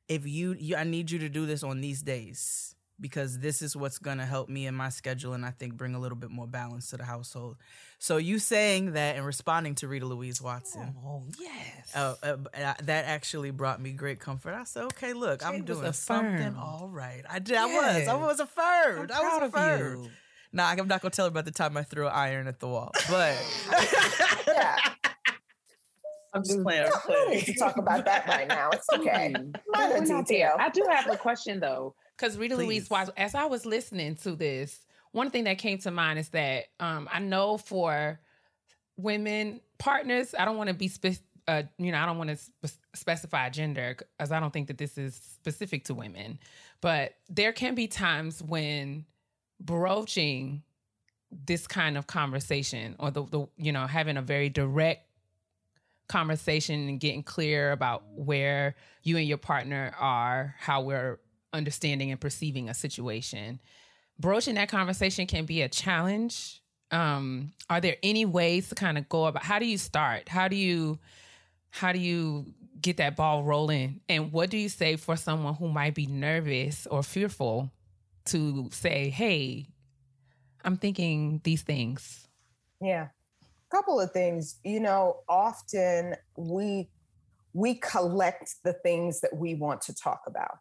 If 0.08 0.26
you, 0.26 0.56
you 0.60 0.76
I 0.76 0.84
need 0.84 1.12
you 1.12 1.20
to 1.20 1.30
do 1.30 1.46
this 1.46 1.64
on 1.64 1.82
these 1.82 2.02
days 2.02 2.76
because 3.02 3.40
this 3.40 3.62
is 3.62 3.76
what's 3.76 3.98
going 3.98 4.18
to 4.18 4.26
help 4.26 4.50
me 4.50 4.66
in 4.66 4.76
my 4.76 4.90
schedule 4.90 5.34
and 5.34 5.46
I 5.46 5.52
think 5.52 5.76
bring 5.76 5.96
a 5.96 6.00
little 6.00 6.18
bit 6.18 6.32
more 6.32 6.48
balance 6.48 6.90
to 6.90 6.98
the 6.98 7.06
household. 7.06 7.58
So 7.98 8.18
you 8.18 8.40
saying 8.40 8.94
that 8.94 9.16
and 9.16 9.26
responding 9.26 9.76
to 9.76 9.88
Rita 9.88 10.06
Louise 10.06 10.42
Watson. 10.42 10.96
Oh 11.06 11.24
yes. 11.40 11.96
Uh, 11.96 12.16
uh, 12.24 12.38
uh, 12.58 12.74
that 12.84 13.06
actually 13.06 13.52
brought 13.52 13.82
me 13.82 13.92
great 13.92 14.20
comfort. 14.20 14.54
I 14.54 14.64
said, 14.64 14.86
"Okay, 14.86 15.14
look, 15.14 15.46
I'm 15.46 15.60
Jade 15.60 15.70
was 15.70 15.80
doing 15.80 15.94
something 15.94 16.56
all 16.56 16.90
right. 16.92 17.24
I 17.30 17.40
did. 17.40 17.58
I 17.58 17.66
was. 17.66 18.08
I 18.08 18.16
was 18.16 18.40
affirmed. 18.40 19.12
I'm 19.12 19.18
I 19.18 19.22
was 19.22 19.30
proud 19.30 19.44
of 19.44 19.54
affirmed. 19.54 20.06
you. 20.06 20.12
Nah, 20.52 20.70
I'm 20.70 20.88
not 20.88 21.02
gonna 21.02 21.12
tell 21.12 21.26
her 21.26 21.30
about 21.30 21.46
the 21.46 21.52
time 21.52 21.78
I 21.78 21.84
threw 21.84 22.08
an 22.08 22.14
iron 22.14 22.48
at 22.48 22.60
the 22.60 22.68
wall, 22.68 22.92
but 23.10 23.38
Yeah. 24.48 24.78
I'm 26.34 26.44
just 26.44 26.62
playing. 26.62 26.84
I'm 26.84 26.90
no 26.90 26.96
playing. 27.00 27.30
need 27.32 27.46
to 27.46 27.54
talk 27.54 27.78
about 27.78 28.06
that 28.06 28.28
right 28.28 28.48
now. 28.48 28.70
It's 28.72 28.88
okay. 28.94 29.34
Mm. 29.40 29.56
Minor 29.68 29.94
We're 30.00 30.06
not 30.06 30.28
detail. 30.28 30.56
I 30.60 30.70
do 30.70 30.86
have 30.90 31.08
a 31.10 31.18
question 31.18 31.60
though. 31.60 31.96
Because 32.18 32.38
Rita 32.38 32.56
Louise 32.56 32.84
Please. 32.84 32.90
Watson, 32.90 33.14
as 33.18 33.36
I 33.36 33.46
was 33.46 33.66
listening 33.66 34.16
to 34.18 34.36
this, 34.36 34.86
one 35.12 35.30
thing 35.32 35.46
that 35.46 35.58
came 35.58 35.78
to 35.80 35.92
mind 35.92 36.20
is 36.20 36.30
that 36.30 36.66
um, 36.80 37.08
I 37.12 37.20
know 37.20 37.58
for 37.58 38.20
women 38.98 39.62
partners, 39.78 40.36
I 40.38 40.46
don't 40.46 40.58
want 40.58 40.68
to 40.70 40.74
be 40.74 40.88
specific. 40.88 41.26
uh, 41.48 41.64
you 41.78 41.92
know, 41.92 41.98
I 41.98 42.06
don't 42.06 42.18
want 42.18 42.30
to 42.32 42.36
spe- 42.38 42.80
specify 42.94 43.50
gender 43.50 43.96
because 43.98 44.32
I 44.32 44.40
don't 44.40 44.52
think 44.52 44.68
that 44.68 44.78
this 44.78 44.98
is 44.98 45.16
specific 45.16 45.86
to 45.86 45.94
women, 45.94 46.38
but 46.82 47.14
there 47.30 47.54
can 47.54 47.74
be 47.76 47.88
times 47.88 48.44
when 48.44 49.06
broaching 49.60 50.64
this 51.32 51.68
kind 51.68 51.98
of 51.98 52.08
conversation 52.08 52.96
or 53.00 53.12
the, 53.12 53.24
the 53.26 53.48
you 53.58 53.72
know 53.72 53.86
having 53.88 54.18
a 54.18 54.22
very 54.22 54.50
direct 54.50 55.06
conversation 56.10 56.90
and 56.90 57.00
getting 57.00 57.24
clear 57.24 57.72
about 57.72 58.04
where 58.16 58.76
you 59.04 59.16
and 59.16 59.28
your 59.28 59.38
partner 59.38 59.94
are, 59.98 60.56
how 60.60 60.82
we're 60.82 61.20
understanding 61.54 62.12
and 62.12 62.20
perceiving 62.20 62.68
a 62.68 62.74
situation. 62.74 63.62
Broaching 64.20 64.56
that 64.56 64.70
conversation 64.70 65.28
can 65.28 65.46
be 65.46 65.62
a 65.62 65.70
challenge. 65.70 66.62
Um, 66.92 67.54
are 67.70 67.80
there 67.80 67.96
any 68.04 68.26
ways 68.26 68.70
to 68.70 68.76
kind 68.76 68.98
of 68.98 69.08
go 69.08 69.26
about 69.26 69.44
how 69.44 69.60
do 69.60 69.66
you 69.66 69.78
start? 69.78 70.28
How 70.28 70.48
do 70.48 70.56
you 70.56 71.00
how 71.72 71.92
do 71.92 72.00
you 72.00 72.48
get 72.82 72.98
that 72.98 73.16
ball 73.16 73.44
rolling? 73.44 74.02
And 74.10 74.32
what 74.32 74.50
do 74.50 74.58
you 74.58 74.70
say 74.70 74.96
for 74.96 75.16
someone 75.16 75.54
who 75.54 75.70
might 75.70 75.94
be 75.94 76.08
nervous 76.08 76.88
or 76.88 77.04
fearful 77.04 77.72
to 78.26 78.70
say, 78.72 79.10
"Hey, 79.10 79.68
I'm 80.66 80.78
thinking 80.78 81.42
these 81.44 81.62
things." 81.62 82.28
Yeah. 82.82 83.10
Couple 83.72 84.00
of 84.00 84.12
things. 84.12 84.60
You 84.64 84.80
know, 84.80 85.18
often 85.28 86.16
we 86.38 86.90
we 87.54 87.76
collect 87.76 88.56
the 88.64 88.74
things 88.74 89.22
that 89.22 89.36
we 89.36 89.56
want 89.56 89.82
to 89.82 89.94
talk 89.94 90.22
about. 90.28 90.58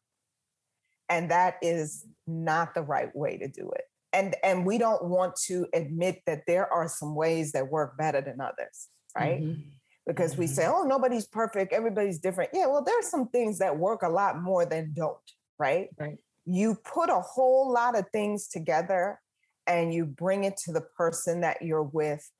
And 1.08 1.30
that 1.30 1.56
is 1.62 2.06
not 2.26 2.74
the 2.74 2.82
right 2.82 3.14
way 3.14 3.38
to 3.38 3.48
do 3.48 3.70
it. 3.70 3.84
And 4.12 4.36
and 4.42 4.64
we 4.66 4.78
don't 4.78 5.04
want 5.04 5.36
to 5.46 5.66
admit 5.74 6.22
that 6.26 6.44
there 6.46 6.70
are 6.72 6.88
some 6.88 7.14
ways 7.14 7.52
that 7.52 7.70
work 7.70 7.96
better 7.98 8.20
than 8.20 8.40
others, 8.40 8.88
right? 9.16 9.42
Mm-hmm. 9.42 9.60
Because 10.06 10.36
we 10.38 10.46
say, 10.46 10.62
mm-hmm. 10.62 10.82
"Oh, 10.82 10.84
nobody's 10.84 11.26
perfect, 11.26 11.72
everybody's 11.72 12.18
different." 12.18 12.50
Yeah, 12.54 12.66
well, 12.66 12.82
there's 12.82 13.08
some 13.08 13.28
things 13.28 13.58
that 13.58 13.78
work 13.78 14.02
a 14.02 14.08
lot 14.08 14.40
more 14.40 14.64
than 14.64 14.92
don't, 14.94 15.16
right? 15.58 15.88
Right. 15.98 16.16
You 16.46 16.76
put 16.76 17.10
a 17.10 17.20
whole 17.20 17.70
lot 17.70 17.98
of 17.98 18.06
things 18.10 18.48
together 18.48 19.20
and 19.66 19.92
you 19.92 20.06
bring 20.06 20.44
it 20.44 20.56
to 20.64 20.72
the 20.72 20.80
person 20.80 21.42
that 21.42 21.60
you're 21.60 21.82
with 21.82 22.30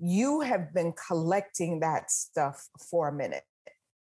you 0.00 0.40
have 0.40 0.72
been 0.72 0.92
collecting 1.06 1.80
that 1.80 2.10
stuff 2.10 2.68
for 2.90 3.08
a 3.08 3.12
minute. 3.12 3.44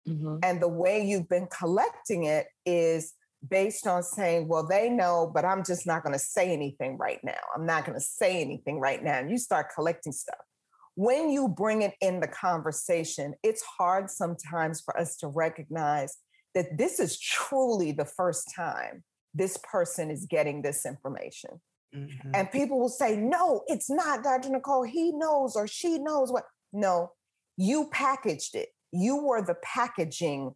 Mhm. 0.08 0.40
And 0.44 0.62
the 0.62 0.68
way 0.68 1.04
you've 1.04 1.30
been 1.30 1.48
collecting 1.48 2.26
it 2.26 2.48
is 2.66 3.14
based 3.48 3.88
on 3.88 4.04
saying, 4.04 4.48
well, 4.48 4.66
they 4.66 4.90
know, 4.90 5.32
but 5.34 5.46
I'm 5.46 5.64
just 5.64 5.88
not 5.88 6.04
going 6.04 6.14
to 6.14 6.20
say 6.20 6.52
anything 6.52 6.98
right 6.98 7.24
now. 7.24 7.40
I'm 7.56 7.66
not 7.66 7.86
going 7.86 7.98
to 7.98 8.04
say 8.04 8.42
anything 8.42 8.80
right 8.80 9.02
now. 9.02 9.20
And 9.20 9.32
you 9.32 9.38
start 9.38 9.68
collecting 9.74 10.12
stuff. 10.12 10.40
When 10.96 11.30
you 11.30 11.48
bring 11.48 11.82
it 11.82 11.94
in 12.02 12.20
the 12.20 12.28
conversation, 12.28 13.34
it's 13.44 13.64
hard 13.64 14.10
sometimes 14.10 14.82
for 14.82 14.98
us 15.00 15.16
to 15.18 15.28
recognize 15.28 16.18
that 16.54 16.78
this 16.78 17.00
is 17.00 17.18
truly 17.18 17.92
the 17.92 18.06
first 18.06 18.52
time 18.54 19.04
this 19.34 19.58
person 19.58 20.10
is 20.12 20.26
getting 20.26 20.62
this 20.62 20.86
information. 20.86 21.62
Mhm. 21.96 22.32
And 22.34 22.52
people 22.52 22.80
will 22.80 22.90
say, 22.90 23.16
no, 23.16 23.64
it's 23.68 23.90
not 23.90 24.24
Dr. 24.24 24.50
Nicole. 24.50 24.84
He 24.84 25.12
knows 25.12 25.56
or 25.56 25.68
she 25.68 25.98
knows 25.98 26.32
what. 26.32 26.44
No, 26.72 27.14
you 27.58 27.90
packaged 27.92 28.56
it. 28.56 28.70
You 28.92 29.24
were 29.24 29.42
the 29.42 29.56
packaging 29.64 30.54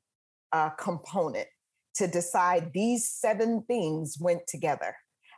uh, 0.51 0.69
component 0.71 1.47
to 1.95 2.07
decide 2.07 2.71
these 2.73 3.09
seven 3.09 3.63
things 3.67 4.17
went 4.19 4.41
together. 4.47 4.95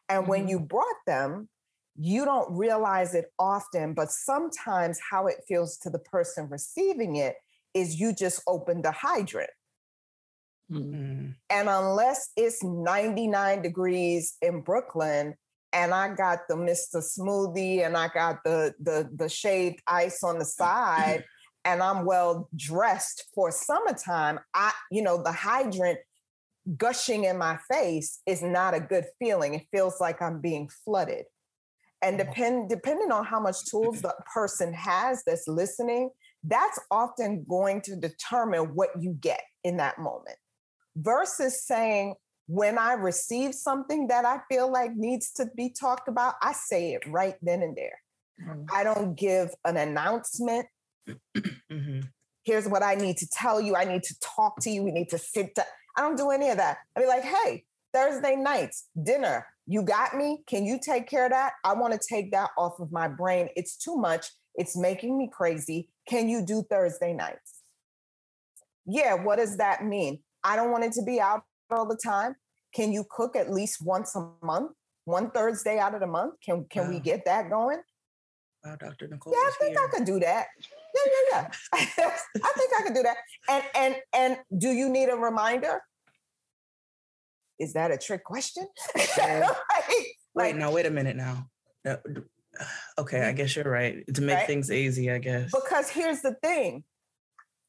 And 0.10 0.28
when 0.28 0.48
you 0.48 0.60
brought 0.60 0.86
them, 1.08 1.50
you 1.98 2.26
don't 2.26 2.52
realize 2.56 3.16
it 3.16 3.32
often, 3.40 3.94
but 3.94 4.12
sometimes 4.12 5.00
how 5.12 5.28
it 5.28 5.38
feels 5.48 5.78
to 5.78 5.90
the 5.90 6.00
person 6.00 6.50
receiving 6.50 7.16
it 7.16 7.36
is 7.74 8.00
you 8.00 8.14
just 8.14 8.42
opened 8.48 8.86
a 8.86 8.92
hydrant. 8.92 9.50
Mm. 10.72 10.94
Mm. 10.94 11.36
And 11.50 11.70
unless 11.70 12.32
it's 12.36 12.64
99 12.64 13.62
degrees 13.62 14.36
in 14.42 14.62
Brooklyn 14.62 15.36
and 15.76 15.94
I 15.94 16.16
got 16.16 16.48
the 16.48 16.56
Mr. 16.56 17.04
Smoothie 17.04 17.86
and 17.86 17.96
I 17.98 18.08
got 18.08 18.44
the 18.44 18.74
the 18.80 19.10
the 19.14 19.30
shaved 19.30 19.82
ice 19.86 20.24
on 20.24 20.40
the 20.40 20.46
side 20.46 21.24
and 21.66 21.84
I'm 21.84 22.06
well 22.06 22.50
dressed 22.56 23.26
for 23.36 23.52
summertime, 23.52 24.40
I 24.54 24.72
you 24.90 25.04
know 25.04 25.22
the 25.22 25.34
hydrant 25.34 26.00
gushing 26.78 27.26
in 27.26 27.38
my 27.38 27.60
face 27.70 28.22
is 28.26 28.42
not 28.42 28.74
a 28.74 28.80
good 28.80 29.06
feeling. 29.20 29.54
It 29.54 29.68
feels 29.72 30.00
like 30.00 30.22
I'm 30.22 30.42
being 30.42 30.70
flooded. 30.84 31.26
And 32.02 32.18
depend 32.18 32.70
depending 32.70 33.12
on 33.12 33.26
how 33.26 33.40
much 33.40 33.66
tools 33.70 34.02
the 34.02 34.16
person 34.34 34.74
has 34.74 35.24
that's 35.26 35.48
listening, 35.48 36.10
that's 36.44 36.80
often 36.90 37.46
going 37.48 37.82
to 37.82 37.96
determine 37.96 38.76
what 38.76 38.90
you 39.00 39.14
get 39.20 39.42
in 39.64 39.78
that 39.78 40.00
moment 40.00 40.38
versus 40.96 41.64
saying, 41.64 42.16
when 42.48 42.78
I 42.78 42.94
receive 42.94 43.56
something 43.56 44.08
that 44.08 44.26
I 44.26 44.42
feel 44.50 44.72
like 44.72 44.96
needs 44.96 45.32
to 45.34 45.48
be 45.56 45.70
talked 45.70 46.08
about, 46.08 46.36
I 46.42 46.54
say 46.54 46.94
it 46.94 47.04
right 47.08 47.36
then 47.42 47.64
and 47.64 47.76
there. 47.76 48.00
Mhm. 48.42 48.68
I 48.72 48.84
don't 48.84 49.16
give 49.16 49.54
an 49.64 49.78
announcement. 49.78 50.68
Mhm. 51.38 52.10
Here's 52.44 52.68
what 52.68 52.84
I 52.84 52.94
need 52.96 53.18
to 53.18 53.28
tell 53.28 53.60
you. 53.60 53.76
I 53.76 53.86
need 53.86 54.04
to 54.04 54.20
talk 54.20 54.60
to 54.62 54.70
you. 54.70 54.84
We 54.84 54.92
need 54.92 55.10
to 55.10 55.18
sit 55.18 55.56
down. 55.56 55.66
I 55.98 56.02
don't 56.02 56.16
do 56.16 56.30
any 56.30 56.50
of 56.50 56.58
that. 56.58 56.78
I 56.96 57.02
be 57.02 57.08
like, 57.08 57.24
hey, 57.24 57.66
Thursday 57.92 58.36
nights, 58.36 58.88
dinner, 59.02 59.48
you 59.66 59.82
got 59.82 60.16
me? 60.16 60.44
Can 60.46 60.66
you 60.66 60.80
take 60.80 61.08
care 61.08 61.26
of 61.26 61.32
that? 61.32 61.54
I 61.64 61.74
want 61.74 61.94
to 61.94 62.00
take 62.08 62.32
that 62.32 62.52
off 62.58 62.80
of 62.80 62.92
my 62.92 63.08
brain. 63.08 63.50
It's 63.56 63.76
too 63.78 63.96
much. 63.96 64.30
It's 64.54 64.78
making 64.78 65.18
me 65.18 65.30
crazy. 65.32 65.90
Can 66.08 66.30
you 66.30 66.46
do 66.46 66.64
Thursday 66.70 67.14
nights? 67.14 67.62
Yeah, 68.86 69.16
what 69.16 69.38
does 69.38 69.58
that 69.58 69.84
mean? 69.84 70.22
I 70.44 70.56
don't 70.56 70.72
want 70.72 70.84
it 70.84 70.92
to 70.94 71.02
be 71.02 71.20
out 71.20 71.44
all 71.72 71.86
the 71.86 71.98
time. 71.98 72.36
Can 72.74 72.92
you 72.92 73.06
cook 73.10 73.36
at 73.36 73.52
least 73.52 73.78
once 73.82 74.16
a 74.16 74.30
month? 74.44 74.72
One 75.06 75.30
Thursday 75.32 75.78
out 75.80 75.94
of 75.94 76.00
the 76.02 76.08
month? 76.08 76.36
Can 76.44 76.66
can 76.70 76.90
we 76.90 77.00
get 77.00 77.26
that 77.26 77.50
going? 77.50 77.80
Wow, 78.64 78.76
Dr. 78.80 79.08
Nicole. 79.08 79.34
Yeah, 79.34 79.40
I 79.40 79.52
think 79.60 79.78
I 79.78 79.82
here. 79.82 79.90
could 79.90 80.06
do 80.06 80.20
that. 80.20 80.48
yeah, 80.96 81.12
yeah, 81.32 81.48
yeah. 82.00 82.12
I 82.44 82.54
think 82.58 82.72
I 82.80 82.84
can 82.84 82.94
do 82.94 83.04
that. 83.04 83.18
And 83.48 83.64
and 83.76 83.96
and 84.16 84.38
do 84.58 84.70
you 84.70 84.90
need 84.90 85.10
a 85.10 85.16
reminder? 85.16 85.82
Is 87.60 87.74
that 87.74 87.92
a 87.92 87.98
trick 87.98 88.24
question? 88.24 88.68
Like, 89.18 90.44
Wait, 90.44 90.48
like, 90.48 90.56
no, 90.58 90.72
wait 90.72 90.86
a 90.86 90.92
minute 90.92 91.16
now. 91.16 91.48
No, 91.86 91.98
Okay, 92.98 93.22
I 93.22 93.32
guess 93.32 93.56
you're 93.56 93.64
right. 93.70 94.04
To 94.14 94.22
make 94.22 94.36
Right. 94.38 94.48
things 94.48 94.70
easy, 94.72 95.10
I 95.12 95.20
guess. 95.20 95.52
because 95.52 95.90
here's 95.90 96.22
the 96.22 96.34
thing. 96.44 96.84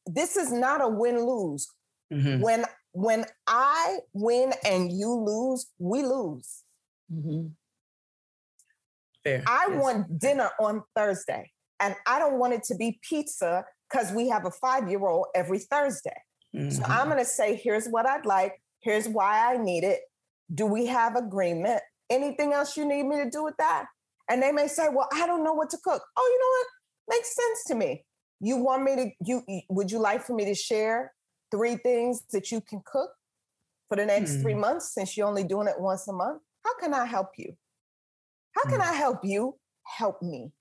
This 0.06 0.36
is 0.36 0.50
not 0.52 0.80
a 0.82 0.88
win-lose. 0.88 1.68
Mhm. 2.12 2.40
When 2.40 2.64
when 2.96 3.26
I 3.46 3.98
win 4.14 4.54
and 4.64 4.90
you 4.90 5.12
lose, 5.12 5.66
we 5.78 6.02
lose. 6.02 6.62
Mm-hmm. 7.12 7.48
Fair. 9.22 9.44
I 9.46 9.66
Yes. 9.70 9.82
want 9.82 10.18
dinner 10.18 10.50
on 10.58 10.82
Thursday, 10.94 11.52
and 11.78 11.94
I 12.06 12.18
don't 12.18 12.38
want 12.38 12.54
it 12.54 12.62
to 12.64 12.74
be 12.74 12.98
pizza 13.02 13.66
because 13.90 14.12
we 14.12 14.28
have 14.28 14.46
a 14.46 14.50
five-year-old 14.50 15.26
every 15.34 15.58
Thursday. 15.58 16.16
So 16.54 16.80
Mhm. 16.82 16.88
I'm 16.88 17.08
going 17.08 17.18
to 17.18 17.24
say, 17.26 17.54
here's 17.54 17.86
what 17.86 18.06
I'd 18.06 18.24
like. 18.24 18.62
Here's 18.80 19.06
why 19.06 19.52
I 19.52 19.58
need 19.58 19.84
it. 19.84 20.00
Do 20.54 20.64
we 20.64 20.86
have 20.86 21.16
agreement? 21.16 21.82
Anything 22.08 22.54
else 22.54 22.78
you 22.78 22.86
need 22.86 23.02
me 23.02 23.16
to 23.16 23.28
do 23.28 23.44
with 23.44 23.58
that? 23.58 23.88
And 24.30 24.42
they 24.42 24.52
may 24.52 24.68
say, 24.68 24.88
well, 24.88 25.08
I 25.12 25.26
don't 25.26 25.44
know 25.44 25.52
what 25.52 25.68
to 25.70 25.78
cook. 25.84 26.02
Oh, 26.16 26.26
you 26.32 26.38
know 26.40 26.52
what? 26.56 27.18
Makes 27.18 27.34
sense 27.34 27.64
to 27.64 27.74
me. 27.74 28.06
You 28.40 28.56
want 28.56 28.84
me 28.84 28.96
to, 28.96 29.10
you- 29.20 29.62
would 29.68 29.90
you 29.90 29.98
like 29.98 30.22
for 30.22 30.34
me 30.34 30.46
to 30.46 30.54
share 30.54 31.12
three 31.50 31.76
things 31.76 32.22
that 32.32 32.50
you 32.50 32.60
can 32.60 32.82
cook 32.84 33.10
for 33.88 33.96
the 33.96 34.06
next 34.06 34.40
three 34.40 34.54
Hmm. 34.54 34.60
months 34.60 34.92
since 34.92 35.16
you're 35.16 35.26
only 35.28 35.44
doing 35.44 35.68
it 35.68 35.78
once 35.80 36.08
a 36.08 36.12
month? 36.12 36.42
How 36.64 36.74
can 36.78 36.92
I 36.92 37.04
help 37.04 37.30
you? 37.36 37.56
How 38.52 38.62
can 38.64 38.80
Hmm. 38.80 38.90
I 38.90 38.92
help 38.92 39.20
you? 39.24 39.58
Help 39.84 40.22
me. 40.22 40.52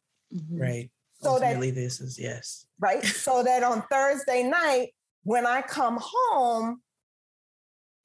Right. 0.51 0.91
So 1.21 1.39
that 1.39 1.43
Ultimately, 1.43 1.71
this 1.71 2.01
is 2.01 2.19
yes. 2.19 2.67
right? 2.79 3.03
so 3.25 3.41
that 3.43 3.63
on 3.63 3.83
Thursday 3.91 4.43
night, 4.43 4.89
when 5.23 5.45
I 5.47 5.61
come 5.61 5.97
home, 6.01 6.81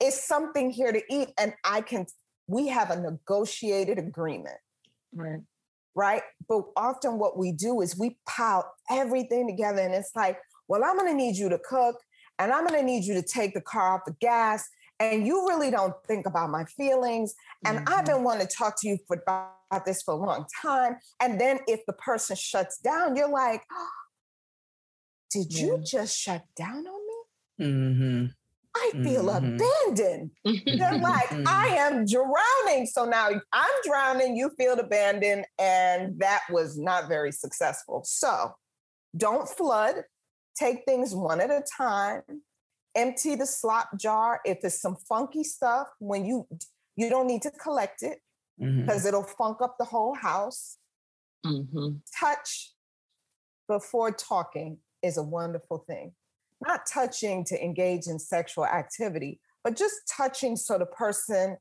it's 0.00 0.24
something 0.24 0.70
here 0.70 0.92
to 0.92 1.02
eat, 1.10 1.28
and 1.38 1.52
I 1.64 1.82
can, 1.82 2.06
we 2.46 2.68
have 2.68 2.90
a 2.90 2.98
negotiated 2.98 3.98
agreement, 3.98 4.56
Right. 5.12 5.40
right? 5.94 6.22
But 6.48 6.62
often 6.76 7.18
what 7.18 7.36
we 7.36 7.52
do 7.52 7.82
is 7.82 7.98
we 7.98 8.18
pile 8.26 8.72
everything 8.88 9.46
together, 9.46 9.82
and 9.82 9.92
it's 9.94 10.16
like, 10.16 10.38
well, 10.68 10.82
I'm 10.82 10.96
gonna 10.96 11.12
need 11.12 11.36
you 11.36 11.50
to 11.50 11.58
cook, 11.58 11.96
and 12.40 12.52
I'm 12.52 12.66
gonna 12.66 12.82
need 12.82 13.04
you 13.04 13.14
to 13.14 13.22
take 13.22 13.54
the 13.54 13.60
car 13.60 13.94
off 13.94 14.00
the 14.06 14.16
gas. 14.20 14.68
And 14.98 15.26
you 15.26 15.48
really 15.48 15.70
don't 15.70 15.94
think 16.06 16.26
about 16.26 16.50
my 16.50 16.64
feelings. 16.66 17.34
And 17.64 17.80
I've 17.86 18.04
been 18.04 18.22
wanting 18.22 18.46
to 18.46 18.54
talk 18.54 18.78
to 18.82 18.88
you 18.88 18.98
for, 19.08 19.16
about 19.16 19.86
this 19.86 20.02
for 20.02 20.12
a 20.12 20.16
long 20.18 20.44
time. 20.60 20.96
And 21.20 21.40
then 21.40 21.60
if 21.66 21.80
the 21.86 21.94
person 21.94 22.36
shuts 22.36 22.76
down, 22.78 23.16
you're 23.16 23.30
like, 23.30 23.62
did 25.30 25.54
you 25.54 25.82
just 25.86 26.18
shut 26.18 26.44
down 26.54 26.86
on 26.86 27.06
me? 27.06 27.64
Mm-hmm. 27.66 28.26
I 28.76 28.90
feel 29.02 29.24
Mhm. 29.24 29.56
abandoned. 29.56 30.30
They're 30.44 30.98
like. 30.98 31.32
I 31.46 31.76
am 31.78 32.04
drowning. 32.04 32.86
So 32.86 33.04
now 33.06 33.30
I'm 33.52 33.70
drowning, 33.84 34.36
you 34.36 34.50
feel 34.58 34.78
abandoned, 34.78 35.46
and 35.58 36.18
that 36.20 36.42
was 36.50 36.78
not 36.78 37.08
very 37.08 37.32
successful. 37.32 38.02
So 38.04 38.54
don't 39.16 39.48
flood, 39.48 40.04
take 40.60 40.84
things 40.84 41.14
one 41.14 41.40
at 41.40 41.50
a 41.50 41.62
time, 41.76 42.22
empty 42.94 43.34
the 43.34 43.46
slop 43.46 43.98
jar. 43.98 44.40
If 44.44 44.58
it's 44.62 44.80
some 44.80 44.96
funky 44.96 45.44
stuff, 45.44 45.88
when 45.98 46.24
you 46.24 46.46
you 46.96 47.08
don't 47.08 47.26
need 47.26 47.42
to 47.42 47.50
collect 47.50 48.02
it 48.02 48.20
because 48.58 49.06
it'll 49.06 49.22
funk 49.22 49.58
up 49.62 49.76
the 49.78 49.86
whole 49.86 50.14
house. 50.14 50.76
Mm-hmm. 51.46 51.96
Touch 52.18 52.72
before 53.66 54.10
talking 54.10 54.78
is 55.02 55.16
a 55.16 55.22
wonderful 55.22 55.78
thing. 55.78 56.12
Not 56.60 56.84
touching 56.86 57.44
to 57.46 57.64
engage 57.64 58.06
in 58.06 58.18
sexual 58.18 58.66
activity, 58.66 59.40
but 59.64 59.76
just 59.76 59.94
touching 60.14 60.56
so 60.56 60.76
the 60.76 60.84
person, 60.84 61.56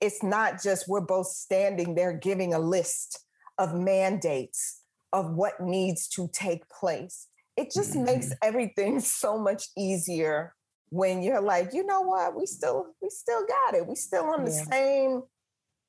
it's 0.00 0.22
not 0.22 0.62
just 0.62 0.88
we're 0.88 1.02
both 1.02 1.26
standing 1.26 1.94
there 1.94 2.14
giving 2.14 2.54
a 2.54 2.58
list 2.58 3.26
of 3.58 3.74
mandates 3.74 4.80
of 5.12 5.34
what 5.34 5.60
needs 5.60 6.08
to 6.08 6.30
take 6.32 6.68
place. 6.70 7.26
It 7.58 7.72
just 7.74 7.96
makes 7.96 8.30
everything 8.42 9.00
so 9.20 9.36
much 9.38 9.64
easier 9.76 10.54
when 10.90 11.22
you're 11.22 11.40
like, 11.42 11.74
you 11.74 11.84
know 11.84 12.02
what, 12.02 12.34
we 12.36 12.46
still, 12.46 12.94
we 13.02 13.10
still 13.10 13.44
got 13.46 13.74
it. 13.74 13.86
We 13.86 13.94
still 13.96 14.24
on 14.24 14.44
the 14.44 14.52
Yeah. 14.52 14.64
same 14.70 15.22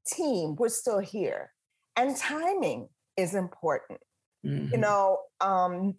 team. 0.08 0.56
We're 0.58 0.70
still 0.70 1.00
here. 1.00 1.54
And 1.96 2.18
timing 2.18 2.90
is 3.18 3.36
important 3.36 4.00
you 4.42 4.70
Mhm. 4.78 4.80
know, 4.80 5.18
um, 5.42 5.96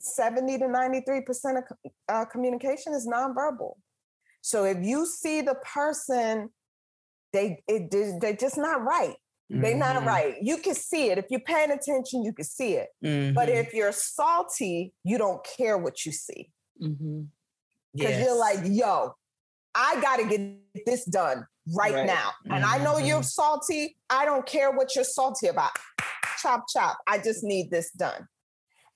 70 0.00 0.58
to 0.58 0.66
93% 0.66 1.58
of 1.58 1.64
uh, 2.08 2.24
communication 2.24 2.92
is 2.92 3.06
nonverbal. 3.06 3.74
So 4.42 4.64
if 4.64 4.78
you 4.82 5.06
see 5.06 5.40
the 5.42 5.54
person, 5.54 6.50
they 7.32 7.62
it, 7.68 7.90
they- 7.92 8.18
they're 8.20 8.36
just 8.46 8.58
not 8.58 8.82
right. 8.82 9.16
They're 9.50 9.76
not 9.76 10.04
right. 10.04 10.36
You 10.42 10.58
can 10.58 10.74
see 10.74 11.10
it. 11.10 11.18
If 11.18 11.26
you're 11.30 11.40
paying 11.40 11.70
attention, 11.70 12.22
you 12.22 12.32
can 12.32 12.44
see 12.44 12.74
it. 12.74 12.88
But 13.00 13.48
Mhm. 13.48 13.54
if 13.64 13.72
you're 13.72 13.92
salty, 13.92 14.92
you 15.04 15.16
don't 15.16 15.42
care 15.42 15.78
what 15.78 16.04
you 16.04 16.12
see. 16.12 16.50
Mm-hmm. 16.82 17.22
Because 17.94 18.20
you're 18.20 18.36
like, 18.38 18.60
yo, 18.64 19.14
I 19.74 20.00
got 20.00 20.16
to 20.18 20.24
get 20.28 20.84
this 20.84 21.04
done 21.06 21.46
right, 21.74 21.94
Right. 21.94 22.06
now. 22.06 22.32
And 22.50 22.64
I 22.64 22.78
know 22.78 22.98
you're 22.98 23.22
salty. 23.22 23.96
I 24.10 24.24
don't 24.26 24.44
care 24.44 24.70
what 24.70 24.94
you're 24.94 25.04
salty 25.04 25.46
about. 25.46 25.70
Chop, 26.42 26.64
chop. 26.68 26.98
I 27.06 27.18
just 27.18 27.42
need 27.42 27.70
this 27.70 27.90
done. 27.92 28.28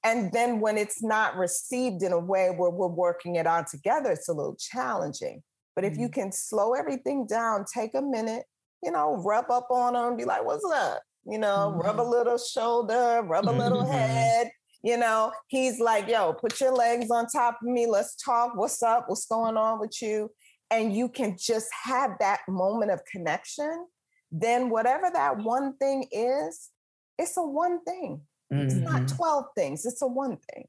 And 0.04 0.32
then 0.32 0.60
when 0.60 0.76
it's 0.76 1.02
not 1.02 1.36
received 1.36 2.02
in 2.02 2.12
a 2.12 2.18
way 2.18 2.50
where 2.50 2.70
we're 2.70 2.88
working 2.88 3.36
it 3.36 3.46
out 3.46 3.68
together, 3.68 4.10
it's 4.10 4.28
a 4.28 4.32
little 4.32 4.56
challenging. 4.56 5.42
But 5.74 5.84
if 5.84 5.96
you 5.96 6.08
can 6.08 6.30
slow 6.32 6.74
everything 6.74 7.26
down, 7.26 7.64
take 7.72 7.94
a 7.94 8.02
minute, 8.02 8.44
you 8.82 8.90
know, 8.90 9.16
rub 9.16 9.50
up 9.50 9.68
on 9.70 9.94
them, 9.94 10.16
be 10.16 10.24
like, 10.24 10.44
what's 10.44 10.64
up? 10.64 11.02
You 11.24 11.38
know, 11.38 11.70
rub 11.72 12.00
a 12.00 12.02
little 12.02 12.38
shoulder, 12.38 13.22
rub 13.22 13.48
a 13.48 13.50
little 13.50 13.84
Mhm. 13.84 13.90
head. 13.90 14.50
You 14.82 14.96
know, 14.96 15.32
he's 15.46 15.78
like, 15.78 16.08
yo, 16.08 16.32
put 16.32 16.60
your 16.60 16.72
legs 16.72 17.08
on 17.10 17.26
top 17.28 17.58
of 17.62 17.68
me. 17.68 17.86
Let's 17.86 18.16
talk. 18.16 18.56
What's 18.56 18.82
up? 18.82 19.08
What's 19.08 19.26
going 19.26 19.56
on 19.56 19.78
with 19.78 20.02
you? 20.02 20.32
And 20.70 20.92
you 20.92 21.08
can 21.08 21.36
just 21.38 21.68
have 21.84 22.18
that 22.18 22.40
moment 22.48 22.90
of 22.90 23.04
connection. 23.04 23.86
Then, 24.32 24.70
whatever 24.70 25.10
that 25.12 25.38
one 25.38 25.76
thing 25.76 26.08
is, 26.10 26.70
it's 27.18 27.36
a 27.36 27.42
one 27.42 27.84
thing. 27.84 28.22
It's 28.50 28.74
not 28.74 29.02
Mhm. 29.02 29.16
12 29.16 29.46
things, 29.54 29.86
it's 29.86 30.02
a 30.02 30.06
one 30.06 30.38
thing. 30.52 30.68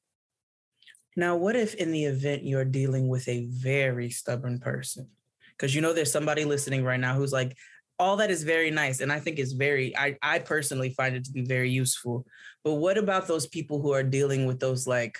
Now, 1.15 1.35
what 1.35 1.55
if 1.55 1.73
in 1.75 1.91
the 1.91 2.05
event 2.05 2.43
you're 2.43 2.65
dealing 2.65 3.07
with 3.07 3.27
a 3.27 3.45
very 3.47 4.09
stubborn 4.09 4.59
person? 4.59 5.09
Because 5.51 5.75
you 5.75 5.81
know 5.81 5.93
there's 5.93 6.11
somebody 6.11 6.45
listening 6.45 6.83
right 6.83 6.99
now 6.99 7.15
who's 7.15 7.33
like, 7.33 7.57
all 8.03 8.17
that 8.17 8.29
is 8.29 8.43
very 8.43 8.69
nice. 8.69 8.99
And 8.99 9.11
I 9.11 9.19
think 9.19 9.39
it's 9.39 9.53
very, 9.53 9.95
I, 9.97 10.17
I 10.21 10.39
personally 10.39 10.89
find 10.89 11.15
it 11.15 11.23
to 11.25 11.31
be 11.31 11.45
very 11.45 11.69
useful. 11.69 12.25
But 12.65 12.73
what 12.73 12.97
about 12.97 13.27
those 13.27 13.47
people 13.47 13.81
who 13.81 13.93
are 13.93 14.03
dealing 14.03 14.45
with 14.45 14.59
those 14.59 14.85
like 14.85 15.17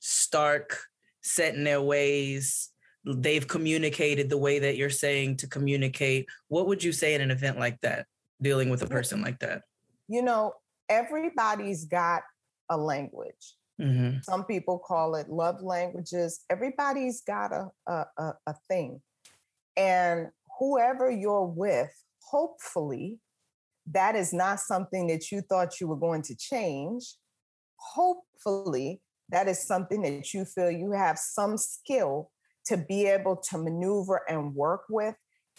stark, 0.00 0.76
set 1.22 1.54
in 1.54 1.62
their 1.62 1.80
ways? 1.80 2.70
They've 3.04 3.46
communicated 3.46 4.28
the 4.28 4.38
way 4.38 4.58
that 4.58 4.76
you're 4.76 4.90
saying 4.90 5.36
to 5.38 5.46
communicate. 5.46 6.26
What 6.48 6.66
would 6.66 6.82
you 6.82 6.90
say 6.90 7.14
in 7.14 7.20
an 7.20 7.30
event 7.30 7.60
like 7.60 7.80
that, 7.82 8.06
dealing 8.42 8.70
with 8.70 8.82
a 8.82 8.88
person 8.88 9.22
like 9.22 9.38
that? 9.38 9.62
You 10.08 10.22
know, 10.22 10.54
everybody's 10.88 11.84
got 11.84 12.22
a 12.68 12.76
language. 12.76 13.54
Mm-hmm. 13.80 14.18
Some 14.22 14.44
people 14.44 14.80
call 14.80 15.14
it 15.14 15.28
love 15.28 15.62
languages. 15.62 16.40
Everybody's 16.50 17.20
got 17.20 17.52
a, 17.52 17.68
a, 17.86 18.06
a, 18.18 18.32
a 18.48 18.54
thing. 18.68 19.00
And 19.76 20.28
whoever 20.58 21.08
you're 21.08 21.46
with, 21.46 21.92
hopefully, 22.30 23.18
that 23.92 24.16
is 24.16 24.32
not 24.32 24.60
something 24.60 25.06
that 25.08 25.30
you 25.30 25.40
thought 25.40 25.80
you 25.80 25.88
were 25.88 25.96
going 25.96 26.22
to 26.22 26.36
change. 26.36 27.14
Hopefully, 27.76 29.00
that 29.28 29.48
is 29.48 29.66
something 29.66 30.02
that 30.02 30.32
you 30.34 30.44
feel 30.44 30.70
you 30.70 30.92
have 30.92 31.18
some 31.18 31.56
skill 31.56 32.30
to 32.66 32.76
be 32.76 33.06
able 33.06 33.36
to 33.36 33.58
maneuver 33.58 34.22
and 34.28 34.54
work 34.54 34.82
with 34.88 35.14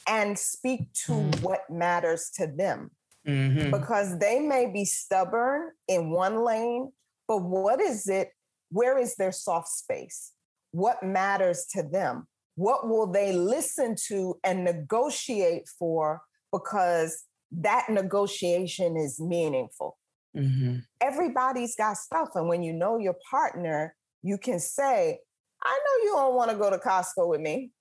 and 0.07 0.37
speak 0.37 0.91
to 1.05 1.13
what 1.41 1.61
matters 1.69 2.31
to 2.35 2.47
them 2.47 2.91
Mm-hmm. 3.27 3.71
because 3.71 4.17
they 4.19 4.39
may 4.39 4.67
be 4.71 4.85
stubborn 4.85 5.71
in 5.89 6.11
one 6.11 6.45
lane, 6.45 6.93
but 7.27 7.39
what 7.39 7.81
is 7.81 8.07
it? 8.07 8.29
Where 8.69 8.97
is 8.97 9.15
their 9.15 9.33
soft 9.33 9.67
space? 9.67 10.31
What 10.71 11.03
matters 11.03 11.65
to 11.75 11.83
them? 11.83 12.27
What 12.55 12.87
will 12.87 13.11
they 13.11 13.33
listen 13.33 13.97
to 14.07 14.39
and 14.45 14.63
negotiate 14.63 15.67
for 15.77 16.21
because 16.51 17.23
that 17.51 17.85
negotiation 17.89 18.97
is 18.97 19.19
meaningful? 19.19 19.97
Mm-hmm. 20.35 20.77
Everybody's 21.01 21.75
got 21.75 21.97
stuff. 21.97 22.29
And 22.35 22.47
when 22.47 22.63
you 22.63 22.73
know 22.73 22.97
your 22.97 23.15
partner, 23.29 23.95
you 24.23 24.37
can 24.37 24.59
say, 24.59 25.19
I 25.63 25.79
know 25.85 26.03
you 26.03 26.11
don't 26.15 26.35
want 26.35 26.51
to 26.51 26.57
go 26.57 26.69
to 26.69 26.77
Costco 26.77 27.27
with 27.29 27.41
me. 27.41 27.71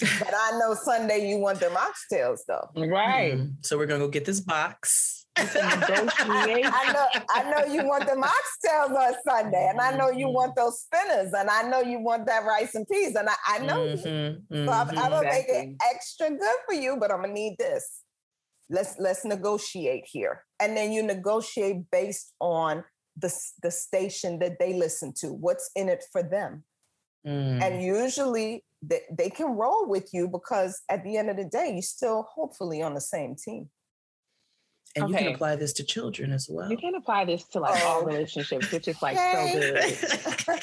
but 0.00 0.34
I 0.34 0.58
know 0.58 0.74
Sunday 0.74 1.28
you 1.28 1.38
want 1.38 1.60
them 1.60 1.72
oxtails 1.72 2.40
though. 2.48 2.68
Right. 2.76 3.34
Mm. 3.34 3.54
So 3.62 3.78
we're 3.78 3.86
gonna 3.86 4.00
go 4.00 4.08
get 4.08 4.24
this 4.24 4.40
box. 4.40 5.26
I 5.36 6.92
know, 6.92 7.06
I 7.30 7.50
know 7.50 7.72
you 7.72 7.84
want 7.88 8.06
them 8.06 8.22
oxtails 8.22 8.90
on 8.94 9.14
Sunday, 9.28 9.68
and 9.68 9.80
I 9.80 9.96
know 9.96 10.10
you 10.10 10.28
want 10.28 10.54
those 10.54 10.82
spinners, 10.82 11.32
and 11.32 11.50
I 11.50 11.62
know 11.62 11.80
you 11.80 11.98
want 11.98 12.26
that 12.26 12.44
rice 12.44 12.74
and 12.76 12.86
peas, 12.88 13.14
and 13.16 13.28
I, 13.28 13.34
I 13.48 13.58
know 13.60 13.84
you. 13.84 13.96
Mhm, 13.96 14.66
So 14.66 14.72
I'm, 14.72 14.88
I'm 14.90 15.10
gonna 15.10 15.22
make 15.28 15.46
it 15.48 15.74
extra 15.92 16.30
good 16.30 16.56
for 16.66 16.74
you, 16.74 16.96
but 16.98 17.10
I'm 17.10 17.20
gonna 17.22 17.32
need 17.32 17.56
this. 17.58 18.03
Let's 18.70 18.96
let's 18.98 19.24
negotiate 19.24 20.04
here, 20.06 20.44
and 20.60 20.76
then 20.76 20.90
you 20.92 21.02
negotiate 21.02 21.90
based 21.92 22.32
on 22.40 22.84
the 23.16 23.32
the 23.62 23.70
station 23.70 24.38
that 24.38 24.58
they 24.58 24.72
listen 24.74 25.12
to. 25.20 25.28
What's 25.28 25.70
in 25.76 25.88
it 25.88 26.02
for 26.12 26.22
them? 26.22 26.64
mm. 27.26 27.62
And 27.62 27.82
usually 27.82 28.64
they, 28.82 29.02
they 29.16 29.30
can 29.30 29.56
roll 29.56 29.86
with 29.88 30.10
you 30.12 30.28
because 30.28 30.80
at 30.90 31.04
the 31.04 31.16
end 31.16 31.30
of 31.30 31.36
the 31.36 31.44
day, 31.44 31.70
you're 31.72 31.82
still 31.82 32.26
hopefully 32.34 32.82
on 32.82 32.94
the 32.94 33.00
same 33.00 33.36
team. 33.36 33.68
And 34.96 35.08
you 35.08 35.16
can 35.16 35.26
apply 35.28 35.56
this 35.56 35.72
to 35.74 35.84
children 35.84 36.32
as 36.32 36.48
well. 36.48 36.70
You 36.70 36.76
can 36.76 36.94
apply 36.94 37.24
this 37.24 37.42
to 37.48 37.60
like 37.60 37.82
all 37.84 38.02
Oh. 38.02 38.04
relationships, 38.04 38.70
which 38.72 38.86
is 38.88 38.96
like 39.02 39.18
Okay. 39.18 39.32
so 39.32 40.48
good. 40.48 40.60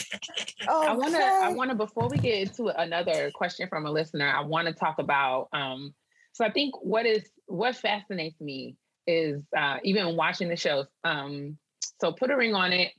Oh, 0.68 0.88
I 0.88 0.94
want 0.96 1.14
to. 1.16 1.22
I 1.22 1.50
want 1.50 1.70
to. 1.72 1.76
Before 1.76 2.08
we 2.08 2.18
get 2.18 2.48
into 2.48 2.68
another 2.68 3.30
question 3.34 3.68
from 3.68 3.86
a 3.86 3.92
listener, 3.92 4.28
I 4.30 4.42
want 4.42 4.68
to 4.68 4.74
talk 4.74 5.00
about. 5.00 5.50
Um, 5.54 5.94
so 6.34 6.46
I 6.46 6.52
think 6.52 6.76
what 6.82 7.06
is 7.06 7.30
what 7.48 7.76
fascinates 7.76 8.40
me 8.40 8.76
is 9.08 9.42
uh, 9.58 9.78
even 9.84 10.16
watching 10.16 10.48
the 10.50 10.56
shows. 10.56 10.86
Um, 11.04 11.58
so 12.00 12.12
put 12.12 12.32
a 12.32 12.38
ring 12.38 12.56
on 12.56 12.72
it. 12.74 12.92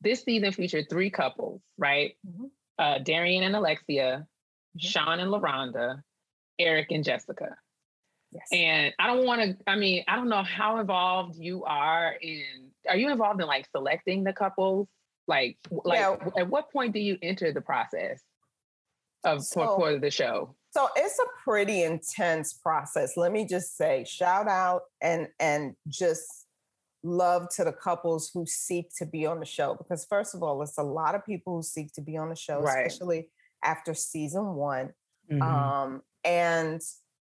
This 0.00 0.22
season 0.22 0.52
featured 0.52 0.86
three 0.88 1.10
couples, 1.10 1.60
right? 1.76 2.16
Mhm. 2.26 2.50
Uh, 2.78 2.98
Darian 2.98 3.42
and 3.42 3.54
Alexia, 3.56 4.26
Sean 4.78 5.20
and 5.20 5.30
LaRonda, 5.30 6.02
Eric 6.58 6.90
and 6.92 7.04
Jessica. 7.04 7.56
Yes. 8.32 8.46
And 8.52 8.94
I 8.98 9.08
don't 9.08 9.26
want 9.26 9.42
to. 9.42 9.56
I 9.66 9.76
mean, 9.76 10.04
I 10.06 10.16
don't 10.16 10.28
know 10.28 10.42
how 10.44 10.78
involved 10.78 11.36
you 11.36 11.64
are 11.64 12.12
in. 12.22 12.70
Are 12.88 12.96
you 12.96 13.10
involved 13.10 13.40
in 13.40 13.46
like 13.46 13.66
selecting 13.74 14.22
the 14.24 14.32
couples? 14.32 14.88
Like, 15.26 15.58
like 15.70 15.98
Yeah. 15.98 16.16
at 16.38 16.48
what 16.48 16.70
point 16.72 16.92
do 16.94 17.00
you 17.00 17.18
enter 17.22 17.52
the 17.52 17.60
process 17.60 18.22
of 19.24 19.38
for, 19.46 19.66
So- 19.66 19.76
for 19.76 19.98
the 19.98 20.10
show? 20.10 20.54
So 20.72 20.88
it's 20.96 21.18
a 21.18 21.24
pretty 21.42 21.82
intense 21.82 22.52
process. 22.52 23.16
Let 23.16 23.32
me 23.32 23.44
just 23.44 23.76
say, 23.76 24.04
shout 24.04 24.48
out 24.48 24.82
and 25.00 25.28
and 25.40 25.74
just 25.88 26.46
love 27.02 27.48
to 27.56 27.64
the 27.64 27.72
couples 27.72 28.30
who 28.32 28.44
seek 28.46 28.90
to 28.98 29.06
be 29.06 29.24
on 29.26 29.40
the 29.40 29.46
show 29.46 29.74
because 29.74 30.04
first 30.04 30.34
of 30.34 30.42
all, 30.42 30.62
it's 30.62 30.78
a 30.78 30.82
lot 30.82 31.14
of 31.14 31.24
people 31.24 31.56
who 31.56 31.62
seek 31.62 31.92
to 31.94 32.00
be 32.02 32.16
on 32.16 32.28
the 32.28 32.36
show, 32.36 32.60
Right. 32.60 32.86
especially 32.86 33.30
after 33.64 33.94
season 33.94 34.54
one. 34.54 34.92
Mhm. 35.30 35.42
Um, 35.42 36.02
and 36.24 36.80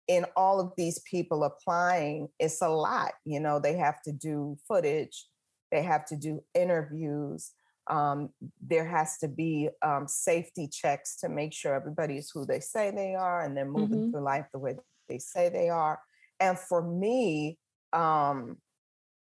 in 0.08 0.26
all 0.36 0.60
of 0.60 0.74
these 0.76 1.00
people 1.00 1.44
applying, 1.46 2.28
it's 2.40 2.62
a 2.62 2.68
lot. 2.70 3.14
You 3.24 3.40
know, 3.40 3.60
they 3.60 3.78
have 3.78 4.02
to 4.04 4.12
do 4.12 4.58
footage, 4.68 5.30
they 5.72 5.82
have 5.82 6.06
to 6.08 6.18
do 6.18 6.44
interviews. 6.54 7.54
Um, 7.88 8.30
there 8.62 8.86
has 8.86 9.18
to 9.20 9.28
be 9.28 9.70
um, 9.82 10.08
safety 10.08 10.68
checks 10.72 11.18
to 11.18 11.30
make 11.30 11.54
sure 11.54 11.74
everybody 11.76 12.18
is 12.18 12.32
who 12.34 12.46
they 12.46 12.60
say 12.60 12.92
they 12.92 13.16
are 13.16 13.44
and 13.44 13.56
they're 13.58 13.66
moving 13.70 14.04
Mhm. 14.04 14.12
through 14.12 14.24
life 14.24 14.48
the 14.54 14.60
way 14.60 14.78
they 15.10 15.20
say 15.20 15.50
they 15.50 15.70
are. 15.70 16.00
And 16.40 16.58
for 16.58 16.82
me, 16.82 17.60
um, 17.92 18.58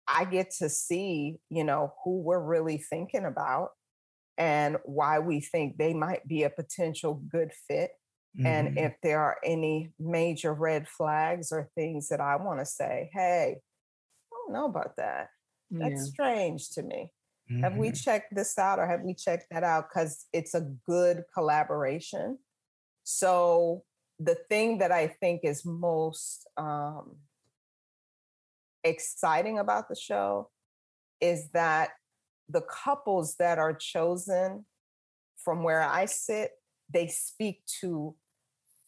I 0.07 0.25
get 0.25 0.51
to 0.59 0.69
see, 0.69 1.37
you 1.49 1.63
know, 1.63 1.93
who 2.03 2.21
we're 2.21 2.43
really 2.43 2.77
thinking 2.77 3.25
about 3.25 3.69
and 4.37 4.77
why 4.85 5.19
we 5.19 5.39
think 5.41 5.77
they 5.77 5.93
might 5.93 6.27
be 6.27 6.43
a 6.43 6.49
potential 6.49 7.15
good 7.15 7.51
fit 7.67 7.91
and 8.45 8.69
Mhm. 8.69 8.77
if 8.77 8.95
there 9.03 9.21
are 9.21 9.37
any 9.45 9.93
major 9.99 10.53
red 10.53 10.87
flags 10.87 11.51
or 11.51 11.69
things 11.75 12.09
that 12.09 12.19
I 12.21 12.35
want 12.37 12.59
to 12.59 12.65
say, 12.65 13.09
hey, 13.13 13.61
I 14.33 14.35
don't 14.35 14.53
know 14.53 14.65
about 14.65 14.97
that. 14.97 15.29
That's 15.79 16.03
strange 16.03 16.69
to 16.71 16.83
me. 16.83 17.11
Have 17.61 17.75
we 17.77 17.91
Mhm. 17.91 18.03
checked 18.03 18.35
this 18.35 18.57
out 18.57 18.79
or 18.79 18.87
have 18.87 19.01
we 19.01 19.13
checked 19.13 19.47
that 19.51 19.63
out? 19.63 19.89
Because 19.89 20.27
it's 20.33 20.53
a 20.53 20.61
good 20.61 21.23
collaboration. 21.33 22.39
So 23.03 23.85
the 24.19 24.35
thing 24.35 24.77
that 24.79 24.91
I 24.91 25.07
think 25.07 25.41
is 25.43 25.65
most 25.65 26.47
um, 26.57 27.17
exciting 28.83 29.59
about 29.59 29.87
the 29.89 29.95
show 29.95 30.49
is 31.21 31.49
that 31.51 31.91
the 32.49 32.61
couples 32.61 33.35
that 33.37 33.57
are 33.57 33.73
chosen 33.73 34.65
from 35.37 35.63
where 35.63 35.81
I 35.81 36.05
sit, 36.05 36.51
they 36.89 37.07
speak 37.07 37.65
to 37.81 38.15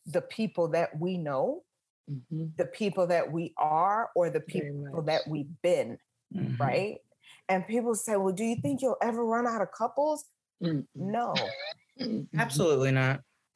the 0.05 0.21
people 0.21 0.67
that 0.69 0.99
we 0.99 1.17
know, 1.17 1.63
Mhm. 2.09 2.55
the 2.57 2.65
people 2.65 3.07
that 3.07 3.31
we 3.31 3.53
are, 3.57 4.11
or 4.15 4.29
the 4.29 4.41
people 4.41 5.01
that 5.03 5.21
we've 5.27 5.61
been, 5.61 5.97
Mhm. 6.33 6.59
right? 6.59 7.04
And 7.47 7.65
people 7.67 7.95
say, 7.95 8.15
Well, 8.15 8.33
do 8.33 8.43
you 8.43 8.55
think 8.61 8.81
you'll 8.81 8.97
ever 9.01 9.23
run 9.25 9.47
out 9.47 9.61
of 9.61 9.71
couples? 9.71 10.25
Mm. 10.63 10.85
No, 10.95 11.35
Mhm. 11.99 12.27
Absolutely 12.37 12.91
not. 12.91 13.21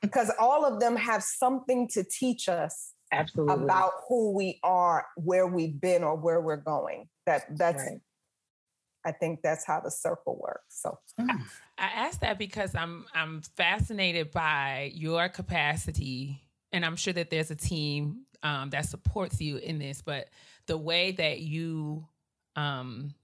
because 0.00 0.32
all 0.38 0.64
of 0.64 0.80
them 0.80 0.96
have 0.96 1.22
something 1.22 1.86
to 1.88 2.02
teach 2.02 2.48
us 2.48 2.92
Absolutely. 3.12 3.64
about 3.64 3.92
who 4.08 4.32
we 4.32 4.58
are, 4.62 5.06
where 5.16 5.46
we've 5.46 5.78
been, 5.78 6.02
or 6.02 6.16
where 6.16 6.40
we're 6.40 6.56
going. 6.56 7.08
That 7.26 7.44
that's 7.56 7.82
Right. 7.82 8.00
I 9.04 9.10
think 9.12 9.40
that's 9.42 9.66
how 9.66 9.80
the 9.80 9.90
circle 9.90 10.38
works. 10.40 10.80
So 10.80 10.96
I 11.18 11.34
asked 11.78 12.20
that 12.20 12.38
because 12.38 12.74
I'm 12.74 13.04
I'm 13.14 13.42
fascinated 13.56 14.30
by 14.30 14.92
your 14.94 15.28
capacity, 15.28 16.40
and 16.72 16.86
I'm 16.86 16.96
sure 16.96 17.12
that 17.12 17.28
there's 17.28 17.50
a 17.50 17.56
team 17.56 18.22
um, 18.42 18.70
that 18.70 18.86
supports 18.86 19.40
you 19.40 19.56
in 19.56 19.78
this. 19.78 20.02
But 20.02 20.28
the 20.66 20.78
way 20.78 21.12
that 21.12 21.40
you 21.40 22.06
um, 22.56 23.14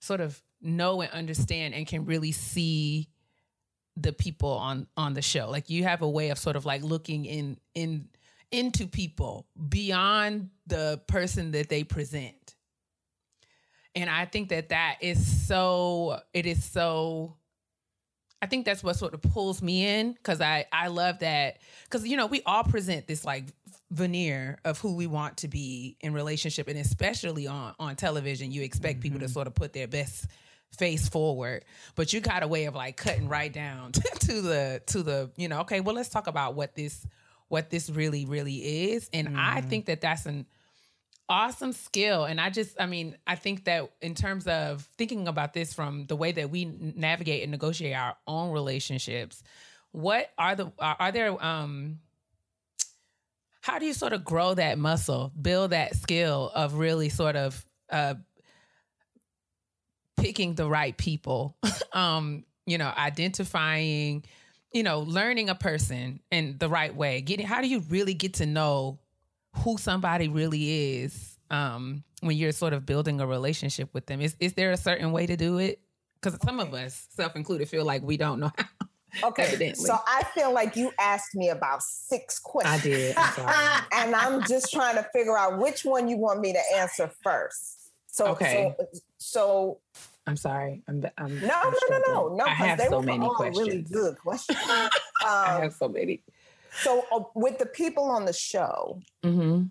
sort 0.00 0.20
of 0.20 0.40
know 0.60 1.00
and 1.00 1.10
understand 1.12 1.74
and 1.74 1.86
can 1.86 2.04
really 2.04 2.32
see 2.32 3.08
the 3.96 4.12
people 4.12 4.50
on 4.50 4.86
on 4.96 5.14
the 5.14 5.22
show, 5.22 5.50
like 5.50 5.68
you 5.68 5.84
have 5.84 6.02
a 6.02 6.08
way 6.08 6.30
of 6.30 6.38
sort 6.38 6.56
of 6.56 6.64
like 6.64 6.82
looking 6.82 7.24
in 7.24 7.58
in 7.74 8.08
into 8.50 8.86
people 8.86 9.46
beyond 9.68 10.50
the 10.66 11.00
person 11.06 11.52
that 11.52 11.68
they 11.68 11.84
present. 11.84 12.56
And 13.96 14.08
i 14.08 14.24
think 14.24 14.50
that 14.50 14.68
that 14.68 14.98
is 15.00 15.46
so 15.48 16.20
it 16.32 16.46
is 16.46 16.64
so 16.64 17.36
i 18.40 18.46
think 18.46 18.64
that's 18.64 18.84
what 18.84 18.94
sort 18.94 19.14
of 19.14 19.20
pulls 19.20 19.60
me 19.60 19.84
in 19.84 20.12
because 20.12 20.40
i 20.40 20.64
i 20.72 20.86
love 20.86 21.18
that 21.18 21.58
because 21.84 22.06
you 22.06 22.16
know 22.16 22.26
we 22.26 22.40
all 22.46 22.62
present 22.62 23.08
this 23.08 23.24
like 23.24 23.46
veneer 23.90 24.58
of 24.64 24.78
who 24.78 24.94
we 24.94 25.06
want 25.06 25.38
to 25.38 25.48
be 25.48 25.96
in 26.00 26.12
relationship 26.12 26.68
and 26.68 26.78
especially 26.78 27.46
on 27.48 27.74
on 27.80 27.96
television 27.96 28.52
you 28.52 28.62
expect 28.62 29.00
people 29.00 29.18
to 29.18 29.28
sort 29.28 29.48
of 29.48 29.54
put 29.54 29.72
their 29.72 29.88
best 29.88 30.26
face 30.70 31.08
forward 31.08 31.64
but 31.96 32.12
you 32.12 32.20
got 32.20 32.44
a 32.44 32.48
way 32.48 32.66
of 32.66 32.74
like 32.76 32.96
cutting 32.96 33.28
right 33.28 33.52
down 33.52 33.90
to 34.20 34.40
the 34.40 34.80
to 34.86 35.02
the 35.02 35.28
you 35.36 35.48
know 35.48 35.60
okay 35.60 35.80
well 35.80 35.94
let's 35.94 36.08
talk 36.08 36.28
about 36.28 36.54
what 36.54 36.76
this 36.76 37.04
what 37.48 37.68
this 37.68 37.90
really 37.90 38.26
really 38.26 38.92
is 38.92 39.10
and 39.12 39.36
i 39.36 39.60
think 39.60 39.86
that 39.86 40.00
that's 40.00 40.24
an 40.24 40.46
awesome 41.28 41.72
skill 41.72 42.24
and 42.24 42.40
i 42.40 42.48
just 42.48 42.80
i 42.80 42.86
mean 42.86 43.16
i 43.26 43.34
think 43.34 43.64
that 43.64 43.90
in 44.00 44.14
terms 44.14 44.46
of 44.46 44.88
thinking 44.96 45.26
about 45.26 45.52
this 45.52 45.74
from 45.74 46.06
the 46.06 46.14
way 46.14 46.30
that 46.30 46.48
we 46.48 46.64
navigate 46.64 47.42
and 47.42 47.50
negotiate 47.50 47.94
our 47.94 48.16
own 48.28 48.52
relationships 48.52 49.42
what 49.90 50.30
are 50.38 50.54
the 50.54 50.70
are, 50.78 50.96
are 51.00 51.12
there 51.12 51.44
um 51.44 51.98
how 53.60 53.78
do 53.78 53.86
you 53.86 53.92
sort 53.92 54.12
of 54.12 54.24
grow 54.24 54.54
that 54.54 54.78
muscle 54.78 55.32
build 55.40 55.70
that 55.70 55.96
skill 55.96 56.50
of 56.54 56.74
really 56.74 57.08
sort 57.08 57.36
of 57.36 57.64
uh 57.90 58.14
picking 60.16 60.54
the 60.54 60.68
right 60.68 60.96
people? 60.96 61.56
Um 61.92 62.44
you 62.66 62.78
know 62.78 62.92
identifying 62.96 64.24
you 64.72 64.84
know 64.84 65.00
learning 65.00 65.48
a 65.48 65.56
person 65.56 66.20
in 66.30 66.56
the 66.58 66.68
right 66.68 66.94
way 66.94 67.20
getting 67.20 67.44
how 67.44 67.60
do 67.60 67.66
you 67.66 67.80
really 67.88 68.14
get 68.14 68.34
to 68.34 68.46
know 68.46 69.00
who 69.56 69.76
somebody 69.76 70.28
really 70.28 71.00
is 71.00 71.36
um 71.50 72.04
when 72.20 72.36
you're 72.36 72.52
sort 72.52 72.72
of 72.72 72.86
building 72.86 73.20
a 73.20 73.26
relationship 73.26 73.92
with 73.92 74.06
them? 74.06 74.20
Is 74.20 74.36
is 74.40 74.54
there 74.54 74.70
a 74.70 74.76
certain 74.76 75.12
way 75.12 75.26
to 75.26 75.36
do 75.36 75.58
it? 75.58 75.80
Because 76.20 76.38
some 76.42 76.60
of 76.60 76.72
us 76.74 77.06
self 77.10 77.34
included 77.36 77.68
feel 77.68 77.84
like 77.84 78.02
we 78.02 78.16
don't 78.16 78.40
know 78.40 78.52
how 78.56 78.64
okay, 79.24 79.42
Evidently. 79.44 79.84
so 79.84 79.96
I 80.06 80.22
feel 80.34 80.52
like 80.52 80.76
you 80.76 80.92
asked 80.98 81.34
me 81.34 81.48
about 81.50 81.82
six 81.82 82.38
questions. 82.38 82.80
I 82.80 82.82
did. 82.82 83.16
I'm 83.16 83.84
and 83.92 84.14
I'm 84.14 84.44
just 84.46 84.72
trying 84.72 84.96
to 84.96 85.06
figure 85.12 85.36
out 85.36 85.58
which 85.58 85.84
one 85.84 86.08
you 86.08 86.16
want 86.16 86.40
me 86.40 86.52
to 86.52 86.60
answer 86.76 87.10
first. 87.22 87.90
So, 88.06 88.28
Okay. 88.28 88.74
so, 88.78 88.86
so 89.18 89.78
I'm 90.26 90.36
sorry. 90.36 90.82
I'm, 90.88 91.04
I'm 91.18 91.38
no, 91.40 91.46
no, 91.48 91.70
no, 91.90 91.98
no, 92.06 92.34
no. 92.36 92.44
I 92.44 92.48
have 92.50 92.78
they 92.78 92.86
so 92.88 92.96
were 92.98 93.02
many 93.02 93.24
all 93.26 93.34
questions. 93.34 93.58
really 93.68 93.82
good 93.82 94.18
questions. 94.18 94.58
I 95.24 95.56
Um, 95.56 95.62
have 95.62 95.72
so 95.74 95.88
many. 95.88 96.22
so, 96.82 97.04
uh, 97.12 97.20
with 97.34 97.58
the 97.58 97.66
people 97.66 98.04
on 98.04 98.24
the 98.24 98.32
show, 98.32 99.00
Mm-hmm. 99.24 99.64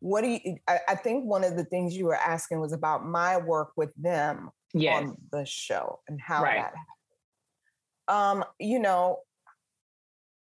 what 0.00 0.22
do 0.22 0.28
you? 0.28 0.56
I, 0.68 0.78
I 0.88 0.94
think 0.94 1.24
one 1.24 1.44
of 1.44 1.56
the 1.56 1.64
things 1.64 1.96
you 1.96 2.06
were 2.06 2.16
asking 2.16 2.60
was 2.60 2.72
about 2.72 3.06
my 3.06 3.36
work 3.38 3.72
with 3.76 3.94
them 3.94 4.50
Yes. 4.72 5.02
on 5.04 5.16
the 5.32 5.44
show 5.44 6.00
and 6.08 6.20
how 6.20 6.42
Right. 6.42 6.54
that 6.56 6.64
happened. 6.66 6.84
Um, 8.08 8.44
you 8.58 8.78
know, 8.78 9.20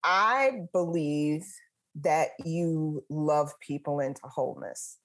I 0.03 0.63
believe 0.73 1.45
that 1.97 2.31
you 2.45 3.05
love 3.11 3.53
people 3.61 4.01
into 4.01 4.21
wholeness. 4.25 4.99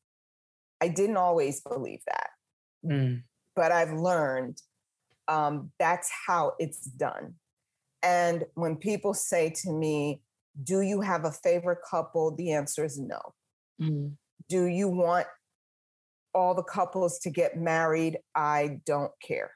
I 0.81 0.88
didn't 0.88 1.17
always 1.17 1.61
believe 1.61 2.01
that, 2.05 2.29
Mm. 2.86 3.23
but 3.55 3.71
I've 3.71 3.93
learned 3.93 4.61
um, 5.27 5.71
that's 5.79 6.11
how 6.27 6.53
it's 6.59 6.86
done. 6.86 7.39
And 8.03 8.45
when 8.53 8.75
people 8.75 9.13
say 9.13 9.49
to 9.49 9.71
me, 9.71 10.21
Do 10.63 10.81
you 10.81 11.01
have 11.01 11.25
a 11.25 11.31
favorite 11.31 11.79
couple? 11.89 12.33
The 12.33 12.53
answer 12.53 12.86
is 12.86 12.97
no. 12.97 13.19
Mm. 13.81 14.15
Do 14.47 14.65
you 14.67 14.88
want 14.88 15.27
all 16.33 16.53
the 16.53 16.63
couples 16.63 17.19
to 17.19 17.29
get 17.29 17.57
married? 17.57 18.19
I 18.36 18.79
don't 18.86 19.11
care. 19.21 19.51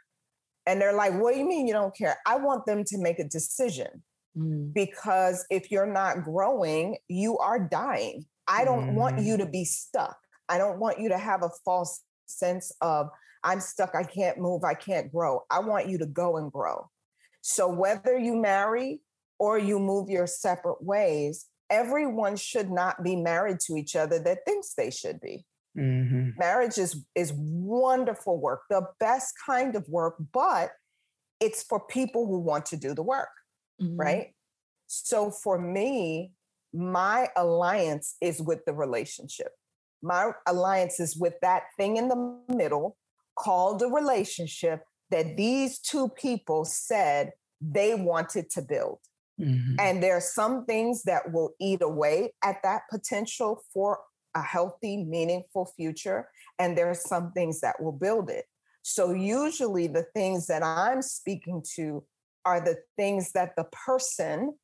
And 0.70 0.80
they're 0.80 0.94
like, 0.94 1.14
What 1.20 1.34
do 1.34 1.40
you 1.40 1.48
mean 1.48 1.68
you 1.68 1.74
don't 1.74 1.96
care? 1.98 2.18
I 2.28 2.38
want 2.38 2.66
them 2.68 2.84
to 2.86 2.98
make 3.00 3.20
a 3.20 3.28
decision 3.28 4.04
Mm. 4.38 4.72
because 4.74 5.44
if 5.50 5.72
you're 5.72 5.92
not 5.92 6.24
growing, 6.24 6.98
you 7.08 7.40
are 7.40 7.60
dying. 7.60 8.26
I 8.48 8.64
don't 8.64 8.94
want 8.94 9.22
you 9.22 9.38
to 9.38 9.46
be 9.48 9.66
stuck. 9.66 10.18
I 10.48 10.60
don't 10.60 10.80
want 10.80 11.00
you 11.00 11.10
to 11.10 11.18
have 11.18 11.42
a 11.42 11.50
false 11.66 12.04
sense 12.28 12.72
of, 12.80 13.10
I'm 13.44 13.60
stuck, 13.60 13.96
I 13.96 14.04
can't 14.04 14.38
move, 14.38 14.64
I 14.64 14.76
can't 14.76 15.12
grow. 15.12 15.42
I 15.50 15.60
want 15.60 15.88
you 15.90 15.98
to 15.98 16.06
go 16.06 16.38
and 16.38 16.52
grow. 16.52 16.90
So 17.42 17.68
whether 17.68 18.20
you 18.20 18.36
marry 18.36 19.02
or 19.40 19.58
you 19.58 19.80
move 19.80 20.10
your 20.10 20.28
separate 20.28 20.84
ways, 20.84 21.48
everyone 21.72 22.36
should 22.36 22.70
not 22.70 23.04
be 23.04 23.16
married 23.16 23.60
to 23.62 23.78
each 23.78 23.96
other 23.96 24.20
that 24.20 24.46
thinks 24.46 24.76
they 24.76 24.92
should 24.92 25.20
be. 25.22 25.44
Mhm. 25.78 26.38
Marriage 26.38 26.78
is 26.78 27.06
is 27.16 27.34
wonderful 27.36 28.40
work, 28.40 28.62
the 28.70 28.88
best 29.00 29.36
kind 29.46 29.76
of 29.76 29.88
work, 29.90 30.16
but 30.34 30.72
it's 31.40 31.64
for 31.64 31.80
people 31.80 32.28
who 32.28 32.40
want 32.40 32.66
to 32.68 32.78
do 32.78 32.94
the 32.94 33.04
work 33.04 33.30
Mhm. 33.82 33.98
right? 34.00 34.36
So 34.88 35.32
for 35.32 35.58
me, 35.60 36.34
my 36.74 37.30
alliance 37.36 38.16
is 38.22 38.42
with 38.42 38.66
the 38.66 38.74
relationship. 38.74 39.54
My 40.02 40.34
alliance 40.48 41.00
is 41.00 41.16
with 41.18 41.36
that 41.42 41.64
thing 41.78 41.98
in 41.98 42.10
the 42.10 42.42
middle 42.50 42.98
called 43.38 43.82
a 43.82 43.88
relationship 43.88 44.84
that 45.12 45.38
these 45.38 45.80
two 45.80 46.10
people 46.10 46.66
said 46.66 47.34
they 47.62 47.96
wanted 47.96 48.50
to 48.52 48.62
build. 48.62 49.00
Mhm. 49.40 49.76
And 49.80 50.04
there 50.04 50.16
are 50.18 50.22
some 50.22 50.66
things 50.66 51.04
that 51.04 51.32
will 51.32 51.54
eat 51.60 51.82
away 51.82 52.34
at 52.44 52.62
that 52.64 52.84
potential 52.90 53.64
for 53.74 54.00
a 54.40 54.42
healthy, 54.42 55.04
meaningful 55.04 55.66
future. 55.78 56.30
And 56.58 56.78
there 56.78 56.90
are 56.90 57.02
some 57.14 57.32
things 57.34 57.62
that 57.62 57.82
will 57.82 57.98
build 58.06 58.30
it. 58.30 58.46
So, 58.82 59.12
usually, 59.12 59.88
the 59.88 60.06
things 60.16 60.48
that 60.48 60.64
I'm 60.64 61.02
speaking 61.02 61.64
to 61.76 62.04
are 62.46 62.62
the 62.62 62.78
things 62.98 63.34
that 63.34 63.56
the 63.58 63.66
person 63.88 64.58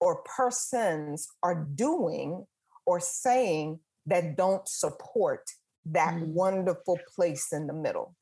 or 0.00 0.22
persons 0.38 1.28
are 1.42 1.66
doing 1.74 2.46
or 2.86 2.98
saying 3.00 3.80
that 4.06 4.36
don't 4.36 4.66
support 4.66 5.42
that 5.84 6.14
Mm. 6.14 6.32
wonderful 6.42 6.98
place 7.14 7.52
in 7.52 7.66
the 7.66 7.74
middle. 7.74 8.16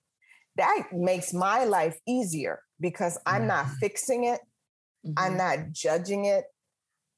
That 0.56 0.88
makes 0.92 1.32
my 1.32 1.64
life 1.64 1.98
easier 2.06 2.62
because 2.80 3.18
I'm 3.26 3.46
not 3.46 3.66
Mhm. 3.66 3.78
fixing 3.78 4.24
it. 4.24 4.40
I'm 5.16 5.34
Mhm. 5.34 5.36
not 5.36 5.72
judging 5.72 6.24
it. 6.26 6.44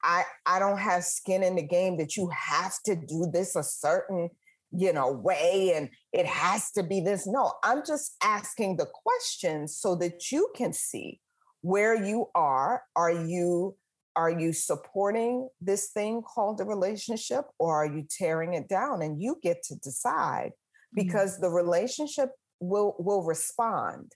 I 0.03 0.24
I 0.46 0.59
don't 0.59 0.78
have 0.78 1.05
skin 1.05 1.42
in 1.42 1.57
the 1.57 1.66
game 1.66 1.96
that 1.98 2.16
you 2.16 2.30
have 2.30 2.74
to 2.84 2.96
do 2.96 3.28
this 3.32 3.57
a 3.57 3.62
certain, 3.62 4.30
you 4.72 4.92
know, 4.92 5.12
way 5.12 5.72
and 5.74 5.90
it 6.12 6.26
has 6.26 6.70
to 6.72 6.82
be 6.82 7.01
this. 7.01 7.26
No, 7.26 7.53
I'm 7.62 7.82
just 7.86 8.16
asking 8.22 8.76
the 8.76 8.86
questions 8.86 9.76
so 9.76 9.94
that 9.96 10.30
you 10.32 10.51
can 10.57 10.72
see 10.72 11.20
where 11.62 11.94
you 11.94 12.26
are. 12.34 12.82
Are 12.96 13.12
you 13.12 13.76
are 14.16 14.30
you 14.30 14.53
supporting 14.53 15.48
this 15.61 15.90
thing 15.90 16.20
called 16.22 16.61
a 16.61 16.64
relationship 16.64 17.44
or 17.59 17.76
are 17.76 17.86
you 17.86 18.05
tearing 18.11 18.55
it 18.55 18.68
down 18.68 19.03
and 19.03 19.22
you 19.22 19.36
get 19.40 19.62
to 19.62 19.76
decide 19.76 20.51
because 20.94 21.38
the 21.38 21.48
relationship 21.48 22.30
will 22.59 22.96
will 22.98 23.22
respond 23.22 24.12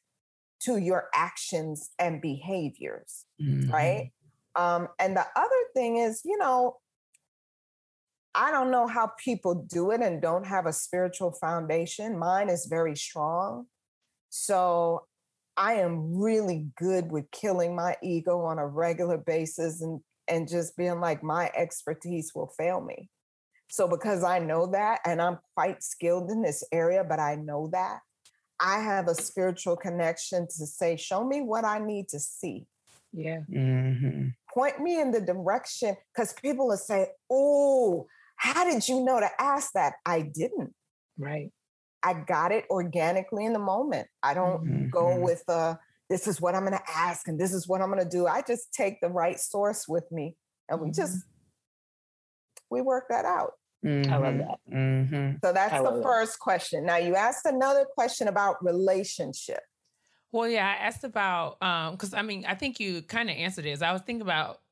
to 0.61 0.79
your 0.79 1.09
actions 1.15 1.91
and 1.99 2.21
behaviors 2.21 3.25
Mhm. 3.41 3.73
right? 3.73 4.13
Um, 4.57 4.89
and 4.99 5.17
the 5.17 5.27
other 5.37 5.65
thing 5.75 5.99
is, 5.99 6.23
you 6.25 6.39
know, 6.39 6.77
I 8.35 8.51
don't 8.51 8.71
know 8.71 8.87
how 8.87 9.13
people 9.23 9.55
do 9.55 9.93
it 9.93 10.01
and 10.01 10.21
don't 10.21 10.47
have 10.47 10.67
a 10.67 10.73
spiritual 10.73 11.33
foundation. 11.33 12.19
Mine 12.19 12.49
is 12.49 12.67
very 12.67 12.97
strong. 12.97 13.67
So 14.31 15.07
I 15.57 15.75
am 15.75 16.17
really 16.17 16.67
good 16.77 17.13
with 17.13 17.31
killing 17.31 17.77
my 17.77 17.97
ego 18.03 18.41
on 18.41 18.59
a 18.59 18.67
regular 18.67 19.19
basis 19.19 19.83
and 19.83 20.01
and 20.27 20.49
just 20.49 20.75
being 20.77 21.01
like 21.01 21.23
my 21.23 21.51
expertise 21.55 22.33
will 22.35 22.51
fail 22.57 22.81
me. 22.81 23.11
So 23.69 23.87
because 23.87 24.25
I 24.25 24.39
know 24.39 24.67
that 24.69 25.01
and 25.05 25.21
I'm 25.21 25.39
quite 25.55 25.83
skilled 25.83 26.31
in 26.31 26.41
this 26.41 26.65
area, 26.73 27.05
but 27.05 27.21
I 27.21 27.35
know 27.35 27.69
that 27.73 27.99
I 28.59 28.79
have 28.79 29.09
a 29.09 29.15
spiritual 29.15 29.77
connection 29.77 30.47
to 30.47 30.67
say, 30.67 30.97
show 30.97 31.25
me 31.25 31.43
what 31.43 31.65
I 31.65 31.79
need 31.79 32.09
to 32.09 32.19
see 32.19 32.67
Yeah. 33.17 33.41
Mhm. 33.49 34.35
point 34.53 34.81
me 34.81 35.01
in 35.01 35.11
the 35.13 35.21
direction 35.21 35.97
because 36.13 36.33
people 36.35 36.69
will 36.69 36.77
say, 36.77 37.09
Oh, 37.31 38.07
how 38.37 38.65
did 38.65 38.89
you 38.89 39.05
know 39.05 39.21
to 39.21 39.31
ask 39.41 39.73
that? 39.75 39.95
I 40.05 40.23
didn't. 40.23 40.75
Right. 41.19 41.53
I 42.03 42.15
got 42.15 42.51
it 42.53 42.65
organically 42.71 43.45
in 43.47 43.53
the 43.53 43.59
moment. 43.61 44.09
I 44.23 44.35
don't 44.35 44.91
go 44.91 45.05
Mhm. 45.07 45.23
with 45.23 45.43
uh 45.49 45.77
this 46.11 46.27
is 46.27 46.41
what 46.41 46.55
I'm 46.55 46.65
gonna 46.65 46.83
ask 46.89 47.29
and 47.29 47.39
this 47.39 47.55
is 47.55 47.67
what 47.69 47.81
I'm 47.81 47.89
gonna 47.89 48.05
do. 48.05 48.27
I 48.27 48.43
just 48.43 48.73
take 48.73 49.01
the 49.01 49.09
right 49.09 49.39
source 49.39 49.87
with 49.89 50.11
me 50.13 50.37
and 50.69 50.81
we 50.81 50.91
just 50.91 51.25
we 52.71 52.81
work 52.81 53.07
that 53.11 53.25
out. 53.25 53.53
I 53.85 54.17
love 54.17 54.35
Mhm. 54.35 54.39
that. 54.47 54.59
Mhm. 54.73 55.41
So 55.45 55.53
that's 55.53 55.73
I 55.73 55.79
the 55.79 55.85
love 55.85 55.97
that. 55.97 56.03
first 56.03 56.39
question. 56.41 56.85
Now 56.85 56.97
you 56.97 57.15
asked 57.17 57.45
another 57.47 57.85
question 57.85 58.29
about 58.29 58.63
relationship. 58.65 59.61
Well, 60.35 60.49
yeah, 60.49 60.67
I 60.69 60.85
asked 60.87 61.05
about 61.05 61.63
um 61.63 61.93
because 61.93 62.13
I 62.13 62.23
mean 62.23 62.45
I 62.45 62.57
think 62.57 62.81
you 62.81 63.03
kind 63.03 63.31
of 63.31 63.37
answered 63.37 63.67
this. 63.67 63.83
I 63.83 63.93
was 63.93 64.03
thinking 64.03 64.23
about 64.23 64.63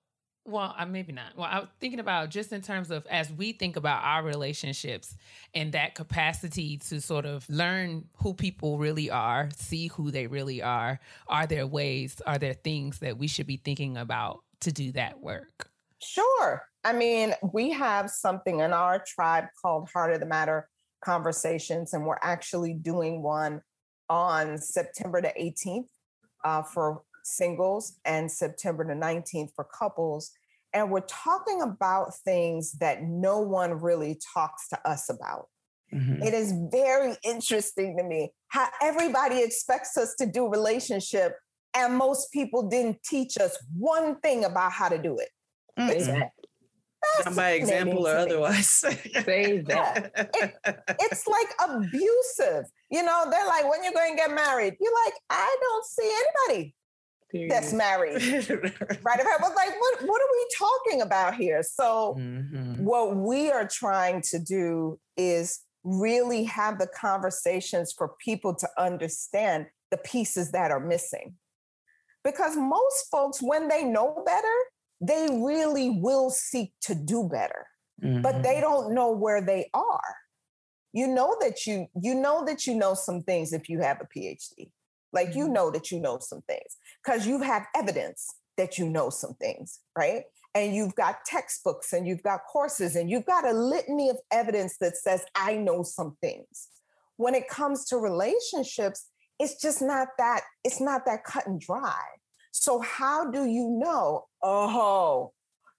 well, 0.44 0.74
maybe 0.88 1.12
not. 1.12 1.36
Well, 1.36 1.48
I 1.48 1.60
was 1.60 1.68
thinking 1.78 2.00
about 2.00 2.30
just 2.30 2.50
in 2.50 2.62
terms 2.62 2.90
of 2.90 3.06
as 3.06 3.32
we 3.32 3.52
think 3.52 3.76
about 3.76 4.02
our 4.02 4.24
relationships 4.24 5.14
and 5.54 5.70
that 5.70 5.94
capacity 5.94 6.78
to 6.78 7.00
sort 7.00 7.26
of 7.26 7.48
learn 7.48 8.06
who 8.16 8.34
people 8.34 8.76
really 8.78 9.08
are, 9.08 9.50
see 9.54 9.86
who 9.86 10.10
they 10.10 10.26
really 10.26 10.60
are. 10.60 10.98
Are 11.28 11.46
there 11.46 11.64
ways? 11.64 12.20
Are 12.26 12.38
there 12.38 12.54
things 12.54 12.98
that 12.98 13.16
we 13.16 13.28
should 13.28 13.46
be 13.46 13.58
thinking 13.58 13.96
about 13.96 14.42
to 14.62 14.72
do 14.72 14.90
that 14.92 15.20
work? 15.20 15.70
Sure. 16.00 16.64
I 16.82 16.92
mean, 16.92 17.34
we 17.52 17.70
have 17.70 18.10
something 18.10 18.58
in 18.58 18.72
our 18.72 18.98
tribe 18.98 19.44
called 19.62 19.90
Heart 19.90 20.14
of 20.14 20.18
the 20.18 20.26
Matter 20.26 20.68
Conversations, 21.04 21.94
and 21.94 22.04
we're 22.04 22.18
actually 22.20 22.74
doing 22.74 23.22
one 23.22 23.62
on 24.12 24.58
September 24.58 25.22
the 25.22 25.32
18th 25.40 25.88
uh, 26.44 26.62
for 26.62 27.02
singles 27.24 27.98
and 28.04 28.30
September 28.30 28.86
the 28.86 28.92
19th 28.92 29.48
for 29.56 29.64
couples. 29.64 30.32
And 30.74 30.90
we're 30.90 31.00
talking 31.00 31.62
about 31.62 32.14
things 32.16 32.72
that 32.72 33.02
no 33.04 33.40
one 33.40 33.72
really 33.72 34.20
talks 34.34 34.68
to 34.68 34.88
us 34.88 35.08
about. 35.08 35.48
Mhm. 35.94 36.22
It 36.22 36.34
is 36.34 36.52
very 36.70 37.16
interesting 37.24 37.96
to 37.96 38.04
me 38.04 38.32
how 38.48 38.68
everybody 38.82 39.42
expects 39.42 39.96
us 39.96 40.14
to 40.16 40.26
do 40.26 40.46
relationship, 40.46 41.38
and 41.74 41.96
most 41.96 42.32
people 42.32 42.68
didn't 42.68 43.02
teach 43.02 43.38
us 43.38 43.56
one 43.78 44.20
thing 44.20 44.44
about 44.44 44.72
how 44.72 44.90
to 44.90 44.98
do 44.98 45.18
it. 45.18 45.30
That. 46.20 46.32
Not 47.24 47.36
by 47.36 47.50
example 47.53 48.07
or 48.07 48.12
Fascinating 48.14 48.28
to 48.28 48.36
me. 48.36 48.42
otherwise. 48.44 48.68
Say 48.68 49.59
that. 49.66 50.96
it's 51.00 51.26
like 51.26 51.48
abusive. 51.68 52.66
You 52.90 53.03
know, 53.03 53.26
they're 53.30 53.46
like, 53.46 53.68
when 53.68 53.82
you're 53.84 53.92
going 53.92 54.12
to 54.12 54.16
get 54.16 54.30
married, 54.34 54.74
you're 54.80 54.94
like, 55.05 55.14
I 55.30 55.57
don't 55.61 55.84
see 55.86 56.12
anybody 56.53 56.74
that's 57.48 57.72
married. 57.72 58.20
Right? 59.03 59.20
I 59.20 59.36
was 59.40 59.53
like, 59.57 59.72
what, 59.80 60.03
what 60.03 60.22
are 60.22 60.32
we 60.32 60.46
talking 60.57 61.03
about 61.03 61.34
here? 61.34 61.62
So, 61.62 62.16
Mhm. 62.18 62.78
what 62.80 63.16
we 63.16 63.50
are 63.50 63.66
trying 63.66 64.20
to 64.30 64.38
do 64.38 64.98
is 65.16 65.61
really 65.84 66.44
have 66.44 66.78
the 66.78 66.86
conversations 66.86 67.92
for 67.96 68.14
people 68.24 68.55
to 68.55 68.68
understand 68.78 69.66
the 69.90 69.96
pieces 69.96 70.53
that 70.53 70.70
are 70.70 70.78
missing. 70.80 71.34
Because 72.22 72.57
most 72.57 73.09
folks, 73.11 73.42
when 73.42 73.66
they 73.68 73.82
know 73.82 74.22
better, 74.24 74.55
they 75.03 75.28
really 75.32 75.90
will 75.90 76.30
seek 76.30 76.72
to 76.82 76.94
do 76.94 77.28
better 77.28 77.66
but 77.98 78.36
Mhm. 78.36 78.42
they 78.42 78.61
don't 78.61 78.94
know 78.94 79.11
where 79.12 79.40
they 79.40 79.68
are. 79.74 80.16
You 80.92 81.07
know 81.09 81.36
that 81.40 81.66
you 81.66 81.86
you 82.00 82.14
know 82.14 82.44
that 82.44 82.66
you 82.66 82.74
know 82.74 82.94
some 82.94 83.22
things 83.22 83.53
if 83.53 83.68
you 83.68 83.80
have 83.80 84.00
a 84.00 84.07
PhD. 84.07 84.72
Like 85.12 85.34
you 85.34 85.48
Mhm. 85.48 85.53
know 85.53 85.70
that 85.70 85.90
you 85.90 86.00
know 86.00 86.18
some 86.18 86.42
things 86.42 86.76
because 87.03 87.26
you 87.26 87.40
have 87.40 87.66
evidence 87.74 88.28
that 88.57 88.78
you 88.78 88.88
know 88.88 89.11
some 89.11 89.34
things, 89.34 89.80
right? 89.96 90.24
And 90.55 90.74
you've 90.74 90.94
got 90.94 91.24
textbooks 91.24 91.92
and 91.92 92.07
you've 92.07 92.22
got 92.22 92.40
courses 92.53 92.96
and 92.96 93.11
you've 93.11 93.24
got 93.26 93.46
a 93.46 93.53
litany 93.53 94.11
of 94.11 94.18
evidence 94.30 94.76
that 94.78 94.96
says 94.96 95.24
I 95.34 95.57
know 95.57 95.82
some 95.82 96.16
things. 96.20 96.68
When 97.16 97.34
it 97.34 97.48
comes 97.48 97.84
to 97.86 97.96
relationships, 97.98 99.09
it's 99.38 99.61
just 99.61 99.80
not 99.82 100.09
that 100.18 100.42
it's 100.64 100.80
not 100.80 101.07
that 101.07 101.24
cut 101.24 101.46
and 101.46 101.61
dry. 101.61 102.05
So 102.53 102.80
how 102.80 103.30
do 103.30 103.46
you 103.46 103.68
know? 103.82 104.26
Oh, 104.42 105.32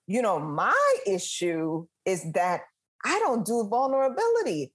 you 0.08 0.22
know, 0.22 0.40
my 0.40 0.96
issue 1.08 1.86
is 2.06 2.30
that 2.34 2.62
I 3.06 3.20
don't 3.20 3.46
do 3.46 3.68
vulnerability. 3.70 4.74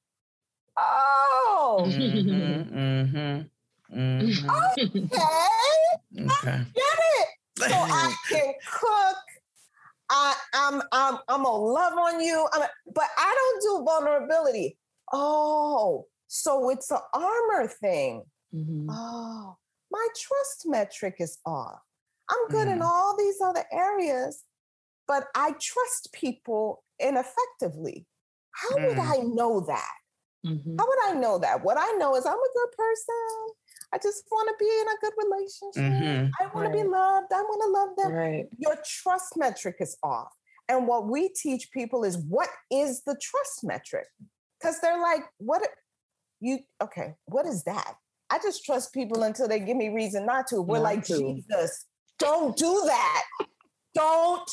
Oh, 0.76 1.84
Mm-hmm, 1.88 2.78
mm-hmm, 2.78 3.98
mm-hmm. 3.98 4.50
okay. 4.50 5.38
Okay. 6.20 6.64
Get 6.74 6.98
it. 7.18 7.28
So 7.58 7.66
I 7.74 8.14
can 8.30 8.54
cook. 8.70 9.16
I, 10.10 10.34
I'm 10.54 10.82
I'm 10.92 11.18
I'm 11.28 11.42
gonna 11.42 11.50
love 11.50 11.92
on 11.94 12.20
you. 12.20 12.46
I'm, 12.52 12.62
but 12.94 13.06
I 13.18 13.34
don't 13.62 13.62
do 13.62 13.84
vulnerability. 13.84 14.78
Oh, 15.12 16.06
so 16.28 16.70
it's 16.70 16.90
an 16.90 16.98
armor 17.12 17.68
thing. 17.68 18.22
Mm-hmm. 18.54 18.88
Oh, 18.90 19.56
my 19.90 20.08
trust 20.16 20.62
metric 20.66 21.16
is 21.18 21.38
off. 21.44 21.80
I'm 22.30 22.48
good 22.48 22.68
in 22.68 22.78
Mm. 22.80 22.84
all 22.84 23.16
these 23.16 23.40
other 23.40 23.64
areas, 23.72 24.44
but 25.06 25.28
I 25.34 25.52
trust 25.60 26.12
people 26.12 26.84
ineffectively. 26.98 28.06
How 28.52 28.74
would 28.76 28.96
Mm. 28.98 29.12
I 29.12 29.16
know 29.18 29.60
that? 29.60 29.94
Mm-hmm. 30.46 30.76
How 30.78 30.86
would 30.86 30.98
I 31.06 31.12
know 31.14 31.38
that? 31.38 31.64
What 31.64 31.76
I 31.78 31.90
know 31.92 32.14
is 32.16 32.24
I'm 32.26 32.34
a 32.38 32.52
good 32.54 32.72
person. 32.76 33.54
I 33.92 33.98
just 33.98 34.24
want 34.30 34.48
to 34.48 34.54
be 34.64 34.70
in 34.80 34.88
a 34.88 34.96
good 35.00 35.14
relationship. 35.24 35.82
Mhm. 35.82 36.30
I 36.40 36.46
want 36.54 36.66
to 36.66 36.72
be 36.72 36.84
loved. 36.86 37.32
I 37.32 37.42
want 37.42 37.62
to 37.62 37.68
love 37.68 37.96
them. 37.96 38.12
Right. 38.12 38.48
Your 38.58 38.76
trust 38.84 39.36
metric 39.36 39.76
is 39.80 39.96
off. 40.02 40.32
And 40.68 40.86
what 40.86 41.06
we 41.08 41.30
teach 41.30 41.70
people 41.72 42.04
is 42.04 42.18
what 42.18 42.50
is 42.70 43.02
the 43.04 43.16
trust 43.16 43.64
metric? 43.64 44.06
Because 44.60 44.78
they're 44.80 45.00
like, 45.00 45.24
what 45.38 45.66
you 46.40 46.58
okay, 46.82 47.14
what 47.24 47.46
is 47.46 47.64
that? 47.64 47.96
I 48.30 48.38
just 48.38 48.64
trust 48.64 48.92
people 48.92 49.22
until 49.22 49.48
they 49.48 49.58
give 49.58 49.76
me 49.76 49.88
reason 49.88 50.26
not 50.26 50.46
to. 50.48 50.60
We're 50.60 50.76
Not 50.76 50.82
like, 50.84 51.04
to. 51.06 51.16
Jesus, 51.18 51.86
don't 52.18 52.56
do 52.56 52.82
that. 52.86 53.24
Don't. 53.94 54.50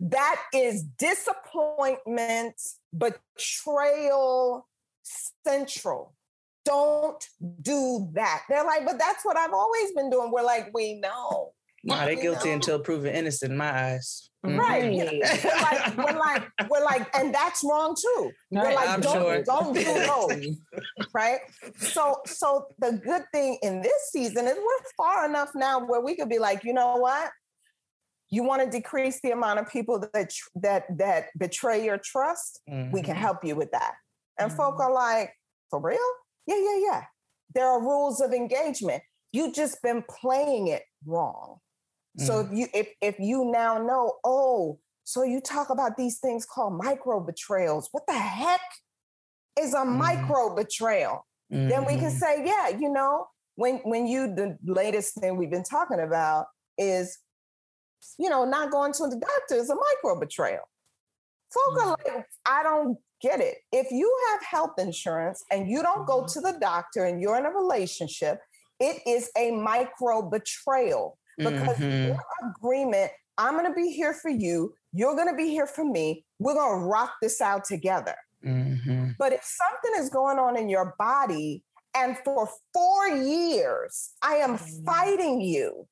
That 0.00 0.42
is 0.52 0.82
disappointment, 0.82 2.60
betrayal 2.96 4.66
central. 5.44 6.14
Don't 6.64 7.22
do 7.60 8.10
that. 8.14 8.42
They're 8.48 8.64
like, 8.64 8.84
but 8.86 8.98
that's 8.98 9.24
what 9.24 9.36
I've 9.36 9.52
always 9.52 9.92
been 9.92 10.10
doing. 10.10 10.30
We're 10.32 10.42
like, 10.42 10.70
we 10.74 10.94
know. 10.94 11.52
Nah, 11.84 12.06
they 12.06 12.16
We 12.16 12.22
guilty 12.22 12.48
know. 12.48 12.54
until 12.54 12.78
proven 12.80 13.14
innocent 13.14 13.52
in 13.52 13.58
my 13.58 13.92
eyes. 13.92 14.30
Mhm. 14.44 14.58
Right. 14.58 14.92
you 14.92 15.04
know, 15.04 15.12
We're 15.12 15.60
like, 15.62 15.96
we're 15.96 16.18
like, 16.18 16.42
we're 16.70 16.84
like, 16.84 17.16
and 17.16 17.34
that's 17.34 17.64
wrong 17.64 17.96
too. 17.98 18.30
We're 18.50 18.74
like, 18.74 18.88
I'm 18.88 19.00
don't, 19.00 19.14
sure. 19.14 19.42
don't 19.42 19.72
do 19.74 19.82
those. 19.84 20.56
right? 21.14 21.40
So, 21.78 22.18
so 22.26 22.66
the 22.78 22.92
good 22.92 23.22
thing 23.32 23.58
in 23.62 23.80
this 23.80 24.10
season 24.10 24.46
is 24.46 24.54
we're 24.56 24.84
far 24.96 25.24
enough 25.26 25.50
now 25.54 25.80
where 25.86 26.00
we 26.02 26.14
could 26.14 26.28
be 26.28 26.38
like, 26.38 26.62
you 26.64 26.74
know 26.74 26.96
what? 26.96 27.30
You 28.30 28.42
want 28.42 28.62
to 28.62 28.70
decrease 28.70 29.20
the 29.22 29.30
amount 29.30 29.60
of 29.60 29.68
people 29.70 30.00
that 30.12 30.30
that 30.56 30.84
that 30.98 31.26
betray 31.38 31.84
your 31.84 31.98
trust? 31.98 32.60
We 32.66 33.00
can 33.02 33.14
Mhm. 33.16 33.20
help 33.26 33.44
you 33.44 33.54
with 33.56 33.70
that. 33.72 33.94
And 34.38 34.52
folk 34.52 34.78
are 34.80 34.92
like, 34.92 35.32
for 35.70 35.80
real? 35.80 35.98
Yeah, 36.46 36.56
yeah, 36.58 36.78
yeah. 36.90 37.02
There 37.54 37.66
are 37.66 37.80
rules 37.80 38.20
of 38.20 38.32
engagement. 38.32 39.02
You 39.32 39.52
just 39.52 39.80
been 39.82 40.02
playing 40.08 40.68
it 40.68 40.82
wrong. 41.06 41.60
So 42.16 42.40
if 42.40 42.52
you 42.52 42.66
if 42.72 42.88
if 43.00 43.18
you 43.18 43.44
now 43.50 43.78
know, 43.78 44.18
oh, 44.24 44.78
so 45.04 45.22
you 45.22 45.40
talk 45.40 45.70
about 45.70 45.96
these 45.96 46.18
things 46.18 46.46
called 46.46 46.74
micro 46.82 47.20
betrayals. 47.20 47.88
What 47.92 48.06
the 48.06 48.14
heck 48.14 48.60
is 49.58 49.74
a 49.74 49.78
Mhm. 49.78 49.98
micro 49.98 50.54
betrayal? 50.54 51.26
Then 51.50 51.84
we 51.84 51.96
can 51.96 52.10
Mhm. 52.10 52.18
say, 52.18 52.44
yeah, 52.44 52.68
you 52.68 52.88
know, 52.88 53.28
when 53.56 53.78
when 53.78 54.06
you 54.06 54.34
the 54.34 54.58
latest 54.64 55.14
thing 55.14 55.36
we've 55.36 55.50
been 55.50 55.64
talking 55.64 56.00
about 56.00 56.46
is, 56.78 57.18
you 58.18 58.30
know, 58.30 58.44
not 58.44 58.70
going 58.70 58.92
to 58.92 59.06
the 59.08 59.16
doctor 59.16 59.56
is 59.56 59.70
a 59.70 59.74
micro 59.74 60.18
betrayal. 60.18 60.68
Folk 61.52 61.74
are 61.84 61.96
like, 62.04 62.26
I 62.46 62.62
don't 62.62 62.98
get 63.20 63.40
it. 63.40 63.58
If 63.72 63.90
you 63.90 64.12
have 64.30 64.42
health 64.42 64.78
insurance 64.78 65.44
and 65.50 65.68
you 65.68 65.82
don't 65.82 66.06
go 66.06 66.24
to 66.26 66.40
the 66.40 66.52
doctor 66.60 67.04
and 67.04 67.20
you're 67.20 67.36
in 67.36 67.46
a 67.46 67.50
relationship, 67.50 68.40
it 68.80 69.02
is 69.06 69.30
a 69.36 69.50
micro 69.52 70.22
betrayal 70.22 71.18
because 71.38 71.78
Mhm. 71.78 72.08
your 72.08 72.24
agreement, 72.50 73.12
I'm 73.38 73.54
going 73.54 73.66
to 73.66 73.74
be 73.74 73.90
here 73.90 74.14
for 74.14 74.28
you, 74.30 74.74
you're 74.92 75.14
going 75.14 75.28
to 75.28 75.34
be 75.34 75.48
here 75.48 75.66
for 75.66 75.84
me. 75.84 76.24
We're 76.38 76.54
going 76.54 76.80
to 76.80 76.86
rock 76.86 77.14
this 77.20 77.40
out 77.40 77.64
together. 77.64 78.16
Mhm. 78.44 79.16
But 79.18 79.32
if 79.32 79.42
something 79.44 80.02
is 80.02 80.10
going 80.10 80.38
on 80.38 80.56
in 80.56 80.68
your 80.68 80.94
body, 80.98 81.64
and 81.94 82.18
for 82.18 82.48
four 82.72 83.08
years, 83.08 84.12
I 84.22 84.36
am 84.36 84.58
fighting 84.84 85.40
you 85.40 85.88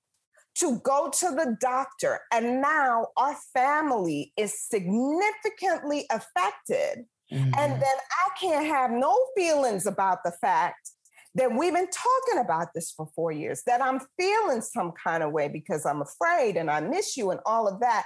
to 0.57 0.79
go 0.81 1.09
to 1.09 1.31
the 1.31 1.57
doctor, 1.61 2.21
and 2.31 2.61
now 2.61 3.09
our 3.17 3.35
family 3.55 4.33
is 4.37 4.61
significantly 4.69 6.07
affected, 6.11 7.07
and 7.31 7.81
then 7.81 7.97
I 8.25 8.29
can't 8.39 8.67
have 8.67 8.91
no 8.91 9.19
feelings 9.37 9.87
about 9.87 10.23
the 10.25 10.33
fact 10.33 10.91
that 11.35 11.51
we've 11.57 11.73
been 11.73 11.89
talking 11.89 12.45
about 12.45 12.69
this 12.75 12.91
for 12.91 13.09
four 13.15 13.33
years, 13.33 13.63
that 13.67 13.83
I'm 13.83 14.01
feeling 14.19 14.61
some 14.61 14.93
kind 14.93 15.23
of 15.23 15.33
way 15.33 15.49
because 15.49 15.87
I'm 15.87 16.03
afraid 16.03 16.57
and 16.57 16.71
I 16.71 16.81
miss 16.81 17.17
you 17.17 17.31
and 17.31 17.41
all 17.47 17.67
of 17.69 17.81
that. 17.81 18.05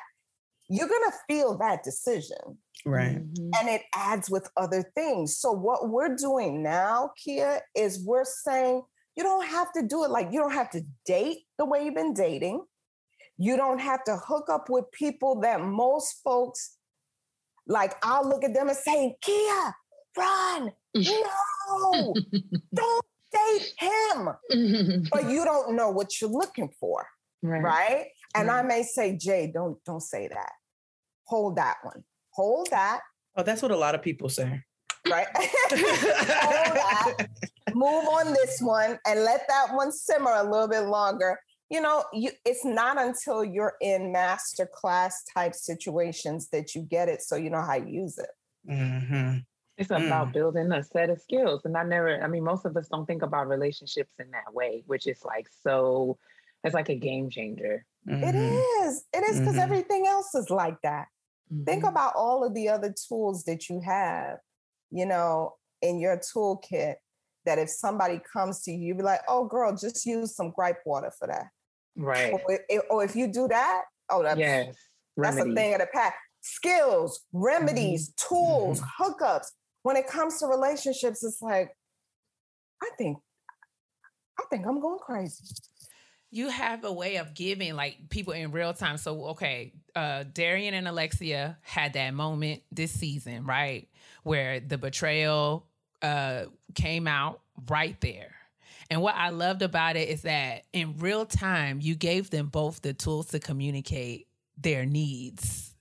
You're 0.68 0.89
going 0.89 1.11
to 1.11 1.16
feel 1.29 1.59
that 1.59 1.85
decision 1.85 2.59
Right. 2.85 3.16
Mm-hmm. 3.16 3.51
and 3.59 3.68
it 3.68 3.83
adds 3.95 4.31
with 4.31 4.49
other 4.57 4.85
things. 4.95 5.37
So 5.39 5.51
what 5.51 5.89
we're 5.89 6.14
doing 6.14 6.62
now, 6.62 7.11
Keia, 7.18 7.61
is 7.74 8.05
we're 8.05 8.24
saying 8.24 8.83
you 9.16 9.24
don't 9.24 9.47
have 9.47 9.72
to 9.72 9.83
do 9.83 10.05
it 10.05 10.11
like 10.11 10.29
you 10.31 10.39
don't 10.39 10.53
have 10.53 10.70
to 10.70 10.83
date 11.05 11.39
the 11.59 11.64
way 11.64 11.85
you've 11.85 11.95
been 11.95 12.14
dating. 12.14 12.64
You 13.39 13.57
don't 13.57 13.81
have 13.81 14.05
to 14.05 14.16
hook 14.16 14.49
up 14.51 14.68
with 14.68 14.91
people 14.93 15.41
that 15.41 15.61
most 15.61 16.20
folks 16.22 16.77
like. 17.66 17.95
I'll 18.03 18.29
look 18.29 18.45
at 18.45 18.55
them 18.55 18.68
and 18.68 18.77
say, 18.77 19.16
Keia, 19.24 19.72
run, 20.16 20.72
no, 20.95 22.14
don't 22.74 23.05
date 23.37 23.72
him. 23.78 24.28
But 25.11 25.30
you 25.30 25.45
don't 25.45 25.76
know 25.76 25.91
what 25.91 26.20
you're 26.20 26.30
looking 26.30 26.70
for, 26.80 27.07
right. 27.43 27.62
right? 27.62 28.07
And 28.34 28.51
I 28.51 28.62
may 28.62 28.82
say, 28.82 29.16
Jay, 29.16 29.51
don't 29.53 29.82
don't 29.84 30.03
say 30.03 30.28
that. 30.28 30.53
Hold 31.24 31.57
that 31.57 31.76
one. 31.82 32.05
Hold 32.30 32.68
that. 32.70 33.01
Oh, 33.37 33.43
that's 33.43 33.62
what 33.62 33.70
a 33.70 33.76
lot 33.76 33.95
of 33.95 34.03
people 34.03 34.28
say. 34.28 34.62
right? 35.11 35.26
Hold 35.37 36.76
that, 36.76 37.28
move 37.74 38.05
on 38.09 38.32
this 38.32 38.61
one 38.61 38.99
and 39.07 39.24
let 39.24 39.43
that 39.49 39.74
one 39.74 39.93
simmer 39.93 40.32
a 40.32 40.43
little 40.43 40.68
bit 40.68 40.82
longer. 40.82 41.39
You 41.70 41.80
know, 41.80 42.05
you 42.12 42.30
it's 42.45 42.64
not 42.64 42.99
until 43.01 43.45
you're 43.45 43.74
in 43.80 44.12
master 44.12 44.68
class 44.72 45.24
type 45.34 45.55
situations 45.55 46.49
that 46.53 46.74
you 46.74 46.82
get 46.82 47.09
it 47.09 47.22
so 47.22 47.37
you 47.37 47.51
know 47.51 47.62
how 47.62 47.78
to 47.78 47.89
use 47.89 48.18
it. 48.18 48.30
hmm 48.68 49.39
It's 49.79 49.91
about 49.91 50.33
building 50.33 50.72
a 50.72 50.83
set 50.83 51.11
of 51.11 51.20
skills. 51.20 51.62
And 51.64 51.77
I 51.77 51.83
never, 51.83 52.22
I 52.22 52.27
mean, 52.29 52.45
most 52.45 52.64
of 52.64 52.77
us 52.77 52.89
don't 52.89 53.05
think 53.07 53.22
about 53.22 53.49
relationships 53.49 54.14
in 54.18 54.31
that 54.31 54.53
way, 54.55 54.83
which 54.87 55.07
is 55.07 55.22
like 55.24 55.49
so, 55.62 56.18
it's 56.64 56.74
like 56.74 56.89
a 56.89 56.95
game 56.95 57.29
changer. 57.29 57.85
Mm-hmm. 58.09 58.24
It 58.24 58.35
is. 58.35 59.05
It 59.12 59.22
is 59.24 59.39
because 59.41 59.57
Mhm. 59.57 59.61
everything 59.62 60.07
else 60.07 60.35
is 60.35 60.49
like 60.49 60.81
that. 60.83 61.09
Think 61.66 61.85
Mhm. 61.85 61.91
about 61.91 62.14
all 62.16 62.43
of 62.43 62.55
the 62.55 62.68
other 62.70 62.93
tools 63.09 63.45
that 63.45 63.68
you 63.68 63.81
have, 63.81 64.39
you 64.91 65.05
know, 65.05 65.57
in 65.83 65.99
your 65.99 66.16
toolkit 66.16 66.97
that 67.45 67.59
if 67.59 67.68
somebody 67.68 68.18
comes 68.33 68.62
to 68.62 68.72
you, 68.72 68.79
you'd 68.89 68.97
be 68.97 69.03
like, 69.03 69.20
oh, 69.29 69.45
girl, 69.45 69.77
just 69.77 70.07
use 70.07 70.35
some 70.35 70.51
gripe 70.53 70.81
water 70.87 71.11
for 71.18 71.29
that. 71.29 71.49
Right. 71.97 72.33
Or, 72.33 72.41
if, 72.68 72.83
or 72.91 73.05
if 73.05 73.14
you 73.14 73.31
do 73.31 73.47
that, 73.49 73.85
oh, 74.09 74.22
that's, 74.22 74.39
Yes. 74.39 74.74
that's 75.16 75.37
a 75.37 75.45
thing 75.55 75.74
of 75.74 75.81
the 75.81 75.87
past. 75.93 76.14
Skills, 76.41 77.24
remedies, 77.32 78.12
tools, 78.15 78.81
hookups. 78.98 79.47
When 79.86 79.96
it 79.96 80.08
comes 80.08 80.40
to 80.40 80.46
relationships, 80.48 81.22
it's 81.22 81.40
like, 81.40 81.70
I 82.82 82.90
think, 82.98 83.18
I 84.36 84.42
think 84.50 84.66
I'm 84.66 84.80
going 84.80 84.98
crazy. 84.98 85.44
you 86.32 86.48
have 86.48 86.84
a 86.84 86.92
way 86.92 87.16
of 87.16 87.34
giving 87.34 87.74
like 87.76 87.96
people 88.10 88.32
in 88.32 88.50
real 88.50 88.74
time. 88.74 88.96
So 88.96 89.26
okay, 89.26 89.72
uh 89.94 90.24
Darian 90.32 90.74
and 90.74 90.88
Alexia 90.88 91.56
had 91.62 91.92
that 91.92 92.14
moment 92.14 92.62
this 92.72 92.90
season, 92.90 93.46
right? 93.46 93.88
Where 94.24 94.58
the 94.60 94.76
betrayal 94.76 95.66
uh 96.02 96.46
came 96.74 97.06
out 97.06 97.40
right 97.70 98.00
there. 98.00 98.34
And 98.90 99.02
what 99.02 99.14
I 99.14 99.30
loved 99.30 99.62
about 99.62 99.96
it 99.96 100.08
is 100.08 100.22
that 100.22 100.64
in 100.72 100.96
real 100.98 101.26
time 101.26 101.78
you 101.80 101.94
gave 101.94 102.30
them 102.30 102.48
both 102.48 102.82
the 102.82 102.92
tools 102.92 103.28
to 103.28 103.38
communicate 103.38 104.26
their 104.58 104.84
needs 104.84 105.74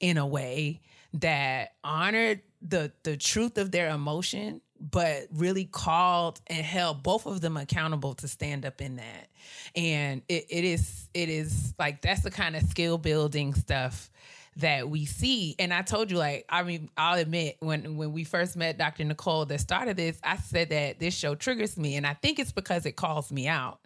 in 0.00 0.16
a 0.16 0.26
way 0.26 0.80
that 1.14 1.74
honored 1.82 2.40
the 2.62 2.92
the 3.04 3.16
truth 3.16 3.56
of 3.58 3.70
their 3.70 3.90
emotion 3.90 4.60
but 4.80 5.26
really 5.32 5.64
called 5.64 6.40
and 6.46 6.64
held 6.64 7.02
both 7.02 7.26
of 7.26 7.40
them 7.40 7.56
accountable 7.56 8.14
to 8.14 8.28
stand 8.28 8.64
up 8.64 8.80
in 8.80 8.96
that. 8.96 9.28
And 9.74 10.22
it, 10.28 10.46
it 10.48 10.64
is 10.64 11.08
it 11.14 11.28
is 11.28 11.74
like 11.78 12.00
that's 12.00 12.22
the 12.22 12.30
kind 12.30 12.56
of 12.56 12.62
skill 12.64 12.98
building 12.98 13.54
stuff 13.54 14.10
that 14.56 14.88
we 14.88 15.04
see. 15.04 15.56
And 15.58 15.72
i 15.72 15.82
told 15.82 16.10
you 16.10 16.18
like 16.18 16.44
i 16.48 16.62
mean 16.62 16.90
i'll 16.96 17.18
admit 17.18 17.56
when 17.60 17.96
when 17.96 18.12
we 18.12 18.24
first 18.24 18.56
met 18.56 18.76
dr 18.78 19.02
nicole 19.04 19.44
that 19.46 19.60
started 19.60 19.96
this 19.96 20.18
i 20.24 20.36
said 20.36 20.70
that 20.70 20.98
this 20.98 21.14
show 21.14 21.34
triggers 21.34 21.76
me 21.76 21.94
and 21.94 22.06
i 22.06 22.14
think 22.14 22.38
it's 22.38 22.52
because 22.52 22.86
it 22.86 22.96
calls 22.96 23.30
me 23.32 23.48
out. 23.48 23.80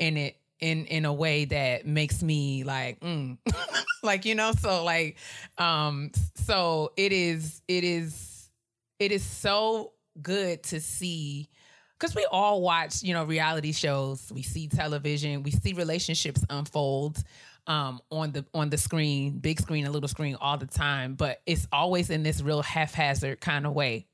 And 0.00 0.18
it 0.18 0.36
in 0.62 0.86
in 0.86 1.04
a 1.04 1.12
way 1.12 1.44
that 1.44 1.86
makes 1.86 2.22
me 2.22 2.64
like 2.64 2.98
mm. 3.00 3.36
like 4.02 4.24
you 4.24 4.34
know 4.34 4.52
so 4.52 4.84
like 4.84 5.16
um 5.58 6.10
so 6.36 6.92
it 6.96 7.12
is 7.12 7.60
it 7.68 7.84
is 7.84 8.48
it 8.98 9.12
is 9.12 9.24
so 9.24 9.92
good 10.22 10.62
to 10.62 10.80
see 10.80 11.48
because 12.02 12.16
we 12.16 12.26
all 12.32 12.60
watch 12.62 13.02
you 13.02 13.14
know 13.14 13.24
reality 13.24 13.72
shows. 13.72 14.32
We 14.34 14.42
see 14.42 14.66
television. 14.66 15.44
We 15.44 15.52
see 15.52 15.72
relationships 15.72 16.44
unfold 16.50 17.22
um, 17.68 18.00
on 18.10 18.32
the 18.32 18.44
on 18.52 18.70
the 18.70 18.78
screen 18.78 19.38
big 19.38 19.60
screen 19.60 19.84
and 19.84 19.94
little 19.94 20.08
screen 20.08 20.36
all 20.40 20.58
the 20.58 20.66
time. 20.66 21.14
But 21.14 21.42
it's 21.46 21.68
always 21.70 22.10
in 22.10 22.24
this 22.24 22.42
real 22.42 22.62
haphazard 22.62 23.40
kind 23.40 23.66
of 23.66 23.72
way. 23.72 24.06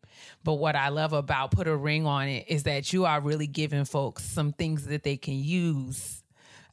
But 0.45 0.55
what 0.55 0.77
I 0.77 0.91
love 0.91 1.15
about 1.15 1.53
Put 1.53 1.67
a 1.67 1.77
Ring 1.77 2.07
on 2.07 2.29
It 2.29 2.47
is 2.49 2.65
that 2.65 2.93
you 2.93 3.07
are 3.07 3.21
really 3.21 3.47
giving 3.47 3.85
folks 3.85 4.25
some 4.25 4.53
things 4.53 4.87
that 4.87 5.03
they 5.03 5.17
can 5.17 5.35
use 5.35 6.23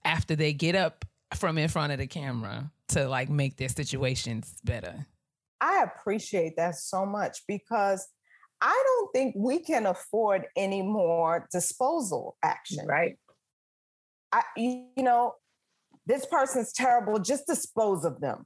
after 0.06 0.36
they 0.36 0.54
get 0.54 0.76
up 0.76 1.04
from 1.34 1.58
in 1.58 1.68
front 1.68 1.92
of 1.92 2.00
the 2.00 2.08
camera 2.08 2.72
to 2.90 3.08
like 3.08 3.30
make 3.30 3.58
their 3.58 3.70
situations 3.70 4.56
better. 4.64 5.06
I 5.60 5.84
appreciate 5.84 6.56
that 6.58 6.76
so 6.76 7.06
much 7.06 7.40
because 7.48 8.08
I 8.62 8.84
don't 8.86 9.12
think 9.14 9.36
we 9.38 9.60
can 9.60 9.86
afford 9.86 10.46
any 10.56 10.82
more 10.82 11.48
disposal 11.52 12.38
action. 12.44 12.86
Right. 12.88 13.18
I, 14.32 14.44
you 14.56 14.88
know, 14.98 15.34
this 16.06 16.26
person's 16.26 16.72
terrible, 16.72 17.20
just 17.20 17.48
dispose 17.48 18.06
of 18.06 18.22
them. 18.22 18.46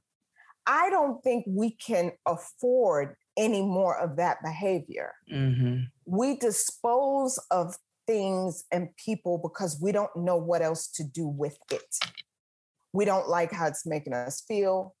I 0.66 0.90
don't 0.90 1.22
think 1.22 1.44
we 1.48 1.72
can 1.72 2.12
afford 2.26 3.16
any 3.36 3.62
more 3.62 3.98
of 3.98 4.16
that 4.16 4.38
behavior. 4.42 5.12
Mm-hmm. 5.32 5.84
We 6.06 6.36
dispose 6.36 7.38
of 7.50 7.76
things 8.10 8.64
and 8.72 8.88
people 8.96 9.38
because 9.38 9.78
we 9.80 9.92
don't 9.92 10.10
know 10.16 10.36
what 10.36 10.62
else 10.62 10.88
to 10.88 11.04
do 11.04 11.28
with 11.28 11.56
it. 11.70 11.94
We 12.92 13.04
don't 13.04 13.28
like 13.28 13.52
how 13.52 13.66
it's 13.68 13.86
making 13.86 14.14
us 14.14 14.42
feel. 14.48 14.96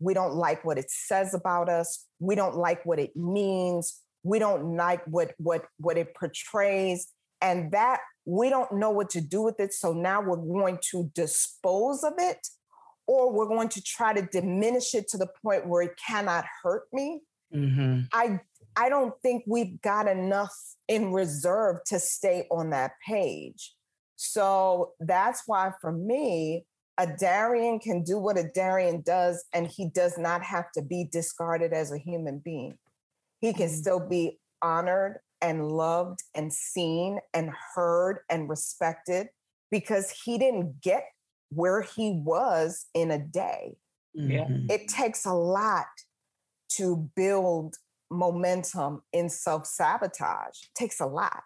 We 0.00 0.14
don't 0.14 0.34
like 0.34 0.64
what 0.64 0.78
it 0.78 0.90
says 0.90 1.34
about 1.34 1.68
us. 1.68 2.06
We 2.20 2.34
don't 2.34 2.56
like 2.56 2.86
what 2.86 2.98
it 2.98 3.14
means. 3.14 4.00
We 4.22 4.38
don't 4.38 4.76
like 4.76 5.04
what 5.06 5.32
what 5.36 5.66
what 5.76 5.98
it 5.98 6.14
portrays 6.14 7.08
and 7.42 7.70
that 7.72 8.00
we 8.24 8.48
don't 8.48 8.72
know 8.72 8.90
what 8.90 9.10
to 9.10 9.20
do 9.20 9.42
with 9.42 9.60
it 9.60 9.74
so 9.74 9.92
now 9.92 10.22
we're 10.22 10.36
going 10.36 10.78
to 10.92 11.10
dispose 11.14 12.02
of 12.02 12.14
it 12.16 12.48
or 13.06 13.30
we're 13.30 13.48
going 13.54 13.68
to 13.68 13.82
try 13.82 14.14
to 14.14 14.22
diminish 14.22 14.94
it 14.94 15.08
to 15.08 15.18
the 15.18 15.28
point 15.42 15.66
where 15.66 15.82
it 15.82 15.92
cannot 16.08 16.46
hurt 16.62 16.84
me 16.90 17.20
Mm-hmm. 17.54 18.00
I 18.12 18.40
I 18.76 18.88
don't 18.88 19.14
think 19.22 19.44
we've 19.46 19.80
got 19.82 20.08
enough 20.08 20.54
in 20.88 21.12
reserve 21.12 21.78
to 21.86 21.98
stay 21.98 22.46
on 22.50 22.70
that 22.70 22.92
page. 23.06 23.74
So 24.16 24.92
that's 25.00 25.42
why 25.46 25.72
for 25.80 25.92
me, 25.92 26.66
a 26.98 27.06
Darian 27.06 27.78
can 27.80 28.04
do 28.04 28.18
what 28.18 28.38
a 28.38 28.48
Darian 28.54 29.02
does, 29.02 29.44
and 29.52 29.66
he 29.66 29.88
does 29.88 30.16
not 30.16 30.42
have 30.44 30.70
to 30.72 30.82
be 30.82 31.08
discarded 31.10 31.72
as 31.72 31.90
a 31.92 31.98
human 31.98 32.38
being. 32.38 32.78
He 33.40 33.52
can 33.52 33.66
Mm-hmm. 33.68 33.76
still 33.76 34.00
be 34.00 34.38
honored 34.62 35.18
and 35.40 35.68
loved 35.68 36.20
and 36.34 36.52
seen 36.52 37.18
and 37.34 37.50
heard 37.74 38.20
and 38.30 38.48
respected 38.48 39.28
because 39.70 40.10
he 40.24 40.38
didn't 40.38 40.80
get 40.80 41.04
where 41.50 41.82
he 41.82 42.12
was 42.24 42.86
in 42.94 43.10
a 43.10 43.18
day. 43.18 43.76
Yeah. 44.14 44.46
Mhm. 44.46 44.70
It 44.70 44.88
takes 44.88 45.26
a 45.26 45.34
lot 45.34 45.86
to 46.76 47.10
build 47.16 47.76
momentum 48.14 49.02
in 49.12 49.28
self 49.28 49.66
sabotage. 49.66 50.56
takes 50.74 51.00
a 51.00 51.06
lot. 51.06 51.42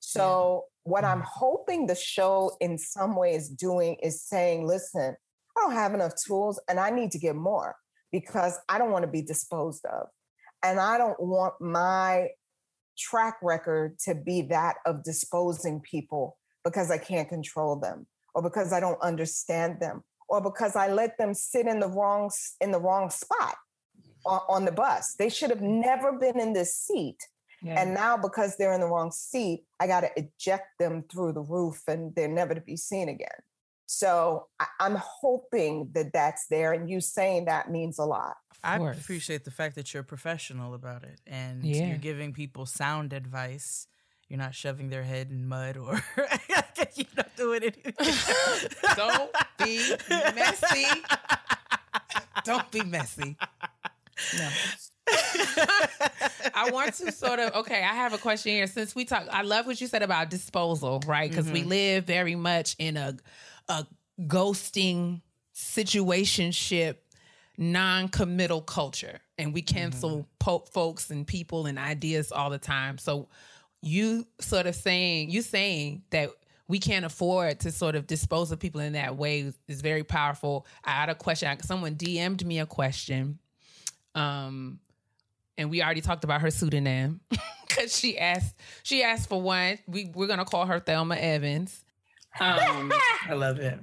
So, 0.00 0.64
what 0.84 1.04
I'm 1.04 1.18
mm-hmm. 1.18 1.28
hoping 1.32 1.86
the 1.86 1.94
show 1.94 2.56
in 2.60 2.78
some 2.78 3.16
way 3.16 3.34
is 3.34 3.48
doing 3.48 3.96
is 4.02 4.22
saying, 4.22 4.66
listen, 4.66 5.16
I 5.56 5.60
don't 5.60 5.72
have 5.72 5.94
enough 5.94 6.12
tools 6.26 6.60
and 6.68 6.80
I 6.80 6.90
need 6.90 7.10
to 7.12 7.18
get 7.18 7.36
more 7.36 7.76
because 8.10 8.58
I 8.68 8.78
don't 8.78 8.90
want 8.90 9.04
to 9.04 9.10
be 9.10 9.22
disposed 9.22 9.84
of. 9.84 10.08
And 10.62 10.80
I 10.80 10.98
don't 10.98 11.20
want 11.20 11.54
my 11.60 12.28
track 12.98 13.36
record 13.42 13.98
to 14.00 14.14
be 14.14 14.42
that 14.42 14.76
of 14.86 15.04
disposing 15.04 15.80
people 15.80 16.36
because 16.64 16.90
I 16.90 16.98
can't 16.98 17.28
control 17.28 17.76
them 17.76 18.06
or 18.34 18.42
because 18.42 18.72
I 18.72 18.80
don't 18.80 19.00
understand 19.00 19.80
them 19.80 20.02
or 20.28 20.40
because 20.40 20.74
I 20.74 20.88
let 20.92 21.16
them 21.18 21.32
sit 21.34 21.66
in 21.66 21.80
the 21.80 21.88
wrong 21.88 22.30
in 22.60 22.72
the 22.72 22.80
wrong 22.80 23.10
spot 23.10 23.56
on, 24.28 24.40
on 24.48 24.64
the 24.64 24.72
bus. 24.72 25.14
They 25.14 25.28
should 25.28 25.50
have 25.50 25.58
mm-hmm. 25.58 25.80
never 25.80 26.12
been 26.12 26.38
in 26.38 26.52
this 26.52 26.74
seat. 26.74 27.18
Yeah. 27.62 27.80
And 27.80 27.94
now, 27.94 28.16
because 28.16 28.56
they're 28.56 28.72
in 28.72 28.80
the 28.80 28.86
wrong 28.86 29.10
seat, 29.10 29.64
I 29.80 29.88
got 29.88 30.02
to 30.02 30.10
eject 30.16 30.78
them 30.78 31.04
through 31.10 31.32
the 31.32 31.40
roof 31.40 31.82
and 31.88 32.14
they're 32.14 32.28
never 32.28 32.54
to 32.54 32.60
be 32.60 32.76
seen 32.76 33.08
again. 33.08 33.28
So 33.86 34.46
I, 34.60 34.66
I'm 34.80 34.96
hoping 34.96 35.90
that 35.94 36.12
that's 36.12 36.46
there. 36.48 36.72
And 36.72 36.88
you 36.88 37.00
saying 37.00 37.46
that 37.46 37.70
means 37.70 37.98
a 37.98 38.04
lot. 38.04 38.36
I 38.62 38.76
appreciate 38.76 39.44
the 39.44 39.50
fact 39.50 39.76
that 39.76 39.94
you're 39.94 40.02
professional 40.02 40.74
about 40.74 41.04
it 41.04 41.20
and 41.26 41.64
Yeah. 41.64 41.86
you're 41.86 41.98
giving 41.98 42.32
people 42.32 42.66
sound 42.66 43.12
advice. 43.12 43.86
You're 44.28 44.38
not 44.38 44.54
shoving 44.54 44.90
their 44.90 45.04
head 45.04 45.30
in 45.30 45.48
mud 45.48 45.76
or 45.76 46.02
you're 46.96 47.06
not 47.16 47.36
doing 47.36 47.62
it. 47.62 47.96
Don't 48.96 49.30
be 49.58 49.80
messy. 50.34 50.86
Don't 52.44 52.70
be 52.70 52.82
messy. 52.82 53.36
No. 54.38 54.48
I 56.54 56.70
want 56.70 56.94
to 56.94 57.12
sort 57.12 57.38
of 57.38 57.54
okay. 57.56 57.82
I 57.82 57.94
have 57.94 58.12
a 58.12 58.18
question 58.18 58.52
here. 58.52 58.66
Since 58.66 58.94
we 58.94 59.04
talk, 59.04 59.26
I 59.30 59.42
love 59.42 59.66
what 59.66 59.80
you 59.80 59.86
said 59.86 60.02
about 60.02 60.30
disposal, 60.30 61.00
right? 61.06 61.30
Because 61.30 61.50
we 61.50 61.60
mm-hmm. 61.60 61.68
live 61.68 62.04
very 62.04 62.34
much 62.34 62.76
in 62.78 62.96
a 62.96 63.16
a 63.68 63.86
ghosting 64.22 65.22
situationship, 65.54 66.96
non-committal 67.56 68.62
culture, 68.62 69.20
and 69.38 69.54
we 69.54 69.62
cancel 69.62 70.10
mm-hmm. 70.10 70.28
po- 70.38 70.64
folks 70.70 71.10
and 71.10 71.26
people 71.26 71.66
and 71.66 71.78
ideas 71.78 72.32
all 72.32 72.50
the 72.50 72.58
time. 72.58 72.98
So 72.98 73.28
you 73.80 74.26
sort 74.40 74.66
of 74.66 74.74
saying 74.74 75.30
you 75.30 75.42
saying 75.42 76.02
that 76.10 76.30
we 76.66 76.78
can't 76.78 77.04
afford 77.04 77.60
to 77.60 77.72
sort 77.72 77.94
of 77.94 78.06
dispose 78.06 78.52
of 78.52 78.60
people 78.60 78.80
in 78.82 78.92
that 78.92 79.16
way 79.16 79.52
is 79.68 79.80
very 79.80 80.04
powerful. 80.04 80.66
I 80.84 80.90
had 80.90 81.08
a 81.08 81.14
question. 81.14 81.56
Someone 81.62 81.94
DM'd 81.94 82.44
me 82.44 82.58
a 82.58 82.66
question. 82.66 83.38
Um, 84.18 84.80
and 85.56 85.70
we 85.70 85.82
already 85.82 86.00
talked 86.00 86.24
about 86.24 86.40
her 86.40 86.50
pseudonym 86.50 87.20
because 87.68 87.96
she 87.96 88.18
asked 88.18 88.54
she 88.82 89.02
asked 89.02 89.28
for 89.28 89.40
one. 89.40 89.78
We 89.86 90.10
we're 90.14 90.26
gonna 90.26 90.44
call 90.44 90.66
her 90.66 90.80
Thelma 90.80 91.16
Evans. 91.16 91.84
Um, 92.40 92.92
I 93.26 93.34
love 93.34 93.58
it. 93.58 93.78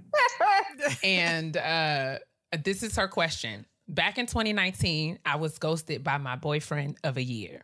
and 1.03 1.57
uh, 1.57 2.19
this 2.63 2.83
is 2.83 2.95
her 2.95 3.07
question. 3.07 3.65
Back 3.87 4.17
in 4.17 4.25
2019, 4.25 5.19
I 5.25 5.35
was 5.35 5.57
ghosted 5.57 6.03
by 6.03 6.17
my 6.17 6.35
boyfriend 6.35 6.97
of 7.03 7.17
a 7.17 7.23
year. 7.23 7.63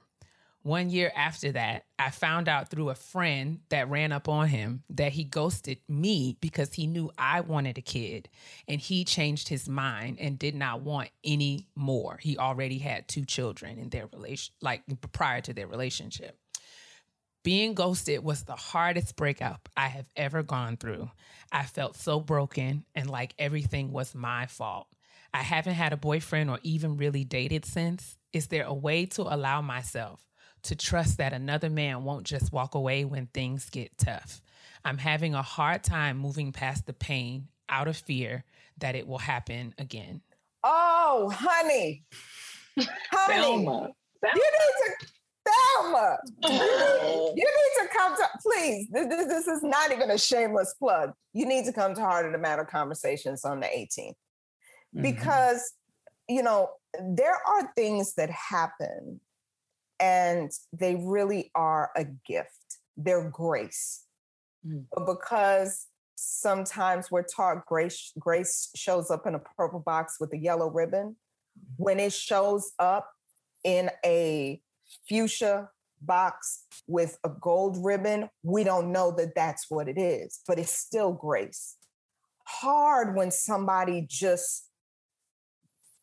One 0.64 0.92
year 0.92 1.12
after 1.16 1.54
that, 1.54 1.86
I 1.98 2.12
found 2.12 2.48
out 2.48 2.70
through 2.70 2.90
a 2.90 2.96
friend 2.96 3.62
that 3.70 3.90
ran 3.90 4.12
up 4.12 4.30
on 4.30 4.48
him 4.48 4.84
that 4.92 5.12
he 5.12 5.24
ghosted 5.24 5.80
me 5.88 6.38
because 6.40 6.74
he 6.74 6.86
knew 6.86 7.10
I 7.18 7.42
wanted 7.42 7.80
a 7.80 7.82
kid 7.82 8.30
and 8.68 8.80
he 8.80 9.04
changed 9.04 9.48
his 9.48 9.68
mind 9.68 10.18
and 10.20 10.38
did 10.38 10.54
not 10.54 10.82
want 10.82 11.10
any 11.24 11.68
more. 11.76 12.20
He 12.22 12.38
already 12.38 12.78
had 12.78 13.08
two 13.08 13.26
children 13.26 13.80
in 13.80 13.90
their 13.90 14.08
relation 14.14 14.54
like 14.62 14.84
prior 15.12 15.42
to 15.42 15.54
their 15.54 15.68
relationship. 15.68 16.38
Being 17.44 17.74
ghosted 17.74 18.24
was 18.24 18.44
the 18.44 18.56
hardest 18.56 19.16
breakup 19.16 19.68
I 19.76 19.88
have 19.88 20.10
ever 20.16 20.44
gone 20.44 20.78
through. 20.78 21.10
I 21.52 21.64
felt 21.64 21.98
so 21.98 22.20
broken 22.20 22.86
and 22.94 23.10
like 23.10 23.34
everything 23.40 23.92
was 23.92 24.14
my 24.14 24.46
fault. 24.46 24.86
I 25.34 25.42
haven't 25.42 25.74
had 25.74 25.92
a 25.92 25.98
boyfriend 25.98 26.52
or 26.52 26.60
even 26.62 26.98
really 26.98 27.24
dated 27.24 27.66
since. 27.66 28.20
Is 28.32 28.48
there 28.48 28.66
a 28.66 28.74
way 28.74 29.08
to 29.08 29.24
allow 29.24 29.62
myself 29.62 30.24
to 30.64 30.76
trust 30.76 31.18
that 31.18 31.34
another 31.34 31.70
man 31.70 32.04
won't 32.04 32.26
just 32.26 32.52
walk 32.52 32.76
away 32.76 33.06
when 33.06 33.28
things 33.28 33.70
get 33.70 33.98
tough? 33.98 34.42
I'm 34.84 34.98
having 34.98 35.36
a 35.36 35.42
hard 35.42 35.84
time 35.84 36.18
moving 36.18 36.52
past 36.52 36.86
the 36.86 36.94
pain 36.94 37.48
out 37.70 37.88
of 37.88 37.98
fear 37.98 38.44
that 38.80 38.96
it 38.96 39.08
will 39.08 39.20
happen 39.20 39.74
again. 39.78 40.22
Oh, 40.64 41.32
honey. 41.34 42.04
Honey. 42.78 43.42
Thelma. 43.42 43.90
You 44.24 44.30
need 44.34 45.00
to 45.00 45.08
Thelma. 45.46 46.18
You 46.44 46.50
need, 46.50 46.60
oh. 46.62 47.34
you 47.36 47.44
need 47.44 47.88
to 47.88 47.98
come 47.98 48.16
to 48.16 48.30
please. 48.42 48.88
This, 48.92 49.08
this, 49.08 49.28
this 49.28 49.48
is 49.48 49.64
not 49.64 49.92
even 49.92 50.12
a 50.12 50.18
shameless 50.18 50.76
plug. 50.78 51.14
You 51.34 51.46
need 51.46 51.66
to 51.66 51.74
come 51.74 51.96
to 51.96 52.02
Heart 52.02 52.28
of 52.28 52.32
the 52.32 52.38
Matter 52.38 52.66
conversations 52.66 53.44
on 53.44 53.60
the 53.60 53.68
18th. 53.68 54.10
Mm-hmm. 54.10 55.02
Because, 55.02 55.74
you 56.28 56.44
know, 56.44 56.70
there 57.00 57.36
are 57.48 57.72
things 57.76 58.14
that 58.16 58.30
happen 58.30 59.20
and 60.02 60.52
they 60.74 60.96
really 60.96 61.52
are 61.56 61.92
a 61.96 62.06
gift. 62.28 62.80
They're 62.98 63.30
grace. 63.30 64.04
Mm. 64.68 64.86
But 64.94 65.06
because 65.06 65.88
sometimes 66.16 67.10
we're 67.10 67.24
taught 67.24 67.66
grace 67.66 68.12
grace 68.20 68.70
shows 68.76 69.10
up 69.10 69.26
in 69.26 69.36
a 69.36 69.40
purple 69.40 69.80
box 69.80 70.18
with 70.20 70.34
a 70.34 70.38
yellow 70.38 70.70
ribbon, 70.70 71.16
when 71.78 72.00
it 72.00 72.14
shows 72.14 72.74
up 72.80 73.10
in 73.64 73.90
a 74.06 74.62
fuchsia 75.08 75.70
box 76.02 76.66
with 76.88 77.18
a 77.24 77.30
gold 77.30 77.78
ribbon, 77.84 78.30
we 78.44 78.64
don't 78.64 78.92
know 78.92 79.12
that 79.12 79.36
that's 79.36 79.68
what 79.70 79.88
it 79.88 80.00
is, 80.00 80.42
but 80.48 80.58
it's 80.60 80.72
still 80.72 81.14
grace. 81.14 81.78
hard 82.46 83.16
when 83.16 83.32
somebody 83.32 84.06
just 84.10 84.68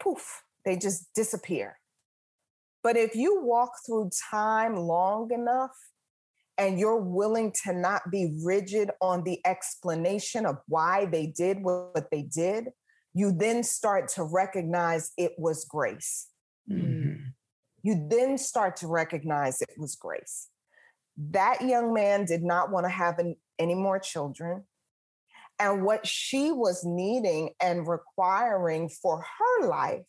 poof, 0.01 0.43
they 0.65 0.77
just 0.77 1.13
disappear. 1.15 1.78
But 2.83 2.97
if 2.97 3.15
you 3.15 3.41
walk 3.43 3.73
through 3.85 4.11
time 4.31 4.77
long 4.77 5.33
enough 5.33 5.77
and 6.57 6.79
you're 6.79 7.01
willing 7.01 7.53
to 7.65 7.73
not 7.73 8.03
be 8.11 8.37
rigid 8.45 8.91
on 9.01 9.25
the 9.25 9.41
explanation 9.45 10.47
of 10.47 10.59
why 10.67 11.07
they 11.07 11.27
did 11.27 11.63
what 11.63 12.11
they 12.11 12.23
did, 12.23 12.69
you 13.15 13.33
then 13.33 13.63
start 13.63 14.09
to 14.09 14.23
recognize 14.23 15.13
it 15.17 15.33
was 15.39 15.65
grace. 15.65 16.29
Mm-hmm. 16.71 17.15
You 17.83 18.07
then 18.09 18.39
start 18.39 18.77
to 18.77 18.87
recognize 18.87 19.61
it 19.63 19.71
was 19.79 19.97
grace. 19.97 20.49
That 21.17 21.63
young 21.63 21.93
man 21.93 22.27
did 22.27 22.43
not 22.43 22.71
want 22.71 22.85
to 22.87 22.91
have 22.91 23.19
an, 23.19 23.37
any 23.59 23.75
more 23.75 23.99
children. 23.99 24.65
And 25.59 25.85
what 25.85 26.07
she 26.07 26.53
was 26.53 26.85
needing 26.85 27.51
and 27.61 27.89
requiring 27.89 28.89
for 28.89 29.25
her 29.39 29.67
life 29.67 30.07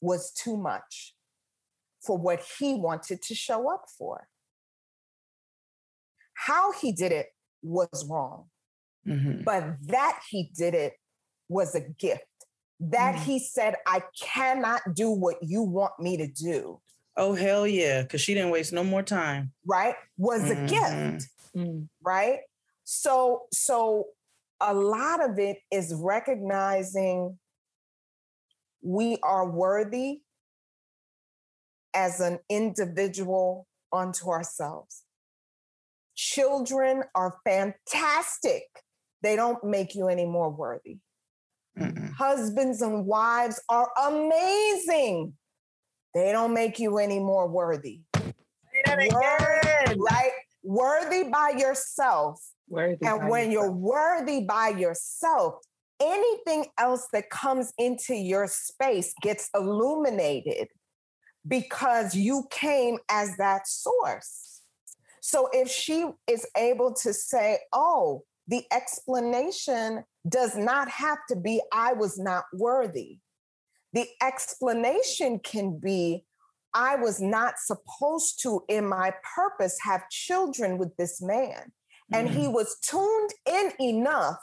was 0.00 0.32
too 0.32 0.56
much 0.56 1.14
for 2.02 2.18
what 2.18 2.42
he 2.58 2.74
wanted 2.74 3.22
to 3.22 3.34
show 3.34 3.72
up 3.72 3.84
for. 3.98 4.28
How 6.34 6.72
he 6.72 6.92
did 6.92 7.12
it 7.12 7.28
was 7.62 8.06
wrong, 8.08 8.46
mm-hmm. 9.06 9.42
but 9.44 9.76
that 9.86 10.20
he 10.28 10.50
did 10.56 10.74
it 10.74 10.94
was 11.48 11.74
a 11.74 11.80
gift. 11.80 12.24
That 12.80 13.14
mm-hmm. 13.14 13.24
he 13.24 13.38
said, 13.38 13.76
I 13.86 14.02
cannot 14.20 14.80
do 14.94 15.10
what 15.10 15.36
you 15.40 15.62
want 15.62 15.92
me 16.00 16.16
to 16.16 16.26
do. 16.26 16.80
Oh, 17.16 17.34
hell 17.34 17.66
yeah. 17.66 18.02
Because 18.02 18.20
she 18.20 18.34
didn't 18.34 18.50
waste 18.50 18.72
no 18.72 18.82
more 18.82 19.02
time. 19.02 19.52
Right? 19.64 19.94
Was 20.16 20.42
mm-hmm. 20.42 20.64
a 20.64 20.68
gift. 20.68 21.28
Mm. 21.56 21.88
Right? 22.02 22.38
So, 22.84 23.42
so 23.52 24.06
a 24.60 24.74
lot 24.74 25.22
of 25.22 25.38
it 25.38 25.58
is 25.70 25.94
recognizing 25.94 27.38
we 28.80 29.18
are 29.22 29.48
worthy 29.48 30.22
as 31.94 32.20
an 32.20 32.38
individual 32.48 33.66
unto 33.92 34.28
ourselves. 34.30 35.02
Children 36.14 37.04
are 37.14 37.38
fantastic. 37.44 38.64
They 39.22 39.36
don't 39.36 39.62
make 39.64 39.94
you 39.94 40.08
any 40.08 40.26
more 40.26 40.50
worthy. 40.50 40.98
Mm-mm. 41.78 42.12
Husbands 42.14 42.82
and 42.82 43.06
wives 43.06 43.60
are 43.68 43.90
amazing. 44.06 45.34
They 46.14 46.32
don't 46.32 46.52
make 46.52 46.78
you 46.78 46.98
any 46.98 47.18
more 47.18 47.48
worthy. 47.48 48.00
Worthy, 48.86 49.10
right? 49.98 50.32
Worthy 50.62 51.24
by 51.30 51.54
yourself. 51.56 52.40
Worthy 52.68 53.06
and 53.06 53.28
when 53.28 53.50
yourself. 53.50 53.52
you're 53.52 53.72
worthy 53.72 54.44
by 54.44 54.68
yourself, 54.68 55.54
anything 56.00 56.66
else 56.78 57.06
that 57.12 57.30
comes 57.30 57.72
into 57.78 58.14
your 58.14 58.46
space 58.46 59.14
gets 59.22 59.48
illuminated 59.54 60.68
because 61.46 62.14
you 62.14 62.44
came 62.50 62.98
as 63.10 63.36
that 63.36 63.66
source. 63.66 64.60
So 65.20 65.48
if 65.52 65.68
she 65.68 66.06
is 66.26 66.46
able 66.56 66.94
to 66.94 67.12
say, 67.12 67.58
oh, 67.72 68.24
the 68.48 68.64
explanation 68.72 70.04
does 70.28 70.56
not 70.56 70.88
have 70.88 71.18
to 71.28 71.36
be, 71.36 71.60
I 71.72 71.92
was 71.92 72.18
not 72.18 72.44
worthy. 72.52 73.18
The 73.92 74.06
explanation 74.20 75.38
can 75.38 75.78
be, 75.78 76.24
I 76.74 76.96
was 76.96 77.20
not 77.20 77.54
supposed 77.58 78.42
to, 78.42 78.64
in 78.68 78.88
my 78.88 79.12
purpose, 79.36 79.78
have 79.82 80.08
children 80.10 80.78
with 80.78 80.96
this 80.96 81.20
man. 81.22 81.72
And 82.12 82.28
mm-hmm. 82.28 82.40
he 82.40 82.48
was 82.48 82.76
tuned 82.80 83.30
in 83.46 83.72
enough 83.80 84.38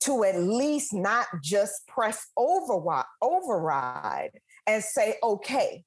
to 0.00 0.24
at 0.24 0.38
least 0.38 0.92
not 0.92 1.26
just 1.42 1.86
press 1.86 2.26
override, 2.36 3.04
override 3.22 4.40
and 4.66 4.82
say, 4.82 5.16
okay, 5.22 5.84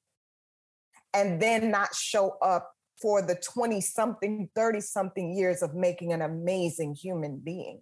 and 1.14 1.40
then 1.40 1.70
not 1.70 1.94
show 1.94 2.36
up 2.42 2.72
for 3.00 3.22
the 3.22 3.36
20 3.36 3.80
something, 3.80 4.48
30 4.54 4.80
something 4.80 5.36
years 5.36 5.62
of 5.62 5.74
making 5.74 6.12
an 6.12 6.22
amazing 6.22 6.94
human 6.94 7.38
being. 7.38 7.80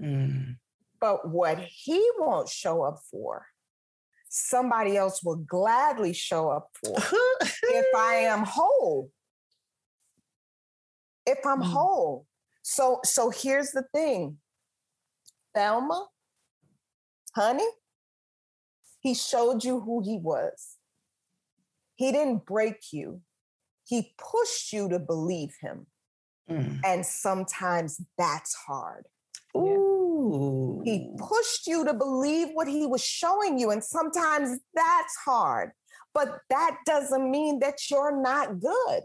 Mm. 0.00 0.56
But 1.00 1.28
what 1.28 1.58
he 1.58 2.04
won't 2.18 2.48
show 2.48 2.82
up 2.82 3.00
for, 3.10 3.46
somebody 4.28 4.96
else 4.96 5.22
will 5.22 5.36
gladly 5.36 6.12
show 6.12 6.48
up 6.48 6.70
for 6.82 6.96
if 7.42 7.86
I 7.96 8.14
am 8.26 8.44
whole. 8.44 9.10
If 11.26 11.38
I'm 11.46 11.60
mm. 11.60 11.66
whole. 11.66 12.26
So 12.62 13.00
so 13.04 13.30
here's 13.30 13.72
the 13.72 13.84
thing. 13.92 14.38
Thelma, 15.54 16.06
honey, 17.34 17.68
he 19.00 19.14
showed 19.14 19.64
you 19.64 19.80
who 19.80 20.02
he 20.02 20.16
was. 20.16 20.71
He 22.02 22.10
didn't 22.10 22.46
break 22.46 22.92
you, 22.92 23.20
he 23.84 24.12
pushed 24.18 24.72
you 24.72 24.88
to 24.88 24.98
believe 24.98 25.54
him. 25.60 25.86
Mm. 26.50 26.80
And 26.84 27.06
sometimes 27.06 28.00
that's 28.18 28.54
hard. 28.54 29.06
Ooh. 29.56 30.82
He 30.84 31.14
pushed 31.16 31.68
you 31.68 31.84
to 31.84 31.94
believe 31.94 32.48
what 32.54 32.66
he 32.66 32.86
was 32.86 33.04
showing 33.04 33.56
you. 33.56 33.70
And 33.70 33.84
sometimes 33.84 34.58
that's 34.74 35.16
hard. 35.24 35.70
But 36.12 36.40
that 36.50 36.78
doesn't 36.84 37.30
mean 37.30 37.60
that 37.60 37.78
you're 37.88 38.20
not 38.20 38.58
good. 38.58 39.02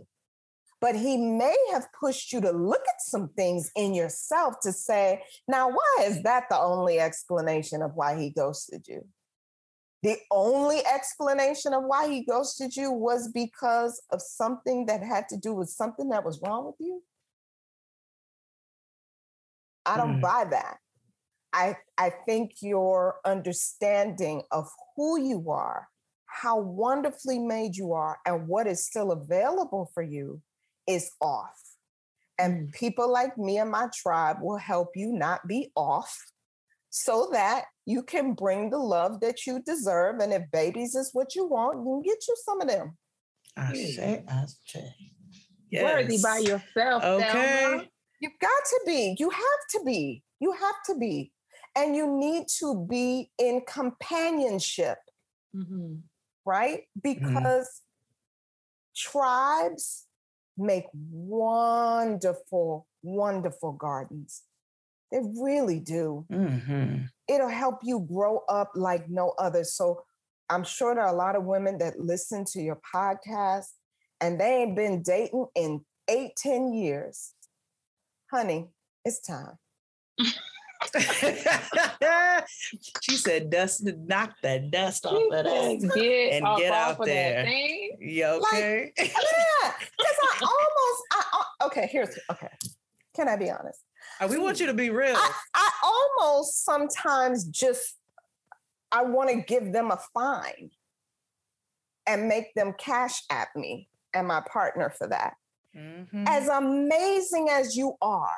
But 0.81 0.95
he 0.95 1.17
may 1.17 1.55
have 1.73 1.87
pushed 1.99 2.33
you 2.33 2.41
to 2.41 2.51
look 2.51 2.81
at 2.81 3.01
some 3.01 3.29
things 3.29 3.69
in 3.75 3.93
yourself 3.93 4.55
to 4.63 4.71
say, 4.71 5.21
now, 5.47 5.69
why 5.69 6.05
is 6.05 6.23
that 6.23 6.45
the 6.49 6.57
only 6.57 6.99
explanation 6.99 7.83
of 7.83 7.91
why 7.93 8.17
he 8.19 8.31
ghosted 8.31 8.87
you? 8.87 9.05
The 10.03 10.17
only 10.31 10.85
explanation 10.85 11.73
of 11.73 11.83
why 11.83 12.07
he 12.07 12.23
ghosted 12.23 12.75
you 12.75 12.91
was 12.91 13.29
because 13.29 14.01
of 14.11 14.21
something 14.21 14.85
that 14.85 15.01
had 15.03 15.27
to 15.29 15.37
do 15.37 15.53
with 15.53 15.69
something 15.69 16.09
that 16.09 16.23
was 16.23 16.39
wrong 16.41 16.65
with 16.65 16.75
you. 16.79 17.01
I 19.85 19.97
don't 19.97 20.17
mm. 20.17 20.21
buy 20.21 20.45
that. 20.51 20.77
I, 21.53 21.77
I 21.97 22.11
think 22.27 22.57
your 22.61 23.15
understanding 23.25 24.43
of 24.51 24.69
who 24.95 25.19
you 25.19 25.49
are, 25.49 25.87
how 26.25 26.59
wonderfully 26.59 27.39
made 27.39 27.75
you 27.75 27.93
are, 27.93 28.19
and 28.25 28.47
what 28.47 28.67
is 28.67 28.85
still 28.85 29.11
available 29.11 29.89
for 29.93 30.03
you 30.03 30.41
is 30.87 31.11
off. 31.21 31.59
And 32.37 32.67
mm. 32.67 32.73
people 32.73 33.11
like 33.11 33.37
me 33.37 33.57
and 33.57 33.71
my 33.71 33.87
tribe 33.95 34.37
will 34.41 34.57
help 34.57 34.89
you 34.95 35.11
not 35.11 35.47
be 35.47 35.71
off 35.75 36.15
so 36.89 37.29
that 37.31 37.65
you 37.87 38.03
can 38.03 38.33
bring 38.33 38.69
the 38.69 38.77
love 38.77 39.21
that 39.21 39.47
you 39.47 39.61
deserve. 39.61 40.19
And 40.19 40.33
if 40.33 40.43
babies 40.51 40.93
is 40.93 41.09
what 41.13 41.35
you 41.35 41.45
want, 41.47 41.77
you 41.77 41.85
can 41.85 42.01
get 42.01 42.27
you 42.27 42.35
some 42.43 42.59
of 42.59 42.67
them. 42.67 42.97
I 43.55 43.73
say, 43.73 44.23
I 44.27 44.43
say. 44.65 44.93
Yes. 45.71 45.83
Worthy 45.83 46.19
by 46.21 46.37
yourself. 46.39 47.03
Okay. 47.03 47.89
You've 48.19 48.39
got 48.41 48.49
to 48.49 48.81
be. 48.85 49.15
You 49.17 49.29
have 49.29 49.41
to 49.71 49.81
be. 49.85 50.21
You 50.41 50.51
have 50.51 50.75
to 50.87 50.95
be. 50.95 51.31
And 51.77 51.95
you 51.95 52.19
need 52.19 52.47
to 52.59 52.85
be 52.89 53.31
in 53.39 53.61
companionship, 53.65 54.97
mm-hmm. 55.55 55.95
right? 56.45 56.81
Mm-hmm. 56.99 57.23
Because 57.23 57.67
mm-hmm. 57.67 59.11
tribes 59.11 60.07
make 60.57 60.85
wonderful, 60.93 62.85
wonderful 63.01 63.71
gardens. 63.71 64.43
They 65.11 65.19
really 65.39 65.79
do. 65.79 66.25
Mm-hmm. 66.31 67.03
It'll 67.27 67.47
help 67.49 67.79
you 67.83 68.05
grow 68.11 68.41
up 68.49 68.71
like 68.75 69.09
no 69.09 69.33
other. 69.37 69.63
So 69.63 70.03
I'm 70.49 70.63
sure 70.63 70.95
there 70.95 71.03
are 71.03 71.13
a 71.13 71.17
lot 71.17 71.35
of 71.35 71.43
women 71.43 71.77
that 71.79 71.99
listen 71.99 72.45
to 72.53 72.61
your 72.61 72.79
podcast 72.93 73.67
and 74.21 74.39
they 74.39 74.63
ain't 74.63 74.75
been 74.75 75.01
dating 75.01 75.47
in 75.55 75.81
eight, 76.07 76.31
ten 76.37 76.73
years. 76.73 77.33
Honey, 78.31 78.67
it's 79.05 79.21
time. 79.21 79.57
she 83.01 83.17
said, 83.17 83.49
"Dust, 83.49 83.83
knock 83.85 84.33
that 84.41 84.71
dust 84.71 85.05
off 85.05 85.21
of 85.31 85.31
that 85.31 85.91
get 85.95 86.33
and 86.33 86.57
get 86.57 86.73
out 86.73 87.03
there." 87.03 87.47
You 87.99 88.25
okay? 88.25 88.91
Like, 88.97 89.13
yeah, 89.13 89.73
because 89.79 90.17
I 90.23 90.39
almost, 90.41 91.03
I, 91.11 91.43
okay. 91.65 91.89
Here's 91.91 92.17
okay. 92.31 92.49
Can 93.15 93.27
I 93.27 93.35
be 93.35 93.49
honest? 93.49 93.79
Uh, 94.19 94.27
we 94.29 94.37
want 94.37 94.59
you 94.59 94.65
to 94.65 94.73
be 94.73 94.89
real. 94.89 95.15
I, 95.15 95.31
I 95.53 95.69
almost 95.83 96.65
sometimes 96.65 97.45
just 97.45 97.95
I 98.91 99.03
want 99.03 99.29
to 99.29 99.37
give 99.37 99.73
them 99.73 99.91
a 99.91 99.99
fine 100.13 100.71
and 102.05 102.27
make 102.27 102.53
them 102.53 102.73
cash 102.77 103.21
at 103.29 103.49
me 103.55 103.89
and 104.13 104.27
my 104.27 104.41
partner 104.51 104.89
for 104.89 105.07
that. 105.07 105.33
Mm-hmm. 105.75 106.23
As 106.27 106.47
amazing 106.47 107.49
as 107.51 107.75
you 107.75 107.95
are, 108.01 108.29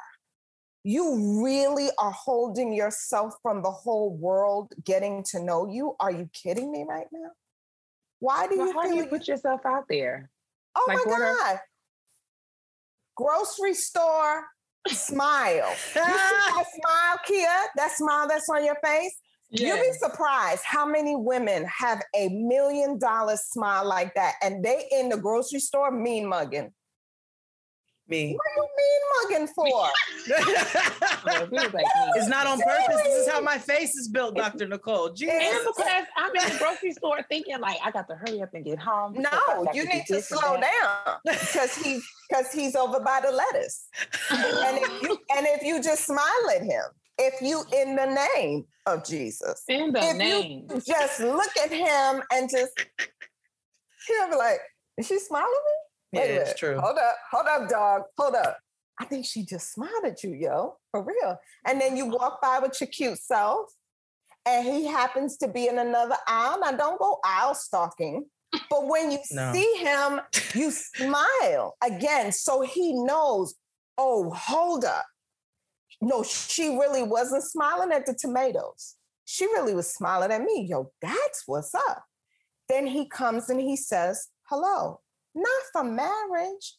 you 0.84 1.44
really 1.44 1.90
are 2.00 2.12
holding 2.12 2.74
yourself 2.74 3.36
from 3.42 3.62
the 3.62 3.72
whole 3.72 4.16
world 4.16 4.74
getting 4.84 5.24
to 5.32 5.42
know 5.42 5.70
you. 5.70 5.96
Are 6.00 6.12
you 6.12 6.30
kidding 6.34 6.72
me 6.72 6.86
right 6.88 7.08
now? 7.12 7.30
Why 8.20 8.48
do 8.48 8.58
well, 8.58 8.68
you 8.68 8.74
how 8.74 8.84
do 8.84 8.96
you 8.96 9.06
put 9.06 9.28
yourself 9.28 9.62
out 9.66 9.86
there? 9.88 10.30
Oh 10.76 10.86
like 10.88 10.98
my 10.98 11.04
God. 11.06 11.22
Are... 11.22 11.62
Grocery 13.16 13.74
store, 13.74 14.46
smile. 14.96 15.70
You 15.70 16.02
see 16.02 16.02
that 16.04 16.66
smile, 16.74 17.20
Keia? 17.28 17.66
That 17.76 17.92
smile 17.92 18.28
that's 18.28 18.50
on 18.50 18.66
your 18.66 18.78
face? 18.84 19.16
You'll 19.52 19.78
be 19.78 19.92
surprised 19.94 20.62
how 20.64 20.86
many 20.86 21.16
women 21.16 21.66
have 21.66 22.04
a 22.16 22.30
million 22.30 23.00
dollar 23.00 23.36
smile 23.36 23.88
like 23.88 24.14
that 24.14 24.36
and 24.44 24.64
they 24.64 24.88
in 24.92 25.10
the 25.10 25.18
grocery 25.18 25.60
store 25.60 25.90
mean 25.92 26.28
mugging. 26.28 26.72
Me. 28.10 28.36
What 28.36 28.42
are 28.42 28.56
you 28.58 28.68
mean 28.78 29.02
mugging 29.40 29.54
for? 29.56 29.90
it's 32.16 32.28
not 32.28 32.48
on 32.48 32.60
purpose. 32.60 33.02
This 33.04 33.28
is 33.28 33.30
how 33.30 33.40
my 33.42 33.58
face 33.58 33.96
is 33.96 34.08
built, 34.08 34.36
Dr. 34.36 34.68
Nicole. 34.68 35.10
Jesus. 35.10 35.36
And 35.40 35.60
because 35.66 36.04
I'm 36.18 36.36
in 36.36 36.52
the 36.54 36.58
grocery 36.58 36.92
store 36.94 37.20
thinking 37.30 37.60
like 37.60 37.78
I 37.84 37.92
got 37.92 38.08
to 38.08 38.16
hurry 38.16 38.42
up 38.42 38.54
and 38.54 38.66
get 38.66 38.80
home. 38.80 39.14
No, 39.18 39.68
you 39.74 39.84
do 39.84 39.90
need 39.90 40.06
to 40.08 40.22
slow 40.22 40.58
down 40.60 41.18
because 41.24 41.76
he 41.76 42.02
because 42.30 42.52
he's 42.52 42.76
over 42.76 43.00
by 43.00 43.22
the 43.24 43.32
lettuce. 43.32 43.88
and 44.32 44.78
if 44.82 45.02
you 45.04 45.18
and 45.38 45.46
if 45.48 45.62
you 45.64 45.82
just 45.82 46.06
smile 46.06 46.50
at 46.56 46.64
him, 46.64 46.84
if 47.20 47.42
you 47.42 47.64
in 47.76 47.96
the 47.96 48.06
name 48.36 48.66
of 48.88 49.06
Jesus, 49.06 49.64
In 49.68 49.92
the 49.94 50.00
if 50.02 50.18
name. 50.18 50.68
you 50.70 50.82
just 50.82 51.20
look 51.20 51.52
at 51.64 51.72
him 51.72 52.24
and 52.34 52.50
just 52.50 52.72
he'll 54.08 54.30
be 54.30 54.36
like, 54.36 54.60
"Is 54.98 55.06
she 55.08 55.20
smiling 55.20 55.46
at 55.46 55.52
me?" 55.52 55.74
Yeah, 56.12 56.22
it's 56.22 56.60
true. 56.60 56.80
Hold 56.80 56.98
up, 56.98 57.16
hold 57.32 57.46
up, 57.48 57.70
dog. 57.70 58.02
Hold 58.18 58.36
up. 58.36 58.58
I 59.00 59.06
think 59.06 59.26
she 59.26 59.46
just 59.46 59.72
smiled 59.74 60.04
at 60.06 60.24
you, 60.24 60.34
yo, 60.34 60.76
for 60.92 61.04
real. 61.04 61.38
And 61.66 61.80
then 61.80 61.96
you 61.96 62.06
walk 62.08 62.42
by 62.42 62.60
with 62.60 62.80
your 62.82 62.88
cute 62.90 63.18
self, 63.18 63.72
and 64.46 64.66
he 64.68 64.88
happens 64.88 65.38
to 65.38 65.48
be 65.48 65.68
in 65.68 65.78
another 65.78 66.18
aisle. 66.28 66.60
Now, 66.60 66.72
don't 66.72 67.00
go 67.00 67.20
aisle 67.24 67.56
stalking. 67.56 68.26
But 68.70 68.88
when 68.88 69.12
you 69.12 69.20
No. 69.32 69.54
see 69.54 69.74
him, 69.78 70.22
you 70.54 70.72
smile 70.72 71.76
again. 71.84 72.32
So 72.32 72.62
he 72.62 72.94
knows, 72.94 73.56
oh, 73.98 74.32
hold 74.32 74.84
up. 74.86 75.06
No, 76.02 76.24
she 76.24 76.70
really 76.70 77.04
wasn't 77.04 77.44
smiling 77.44 77.92
at 77.92 78.06
the 78.06 78.14
tomatoes. 78.14 78.96
She 79.26 79.46
really 79.46 79.76
was 79.76 79.94
smiling 79.94 80.32
at 80.32 80.42
me. 80.42 80.66
Yo, 80.70 80.92
that's 81.02 81.44
what's 81.46 81.76
up. 81.76 82.04
Then 82.68 82.88
he 82.88 83.08
comes 83.08 83.50
and 83.50 83.60
he 83.60 83.76
says, 83.76 84.28
hello, 84.50 85.02
not 85.36 85.62
for 85.72 85.84
marriage, 85.84 86.78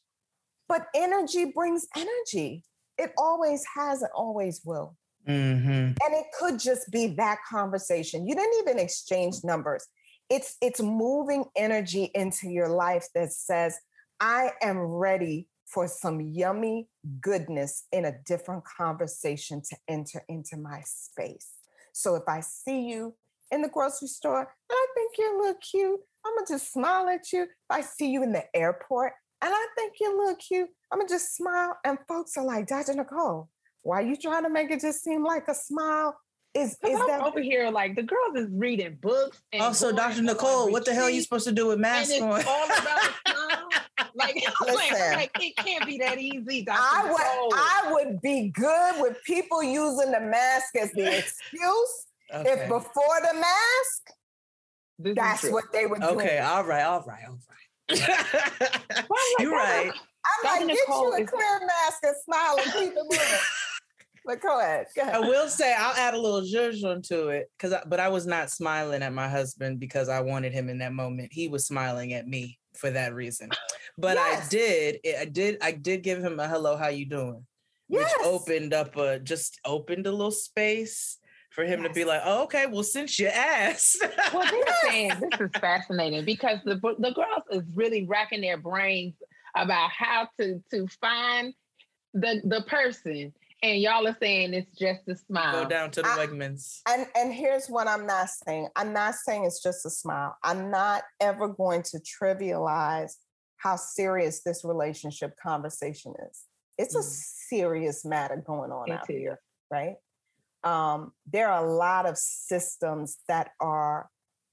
but 0.68 0.86
energy 0.94 1.52
brings 1.54 1.86
energy. 1.96 2.64
It 2.98 3.12
always 3.18 3.64
has 3.76 4.02
and 4.02 4.10
always 4.14 4.60
will. 4.64 4.96
Mm-hmm. 5.28 5.68
And 5.68 5.96
it 6.14 6.26
could 6.38 6.58
just 6.58 6.90
be 6.90 7.08
that 7.16 7.38
conversation. 7.48 8.26
You 8.26 8.34
didn't 8.34 8.58
even 8.60 8.78
exchange 8.78 9.36
numbers. 9.44 9.86
It's 10.28 10.56
it's 10.60 10.80
moving 10.80 11.44
energy 11.56 12.10
into 12.14 12.48
your 12.48 12.68
life 12.68 13.06
that 13.14 13.32
says, 13.32 13.78
I 14.20 14.52
am 14.62 14.78
ready 14.78 15.48
for 15.66 15.86
some 15.86 16.20
yummy 16.20 16.88
goodness 17.20 17.84
in 17.92 18.04
a 18.04 18.14
different 18.26 18.64
conversation 18.64 19.62
to 19.70 19.76
enter 19.88 20.22
into 20.28 20.56
my 20.56 20.82
space. 20.84 21.52
So 21.92 22.16
if 22.16 22.24
I 22.28 22.40
see 22.40 22.88
you 22.88 23.14
in 23.50 23.62
the 23.62 23.68
grocery 23.68 24.08
store 24.08 24.40
and 24.40 24.48
I 24.70 24.86
think 24.94 25.12
you 25.18 25.38
look 25.38 25.60
cute, 25.60 26.00
I'm 26.24 26.34
gonna 26.36 26.46
just 26.48 26.72
smile 26.72 27.08
at 27.08 27.32
you. 27.32 27.42
If 27.42 27.48
I 27.70 27.80
see 27.82 28.10
you 28.10 28.22
in 28.22 28.32
the 28.32 28.44
airport 28.54 29.12
and 29.42 29.52
I 29.54 29.66
think 29.76 29.94
you 30.00 30.16
look 30.16 30.38
cute, 30.38 30.68
I'm 30.92 30.98
gonna 30.98 31.08
just 31.08 31.34
smile. 31.36 31.76
And 31.84 31.98
folks 32.08 32.36
are 32.36 32.44
like, 32.44 32.66
Dr. 32.66 32.94
Nicole, 32.94 33.48
why 33.82 34.00
are 34.02 34.06
you 34.06 34.16
trying 34.16 34.42
to 34.44 34.50
make 34.50 34.70
it 34.70 34.80
just 34.80 35.02
seem 35.02 35.24
like 35.24 35.48
a 35.48 35.54
smile? 35.54 36.18
Is 36.52 36.76
Cause 36.82 36.90
is 36.92 37.00
I'm 37.00 37.06
that 37.06 37.20
over 37.22 37.40
here 37.40 37.70
like 37.70 37.94
the 37.94 38.02
girls 38.02 38.34
is 38.36 38.48
reading 38.50 38.98
books. 39.00 39.40
And 39.52 39.62
Also, 39.62 39.92
Dr. 39.92 40.18
on 40.18 40.26
Nicole, 40.26 40.70
what 40.72 40.84
the 40.84 40.92
hell 40.92 41.04
are 41.04 41.10
you 41.10 41.22
supposed 41.22 41.46
to 41.46 41.52
do 41.52 41.66
with 41.68 41.74
and 41.74 41.82
masks 41.82 42.10
it's 42.10 42.20
on? 42.22 42.28
all 42.28 42.64
about 42.64 43.10
a 43.26 43.30
smile. 43.30 43.68
Like, 44.16 44.34
like, 44.66 44.90
Listen. 44.90 45.12
like, 45.12 45.30
it 45.40 45.56
can't 45.56 45.86
be 45.86 45.98
that 45.98 46.18
easy. 46.18 46.64
Dr. 46.64 46.76
I 46.80 47.02
Nicole. 47.04 47.48
would 47.48 47.56
I 47.56 47.92
would 47.92 48.20
be 48.20 48.48
good 48.48 48.94
with 49.00 49.22
people 49.24 49.62
using 49.62 50.10
the 50.10 50.20
mask 50.20 50.74
as 50.74 50.90
the 50.90 51.18
excuse. 51.18 52.06
Okay. 52.34 52.50
If 52.50 52.68
before 52.68 53.20
the 53.32 53.34
mask, 53.34 54.10
This 55.02 55.14
that's 55.16 55.48
what 55.50 55.64
they 55.72 55.86
would 55.86 56.00
do. 56.00 56.08
Okay, 56.08 56.38
all 56.38 56.64
right, 56.64 56.82
all 56.82 57.02
right, 57.06 57.24
all 57.26 57.38
right. 57.48 57.60
You're 59.38 59.52
right. 59.52 59.90
I'm 59.92 60.42
Dr. 60.44 60.66
like, 60.66 60.76
get 60.76 60.78
Nicole 60.88 61.04
you 61.06 61.12
a 61.12 61.20
is- 61.22 61.30
clear 61.30 61.60
mask 61.66 61.98
and 62.02 62.14
smile 62.24 62.56
and 62.62 62.72
keep 62.72 62.92
it 62.92 63.04
moving. 63.10 63.26
but 64.26 64.40
go 64.42 64.60
ahead. 64.60 64.86
Go 64.94 65.02
I 65.02 65.18
will 65.20 65.48
say 65.48 65.74
I'll 65.76 65.96
add 65.96 66.12
a 66.14 66.20
little 66.20 66.42
zhuzh 66.42 67.08
to 67.08 67.28
it 67.28 67.50
because, 67.56 67.74
but 67.86 67.98
I 67.98 68.08
was 68.08 68.26
not 68.26 68.50
smiling 68.50 69.02
at 69.02 69.12
my 69.14 69.28
husband 69.28 69.80
because 69.80 70.08
I 70.10 70.20
wanted 70.20 70.52
him 70.52 70.68
in 70.68 70.78
that 70.78 70.92
moment. 70.92 71.30
He 71.32 71.48
was 71.48 71.66
smiling 71.66 72.12
at 72.12 72.28
me 72.28 72.58
for 72.76 72.90
that 72.90 73.14
reason. 73.14 73.50
But 73.96 74.16
Yes. 74.16 74.46
I 74.46 74.48
did, 74.50 74.98
I 75.18 75.24
did, 75.24 75.58
I 75.62 75.72
did 75.72 76.02
give 76.02 76.22
him 76.22 76.38
a 76.38 76.46
hello, 76.46 76.76
how 76.76 76.88
you 76.88 77.06
doing? 77.06 77.46
Yes. 77.88 78.12
Which 78.18 78.26
opened 78.26 78.74
up 78.74 78.96
a 78.96 79.18
just 79.18 79.58
opened 79.64 80.06
a 80.06 80.12
little 80.12 80.30
space 80.30 81.16
for 81.50 81.64
him 81.64 81.82
to 81.82 81.90
be 81.90 82.04
like, 82.04 82.22
oh, 82.24 82.44
okay, 82.44 82.66
well, 82.66 82.82
since 82.82 83.18
you 83.18 83.26
asked. 83.28 84.04
Well, 84.32 84.46
they're 84.48 84.74
saying 84.90 85.12
this 85.20 85.40
is 85.40 85.50
fascinating 85.60 86.24
because 86.24 86.58
the 86.64 86.76
the 86.76 87.10
girls 87.12 87.42
is 87.50 87.64
really 87.74 88.06
racking 88.06 88.40
their 88.42 88.56
brains 88.56 89.14
about 89.56 89.90
how 89.90 90.28
to 90.38 90.62
to 90.70 90.86
find 91.00 91.52
the 92.14 92.40
the 92.44 92.62
person, 92.62 93.32
and 93.62 93.80
y'all 93.80 94.06
are 94.06 94.16
saying 94.20 94.54
it's 94.54 94.70
just 94.78 95.00
a 95.08 95.16
smile. 95.16 95.64
Go 95.64 95.68
down 95.68 95.90
to 95.92 96.02
the 96.02 96.08
I- 96.08 96.16
Wegmans. 96.26 96.80
And 96.88 97.06
and 97.16 97.32
here's 97.34 97.66
what 97.66 97.88
I'm 97.88 98.06
not 98.06 98.28
saying. 98.46 98.68
I'm 98.76 98.92
not 98.92 99.14
saying 99.16 99.44
it's 99.44 99.62
just 99.62 99.84
a 99.84 99.90
smile. 99.90 100.36
I'm 100.44 100.70
not 100.70 101.02
ever 101.20 101.48
going 101.48 101.82
to 101.90 101.98
trivialize 101.98 103.14
how 103.56 103.74
serious 103.76 104.42
this 104.42 104.64
relationship 104.64 105.32
conversation 105.42 106.14
is. 106.30 106.44
It's 106.78 106.94
a 106.94 107.00
Mm. 107.00 107.48
serious 107.48 108.04
matter 108.04 108.36
going 108.46 108.70
on 108.70 108.88
It 108.90 108.94
out 108.94 109.10
is. 109.10 109.16
here, 109.16 109.40
right? 109.70 109.96
Um, 110.62 111.12
there 111.30 111.48
are 111.50 111.64
a 111.64 111.72
lot 111.74 112.06
of 112.06 112.18
systems 112.18 113.18
that 113.28 113.50
are 113.60 114.10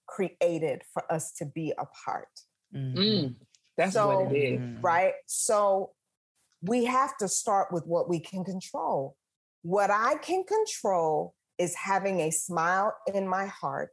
created 0.08 0.84
for 0.94 1.04
us 1.12 1.32
to 1.34 1.46
be 1.46 1.74
apart. 1.78 2.30
Mm-hmm. 2.74 2.98
Mm, 2.98 3.36
that's 3.78 3.94
So- 3.94 4.08
what 4.26 4.32
it 4.34 4.38
is. 4.38 4.84
right? 4.84 5.14
So 5.26 5.92
we 6.62 6.86
have 6.86 7.16
to 7.18 7.28
start 7.28 7.72
with 7.72 7.86
what 7.86 8.10
we 8.10 8.20
can 8.20 8.44
control. 8.44 9.16
What 9.64 9.92
I 9.92 10.16
can 10.16 10.44
control 10.44 11.36
is 11.58 11.76
having 11.76 12.22
a 12.22 12.32
smile 12.32 12.96
in 13.14 13.28
my 13.28 13.48
heart 13.48 13.92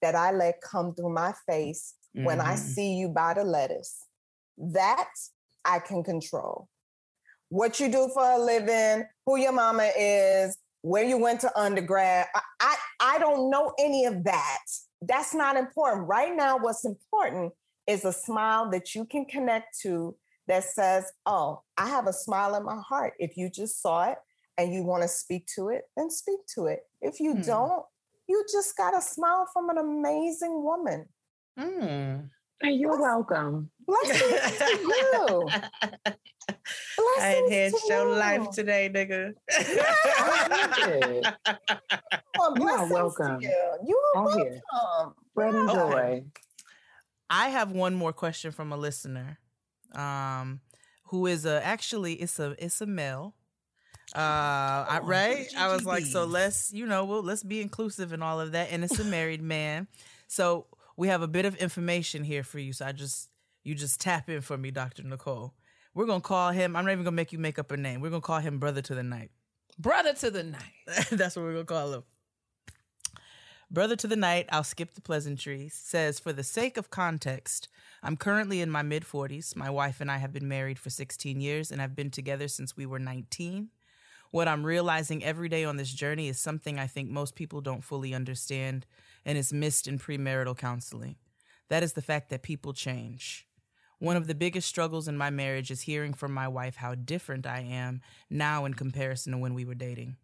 that 0.00 0.14
I 0.14 0.32
let 0.32 0.60
come 0.60 0.94
through 0.94 1.10
my 1.14 1.32
face 1.46 1.94
when 2.12 2.40
I 2.40 2.54
Mhm. 2.54 2.58
see 2.58 2.94
you 2.94 3.08
by 3.08 3.34
the 3.34 3.44
lettuce. 3.44 4.06
That 4.58 5.08
I 5.64 5.78
can 5.78 6.02
control. 6.02 6.68
What 7.48 7.78
you 7.80 7.88
do 7.90 8.08
for 8.08 8.22
a 8.24 8.38
living, 8.38 9.06
who 9.24 9.36
your 9.36 9.52
mama 9.52 9.90
is, 9.96 10.58
where 10.82 11.04
you 11.04 11.16
went 11.16 11.40
to 11.40 11.58
undergrad. 11.58 12.26
I, 12.34 12.40
I, 12.60 12.76
I 13.00 13.18
don't 13.18 13.50
know 13.50 13.72
any 13.78 14.04
of 14.04 14.24
that. 14.24 14.58
That's 15.00 15.34
not 15.34 15.56
important. 15.56 16.06
Right 16.06 16.34
now, 16.34 16.58
what's 16.58 16.84
important 16.84 17.52
is 17.86 18.04
a 18.04 18.12
smile 18.12 18.70
that 18.70 18.94
you 18.94 19.04
can 19.04 19.24
connect 19.24 19.78
to 19.82 20.14
that 20.48 20.64
says, 20.64 21.10
Oh, 21.24 21.62
I 21.78 21.88
have 21.88 22.06
a 22.06 22.12
smile 22.12 22.54
in 22.56 22.64
my 22.64 22.80
heart. 22.86 23.14
If 23.18 23.36
you 23.36 23.48
just 23.48 23.80
saw 23.80 24.10
it 24.10 24.18
and 24.58 24.72
you 24.72 24.84
want 24.84 25.02
to 25.02 25.08
speak 25.08 25.46
to 25.54 25.68
it, 25.68 25.82
then 25.96 26.10
speak 26.10 26.40
to 26.54 26.66
it. 26.66 26.80
If 27.00 27.20
you 27.20 27.34
Hmm. 27.34 27.40
don't, 27.42 27.84
you 28.28 28.44
just 28.52 28.76
got 28.76 28.96
a 28.96 29.00
smile 29.00 29.48
from 29.52 29.70
an 29.70 29.78
amazing 29.78 30.62
woman. 30.62 31.08
Mm. 31.58 32.28
And 32.60 32.76
you're 32.80 33.00
welcome. 33.00 33.70
Blessings 33.86 34.58
to 34.58 34.78
you. 34.80 35.48
I 36.98 37.02
Blessings 37.16 37.46
enhanced 37.46 37.86
to 37.86 37.92
your 37.94 38.08
you. 38.08 38.14
life 38.14 38.50
today, 38.50 38.90
nigga. 38.92 39.32
Good. 40.76 41.26
Well, 42.38 42.58
You 42.58 42.68
are 42.68 42.86
welcome. 42.86 43.40
You. 43.42 43.52
You 43.86 44.02
are 44.14 44.20
All 44.22 44.38
here. 44.38 44.60
welcome. 44.72 45.14
Spread 45.30 45.54
and 45.54 45.68
Yeah. 45.68 45.74
joy. 45.74 46.24
I 47.30 47.48
have 47.50 47.70
one 47.72 47.94
more 47.94 48.12
question 48.12 48.52
from 48.52 48.72
a 48.72 48.76
listener, 48.76 49.38
um, 49.94 50.60
who 51.04 51.26
is 51.26 51.44
a 51.46 51.64
actually 51.64 52.14
it's 52.14 52.38
a 52.38 52.54
it's 52.58 52.80
a 52.80 52.86
male. 52.86 53.34
Uh, 54.14 54.18
I, 54.18 55.00
Oh, 55.02 55.06
right? 55.06 55.46
I 55.56 55.72
was 55.72 55.84
like, 55.84 56.04
so 56.04 56.24
let's 56.24 56.72
you 56.72 56.86
know, 56.86 57.04
well, 57.04 57.22
let's 57.22 57.42
be 57.42 57.60
inclusive 57.62 58.12
and 58.12 58.22
all 58.22 58.40
of 58.40 58.52
that, 58.52 58.68
and 58.70 58.82
it's 58.84 58.98
a 58.98 59.04
married 59.04 59.42
man. 59.42 59.86
So 60.26 60.66
we 60.96 61.08
have 61.08 61.22
a 61.22 61.28
bit 61.28 61.44
of 61.44 61.56
information 61.56 62.24
here 62.24 62.42
for 62.42 62.58
you. 62.58 62.72
So 62.72 62.86
I 62.86 62.92
just 62.92 63.28
you 63.62 63.74
just 63.74 64.00
tap 64.00 64.28
in 64.28 64.40
for 64.40 64.56
me, 64.58 64.70
Doctor 64.70 65.02
Nicole. 65.02 65.54
We're 65.94 66.06
gonna 66.06 66.20
call 66.20 66.50
him. 66.50 66.74
I'm 66.74 66.84
not 66.84 66.92
even 66.92 67.04
gonna 67.04 67.16
make 67.16 67.32
you 67.32 67.38
make 67.38 67.58
up 67.58 67.70
a 67.70 67.76
name. 67.76 68.00
We're 68.00 68.10
gonna 68.10 68.22
call 68.22 68.38
him 68.38 68.58
Brother 68.58 68.82
to 68.82 68.94
the 68.94 69.02
Night. 69.02 69.30
Brother 69.78 70.12
to 70.14 70.30
the 70.30 70.42
night. 70.42 70.62
That's 71.10 71.36
what 71.36 71.42
we're 71.42 71.52
gonna 71.52 71.64
call 71.64 71.92
him. 71.94 72.02
Brother 73.70 73.96
to 73.96 74.06
the 74.06 74.16
Night, 74.16 74.46
I'll 74.50 74.64
skip 74.64 74.94
the 74.94 75.00
pleasantries, 75.00 75.74
says, 75.74 76.20
For 76.20 76.32
the 76.32 76.44
sake 76.44 76.76
of 76.76 76.90
context, 76.90 77.68
I'm 78.02 78.16
currently 78.16 78.60
in 78.60 78.70
my 78.70 78.82
mid 78.82 79.04
40s. 79.04 79.56
My 79.56 79.70
wife 79.70 80.00
and 80.00 80.10
I 80.10 80.18
have 80.18 80.32
been 80.32 80.48
married 80.48 80.78
for 80.78 80.90
16 80.90 81.40
years 81.40 81.70
and 81.70 81.80
have 81.80 81.96
been 81.96 82.10
together 82.10 82.48
since 82.48 82.76
we 82.76 82.84
were 82.84 82.98
19. 82.98 83.68
What 84.30 84.48
I'm 84.48 84.64
realizing 84.64 85.24
every 85.24 85.48
day 85.48 85.64
on 85.64 85.76
this 85.76 85.92
journey 85.92 86.28
is 86.28 86.38
something 86.38 86.78
I 86.78 86.86
think 86.86 87.10
most 87.10 87.34
people 87.34 87.60
don't 87.60 87.84
fully 87.84 88.14
understand 88.14 88.86
and 89.24 89.36
is 89.36 89.52
missed 89.52 89.86
in 89.86 89.98
premarital 89.98 90.56
counseling. 90.56 91.16
That 91.68 91.82
is 91.82 91.94
the 91.94 92.02
fact 92.02 92.30
that 92.30 92.42
people 92.42 92.72
change. 92.72 93.46
One 94.02 94.16
of 94.16 94.26
the 94.26 94.34
biggest 94.34 94.68
struggles 94.68 95.06
in 95.06 95.16
my 95.16 95.30
marriage 95.30 95.70
is 95.70 95.82
hearing 95.82 96.12
from 96.12 96.34
my 96.34 96.48
wife 96.48 96.74
how 96.74 96.96
different 96.96 97.46
I 97.46 97.60
am 97.60 98.00
now 98.28 98.64
in 98.64 98.74
comparison 98.74 99.30
to 99.30 99.38
when 99.38 99.54
we 99.54 99.64
were 99.64 99.76
dating. 99.76 100.16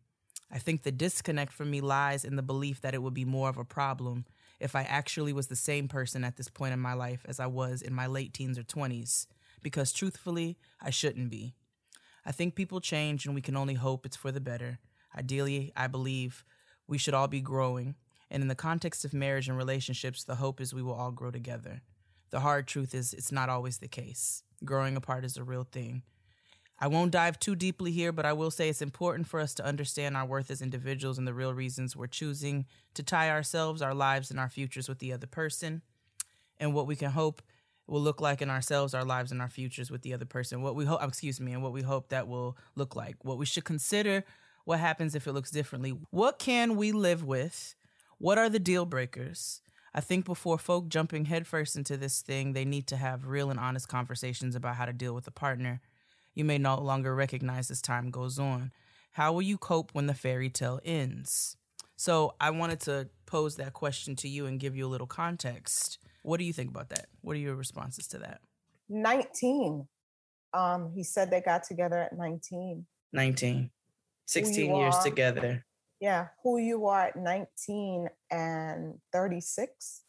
I 0.51 0.59
think 0.59 0.83
the 0.83 0.91
disconnect 0.91 1.53
for 1.53 1.65
me 1.65 1.81
lies 1.81 2.25
in 2.25 2.35
the 2.35 2.43
belief 2.43 2.81
that 2.81 2.93
it 2.93 3.05
would 3.05 3.15
be 3.15 3.25
more 3.25 3.49
of 3.49 3.57
a 3.57 3.65
problem 3.65 4.25
if 4.59 4.75
I 4.75 4.83
actually 4.83 5.33
was 5.33 5.47
the 5.47 5.55
same 5.55 5.87
person 5.87 6.25
at 6.25 6.37
this 6.37 6.49
point 6.49 6.73
in 6.73 6.81
my 6.81 6.93
life 6.93 7.25
as 7.29 7.39
I 7.39 7.47
was 7.47 7.81
in 7.81 7.95
my 7.95 8.09
late 8.09 8.35
teens 8.35 8.59
or 8.59 8.65
20s, 8.65 9.29
because 9.63 9.93
truthfully, 9.93 10.59
I 10.83 10.91
shouldn't 10.91 11.31
be. 11.31 11.55
I 12.27 12.33
think 12.33 12.57
people 12.57 12.81
change 12.81 13.27
and 13.27 13.35
we 13.37 13.41
can 13.41 13.57
only 13.57 13.75
hope 13.75 14.05
it's 14.05 14.17
for 14.17 14.33
the 14.33 14.41
better. 14.41 14.81
Ideally, 15.17 15.73
I 15.77 15.87
believe 15.87 16.45
we 16.89 16.99
should 16.99 17.15
all 17.15 17.29
be 17.29 17.41
growing, 17.41 17.95
and 18.29 18.43
in 18.43 18.49
the 18.49 18.57
context 18.57 19.05
of 19.05 19.15
marriage 19.15 19.49
and 19.49 19.57
relationships, 19.57 20.25
the 20.25 20.35
hope 20.35 20.61
is 20.61 20.75
we 20.75 20.83
will 20.83 20.95
all 20.95 21.13
grow 21.13 21.31
together. 21.31 21.83
The 22.31 22.41
hard 22.41 22.67
truth 22.67 22.95
is 22.95 23.15
it's 23.15 23.33
not 23.33 23.49
always 23.49 23.79
the 23.79 23.89
case. 23.89 24.43
Growing 24.65 24.97
apart 24.97 25.25
is 25.25 25.37
a 25.37 25.45
real 25.45 25.65
thing. 25.65 26.03
I 26.81 26.87
won't 26.87 27.11
dive 27.11 27.41
too 27.41 27.57
deeply 27.57 27.91
here, 27.91 28.13
but 28.13 28.27
I 28.27 28.33
will 28.33 28.53
say 28.53 28.69
it's 28.69 28.83
important 28.83 29.27
for 29.27 29.41
us 29.41 29.53
to 29.55 29.65
understand 29.65 30.17
our 30.17 30.27
worth 30.27 30.51
as 30.51 30.63
individuals 30.63 31.19
and 31.19 31.27
the 31.27 31.35
real 31.35 31.53
reasons 31.53 31.97
we're 31.97 32.07
choosing 32.07 32.67
to 32.95 33.03
tie 33.03 33.31
ourselves, 33.31 33.83
our 33.83 33.95
lives, 33.95 34.31
and 34.31 34.39
our 34.39 34.49
futures 34.49 34.89
with 34.89 35.01
the 35.01 35.13
other 35.13 35.27
person, 35.27 35.83
and 36.59 36.73
what 36.73 36.87
we 36.87 36.95
can 36.95 37.11
hope 37.11 37.43
will 37.89 38.01
look 38.01 38.21
like 38.21 38.43
in 38.43 38.51
ourselves, 38.51 38.95
our 38.95 39.05
lives, 39.05 39.33
and 39.33 39.41
our 39.41 39.49
futures 39.49 39.91
with 39.91 40.03
the 40.03 40.15
other 40.15 40.27
person. 40.27 40.63
What 40.63 40.77
we 40.77 40.85
hope, 40.85 41.03
excuse 41.03 41.41
me, 41.41 41.53
and 41.53 41.63
what 41.63 41.73
we 41.73 41.83
hope 41.83 42.11
that 42.11 42.29
will 42.29 42.57
look 42.77 42.95
like. 42.95 43.17
What 43.25 43.39
we 43.39 43.47
should 43.47 43.65
consider 43.65 44.25
what 44.65 44.79
happens 44.79 45.15
if 45.15 45.27
it 45.27 45.33
looks 45.33 45.51
differently. 45.51 45.99
What 46.11 46.39
can 46.39 46.77
we 46.77 46.93
live 46.93 47.25
with? 47.25 47.75
What 48.19 48.39
are 48.39 48.49
the 48.51 48.59
deal 48.59 48.85
breakers? 48.85 49.63
I 49.99 50.01
think 50.01 50.25
before 50.27 50.59
folk 50.59 50.89
jumping 50.89 51.25
headfirst 51.25 51.75
into 51.75 51.97
this 51.97 52.23
thing, 52.23 52.53
they 52.53 52.65
need 52.65 52.87
to 52.87 52.97
have 52.97 53.27
real 53.27 53.51
and 53.51 53.59
honest 53.59 53.89
conversations 53.89 54.55
about 54.55 54.77
how 54.77 54.85
to 54.85 54.93
deal 54.93 55.13
with 55.13 55.27
a 55.27 55.33
partner 55.33 55.81
you 56.37 56.45
may 56.45 56.57
no 56.57 56.81
longer 56.81 57.17
recognize 57.17 57.69
as 57.69 57.83
time 57.83 58.13
goes 58.13 58.39
on. 58.39 58.71
How 59.11 59.33
will 59.33 59.43
you 59.43 59.59
cope 59.59 59.93
when 59.95 60.07
the 60.07 60.15
fairy 60.15 60.51
tale 60.51 60.79
ends? 60.85 61.57
So 61.97 62.37
I 62.41 62.51
wanted 62.51 62.79
to 62.83 63.09
pose 63.27 63.57
that 63.57 63.73
question 63.73 64.15
to 64.17 64.29
you 64.29 64.47
and 64.47 64.61
give 64.61 64.77
you 64.77 64.87
a 64.87 64.89
little 64.89 65.09
context. 65.09 65.99
What 66.23 66.39
do 66.39 66.45
you 66.45 66.53
think 66.53 66.71
about 66.71 66.91
that? 66.91 67.07
What 67.23 67.35
are 67.35 67.41
your 67.41 67.57
responses 67.57 68.07
to 68.09 68.19
that? 68.19 68.41
19. 68.89 69.89
Um, 70.55 70.93
he 70.95 71.03
said 71.03 71.29
they 71.29 71.41
got 71.41 71.65
together 71.65 71.99
at 71.99 72.17
19. 72.17 72.87
19. 73.13 73.71
16 74.27 74.77
years 74.77 74.99
together. 74.99 75.65
Yeah. 76.01 76.29
Who 76.43 76.59
you 76.59 76.87
are 76.87 77.07
at 77.07 77.17
19 77.17 78.09
and 78.31 78.95
36 79.13 80.03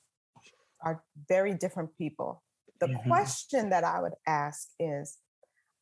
are 0.83 1.03
very 1.27 1.53
different 1.53 1.97
people. 1.97 2.43
The 2.79 2.87
mm-hmm. 2.87 3.09
question 3.09 3.69
that 3.69 3.83
I 3.83 4.01
would 4.01 4.13
ask 4.27 4.69
is 4.79 5.17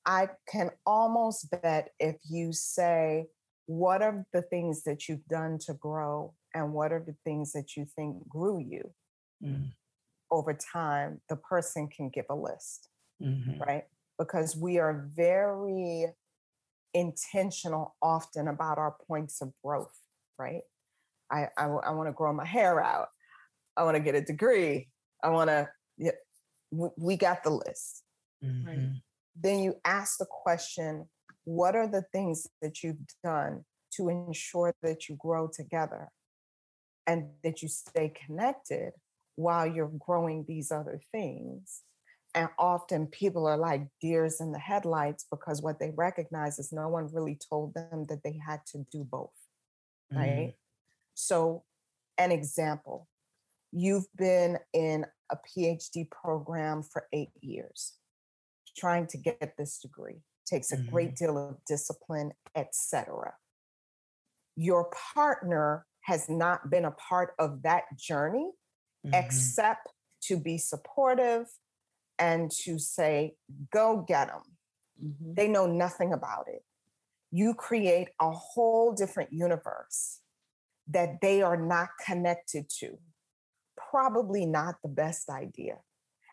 I 0.05 0.29
can 0.49 0.71
almost 0.85 1.51
bet 1.51 1.89
if 1.99 2.15
you 2.29 2.53
say, 2.53 3.27
what 3.65 4.01
are 4.01 4.25
the 4.31 4.41
things 4.41 4.83
that 4.83 5.07
you've 5.07 5.25
done 5.27 5.59
to 5.67 5.73
grow 5.73 6.33
and 6.53 6.73
what 6.73 6.93
are 6.93 7.03
the 7.05 7.15
things 7.25 7.51
that 7.51 7.75
you 7.75 7.85
think 7.95 8.27
grew 8.27 8.59
you 8.59 8.93
mm. 9.43 9.69
over 10.31 10.53
time, 10.53 11.19
the 11.27 11.35
person 11.35 11.89
can 11.89 12.09
give 12.09 12.25
a 12.29 12.35
list, 12.35 12.87
mm-hmm. 13.21 13.61
right? 13.61 13.83
Because 14.17 14.55
we 14.55 14.79
are 14.79 15.09
very 15.13 16.07
intentional 16.97 17.95
often 18.01 18.47
about 18.47 18.77
our 18.77 18.95
points 19.07 19.41
of 19.41 19.51
growth, 19.63 19.97
right? 20.37 20.61
I, 21.31 21.47
I, 21.57 21.65
I 21.65 21.91
want 21.91 22.07
to 22.07 22.13
grow 22.13 22.33
my 22.33 22.45
hair 22.45 22.81
out. 22.81 23.07
I 23.75 23.83
want 23.83 23.95
to 23.95 24.03
get 24.03 24.15
a 24.15 24.21
degree. 24.21 24.87
I 25.23 25.29
want 25.29 25.49
to, 25.49 25.69
yeah, 25.97 26.11
we 26.71 27.15
got 27.17 27.43
the 27.43 27.51
list. 27.51 28.03
Mm-hmm. 28.43 28.67
Right? 28.67 29.01
then 29.41 29.59
you 29.59 29.75
ask 29.85 30.17
the 30.17 30.25
question 30.25 31.07
what 31.43 31.75
are 31.75 31.87
the 31.87 32.03
things 32.11 32.47
that 32.61 32.83
you've 32.83 32.97
done 33.23 33.63
to 33.93 34.09
ensure 34.09 34.73
that 34.81 35.07
you 35.07 35.15
grow 35.15 35.47
together 35.47 36.09
and 37.05 37.29
that 37.43 37.61
you 37.61 37.67
stay 37.67 38.11
connected 38.25 38.91
while 39.35 39.65
you're 39.65 39.91
growing 39.99 40.43
these 40.47 40.71
other 40.71 40.99
things 41.11 41.83
and 42.37 42.49
often 42.59 43.07
people 43.07 43.47
are 43.47 43.57
like 43.57 43.87
deers 43.99 44.39
in 44.39 44.51
the 44.51 44.59
headlights 44.59 45.25
because 45.31 45.61
what 45.61 45.79
they 45.79 45.91
recognize 45.95 46.59
is 46.59 46.71
no 46.71 46.87
one 46.87 47.09
really 47.11 47.37
told 47.49 47.73
them 47.73 48.05
that 48.07 48.21
they 48.23 48.39
had 48.45 48.59
to 48.67 48.85
do 48.91 49.03
both 49.03 49.31
mm-hmm. 50.13 50.21
right 50.21 50.53
so 51.15 51.63
an 52.19 52.31
example 52.31 53.07
you've 53.71 54.05
been 54.15 54.57
in 54.73 55.05
a 55.31 55.37
phd 55.57 56.09
program 56.11 56.83
for 56.83 57.07
eight 57.11 57.31
years 57.41 57.95
trying 58.77 59.07
to 59.07 59.17
get 59.17 59.53
this 59.57 59.79
degree 59.79 60.21
takes 60.45 60.71
a 60.71 60.77
mm-hmm. 60.77 60.91
great 60.91 61.15
deal 61.15 61.37
of 61.37 61.57
discipline 61.65 62.31
etc 62.55 63.33
your 64.55 64.89
partner 65.13 65.85
has 66.01 66.29
not 66.29 66.69
been 66.69 66.85
a 66.85 66.91
part 66.91 67.33
of 67.39 67.63
that 67.63 67.83
journey 67.97 68.51
mm-hmm. 69.05 69.15
except 69.15 69.89
to 70.21 70.37
be 70.37 70.57
supportive 70.57 71.47
and 72.19 72.51
to 72.51 72.79
say 72.79 73.35
go 73.71 74.03
get 74.07 74.27
them 74.27 74.41
mm-hmm. 75.03 75.33
they 75.33 75.47
know 75.47 75.65
nothing 75.65 76.13
about 76.13 76.45
it 76.47 76.63
you 77.31 77.53
create 77.53 78.09
a 78.21 78.31
whole 78.31 78.93
different 78.93 79.31
universe 79.31 80.21
that 80.87 81.19
they 81.21 81.41
are 81.41 81.57
not 81.57 81.89
connected 82.05 82.65
to 82.69 82.97
probably 83.75 84.45
not 84.45 84.75
the 84.81 84.89
best 84.89 85.29
idea 85.29 85.75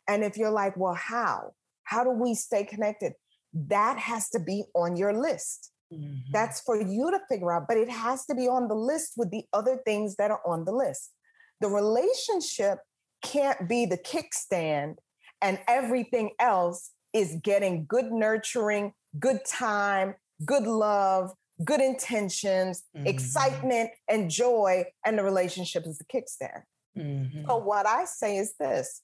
and 0.09 0.23
if 0.25 0.37
you're 0.37 0.51
like 0.51 0.77
well 0.77 0.95
how 0.95 1.53
how 1.85 2.03
do 2.03 2.11
we 2.11 2.35
stay 2.35 2.65
connected? 2.65 3.13
That 3.53 3.99
has 3.99 4.31
to 4.31 4.41
be 4.41 4.65
on 4.75 4.97
your 4.97 5.13
list. 5.13 5.71
Mm-hmm. 5.93 6.33
That's 6.33 6.61
for 6.63 6.81
you 6.81 7.11
to 7.11 7.21
figure 7.29 7.53
out, 7.53 7.67
but 7.69 7.77
it 7.77 7.89
has 7.89 8.27
to 8.27 8.35
be 8.35 8.49
on 8.49 8.69
the 8.69 8.75
list 8.75 9.13
with 9.17 9.31
the 9.31 9.45
other 9.53 9.79
things 9.85 10.17
that 10.17 10.31
are 10.31 10.41
on 10.45 10.65
the 10.65 10.73
list. 10.73 11.13
The 11.61 11.69
relationship 11.69 12.79
can't 13.23 13.69
be 13.69 13.87
the 13.87 13.99
kickstand 13.99 14.97
and 15.45 15.59
everything 15.69 16.31
else 16.41 16.91
is 17.13 17.37
getting 17.45 17.85
good 17.87 18.11
nurturing, 18.11 18.95
good 19.21 19.45
time, 19.45 20.15
good 20.45 20.65
love, 20.65 21.33
good 21.63 21.81
intentions, 21.81 22.83
mm-hmm. 22.97 23.07
excitement, 23.07 23.91
and 24.09 24.31
joy, 24.31 24.85
and 25.05 25.19
the 25.19 25.23
relationship 25.23 25.85
is 25.87 25.99
the 25.99 26.05
kickstand. 26.07 26.63
Mm-hmm. 26.99 27.47
So, 27.47 27.59
what 27.59 27.87
I 27.87 28.07
say 28.07 28.39
is 28.39 28.55
this 28.59 29.03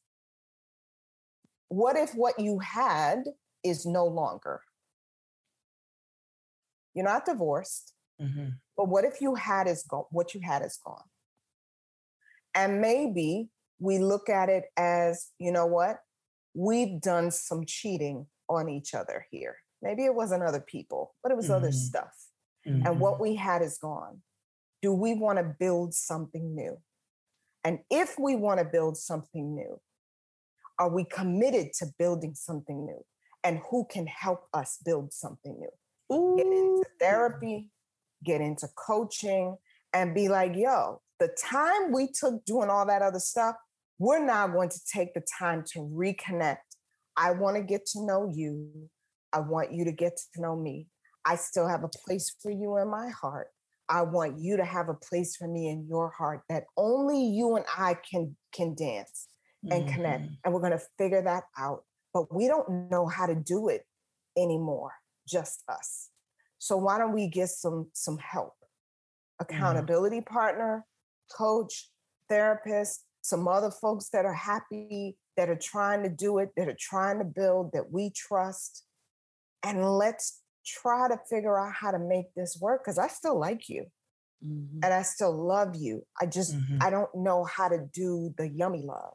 what 1.68 1.96
if 1.96 2.14
what 2.14 2.38
you 2.40 2.58
had 2.58 3.24
is 3.62 3.84
no 3.84 4.06
longer? 4.06 4.62
You're 6.94 7.04
not 7.04 7.26
divorced, 7.26 7.92
mm-hmm. 8.20 8.48
but 8.76 8.88
what 8.88 9.04
if 9.04 9.20
you 9.20 9.34
had 9.34 9.68
is 9.68 9.84
gone? 9.84 10.06
What 10.10 10.34
you 10.34 10.40
had 10.42 10.62
is 10.62 10.78
gone. 10.84 11.04
And 12.54 12.80
maybe 12.80 13.50
we 13.78 13.98
look 13.98 14.28
at 14.28 14.48
it 14.48 14.64
as, 14.76 15.28
you 15.38 15.52
know 15.52 15.66
what? 15.66 15.98
We've 16.54 17.00
done 17.00 17.30
some 17.30 17.64
cheating 17.64 18.26
on 18.48 18.68
each 18.68 18.94
other 18.94 19.26
here. 19.30 19.56
Maybe 19.82 20.04
it 20.04 20.14
wasn't 20.14 20.42
other 20.42 20.60
people, 20.60 21.14
but 21.22 21.32
it 21.32 21.36
was 21.36 21.46
mm-hmm. 21.46 21.54
other 21.54 21.72
stuff. 21.72 22.12
Mm-hmm. 22.66 22.86
And 22.86 23.00
what 23.00 23.20
we 23.20 23.36
had 23.36 23.62
is 23.62 23.78
gone. 23.78 24.22
Do 24.82 24.92
we 24.92 25.14
want 25.14 25.38
to 25.38 25.44
build 25.58 25.94
something 25.94 26.54
new? 26.54 26.78
And 27.64 27.80
if 27.90 28.18
we 28.18 28.36
want 28.36 28.58
to 28.58 28.64
build 28.64 28.96
something 28.96 29.54
new, 29.54 29.80
are 30.78 30.88
we 30.88 31.04
committed 31.04 31.72
to 31.74 31.86
building 31.98 32.34
something 32.34 32.86
new? 32.86 33.04
And 33.44 33.60
who 33.70 33.86
can 33.90 34.06
help 34.06 34.46
us 34.52 34.78
build 34.84 35.12
something 35.12 35.58
new? 35.58 36.14
Ooh. 36.14 36.36
Get 36.36 36.46
into 36.46 36.84
therapy, 36.98 37.70
get 38.24 38.40
into 38.40 38.68
coaching, 38.76 39.56
and 39.92 40.14
be 40.14 40.28
like, 40.28 40.54
yo, 40.56 41.00
the 41.18 41.28
time 41.38 41.92
we 41.92 42.08
took 42.08 42.44
doing 42.44 42.70
all 42.70 42.86
that 42.86 43.02
other 43.02 43.18
stuff, 43.18 43.56
we're 44.00 44.24
now 44.24 44.48
going 44.48 44.70
to 44.70 44.80
take 44.92 45.12
the 45.12 45.22
time 45.38 45.62
to 45.74 45.80
reconnect. 45.80 46.56
I 47.18 47.32
want 47.32 47.56
to 47.56 47.62
get 47.62 47.84
to 47.92 48.04
know 48.04 48.32
you. 48.34 48.88
I 49.30 49.40
want 49.40 49.72
you 49.72 49.84
to 49.84 49.92
get 49.92 50.16
to 50.34 50.40
know 50.40 50.56
me. 50.56 50.86
I 51.26 51.36
still 51.36 51.68
have 51.68 51.84
a 51.84 51.90
place 52.06 52.34
for 52.42 52.50
you 52.50 52.78
in 52.78 52.90
my 52.90 53.10
heart. 53.10 53.48
I 53.90 54.02
want 54.02 54.40
you 54.40 54.56
to 54.56 54.64
have 54.64 54.88
a 54.88 54.94
place 54.94 55.36
for 55.36 55.46
me 55.46 55.68
in 55.68 55.86
your 55.86 56.10
heart 56.16 56.40
that 56.48 56.64
only 56.78 57.22
you 57.22 57.56
and 57.56 57.64
I 57.76 57.94
can 58.10 58.36
can 58.54 58.74
dance 58.74 59.28
and 59.70 59.84
mm-hmm. 59.84 59.94
connect. 59.94 60.28
And 60.44 60.54
we're 60.54 60.60
going 60.60 60.72
to 60.72 60.84
figure 60.96 61.22
that 61.22 61.44
out. 61.58 61.84
But 62.14 62.34
we 62.34 62.48
don't 62.48 62.90
know 62.90 63.06
how 63.06 63.26
to 63.26 63.34
do 63.34 63.68
it 63.68 63.82
anymore, 64.36 64.92
just 65.28 65.62
us. 65.68 66.08
So 66.58 66.78
why 66.78 66.96
don't 66.96 67.12
we 67.12 67.28
get 67.28 67.50
some 67.50 67.90
some 67.92 68.16
help? 68.16 68.54
Mm-hmm. 69.42 69.56
Accountability 69.56 70.20
mm-hmm. 70.20 70.34
partner, 70.34 70.86
coach, 71.36 71.90
therapist, 72.30 73.04
some 73.22 73.46
other 73.48 73.70
folks 73.70 74.08
that 74.10 74.24
are 74.24 74.34
happy, 74.34 75.16
that 75.36 75.48
are 75.48 75.56
trying 75.58 76.02
to 76.02 76.08
do 76.08 76.38
it, 76.38 76.50
that 76.56 76.68
are 76.68 76.76
trying 76.78 77.18
to 77.18 77.24
build, 77.24 77.72
that 77.72 77.90
we 77.90 78.10
trust. 78.10 78.84
And 79.62 79.84
let's 79.98 80.40
try 80.64 81.08
to 81.08 81.18
figure 81.28 81.58
out 81.58 81.74
how 81.74 81.90
to 81.90 81.98
make 81.98 82.32
this 82.34 82.58
work 82.60 82.82
because 82.82 82.98
I 82.98 83.08
still 83.08 83.38
like 83.38 83.68
you. 83.68 83.86
Mm-hmm. 84.44 84.80
And 84.82 84.94
I 84.94 85.02
still 85.02 85.32
love 85.36 85.76
you. 85.76 86.06
I 86.20 86.26
just, 86.26 86.56
mm-hmm. 86.56 86.78
I 86.80 86.88
don't 86.90 87.14
know 87.14 87.44
how 87.44 87.68
to 87.68 87.86
do 87.92 88.34
the 88.38 88.48
yummy 88.48 88.82
love. 88.82 89.14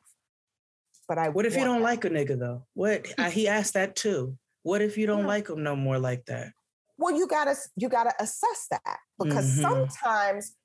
but 1.07 1.17
I. 1.17 1.29
What 1.29 1.45
if 1.45 1.55
you 1.55 1.63
don't 1.63 1.79
that. 1.79 1.83
like 1.83 2.05
a 2.05 2.09
nigga 2.09 2.37
though? 2.37 2.65
What 2.73 3.07
I, 3.17 3.29
he 3.31 3.47
asked 3.47 3.73
that 3.73 3.95
too. 3.95 4.37
What 4.63 4.81
if 4.81 4.97
you 4.97 5.05
don't 5.07 5.21
Yeah. 5.21 5.27
like 5.27 5.49
him 5.49 5.63
no 5.63 5.75
more 5.75 5.97
like 5.99 6.25
that? 6.25 6.51
Well, 6.97 7.15
you 7.15 7.27
gotta 7.27 7.55
you 7.75 7.89
gotta 7.89 8.13
assess 8.19 8.67
that 8.71 8.99
because 9.19 9.57
Mhm. 9.57 9.61
sometimes 9.61 10.55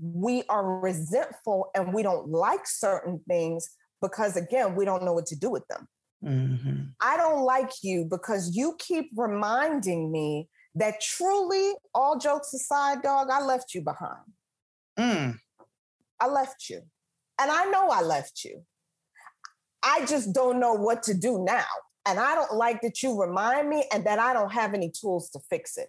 we 0.00 0.42
are 0.48 0.80
resentful 0.80 1.70
and 1.74 1.92
we 1.92 2.02
don't 2.02 2.30
like 2.30 2.66
certain 2.66 3.20
things 3.28 3.68
because 4.00 4.36
again 4.36 4.74
we 4.74 4.84
don't 4.84 5.04
know 5.04 5.12
what 5.12 5.26
to 5.26 5.36
do 5.36 5.50
with 5.50 5.66
them. 5.68 5.86
Mm-hmm. 6.24 6.82
I 7.00 7.16
don't 7.16 7.42
like 7.42 7.70
you 7.82 8.04
because 8.04 8.54
you 8.54 8.76
keep 8.78 9.10
reminding 9.16 10.10
me 10.10 10.48
that 10.74 11.00
truly, 11.00 11.72
all 11.94 12.18
jokes 12.18 12.52
aside, 12.54 13.02
dog, 13.02 13.28
I 13.30 13.42
left 13.42 13.74
you 13.74 13.82
behind. 13.82 14.24
Mm. 14.98 15.38
I 16.20 16.28
left 16.28 16.68
you. 16.68 16.82
And 17.40 17.50
I 17.50 17.64
know 17.66 17.88
I 17.88 18.02
left 18.02 18.44
you. 18.44 18.62
I 19.82 20.04
just 20.04 20.34
don't 20.34 20.60
know 20.60 20.74
what 20.74 21.02
to 21.04 21.14
do 21.14 21.42
now. 21.42 21.64
And 22.06 22.20
I 22.20 22.34
don't 22.34 22.54
like 22.54 22.82
that 22.82 23.02
you 23.02 23.18
remind 23.18 23.68
me 23.68 23.84
and 23.92 24.04
that 24.04 24.18
I 24.18 24.32
don't 24.32 24.52
have 24.52 24.74
any 24.74 24.90
tools 24.90 25.30
to 25.30 25.40
fix 25.48 25.78
it. 25.78 25.88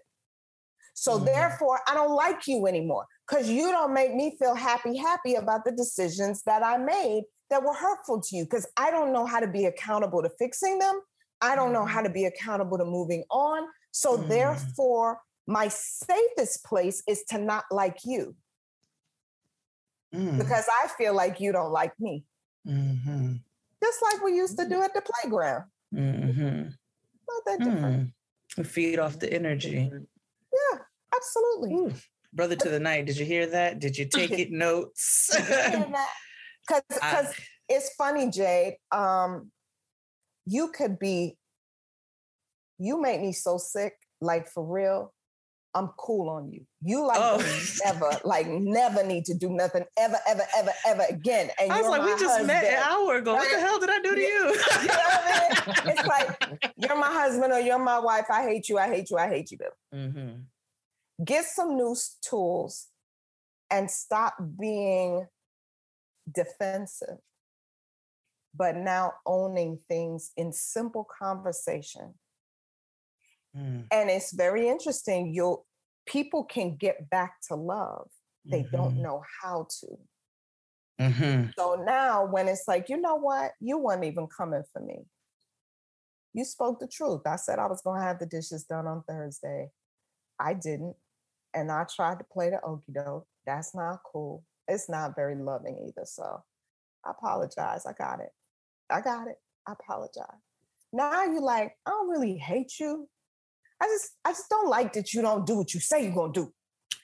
So 0.94 1.20
Mhm. 1.20 1.26
therefore, 1.26 1.82
I 1.88 1.94
don't 1.94 2.16
like 2.16 2.48
you 2.48 2.68
anymore 2.68 3.06
because 3.32 3.50
you 3.50 3.72
don't 3.72 3.94
make 3.94 4.14
me 4.14 4.36
feel 4.38 4.56
happy, 4.56 4.98
happy 4.98 5.36
about 5.36 5.64
the 5.64 5.72
decisions 5.72 6.44
that 6.44 6.64
I 6.64 6.78
made 6.78 7.24
that 7.50 7.64
were 7.64 7.74
hurtful 7.74 8.20
to 8.22 8.36
you 8.36 8.44
because 8.44 8.68
I 8.76 8.92
don't 8.92 9.14
know 9.14 9.26
how 9.26 9.40
to 9.40 9.48
be 9.48 9.66
accountable 9.66 10.22
to 10.22 10.30
fixing 10.38 10.80
them. 10.80 11.00
I 11.40 11.56
don't 11.56 11.72
know 11.72 11.86
how 11.86 12.02
to 12.02 12.10
be 12.10 12.26
accountable 12.26 12.78
to 12.78 12.86
moving 12.86 13.24
on. 13.32 13.68
So 13.92 14.18
Mhm. 14.18 14.28
therefore, 14.28 15.22
my 15.48 15.70
safest 15.70 16.64
place 16.66 17.02
is 17.08 17.24
to 17.30 17.38
not 17.38 17.66
like 17.72 18.04
you 18.04 18.36
Mm. 20.14 20.38
because 20.38 20.68
I 20.82 20.88
feel 20.90 21.14
like 21.14 21.40
you 21.40 21.52
don't 21.54 21.72
like 21.72 21.98
me. 22.00 22.26
Mm-hmm. 22.68 23.36
Just 23.82 24.02
like 24.02 24.22
we 24.22 24.36
used 24.36 24.58
to 24.60 24.68
do 24.68 24.82
at 24.82 24.94
the 24.94 25.02
playground. 25.02 25.72
Mm-hmm. 25.94 26.70
Not 27.30 27.46
that 27.46 27.60
different. 27.60 28.08
Mm. 28.10 28.14
We 28.58 28.64
feed 28.66 29.00
off 29.00 29.20
the 29.20 29.32
energy. 29.34 29.90
Yeah, 30.54 30.80
absolutely. 31.16 31.96
Brother 32.34 32.56
to 32.56 32.70
the 32.70 32.80
night, 32.80 33.06
did 33.06 33.18
you 33.18 33.26
hear 33.26 33.46
that? 33.48 33.80
Did 33.80 33.98
you 33.98 34.06
take 34.06 34.32
it 34.32 34.52
notes? 34.52 35.30
Because 36.68 37.34
it's 37.70 37.94
funny, 37.96 38.30
Jade. 38.30 38.76
Um, 38.92 39.52
you 40.46 40.70
could 40.70 40.98
be. 41.00 41.38
You 42.80 43.00
make 43.02 43.22
me 43.22 43.32
so 43.34 43.58
sick, 43.58 43.94
like 44.22 44.48
for 44.48 44.64
real. 44.66 45.14
I'm 45.74 45.90
cool 45.98 46.30
on 46.30 46.52
you. 46.52 46.66
You 46.82 47.06
like 47.08 47.18
Oh. 47.22 47.38
never, 47.86 48.10
like 48.26 48.46
never 48.48 49.06
need 49.06 49.24
to 49.26 49.34
do 49.34 49.50
nothing 49.50 49.86
ever, 49.98 50.18
ever, 50.28 50.42
ever, 50.58 50.72
ever 50.86 51.04
again. 51.10 51.50
And 51.62 51.72
I 51.72 51.78
was 51.78 51.84
you're 51.84 51.92
like, 51.92 52.04
we 52.16 52.20
just 52.22 52.46
met 52.46 52.64
an 52.66 52.84
hour 52.84 53.16
ago. 53.16 53.36
What 53.36 53.50
the 53.50 53.60
hell 53.60 53.80
did 53.80 53.90
I 53.90 54.00
do 54.00 54.16
to 54.16 54.20
You 54.20 54.28
you? 54.28 54.46
know 54.48 54.52
what 54.52 54.90
I 54.90 55.86
mean? 55.86 55.98
It's 55.98 56.08
like 56.08 56.74
you're 56.76 56.98
my 56.98 57.08
husband 57.14 57.54
or 57.54 57.62
you're 57.62 57.80
my 57.80 58.00
wife. 58.00 58.26
I 58.30 58.44
hate 58.44 58.68
you. 58.68 58.80
I 58.80 58.88
hate 58.90 59.10
you. 59.12 59.18
I 59.18 59.30
hate 59.30 59.52
you. 59.52 59.58
Mm-hmm. 59.96 60.42
Get 61.24 61.46
some 61.46 61.76
new 61.76 61.96
tools 62.22 62.88
and 63.70 63.90
stop 63.90 64.36
being 64.60 65.28
defensive 66.32 67.18
but 68.56 68.76
now 68.76 69.14
owning 69.26 69.80
things 69.88 70.32
in 70.36 70.52
simple 70.52 71.06
conversation. 71.20 72.14
Mm. 73.56 73.86
and 73.92 74.10
it's 74.10 74.32
very 74.34 74.70
interesting 74.70 75.34
you'll 75.34 75.66
people 76.06 76.46
can 76.46 76.78
get 76.78 77.10
back 77.10 77.34
to 77.50 77.56
love 77.56 78.10
they 78.46 78.64
don't 78.72 78.96
Mhm. 78.96 79.02
know 79.02 79.24
how 79.42 79.68
to. 79.80 79.98
Mm-hmm. 81.00 81.50
so 81.58 81.76
now 81.76 82.26
when 82.26 82.48
it's 82.48 82.68
like 82.68 82.88
you 82.90 82.98
know 82.98 83.16
what? 83.16 83.52
You 83.60 83.78
weren't 83.78 84.04
even 84.06 84.28
coming 84.28 84.64
for 84.72 84.82
me. 84.82 85.06
You 86.34 86.46
spoke 86.46 86.80
the 86.80 86.88
truth. 86.88 87.22
I 87.26 87.36
said 87.36 87.60
i 87.60 87.68
was 87.68 87.82
going 87.82 88.00
to 88.00 88.06
have 88.08 88.20
the 88.20 88.26
dishes 88.26 88.64
done 88.64 88.88
on 88.88 89.04
thursday. 89.04 89.70
I 90.40 90.54
didn't 90.54 90.96
and 91.54 91.72
i 91.72 91.86
tried 91.94 92.18
to 92.18 92.26
play 92.32 92.50
the 92.50 92.60
okie 92.66 92.94
doke 92.94 93.28
that's 93.46 93.76
not 93.76 94.00
cool 94.12 94.44
it's 94.68 94.90
not 94.90 95.16
very 95.16 95.36
loving 95.36 95.78
either 95.88 96.06
so 96.06 96.44
i 97.06 97.12
apologize 97.12 97.86
i 97.86 97.94
got 97.94 98.20
it 98.20 98.32
i 98.90 99.02
got 99.02 99.28
it 99.28 99.36
i 99.68 99.74
apologize. 99.74 100.26
Now 100.94 101.24
you're 101.24 101.42
like 101.42 101.76
i 101.86 101.90
don't 101.90 102.10
really 102.10 102.38
hate 102.38 102.80
you 102.80 103.08
i 103.82 103.86
just 103.86 104.12
i 104.26 104.32
just 104.32 104.50
don't 104.50 104.70
like 104.70 104.94
that 104.94 105.14
you 105.14 105.22
don't 105.22 105.46
do 105.46 105.58
what 105.58 105.74
you 105.74 105.80
say 105.80 106.04
you're 106.04 106.14
going 106.14 106.34
to 106.34 106.42
do. 106.46 106.54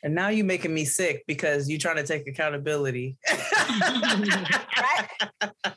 And 0.03 0.13
now 0.13 0.29
you're 0.29 0.45
making 0.45 0.73
me 0.73 0.85
sick 0.85 1.23
because 1.27 1.67
you're 1.67 1.79
trying 1.79 1.95
to 1.95 2.03
take 2.03 2.27
accountability. 2.27 3.17
right 3.81 5.07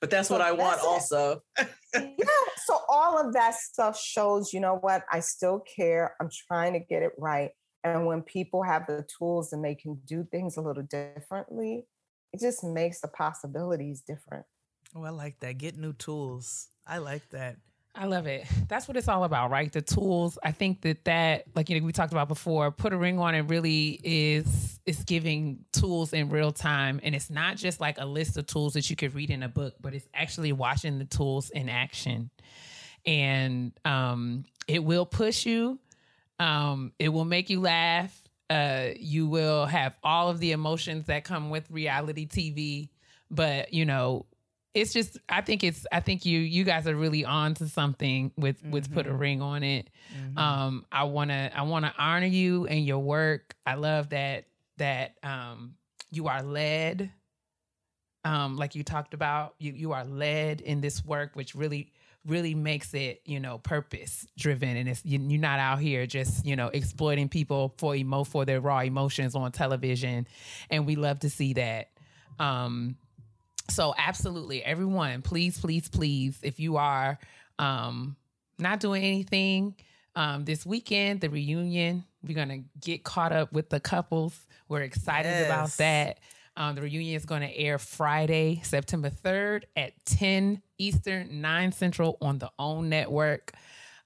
But 0.00 0.10
that's 0.10 0.30
what 0.30 0.40
So 0.40 0.46
I 0.46 0.52
want 0.52 0.78
it. 0.80 0.84
also. 0.86 1.42
yeah. 1.94 2.24
So 2.66 2.78
all 2.88 3.18
of 3.18 3.32
that 3.34 3.54
stuff 3.54 3.98
shows, 3.98 4.52
you 4.52 4.60
know 4.60 4.76
what? 4.76 5.02
I 5.10 5.20
still 5.20 5.60
care. 5.76 6.14
I'm 6.20 6.28
trying 6.48 6.74
to 6.74 6.80
get 6.80 7.02
it 7.02 7.12
right. 7.18 7.50
And 7.84 8.06
when 8.06 8.22
people 8.22 8.62
have 8.62 8.86
the 8.86 9.04
tools 9.18 9.52
and 9.52 9.64
they 9.64 9.74
can 9.74 10.00
do 10.06 10.26
things 10.30 10.56
a 10.56 10.60
little 10.60 10.82
differently, 10.82 11.86
it 12.32 12.40
just 12.40 12.62
makes 12.62 13.00
the 13.00 13.08
possibilities 13.08 14.02
different. 14.06 14.44
Oh, 14.94 15.04
I 15.04 15.10
like 15.10 15.40
that. 15.40 15.58
Get 15.58 15.76
new 15.76 15.92
tools. 15.92 16.68
I 16.86 16.98
like 16.98 17.28
that. 17.30 17.56
I 18.00 18.04
love 18.04 18.28
it. 18.28 18.46
That's 18.68 18.86
what 18.86 18.96
it's 18.96 19.08
all 19.08 19.24
about, 19.24 19.50
right? 19.50 19.72
The 19.72 19.82
tools. 19.82 20.38
I 20.44 20.52
think 20.52 20.82
that 20.82 21.04
that, 21.06 21.46
like 21.56 21.68
you 21.68 21.80
know, 21.80 21.84
we 21.84 21.90
talked 21.90 22.12
about 22.12 22.28
before, 22.28 22.70
put 22.70 22.92
a 22.92 22.96
ring 22.96 23.18
on 23.18 23.34
it 23.34 23.40
really 23.48 24.00
is 24.04 24.78
is 24.86 25.02
giving 25.02 25.64
tools 25.72 26.12
in 26.12 26.28
real 26.30 26.52
time, 26.52 27.00
and 27.02 27.12
it's 27.12 27.28
not 27.28 27.56
just 27.56 27.80
like 27.80 27.98
a 27.98 28.06
list 28.06 28.36
of 28.36 28.46
tools 28.46 28.74
that 28.74 28.88
you 28.88 28.94
could 28.94 29.16
read 29.16 29.30
in 29.30 29.42
a 29.42 29.48
book, 29.48 29.74
but 29.80 29.94
it's 29.94 30.06
actually 30.14 30.52
watching 30.52 31.00
the 31.00 31.06
tools 31.06 31.50
in 31.50 31.68
action, 31.68 32.30
and 33.04 33.72
um, 33.84 34.44
it 34.68 34.84
will 34.84 35.04
push 35.04 35.44
you. 35.44 35.80
Um, 36.38 36.92
it 37.00 37.08
will 37.08 37.24
make 37.24 37.50
you 37.50 37.60
laugh. 37.60 38.16
Uh, 38.48 38.90
you 38.96 39.26
will 39.26 39.66
have 39.66 39.96
all 40.04 40.28
of 40.30 40.38
the 40.38 40.52
emotions 40.52 41.06
that 41.06 41.24
come 41.24 41.50
with 41.50 41.68
reality 41.68 42.28
TV, 42.28 42.90
but 43.28 43.74
you 43.74 43.84
know 43.84 44.24
it's 44.74 44.92
just 44.92 45.18
i 45.28 45.40
think 45.40 45.64
it's 45.64 45.86
i 45.90 46.00
think 46.00 46.24
you 46.26 46.38
you 46.40 46.62
guys 46.62 46.86
are 46.86 46.94
really 46.94 47.24
on 47.24 47.54
to 47.54 47.68
something 47.68 48.30
with 48.36 48.62
with 48.64 48.92
put 48.92 49.06
a 49.06 49.12
ring 49.12 49.40
on 49.42 49.62
it. 49.62 49.88
Um 50.36 50.84
i 50.92 51.04
want 51.04 51.30
to 51.30 51.50
i 51.56 51.62
want 51.62 51.84
to 51.84 51.92
honor 51.98 52.26
you 52.26 52.66
and 52.66 52.84
your 52.84 52.98
work. 52.98 53.54
I 53.66 53.74
love 53.74 54.10
that 54.10 54.44
that 54.76 55.14
um 55.22 55.74
you 56.10 56.28
are 56.28 56.42
led. 56.42 57.10
Um 58.24 58.56
like 58.56 58.74
you 58.74 58.82
talked 58.84 59.14
about 59.14 59.54
you 59.58 59.72
you 59.72 59.92
are 59.92 60.04
led 60.04 60.60
in 60.60 60.80
this 60.80 61.04
work 61.04 61.30
which 61.34 61.54
really 61.54 61.92
really 62.26 62.54
makes 62.54 62.92
it 62.94 63.22
you 63.24 63.40
know 63.40 63.58
purpose 63.58 64.26
driven 64.36 64.76
and 64.76 64.88
it's 64.88 65.02
you, 65.04 65.18
you're 65.18 65.40
not 65.40 65.58
out 65.58 65.78
here 65.78 66.06
just 66.06 66.44
you 66.44 66.56
know 66.56 66.66
exploiting 66.68 67.28
people 67.28 67.74
for 67.78 67.94
emo 67.94 68.22
for 68.22 68.44
their 68.44 68.60
raw 68.60 68.80
emotions 68.80 69.34
on 69.34 69.50
television. 69.50 70.26
And 70.68 70.86
we 70.86 70.94
love 70.94 71.20
to 71.20 71.30
see 71.30 71.54
that. 71.54 71.88
Um 72.38 72.96
so 73.70 73.94
absolutely 73.98 74.62
everyone 74.64 75.22
please 75.22 75.58
please 75.58 75.88
please 75.88 76.38
if 76.42 76.58
you 76.58 76.76
are 76.76 77.18
um 77.58 78.16
not 78.58 78.80
doing 78.80 79.04
anything 79.04 79.74
um 80.16 80.44
this 80.44 80.64
weekend 80.64 81.20
the 81.20 81.28
reunion 81.28 82.04
we're 82.26 82.34
gonna 82.34 82.62
get 82.80 83.04
caught 83.04 83.32
up 83.32 83.52
with 83.52 83.70
the 83.70 83.80
couples. 83.80 84.38
We're 84.68 84.82
excited 84.82 85.46
about 85.46 85.70
that. 85.78 86.18
Um, 86.56 86.74
the 86.74 86.82
reunion 86.82 87.14
is 87.14 87.24
going 87.24 87.42
to 87.42 87.56
air 87.56 87.78
Friday, 87.78 88.60
September 88.64 89.10
3rd 89.10 89.62
at 89.76 89.92
10 90.06 90.60
Eastern, 90.78 91.40
9 91.40 91.70
Central 91.70 92.18
on 92.20 92.38
the 92.38 92.50
OWN 92.58 92.88
network. 92.88 93.52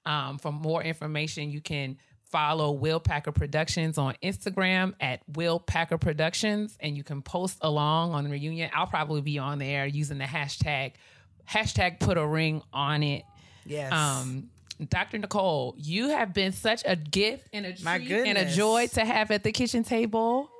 Um, 0.04 0.36
for 0.36 0.52
more 0.52 0.82
information, 0.82 1.50
you 1.50 1.62
can 1.62 1.96
follow 2.32 2.72
Will 2.72 2.98
Packer 2.98 3.30
Productions 3.30 3.98
on 3.98 4.16
Instagram 4.22 4.94
at 5.00 5.20
Will 5.28 5.60
Packer 5.60 5.98
Productions, 5.98 6.76
and 6.80 6.96
you 6.96 7.04
can 7.04 7.22
post 7.22 7.58
along 7.60 8.14
on 8.14 8.24
the 8.24 8.30
reunion. 8.30 8.70
I'll 8.74 8.86
probably 8.86 9.20
be 9.20 9.38
on 9.38 9.58
there 9.58 9.86
using 9.86 10.18
the 10.18 10.24
hashtag 10.24 10.92
hashtag 11.48 12.00
put 12.00 12.16
a 12.16 12.26
ring 12.26 12.62
on 12.72 13.02
it. 13.02 13.24
Yes. 13.66 13.92
Um, 13.92 14.48
Dr. 14.88 15.18
Nicole, 15.18 15.74
you 15.76 16.08
have 16.08 16.32
been 16.32 16.52
such 16.52 16.82
a 16.84 16.96
gift 16.96 17.46
and 17.52 17.66
a 17.66 17.74
My 17.84 17.98
treat 17.98 18.26
and 18.26 18.38
a 18.38 18.50
joy 18.50 18.88
to 18.88 19.04
have 19.04 19.30
at 19.30 19.44
the 19.44 19.52
kitchen 19.52 19.84
table. 19.84 20.50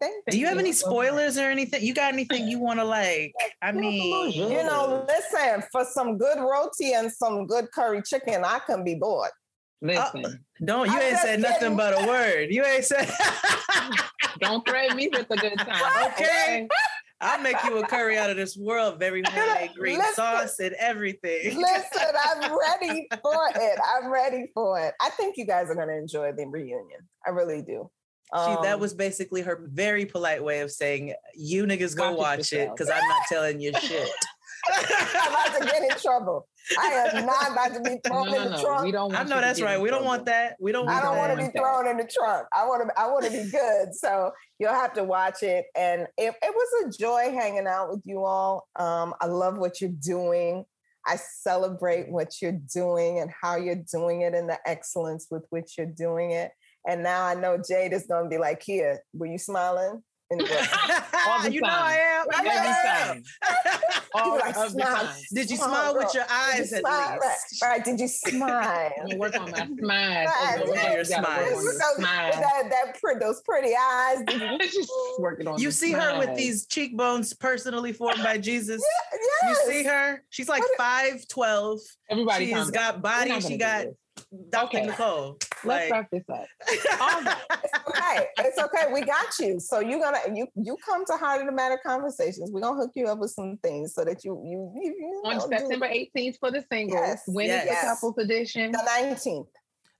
Thank 0.00 0.24
Do 0.30 0.38
you 0.38 0.46
have 0.46 0.58
any 0.58 0.72
spoilers 0.72 1.36
or 1.36 1.50
anything? 1.50 1.82
You 1.82 1.92
got 1.92 2.12
anything 2.12 2.48
you 2.48 2.58
want 2.58 2.80
to 2.80 2.84
like? 2.84 3.34
I 3.60 3.70
mean, 3.72 4.32
You 4.32 4.48
know, 4.48 5.06
listen, 5.06 5.62
for 5.70 5.84
some 5.84 6.16
good 6.16 6.38
roti 6.38 6.94
and 6.94 7.12
some 7.12 7.46
good 7.46 7.70
curry 7.72 8.02
chicken, 8.02 8.42
I 8.44 8.60
can 8.60 8.82
be 8.82 8.94
bored. 8.94 9.30
Listen, 9.82 10.44
don't 10.64 10.86
you 10.88 10.94
I'm 10.96 11.02
ain't 11.02 11.18
said 11.18 11.40
nothing 11.40 11.76
but 11.76 12.02
a 12.02 12.06
word. 12.06 12.48
You 12.50 12.64
ain't 12.64 12.84
said. 12.84 13.10
don't 14.40 14.66
threaten 14.66 14.96
me 14.96 15.08
with 15.08 15.26
a 15.30 15.36
good 15.36 15.58
time. 15.58 16.06
okay, 16.12 16.68
I'll 17.20 17.40
make 17.40 17.56
you 17.64 17.78
a 17.78 17.86
curry 17.86 18.16
out 18.18 18.30
of 18.30 18.36
this 18.36 18.56
world, 18.56 18.98
very 18.98 19.22
homemade 19.26 19.70
green 19.76 19.98
Listen. 19.98 20.14
sauce 20.14 20.58
and 20.58 20.74
everything. 20.78 21.56
Listen, 21.56 22.02
I'm 22.26 22.50
ready 22.58 23.08
for 23.22 23.48
it. 23.54 23.78
I'm 23.96 24.10
ready 24.10 24.50
for 24.54 24.78
it. 24.80 24.94
I 25.00 25.10
think 25.10 25.36
you 25.36 25.46
guys 25.46 25.70
are 25.70 25.74
going 25.74 25.88
to 25.88 25.96
enjoy 25.96 26.32
the 26.32 26.46
reunion. 26.46 27.00
I 27.26 27.30
really 27.30 27.62
do. 27.62 27.90
She, 28.32 28.52
that 28.62 28.74
Um, 28.74 28.80
was 28.80 28.94
basically 28.94 29.40
her 29.42 29.66
very 29.72 30.06
polite 30.06 30.44
way 30.44 30.60
of 30.60 30.70
saying, 30.70 31.14
"You 31.34 31.64
niggas 31.64 31.96
go 31.96 32.10
Watch 32.12 32.38
watch 32.38 32.52
it 32.52 32.70
because 32.70 32.88
I'm 32.88 33.06
not 33.08 33.22
telling 33.28 33.60
you 33.60 33.72
shit." 33.80 34.08
I'm 34.68 35.32
about 35.32 35.58
to 35.58 35.64
get 35.64 35.82
in 35.82 35.98
trouble. 35.98 36.46
I 36.78 37.08
am 37.14 37.26
not 37.26 37.52
about 37.52 37.74
to 37.74 37.80
be 37.80 37.98
thrown 38.06 38.30
No, 38.30 38.36
in 38.36 38.44
the 38.44 38.50
no, 38.56 38.62
trunk. 38.62 38.84
we 38.84 38.92
don't 38.92 39.14
I 39.14 39.24
know 39.24 39.40
that's 39.40 39.60
right. 39.60 39.76
in 39.76 39.82
We 39.82 39.90
don't 39.90 40.04
want 40.04 40.26
that. 40.26 40.56
We 40.60 40.72
don't. 40.72 40.88
I 40.88 41.00
don't 41.00 41.16
want 41.16 41.38
to 41.38 41.46
be 41.46 41.50
thrown 41.58 41.86
in 41.86 41.96
the 41.96 42.04
trunk. 42.12 42.46
I 42.54 42.66
want 42.66 42.88
to. 42.88 43.00
I 43.00 43.06
want 43.08 43.24
to 43.26 43.30
be 43.30 43.50
good. 43.50 43.94
So 43.94 44.30
you'll 44.58 44.72
have 44.72 44.92
to 44.94 45.04
watch 45.04 45.42
it. 45.42 45.66
And 45.76 46.02
it, 46.16 46.34
it 46.42 46.54
was 46.54 46.84
a 46.94 46.98
joy 46.98 47.32
hanging 47.32 47.66
out 47.66 47.90
with 47.90 48.02
you 48.04 48.24
all. 48.24 48.68
Um, 48.76 49.14
I 49.20 49.26
love 49.26 49.58
what 49.58 49.80
you're 49.80 49.90
doing. 49.90 50.64
I 51.06 51.16
celebrate 51.16 52.10
what 52.10 52.42
you're 52.42 52.60
doing 52.74 53.20
and 53.20 53.30
how 53.40 53.56
you're 53.56 53.82
doing 53.90 54.20
it 54.22 54.34
and 54.34 54.48
the 54.48 54.58
excellence 54.66 55.28
with 55.30 55.44
which 55.50 55.78
you're 55.78 55.86
doing 55.86 56.32
it. 56.32 56.52
And 56.86 57.02
now 57.02 57.24
I 57.24 57.34
know 57.34 57.56
Jade 57.66 57.92
is 57.92 58.06
going 58.06 58.24
to 58.24 58.30
be 58.30 58.38
like, 58.38 58.62
"Here, 58.62 59.00
were 59.12 59.26
you 59.26 59.38
smiling?" 59.38 60.02
In 60.30 60.38
the 60.38 60.44
All 61.28 61.42
the 61.42 61.52
you 61.52 61.60
know. 61.60 61.68
I 61.70 61.96
am. 61.96 62.26
I 62.32 62.38
Every 62.38 63.10
am. 63.10 63.22
time. 63.22 64.00
All 64.14 64.36
like, 64.38 64.56
of 64.56 64.72
the 64.74 64.80
smile. 64.82 64.96
time. 65.06 65.14
Did 65.34 65.50
you 65.50 65.58
Come 65.58 65.70
on, 65.70 65.76
smile 65.76 65.94
with 65.96 66.14
your 66.14 66.22
Did 66.24 66.30
you 66.30 66.36
eyes 66.62 66.72
at 66.72 66.80
smile? 66.80 67.18
Least? 67.20 67.62
right. 67.62 67.84
Did 67.84 68.00
you 68.00 68.08
smile? 68.08 68.92
I'm 69.00 69.06
gonna 69.06 69.16
work 69.18 69.40
on 69.40 69.50
my 69.50 69.56
smiles. 69.66 69.80
Right, 69.82 70.58
Okay, 70.60 70.70
right. 70.70 70.70
you 70.70 70.72
gotta 70.72 70.96
work 70.96 70.98
on 70.98 71.04
Smiles. 71.04 71.64
your 71.64 71.72
So, 71.72 71.80
smiles. 71.96 72.36
that, 72.36 72.62
that 72.70 73.00
pretty, 73.00 73.18
those 73.20 73.40
pretty 73.42 73.74
eyes. 73.76 74.18
Did 74.26 74.72
you, 74.74 74.86
working 75.18 75.46
on 75.48 75.58
You 75.60 75.68
the 75.68 75.72
see 75.72 75.92
her 75.92 76.18
with 76.18 76.36
these 76.36 76.66
cheekbones 76.66 77.32
personally 77.34 77.92
formed 77.92 78.22
by 78.22 78.38
Jesus. 78.38 78.82
You 79.42 79.48
yes. 79.48 79.66
see 79.66 79.84
her? 79.84 80.22
She's 80.30 80.48
like 80.48 80.60
What- 80.62 80.76
five 80.78 81.26
twelve. 81.28 81.80
Everybody, 82.10 82.46
She's 82.46 82.54
calm 82.56 82.70
got 82.70 83.02
body. 83.02 83.40
She 83.40 83.56
got 83.56 83.84
do 83.84 83.96
Dr. 84.50 84.78
Okay. 84.78 84.86
Nicole. 84.86 85.38
Let's 85.64 85.90
Like, 85.90 85.90
wrap 85.90 86.10
this 86.10 86.24
up. 86.32 86.46
All 87.00 87.22
right. 87.22 87.36
It's 87.62 87.88
okay. 87.88 88.26
It's 88.38 88.58
okay. 88.58 88.92
We 88.92 89.02
got 89.02 89.26
you. 89.38 89.60
So 89.60 89.80
you're 89.80 90.00
gonna 90.00 90.18
you 90.34 90.46
you 90.56 90.76
come 90.84 91.04
to 91.06 91.12
Heart 91.14 91.40
of 91.42 91.46
the 91.46 91.52
Matter 91.52 91.78
conversations. 91.84 92.50
We're 92.52 92.60
gonna 92.60 92.80
hook 92.80 92.92
you 92.94 93.06
up 93.06 93.18
with 93.18 93.30
some 93.32 93.58
things 93.62 93.94
so 93.94 94.04
that 94.04 94.24
you 94.24 94.40
you, 94.44 94.72
you, 94.80 94.94
you 94.98 95.22
On 95.24 95.36
know, 95.38 95.48
do- 95.48 95.56
September 95.58 95.88
18th 95.88 96.38
for 96.38 96.50
the 96.50 96.64
singles. 96.72 97.00
Yes, 97.00 97.22
when 97.26 97.46
is 97.46 97.64
yes. 97.66 97.82
the 97.82 97.86
couples 97.88 98.18
edition? 98.18 98.72
the 98.72 98.78
19th. 98.78 99.46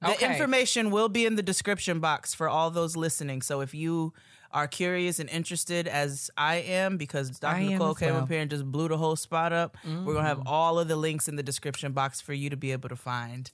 The 0.03 0.11
Okay. 0.13 0.31
information 0.33 0.91
will 0.91 1.09
be 1.11 1.27
in 1.27 1.37
the 1.37 1.43
description 1.43 2.01
box 2.01 2.33
for 2.33 2.49
all 2.49 2.71
those 2.71 2.97
listening. 2.97 3.43
So 3.43 3.61
if 3.61 3.75
you 3.75 4.15
are 4.51 4.67
curious 4.67 5.19
and 5.21 5.29
interested, 5.29 5.87
as 5.87 6.31
I 6.39 6.57
am, 6.57 6.97
because 6.97 7.39
Dr. 7.39 7.57
I 7.57 7.67
Nicole 7.67 7.95
came 7.95 8.15
well. 8.15 8.23
up 8.23 8.29
here 8.31 8.41
and 8.41 8.51
just 8.51 8.65
blew 8.65 8.89
the 8.89 8.97
whole 8.97 9.15
spot 9.17 9.53
up, 9.53 9.77
we're 9.85 10.15
gonna 10.15 10.27
have 10.27 10.39
Mhm. 10.39 10.43
all 10.47 10.79
of 10.81 10.89
the 10.89 10.97
links 10.97 11.29
in 11.29 11.37
the 11.37 11.43
description 11.43 11.93
box 11.93 12.21
for 12.21 12.33
you 12.33 12.49
to 12.51 12.57
be 12.57 12.73
able 12.73 12.89
to 12.89 12.97
find 12.97 13.53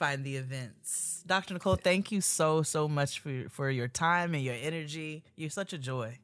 find 0.00 0.24
the 0.24 0.36
events. 0.36 1.22
Dr. 1.26 1.54
Nicole, 1.54 1.76
thank 1.76 2.10
you 2.10 2.20
so 2.22 2.62
so 2.62 2.88
much 2.88 3.20
for 3.20 3.44
for 3.50 3.70
your 3.70 3.86
time 3.86 4.34
and 4.34 4.42
your 4.42 4.56
energy. 4.60 5.22
You're 5.36 5.50
such 5.50 5.72
a 5.72 5.78
joy. 5.78 6.18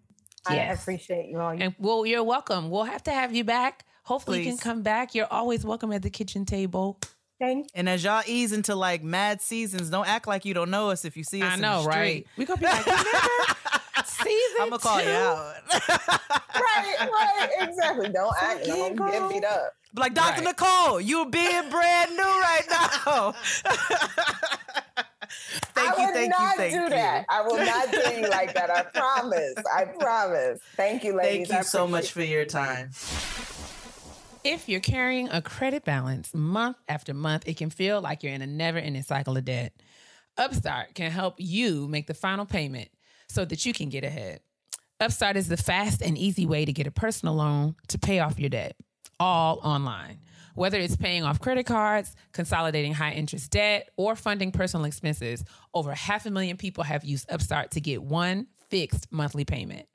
I 0.48 0.56
appreciate 0.56 1.28
you 1.28 1.38
all. 1.38 1.50
And 1.50 1.74
well, 1.78 2.06
you're 2.06 2.24
welcome. 2.24 2.70
We'll 2.70 2.84
have 2.84 3.02
to 3.04 3.12
have 3.12 3.34
you 3.34 3.44
back. 3.44 3.84
Hopefully, 4.04 4.38
you 4.38 4.44
can 4.46 4.58
come 4.58 4.82
back. 4.82 5.14
You're 5.14 5.30
always 5.30 5.64
welcome 5.64 5.92
at 5.92 6.02
the 6.02 6.10
kitchen 6.10 6.44
table. 6.46 6.98
Thank 7.38 7.68
And 7.74 7.86
as 7.86 8.02
y'all 8.02 8.22
ease 8.26 8.52
into 8.52 8.74
like 8.74 9.02
mad 9.02 9.42
seasons, 9.42 9.90
don't 9.90 10.08
act 10.08 10.26
like 10.26 10.46
you 10.46 10.54
don't 10.54 10.70
know 10.70 10.88
us 10.88 11.04
if 11.04 11.18
you 11.18 11.24
see 11.24 11.42
us 11.42 11.52
I 11.52 11.54
in 11.56 11.60
know, 11.60 11.82
the 11.82 11.88
right? 11.88 12.24
street. 12.24 12.26
We 12.38 12.44
gonna 12.46 12.60
be 12.60 12.66
like, 12.66 12.86
remember 12.86 13.10
season 14.26 14.56
I'm 14.60 14.70
gonna 14.70 14.78
call 14.78 15.02
you 15.02 15.10
out. 15.10 15.54
right, 16.54 16.96
right, 17.00 17.48
exactly. 17.60 18.08
Don't 18.08 18.34
act. 18.42 18.66
Fucking 18.66 18.96
Don't 18.96 19.10
get 19.10 19.28
beat 19.30 19.44
up. 19.44 19.72
Like 19.94 20.14
Dr. 20.14 20.42
Right. 20.42 20.48
Nicole, 20.48 21.00
you're 21.00 21.26
being 21.30 21.70
brand 21.70 22.16
new 22.16 22.22
right 22.22 22.64
now. 22.70 23.32
thank 25.74 25.88
I 25.88 25.94
you, 25.96 26.06
would 26.06 26.14
thank 26.14 26.30
not 26.30 26.50
you, 26.52 26.56
thank 26.56 26.74
do 26.74 26.80
you. 26.82 26.88
that. 26.90 27.24
I 27.30 27.42
will 27.42 27.56
not 27.56 27.90
do 27.90 27.96
you 28.14 28.28
like 28.28 28.52
that. 28.54 28.70
I 28.70 28.82
promise. 28.94 29.54
I 29.74 29.84
promise. 29.84 30.60
Thank 30.76 31.04
you, 31.04 31.14
ladies. 31.14 31.48
Thank 31.48 31.60
you 31.60 31.64
so 31.64 31.86
much 31.86 32.12
for 32.12 32.22
your 32.22 32.44
time. 32.44 32.90
If 34.44 34.68
you're 34.68 34.80
carrying 34.80 35.28
a 35.30 35.40
credit 35.42 35.84
balance 35.84 36.32
month 36.34 36.76
after 36.88 37.14
month, 37.14 37.48
it 37.48 37.56
can 37.56 37.70
feel 37.70 38.00
like 38.00 38.22
you're 38.22 38.32
in 38.34 38.42
a 38.42 38.46
never 38.46 38.78
ending 38.78 39.02
cycle 39.02 39.36
of 39.36 39.44
debt. 39.44 39.72
Upstart 40.36 40.94
can 40.94 41.10
help 41.10 41.36
you 41.38 41.88
make 41.88 42.06
the 42.06 42.14
final 42.14 42.44
payment 42.44 42.88
so 43.36 43.44
that 43.44 43.66
you 43.66 43.74
can 43.74 43.90
get 43.90 44.02
ahead. 44.02 44.40
Upstart 44.98 45.36
is 45.36 45.48
the 45.48 45.58
fast 45.58 46.00
and 46.00 46.16
easy 46.16 46.46
way 46.46 46.64
to 46.64 46.72
get 46.72 46.86
a 46.86 46.90
personal 46.90 47.34
loan 47.34 47.76
to 47.88 47.98
pay 47.98 48.18
off 48.18 48.40
your 48.40 48.48
debt, 48.48 48.74
all 49.20 49.60
online. 49.62 50.20
Whether 50.54 50.78
it's 50.78 50.96
paying 50.96 51.22
off 51.22 51.38
credit 51.38 51.66
cards, 51.66 52.16
consolidating 52.32 52.94
high 52.94 53.12
interest 53.12 53.50
debt, 53.50 53.90
or 53.98 54.16
funding 54.16 54.52
personal 54.52 54.86
expenses, 54.86 55.44
over 55.74 55.92
half 55.92 56.24
a 56.24 56.30
million 56.30 56.56
people 56.56 56.82
have 56.82 57.04
used 57.04 57.30
Upstart 57.30 57.72
to 57.72 57.80
get 57.82 58.02
one 58.02 58.46
fixed 58.70 59.12
monthly 59.12 59.44
payment. 59.44 59.86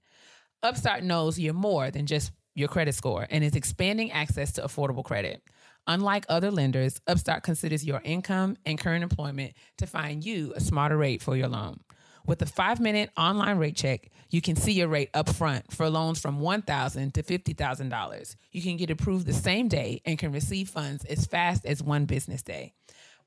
Upstart 0.61 1.03
knows 1.03 1.39
you're 1.39 1.55
more 1.55 1.89
than 1.89 2.05
just 2.05 2.31
your 2.53 2.67
credit 2.67 2.93
score 2.93 3.25
and 3.31 3.43
is 3.43 3.55
expanding 3.55 4.11
access 4.11 4.51
to 4.51 4.61
affordable 4.61 5.03
credit. 5.03 5.41
Unlike 5.87 6.27
other 6.29 6.51
lenders, 6.51 7.01
Upstart 7.07 7.41
considers 7.41 7.83
your 7.83 8.01
income 8.03 8.55
and 8.67 8.77
current 8.77 9.01
employment 9.01 9.53
to 9.79 9.87
find 9.87 10.23
you 10.23 10.53
a 10.55 10.61
smarter 10.61 10.95
rate 10.95 11.23
for 11.23 11.35
your 11.35 11.47
loan. 11.47 11.79
With 12.25 12.41
a 12.41 12.45
five 12.45 12.79
minute 12.79 13.09
online 13.17 13.57
rate 13.57 13.75
check, 13.75 14.09
you 14.29 14.41
can 14.41 14.55
see 14.55 14.71
your 14.71 14.87
rate 14.87 15.09
up 15.13 15.29
front 15.29 15.71
for 15.71 15.89
loans 15.89 16.19
from 16.19 16.39
1,000 16.39 17.13
to 17.13 17.23
$50,000. 17.23 18.35
You 18.51 18.61
can 18.61 18.77
get 18.77 18.89
approved 18.89 19.25
the 19.25 19.33
same 19.33 19.67
day 19.67 20.01
and 20.05 20.17
can 20.17 20.31
receive 20.31 20.69
funds 20.69 21.03
as 21.05 21.25
fast 21.25 21.65
as 21.65 21.83
one 21.83 22.05
business 22.05 22.41
day. 22.41 22.73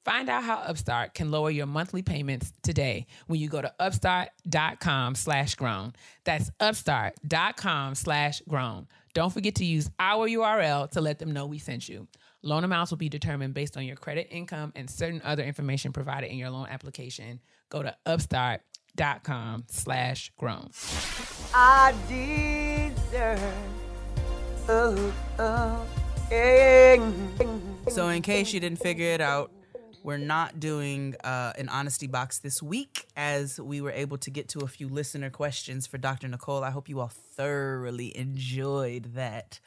Find 0.04 0.28
out 0.28 0.44
how 0.44 0.56
Upstart 0.56 1.14
can 1.14 1.30
lower 1.30 1.50
your 1.50 1.64
monthly 1.64 2.02
payments 2.02 2.52
today 2.62 3.06
when 3.26 3.40
you 3.40 3.48
go 3.48 3.62
to 3.62 3.72
upstart.com 3.80 5.14
slash 5.14 5.54
grown. 5.54 5.94
That's 6.24 6.50
upstart.com 6.60 7.94
slash 7.94 8.42
grown. 8.46 8.86
Don't 9.14 9.32
forget 9.32 9.54
to 9.56 9.64
use 9.64 9.90
our 9.98 10.28
URL 10.28 10.90
to 10.90 11.00
let 11.00 11.18
them 11.18 11.32
know 11.32 11.46
we 11.46 11.58
sent 11.58 11.88
you. 11.88 12.06
Loan 12.42 12.64
amounts 12.64 12.90
will 12.90 12.98
be 12.98 13.08
determined 13.08 13.54
based 13.54 13.78
on 13.78 13.84
your 13.84 13.96
credit 13.96 14.28
income 14.30 14.72
and 14.76 14.90
certain 14.90 15.22
other 15.24 15.42
information 15.42 15.92
provided 15.92 16.30
in 16.30 16.36
your 16.36 16.50
loan 16.50 16.66
application. 16.68 17.40
Go 17.70 17.82
to 17.82 17.96
upstart.com 18.04 18.73
slash 19.68 20.32
grown. 20.36 20.70
I 21.54 21.94
deserve. 22.08 23.40
Oh, 24.68 25.12
oh. 25.38 25.86
So, 27.90 28.08
in 28.08 28.22
case 28.22 28.52
you 28.52 28.60
didn't 28.60 28.80
figure 28.80 29.10
it 29.10 29.20
out, 29.20 29.52
we're 30.02 30.16
not 30.18 30.60
doing 30.60 31.16
uh, 31.24 31.52
an 31.56 31.68
honesty 31.68 32.06
box 32.06 32.38
this 32.38 32.62
week 32.62 33.06
as 33.16 33.60
we 33.60 33.80
were 33.80 33.90
able 33.90 34.18
to 34.18 34.30
get 34.30 34.48
to 34.50 34.60
a 34.60 34.66
few 34.66 34.88
listener 34.88 35.30
questions 35.30 35.86
for 35.86 35.98
Dr. 35.98 36.28
Nicole. 36.28 36.62
I 36.62 36.70
hope 36.70 36.88
you 36.88 37.00
all 37.00 37.08
thoroughly 37.08 38.16
enjoyed 38.16 39.14
that. 39.14 39.60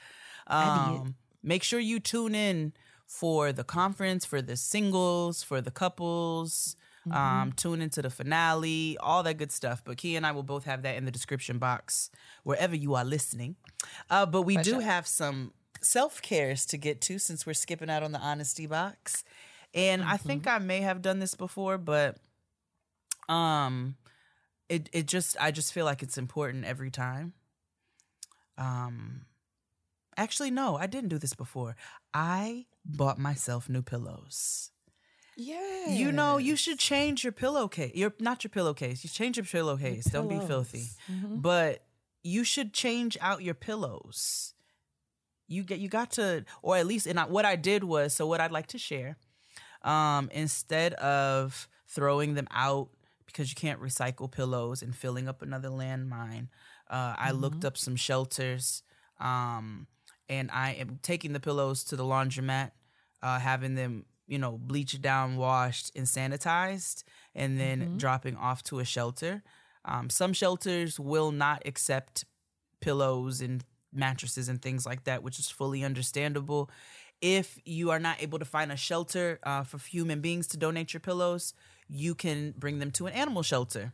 Um, 0.48 1.16
make 1.44 1.64
sure 1.64 1.80
you 1.80 2.00
tune 2.00 2.36
in 2.36 2.74
for 3.06 3.52
the 3.52 3.64
conference, 3.64 4.26
for 4.26 4.42
the 4.42 4.58
singles, 4.58 5.42
for 5.44 5.62
the 5.62 5.72
couples. 5.72 6.76
Um, 7.12 7.54
tune 7.54 7.82
into 7.82 8.02
the 8.02 8.10
finale, 8.10 8.98
all 9.00 9.24
that 9.24 9.38
good 9.38 9.52
stuff. 9.52 9.84
But 9.84 9.98
Key 9.98 10.16
and 10.16 10.26
I 10.26 10.32
will 10.32 10.44
both 10.44 10.66
have 10.66 10.84
that 10.84 10.96
in 10.96 11.06
the 11.06 11.12
description 11.12 11.58
box 11.58 12.10
wherever 12.44 12.76
you 12.76 12.96
are 12.96 13.06
listening. 13.06 13.56
Uh, 14.10 14.26
but 14.26 14.44
we 14.44 14.56
For 14.58 14.64
do 14.64 14.72
sure. 14.72 14.82
have 14.82 15.08
some 15.08 15.54
self 15.82 16.22
cares 16.22 16.66
to 16.68 16.78
get 16.78 17.02
to 17.02 17.20
since 17.20 17.46
we're 17.46 17.54
skipping 17.54 17.90
out 17.90 18.04
on 18.04 18.12
the 18.12 18.20
honesty 18.20 18.68
box. 18.68 19.24
And 19.74 20.02
I 20.04 20.18
think 20.18 20.48
I 20.48 20.58
may 20.60 20.82
have 20.82 21.02
done 21.02 21.20
this 21.20 21.36
before, 21.36 21.78
but 21.78 22.18
um 23.30 23.96
it 24.70 24.90
it 24.94 25.06
just 25.06 25.36
I 25.40 25.52
just 25.52 25.74
feel 25.74 25.86
like 25.86 26.02
it's 26.02 26.18
important 26.18 26.66
every 26.66 26.90
time. 26.92 27.34
Um 28.58 29.26
actually 30.16 30.52
no, 30.52 30.78
I 30.78 30.88
didn't 30.88 31.10
do 31.10 31.18
this 31.20 31.34
before. 31.36 31.76
I 32.14 32.66
bought 32.86 33.20
myself 33.20 33.70
new 33.70 33.82
pillows. 33.82 34.72
Yeah. 35.40 35.90
You 35.90 36.12
know, 36.12 36.38
you 36.38 36.56
should 36.56 36.80
change 36.80 37.24
your 37.24 37.32
pillowcase. 37.32 37.94
Your 37.96 38.12
not 38.20 38.44
your 38.44 38.50
pillowcase. 38.50 39.04
You 39.04 39.10
change 39.10 39.38
your 39.38 39.46
pillowcase. 39.46 40.06
Don't 40.06 40.28
be 40.28 40.40
filthy. 40.40 40.88
Mhm. 41.10 41.42
But 41.42 41.84
you 42.24 42.44
should 42.44 42.74
change 42.74 43.18
out 43.22 43.44
your 43.44 43.54
pillows. 43.54 44.54
You 45.48 45.64
get 45.64 45.80
you 45.80 45.90
got 45.90 46.12
to 46.14 46.44
or 46.62 46.76
at 46.78 46.88
least 46.88 47.06
and 47.08 47.20
I, 47.20 47.26
what 47.26 47.46
I 47.46 47.56
did 47.56 47.84
was 47.84 48.14
so 48.14 48.26
what 48.28 48.42
I'd 48.42 48.52
like 48.52 48.68
to 48.68 48.78
share 48.78 49.18
um 49.84 50.30
instead 50.34 50.94
of 50.96 51.70
throwing 51.88 52.34
them 52.34 52.48
out 52.52 52.90
because 53.28 53.50
you 53.52 53.56
can't 53.56 53.80
recycle 53.80 54.30
pillows 54.30 54.82
and 54.82 54.96
filling 54.96 55.28
up 55.30 55.42
another 55.44 55.70
landmine, 55.70 56.48
uh, 56.90 57.14
I 57.18 57.32
looked 57.32 57.64
up 57.64 57.78
some 57.78 57.96
shelters 57.96 58.82
um 59.20 59.88
and 60.28 60.50
I 60.52 60.72
am 60.74 61.00
taking 61.02 61.32
the 61.34 61.40
pillows 61.40 61.84
to 61.86 61.96
the 61.96 62.04
laundromat, 62.04 62.72
uh, 63.22 63.40
having 63.40 63.76
them 63.76 64.06
you 64.28 64.38
know, 64.38 64.58
bleached 64.58 65.02
down, 65.02 65.38
washed, 65.38 65.92
and 65.96 66.06
sanitized, 66.06 67.04
and 67.34 67.60
then 67.60 67.98
dropping 67.98 68.36
off 68.36 68.64
to 68.64 68.80
a 68.80 68.86
shelter. 68.86 69.44
Um, 69.86 70.10
some 70.10 70.34
shelters 70.34 71.00
will 71.00 71.32
not 71.32 71.64
accept 71.66 72.26
pillows 72.82 73.42
and 73.42 73.64
mattresses 73.94 74.50
and 74.50 74.62
things 74.62 74.86
like 74.86 75.06
that, 75.06 75.24
which 75.24 75.40
is 75.40 75.50
fully 75.50 75.84
understandable. 75.84 76.70
If 77.22 77.58
you 77.66 77.90
are 77.90 78.00
not 78.00 78.22
able 78.22 78.38
to 78.40 78.46
find 78.46 78.72
a 78.72 78.78
shelter 78.78 79.40
uh, 79.44 79.64
for 79.64 79.80
human 79.80 80.22
beings 80.22 80.48
to 80.48 80.58
donate 80.58 80.94
your 80.94 81.00
pillows, 81.00 81.54
you 81.88 82.14
can 82.14 82.54
bring 82.58 82.80
them 82.80 82.92
to 82.92 83.08
an 83.08 83.14
animal 83.14 83.44
shelter. 83.44 83.94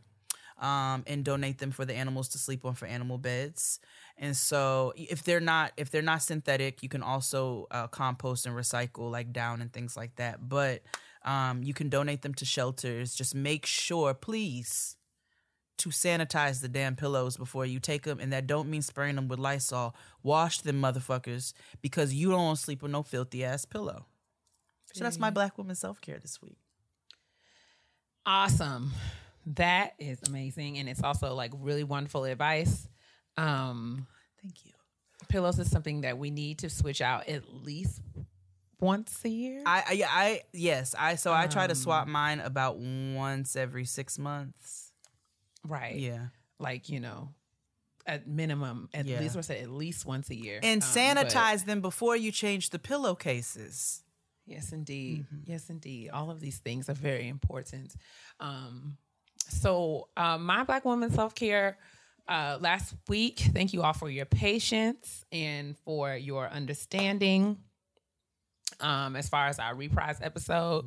Um, 0.64 1.04
and 1.06 1.22
donate 1.24 1.58
them 1.58 1.70
for 1.70 1.84
the 1.84 1.94
animals 1.94 2.28
to 2.30 2.38
sleep 2.38 2.64
on 2.64 2.74
for 2.74 2.86
animal 2.86 3.18
beds. 3.18 3.80
And 4.16 4.34
so 4.34 4.94
if 4.96 5.22
they're 5.22 5.40
not 5.40 5.72
if 5.76 5.90
they're 5.90 6.00
not 6.00 6.22
synthetic, 6.22 6.82
you 6.82 6.88
can 6.88 7.02
also 7.02 7.66
uh, 7.70 7.86
compost 7.88 8.46
and 8.46 8.56
recycle 8.56 9.10
like 9.10 9.32
down 9.32 9.60
and 9.60 9.70
things 9.70 9.94
like 9.94 10.16
that. 10.16 10.48
But 10.48 10.82
um, 11.22 11.62
you 11.62 11.74
can 11.74 11.90
donate 11.90 12.22
them 12.22 12.32
to 12.34 12.46
shelters. 12.46 13.14
Just 13.14 13.34
make 13.34 13.66
sure, 13.66 14.14
please, 14.14 14.96
to 15.78 15.90
sanitize 15.90 16.62
the 16.62 16.68
damn 16.68 16.96
pillows 16.96 17.36
before 17.36 17.66
you 17.66 17.78
take 17.78 18.04
them. 18.04 18.18
And 18.18 18.32
that 18.32 18.46
don't 18.46 18.70
mean 18.70 18.82
spraying 18.82 19.16
them 19.16 19.28
with 19.28 19.38
Lysol. 19.38 19.94
Wash 20.22 20.60
them 20.60 20.80
motherfuckers 20.80 21.52
because 21.82 22.14
you 22.14 22.30
don't 22.30 22.42
want 22.42 22.58
to 22.58 22.64
sleep 22.64 22.80
with 22.80 22.92
no 22.92 23.02
filthy 23.02 23.44
ass 23.44 23.66
pillow. 23.66 24.06
So 24.94 25.04
that's 25.04 25.18
my 25.18 25.30
black 25.30 25.58
woman 25.58 25.74
self 25.74 26.00
care 26.00 26.18
this 26.20 26.40
week. 26.40 26.56
Awesome. 28.24 28.92
That 29.46 29.94
is 29.98 30.18
amazing. 30.26 30.78
And 30.78 30.88
it's 30.88 31.02
also 31.02 31.34
like 31.34 31.52
really 31.58 31.84
wonderful 31.84 32.24
advice. 32.24 32.88
Um, 33.36 34.06
Thank 34.42 34.64
you. 34.64 34.72
Pillows 35.28 35.58
is 35.58 35.70
something 35.70 36.02
that 36.02 36.18
we 36.18 36.30
need 36.30 36.58
to 36.58 36.70
switch 36.70 37.00
out 37.00 37.28
at 37.28 37.42
least 37.52 38.00
once 38.80 39.20
a 39.24 39.28
year. 39.28 39.62
I, 39.66 39.84
I, 39.88 39.92
yeah, 39.92 40.08
I 40.10 40.42
yes, 40.52 40.94
I 40.98 41.14
so 41.16 41.32
I 41.32 41.46
try 41.46 41.66
to 41.66 41.72
Um, 41.72 41.76
swap 41.76 42.08
mine 42.08 42.40
about 42.40 42.78
once 42.78 43.56
every 43.56 43.84
six 43.86 44.18
months. 44.18 44.92
Right. 45.66 45.96
Yeah. 45.96 46.26
Like, 46.58 46.88
you 46.90 47.00
know, 47.00 47.30
at 48.06 48.26
minimum, 48.26 48.88
at 48.92 49.06
Yeah. 49.06 49.20
least, 49.20 49.34
we're 49.34 49.54
at 49.56 49.70
least 49.70 50.04
once 50.04 50.28
a 50.30 50.34
year. 50.34 50.60
And 50.62 50.82
Um, 50.82 50.88
but- 50.88 50.98
sanitize 51.28 51.64
them 51.64 51.80
before 51.80 52.16
you 52.16 52.30
change 52.32 52.70
the 52.70 52.78
pillowcases. 52.78 54.02
Yes, 54.46 54.72
indeed. 54.72 55.24
Mm-hmm. 55.24 55.36
Yes, 55.46 55.70
indeed. 55.70 56.10
All 56.10 56.30
of 56.30 56.40
these 56.40 56.58
things 56.58 56.90
are 56.90 56.94
very 56.94 57.28
important. 57.28 57.94
Um, 58.40 58.98
so, 59.50 60.08
uh, 60.16 60.38
my 60.38 60.64
Black 60.64 60.84
woman 60.84 61.10
self 61.10 61.34
care 61.34 61.78
uh, 62.28 62.58
last 62.60 62.94
week, 63.08 63.38
thank 63.38 63.72
you 63.72 63.82
all 63.82 63.92
for 63.92 64.08
your 64.10 64.24
patience 64.24 65.24
and 65.32 65.76
for 65.78 66.14
your 66.14 66.48
understanding. 66.48 67.58
Um, 68.80 69.14
as 69.16 69.28
far 69.28 69.46
as 69.46 69.58
our 69.58 69.74
reprise 69.74 70.18
episode, 70.22 70.86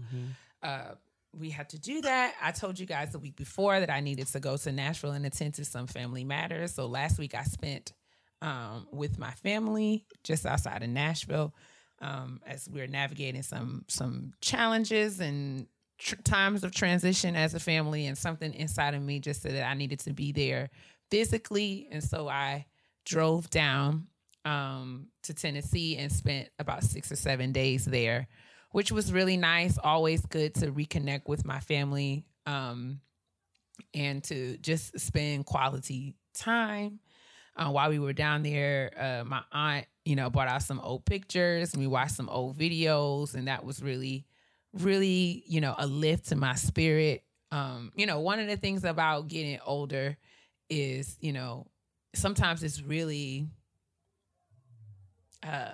uh, 0.63 0.91
we 1.38 1.49
had 1.49 1.69
to 1.69 1.79
do 1.79 2.01
that. 2.01 2.34
I 2.41 2.51
told 2.51 2.79
you 2.79 2.85
guys 2.85 3.11
the 3.11 3.19
week 3.19 3.35
before 3.35 3.79
that 3.79 3.89
I 3.89 4.01
needed 4.01 4.27
to 4.27 4.39
go 4.39 4.57
to 4.57 4.71
Nashville 4.71 5.11
and 5.11 5.25
attend 5.25 5.53
to 5.55 5.65
some 5.65 5.88
family 5.88 6.23
matters. 6.23 6.73
So 6.73 6.88
last 6.88 7.19
week 7.19 7.35
I 7.35 7.43
spent 7.43 7.93
um, 8.41 8.88
with 8.91 9.17
my 9.17 9.31
family 9.31 10.05
just 10.23 10.45
outside 10.45 10.84
of 10.84 10.89
Nashville 10.89 11.53
um, 12.01 12.41
as 12.45 12.67
we 12.69 12.81
are 12.81 12.88
navigating 12.88 13.41
some 13.43 13.85
some 13.88 14.34
challenges 14.41 15.19
and 15.19 15.67
tr- 15.98 16.15
times 16.24 16.64
of 16.64 16.72
transition 16.72 17.36
as 17.36 17.53
a 17.53 17.60
family. 17.60 18.07
And 18.07 18.18
something 18.18 18.53
inside 18.53 18.94
of 18.94 19.02
me 19.02 19.19
just 19.19 19.41
said 19.41 19.53
that 19.53 19.69
I 19.69 19.74
needed 19.74 19.99
to 20.02 20.14
be 20.14 20.32
there 20.32 20.69
physically, 21.10 21.88
and 21.91 22.03
so 22.03 22.28
I 22.28 22.65
drove 23.06 23.49
down 23.49 24.07
um, 24.44 25.07
to 25.24 25.34
Tennessee 25.34 25.98
and 25.98 26.11
spent 26.11 26.49
about 26.60 26.84
six 26.84 27.11
or 27.11 27.15
seven 27.15 27.52
days 27.52 27.86
there, 27.86 28.28
which 28.72 28.91
was 28.91 29.14
really 29.14 29.38
nice. 29.38 29.78
Always 29.78 30.26
good 30.26 30.53
to 30.56 30.72
reconnect 30.72 31.28
with 31.28 31.45
my 31.45 31.60
family 31.60 32.26
um, 32.45 32.99
and 33.94 34.24
to 34.26 34.57
just 34.57 34.99
spend 34.99 35.45
quality 35.45 36.15
time. 36.34 36.99
Uh, 37.56 37.72
while 37.72 37.90
we 37.90 37.99
were 37.99 38.14
down 38.14 38.44
there, 38.44 38.91
uh, 38.99 39.24
my 39.26 39.41
aunt, 39.52 39.86
you 40.06 40.15
know, 40.15 40.30
brought 40.30 40.48
out 40.48 40.61
some 40.61 40.80
old 40.80 41.06
pictures 41.06 41.74
and 41.74 41.82
we 41.82 41.88
watched 41.88 42.15
some 42.15 42.30
old 42.30 42.57
videos, 42.57 43.34
and 43.34 43.48
that 43.48 43.64
was 43.64 43.82
really, 43.82 44.26
really, 44.83 45.43
you 45.47 45.61
know, 45.61 45.75
a 45.77 45.87
lift 45.87 46.29
to 46.29 46.35
my 46.35 46.55
spirit. 46.55 47.23
Um, 47.51 47.91
you 47.95 48.05
know, 48.05 48.19
one 48.19 48.39
of 48.39 48.47
the 48.47 48.57
things 48.57 48.83
about 48.83 49.27
getting 49.27 49.59
older 49.65 50.17
is, 50.69 51.17
you 51.21 51.33
know, 51.33 51.67
sometimes 52.13 52.63
it's 52.63 52.81
really 52.81 53.47
uh 55.43 55.69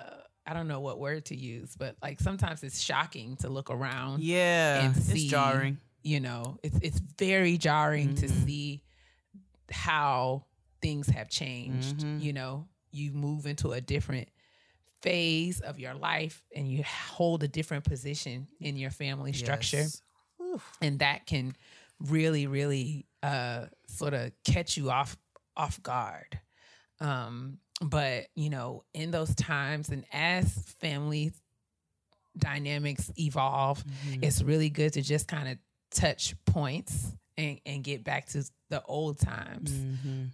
I 0.46 0.52
don't 0.52 0.68
know 0.68 0.80
what 0.80 0.98
word 0.98 1.24
to 1.26 1.36
use, 1.36 1.74
but 1.74 1.96
like 2.02 2.20
sometimes 2.20 2.62
it's 2.62 2.78
shocking 2.80 3.36
to 3.36 3.48
look 3.48 3.70
around. 3.70 4.22
Yeah, 4.22 4.84
and 4.84 4.96
it's 4.96 5.24
jarring. 5.24 5.78
You 6.02 6.20
know, 6.20 6.58
it's 6.62 6.78
it's 6.82 7.00
very 7.18 7.56
jarring 7.56 8.14
to 8.16 8.26
Mhm. 8.26 8.44
see 8.44 8.82
how 9.70 10.44
things 10.82 11.08
have 11.08 11.30
changed. 11.30 11.96
Mhm. 12.00 12.20
You 12.20 12.32
know, 12.34 12.68
you 12.90 13.12
move 13.12 13.46
into 13.46 13.72
a 13.72 13.80
different 13.80 14.28
phase 15.04 15.60
of 15.60 15.78
your 15.78 15.92
life 15.94 16.42
and 16.56 16.66
you 16.66 16.82
hold 16.82 17.42
a 17.42 17.48
different 17.48 17.84
position 17.84 18.48
in 18.58 18.76
your 18.76 18.90
family 18.90 19.34
structure. 19.34 19.76
Yes. 19.76 20.02
And 20.80 20.98
that 21.00 21.26
can 21.26 21.54
really, 22.00 22.46
really 22.46 23.06
uh 23.22 23.66
sort 23.86 24.14
of 24.14 24.32
catch 24.44 24.76
you 24.78 24.90
off 24.90 25.16
off 25.56 25.82
guard. 25.82 26.40
Um, 27.00 27.58
but 27.82 28.26
you 28.34 28.48
know, 28.48 28.84
in 28.94 29.10
those 29.10 29.34
times 29.34 29.90
and 29.90 30.04
as 30.10 30.50
family 30.80 31.32
dynamics 32.38 33.12
evolve, 33.18 33.84
it's 34.22 34.42
really 34.42 34.70
good 34.70 34.94
to 34.94 35.02
just 35.02 35.28
kind 35.28 35.48
of 35.48 35.58
touch 35.90 36.34
points 36.46 37.12
and, 37.36 37.60
and 37.66 37.84
get 37.84 38.04
back 38.04 38.26
to 38.28 38.42
the 38.70 38.82
old 38.84 39.18
times. 39.20 39.70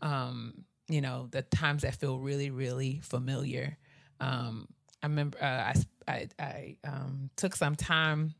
Um, 0.01 0.65
you 0.89 1.01
know, 1.01 1.29
the 1.31 1.43
times 1.43 1.83
that 1.83 1.95
feel 1.95 2.19
really, 2.19 2.51
really 2.51 3.01
familiar. 3.03 3.77
Um, 4.21 4.69
I 5.03 5.07
remember 5.07 5.39
uh, 5.43 5.45
I 5.47 5.75
I, 6.09 6.29
I 6.39 6.77
um, 6.85 7.31
took 7.37 7.57
some 7.57 7.77
time 7.77 8.35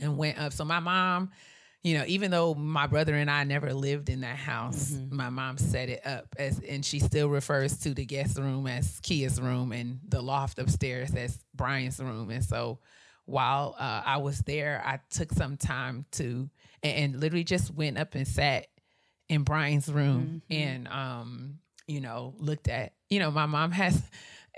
and 0.00 0.16
went 0.16 0.38
up. 0.38 0.52
So 0.52 0.64
my 0.64 0.80
mom, 0.80 1.30
you 1.82 1.98
know, 1.98 2.04
even 2.06 2.30
though 2.30 2.54
my 2.54 2.86
brother 2.86 3.14
and 3.14 3.30
I 3.30 3.44
never 3.44 3.72
lived 3.74 4.08
in 4.08 4.22
that 4.22 4.36
house, 4.36 4.90
my 5.10 5.28
mom 5.28 5.58
set 5.58 5.88
it 5.90 6.06
up 6.06 6.34
as, 6.38 6.58
and 6.60 6.84
she 6.84 6.98
still 6.98 7.28
refers 7.28 7.78
to 7.80 7.92
the 7.94 8.06
guest 8.06 8.38
room 8.38 8.66
as 8.66 9.00
Keia's 9.00 9.40
room 9.40 9.72
and 9.72 10.00
the 10.08 10.22
loft 10.22 10.58
upstairs 10.58 11.14
as 11.14 11.38
Brian's 11.54 12.00
room. 12.00 12.30
And 12.30 12.42
so 12.44 12.78
while 13.26 13.76
uh, 13.78 14.02
I 14.04 14.16
was 14.16 14.38
there, 14.40 14.82
I 14.84 15.00
took 15.10 15.32
some 15.32 15.56
time 15.56 16.06
to, 16.12 16.48
and, 16.82 17.12
and 17.14 17.20
literally 17.20 17.44
just 17.44 17.70
went 17.72 17.98
up 17.98 18.14
and 18.14 18.26
sat 18.26 18.66
in 19.28 19.42
Brian's 19.42 19.88
room 19.90 20.42
and, 20.50 20.88
um, 20.88 21.58
you 21.86 22.00
know, 22.00 22.34
looked 22.38 22.68
at, 22.68 22.94
you 23.10 23.18
know, 23.18 23.30
my 23.30 23.46
mom 23.46 23.70
has, 23.72 24.02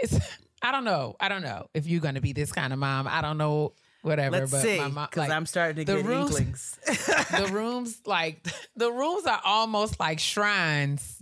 it's, 0.01 0.19
I 0.63 0.73
don't 0.73 0.85
know. 0.85 1.17
I 1.21 1.29
don't 1.29 1.43
know 1.43 1.69
if 1.75 1.87
you're 1.87 2.01
going 2.01 2.15
to 2.17 2.21
be 2.21 2.33
this 2.33 2.51
kind 2.53 2.73
of 2.73 2.79
mom. 2.79 3.07
I 3.09 3.21
don't 3.21 3.39
know 3.39 3.73
whatever. 4.03 4.39
Let's 4.39 4.51
but 4.51 4.63
see, 4.63 4.79
my 4.79 4.89
mom, 4.89 5.09
'cause 5.11 5.31
I'm 5.31 5.47
starting 5.47 5.85
to 5.85 5.93
the 5.93 5.99
get 6.03 6.07
rooms, 6.07 6.31
inklings. 6.31 6.79
the 6.87 7.49
rooms, 7.53 8.01
like 8.07 8.47
the 8.77 8.91
rooms, 8.91 9.27
are 9.27 9.41
almost 9.45 10.01
like 10.01 10.19
shrines 10.19 11.19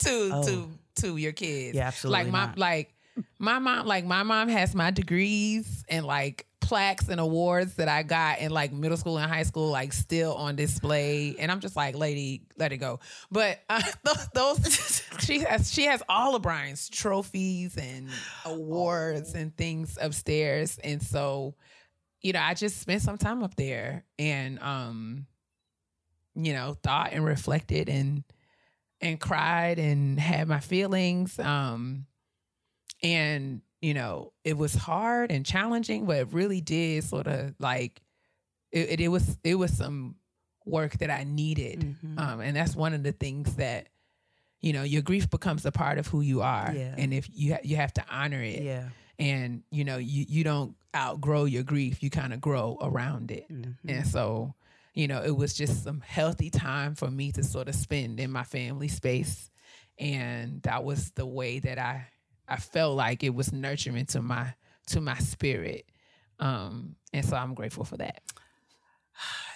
to 0.00 0.30
Oh. 0.32 0.42
to 0.44 0.68
to 1.02 1.16
your 1.16 1.32
kids. 1.32 1.76
Yeah, 1.76 1.86
absolutely 1.88 2.24
Like 2.24 2.32
my 2.32 2.46
not. 2.46 2.58
like 2.58 2.94
my 3.38 3.58
mom, 3.58 3.86
like 3.86 4.04
my 4.04 4.22
mom 4.22 4.48
has 4.48 4.74
my 4.74 4.90
degrees 4.90 5.84
and 5.88 6.04
like 6.04 6.46
plaques 6.64 7.08
and 7.08 7.20
awards 7.20 7.74
that 7.74 7.88
I 7.88 8.02
got 8.02 8.40
in 8.40 8.50
like 8.50 8.72
middle 8.72 8.96
school 8.96 9.18
and 9.18 9.30
high 9.30 9.42
school, 9.42 9.70
like 9.70 9.92
still 9.92 10.34
on 10.34 10.56
display. 10.56 11.36
And 11.38 11.50
I'm 11.52 11.60
just 11.60 11.76
like, 11.76 11.96
lady, 11.96 12.42
let 12.56 12.72
it 12.72 12.78
go. 12.78 13.00
But 13.30 13.60
uh, 13.68 13.82
those, 14.02 14.28
those 14.34 15.02
she 15.20 15.40
has 15.40 15.72
she 15.72 15.84
has 15.84 16.02
all 16.08 16.34
of 16.34 16.42
Brian's 16.42 16.88
trophies 16.88 17.76
and 17.76 18.08
awards 18.44 19.34
and 19.34 19.56
things 19.56 19.98
upstairs. 20.00 20.78
And 20.82 21.02
so, 21.02 21.54
you 22.20 22.32
know, 22.32 22.40
I 22.40 22.54
just 22.54 22.80
spent 22.80 23.02
some 23.02 23.18
time 23.18 23.42
up 23.42 23.54
there 23.56 24.04
and 24.18 24.58
um, 24.60 25.26
you 26.34 26.52
know, 26.52 26.76
thought 26.82 27.12
and 27.12 27.24
reflected 27.24 27.88
and 27.88 28.24
and 29.00 29.20
cried 29.20 29.78
and 29.78 30.18
had 30.18 30.48
my 30.48 30.60
feelings. 30.60 31.38
Um 31.38 32.06
and 33.02 33.60
you 33.84 33.92
know, 33.94 34.32
it 34.44 34.56
was 34.56 34.74
hard 34.74 35.30
and 35.30 35.44
challenging, 35.44 36.06
but 36.06 36.16
it 36.16 36.28
really 36.32 36.60
did 36.60 37.04
sort 37.04 37.26
of 37.26 37.54
like 37.58 38.00
it, 38.72 38.90
it, 38.92 39.00
it 39.00 39.08
was 39.08 39.38
it 39.44 39.56
was 39.56 39.76
some 39.76 40.16
work 40.64 40.92
that 40.98 41.10
I 41.10 41.24
needed. 41.24 41.80
Mm-hmm. 41.80 42.18
Um, 42.18 42.40
and 42.40 42.56
that's 42.56 42.74
one 42.74 42.94
of 42.94 43.02
the 43.02 43.12
things 43.12 43.56
that 43.56 43.88
you 44.60 44.72
know 44.72 44.82
your 44.84 45.02
grief 45.02 45.28
becomes 45.28 45.66
a 45.66 45.70
part 45.72 45.98
of 45.98 46.06
who 46.06 46.22
you 46.22 46.40
are, 46.40 46.72
Yeah. 46.74 46.94
and 46.96 47.12
if 47.12 47.28
you 47.32 47.52
ha- 47.54 47.60
you 47.62 47.76
have 47.76 47.92
to 47.94 48.04
honor 48.10 48.42
it, 48.42 48.62
Yeah. 48.62 48.88
and 49.18 49.62
you 49.70 49.84
know 49.84 49.98
you 49.98 50.24
you 50.28 50.42
don't 50.44 50.74
outgrow 50.96 51.44
your 51.44 51.62
grief, 51.64 52.02
you 52.02 52.08
kind 52.08 52.32
of 52.32 52.40
grow 52.40 52.78
around 52.80 53.30
it, 53.30 53.46
Mm-hmm. 53.50 53.88
and 53.90 54.06
so 54.06 54.54
you 54.94 55.08
know 55.08 55.22
it 55.22 55.36
was 55.36 55.52
just 55.52 55.84
some 55.84 56.00
healthy 56.00 56.48
time 56.48 56.94
for 56.94 57.10
me 57.10 57.32
to 57.32 57.42
sort 57.44 57.68
of 57.68 57.74
spend 57.74 58.18
in 58.18 58.30
my 58.30 58.44
family 58.44 58.88
space, 58.88 59.50
and 59.98 60.62
that 60.62 60.82
was 60.84 61.10
the 61.10 61.26
way 61.26 61.58
that 61.58 61.78
I 61.78 62.06
I 62.48 62.56
felt 62.56 62.96
like 62.96 63.22
it 63.24 63.34
was 63.34 63.52
nurturing 63.52 64.06
to 64.06 64.22
my 64.22 64.54
to 64.88 65.00
my 65.00 65.16
spirit, 65.18 65.86
um, 66.38 66.96
and 67.12 67.24
so 67.24 67.36
I'm 67.36 67.54
grateful 67.54 67.84
for 67.84 67.96
that. 67.98 68.22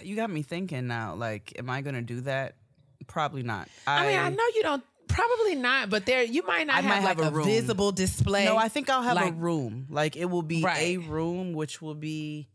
You 0.01 0.15
got 0.15 0.31
me 0.31 0.43
thinking 0.43 0.87
now. 0.87 1.17
Like, 1.17 1.53
am 1.59 1.69
I 1.69 1.81
gonna 1.83 2.03
do 2.03 2.21
that? 2.21 2.55
Probably 3.09 3.43
not. 3.43 3.69
I, 3.85 4.07
mean, 4.07 4.19
I 4.19 4.29
know 4.29 4.45
you 4.55 4.63
don't. 4.63 4.85
Probably 5.09 5.57
not, 5.57 5.91
but 5.91 6.07
there 6.07 6.23
you 6.23 6.47
might 6.47 6.67
not 6.67 6.77
I 6.77 6.81
have 6.83 6.85
might 6.85 7.05
like 7.09 7.19
have 7.21 7.35
a 7.35 7.41
a, 7.41 7.45
visible 7.45 7.91
display. 7.91 8.45
No, 8.45 8.57
I 8.57 8.69
think 8.69 8.89
I'll 8.91 9.03
have 9.03 9.17
like, 9.17 9.33
a 9.33 9.37
room. 9.37 9.87
Like 9.91 10.17
it 10.17 10.27
will 10.27 10.43
be 10.43 10.65
a 10.65 10.99
room, 10.99 11.53
which 11.55 11.83
will 11.83 11.95
be 11.97 12.49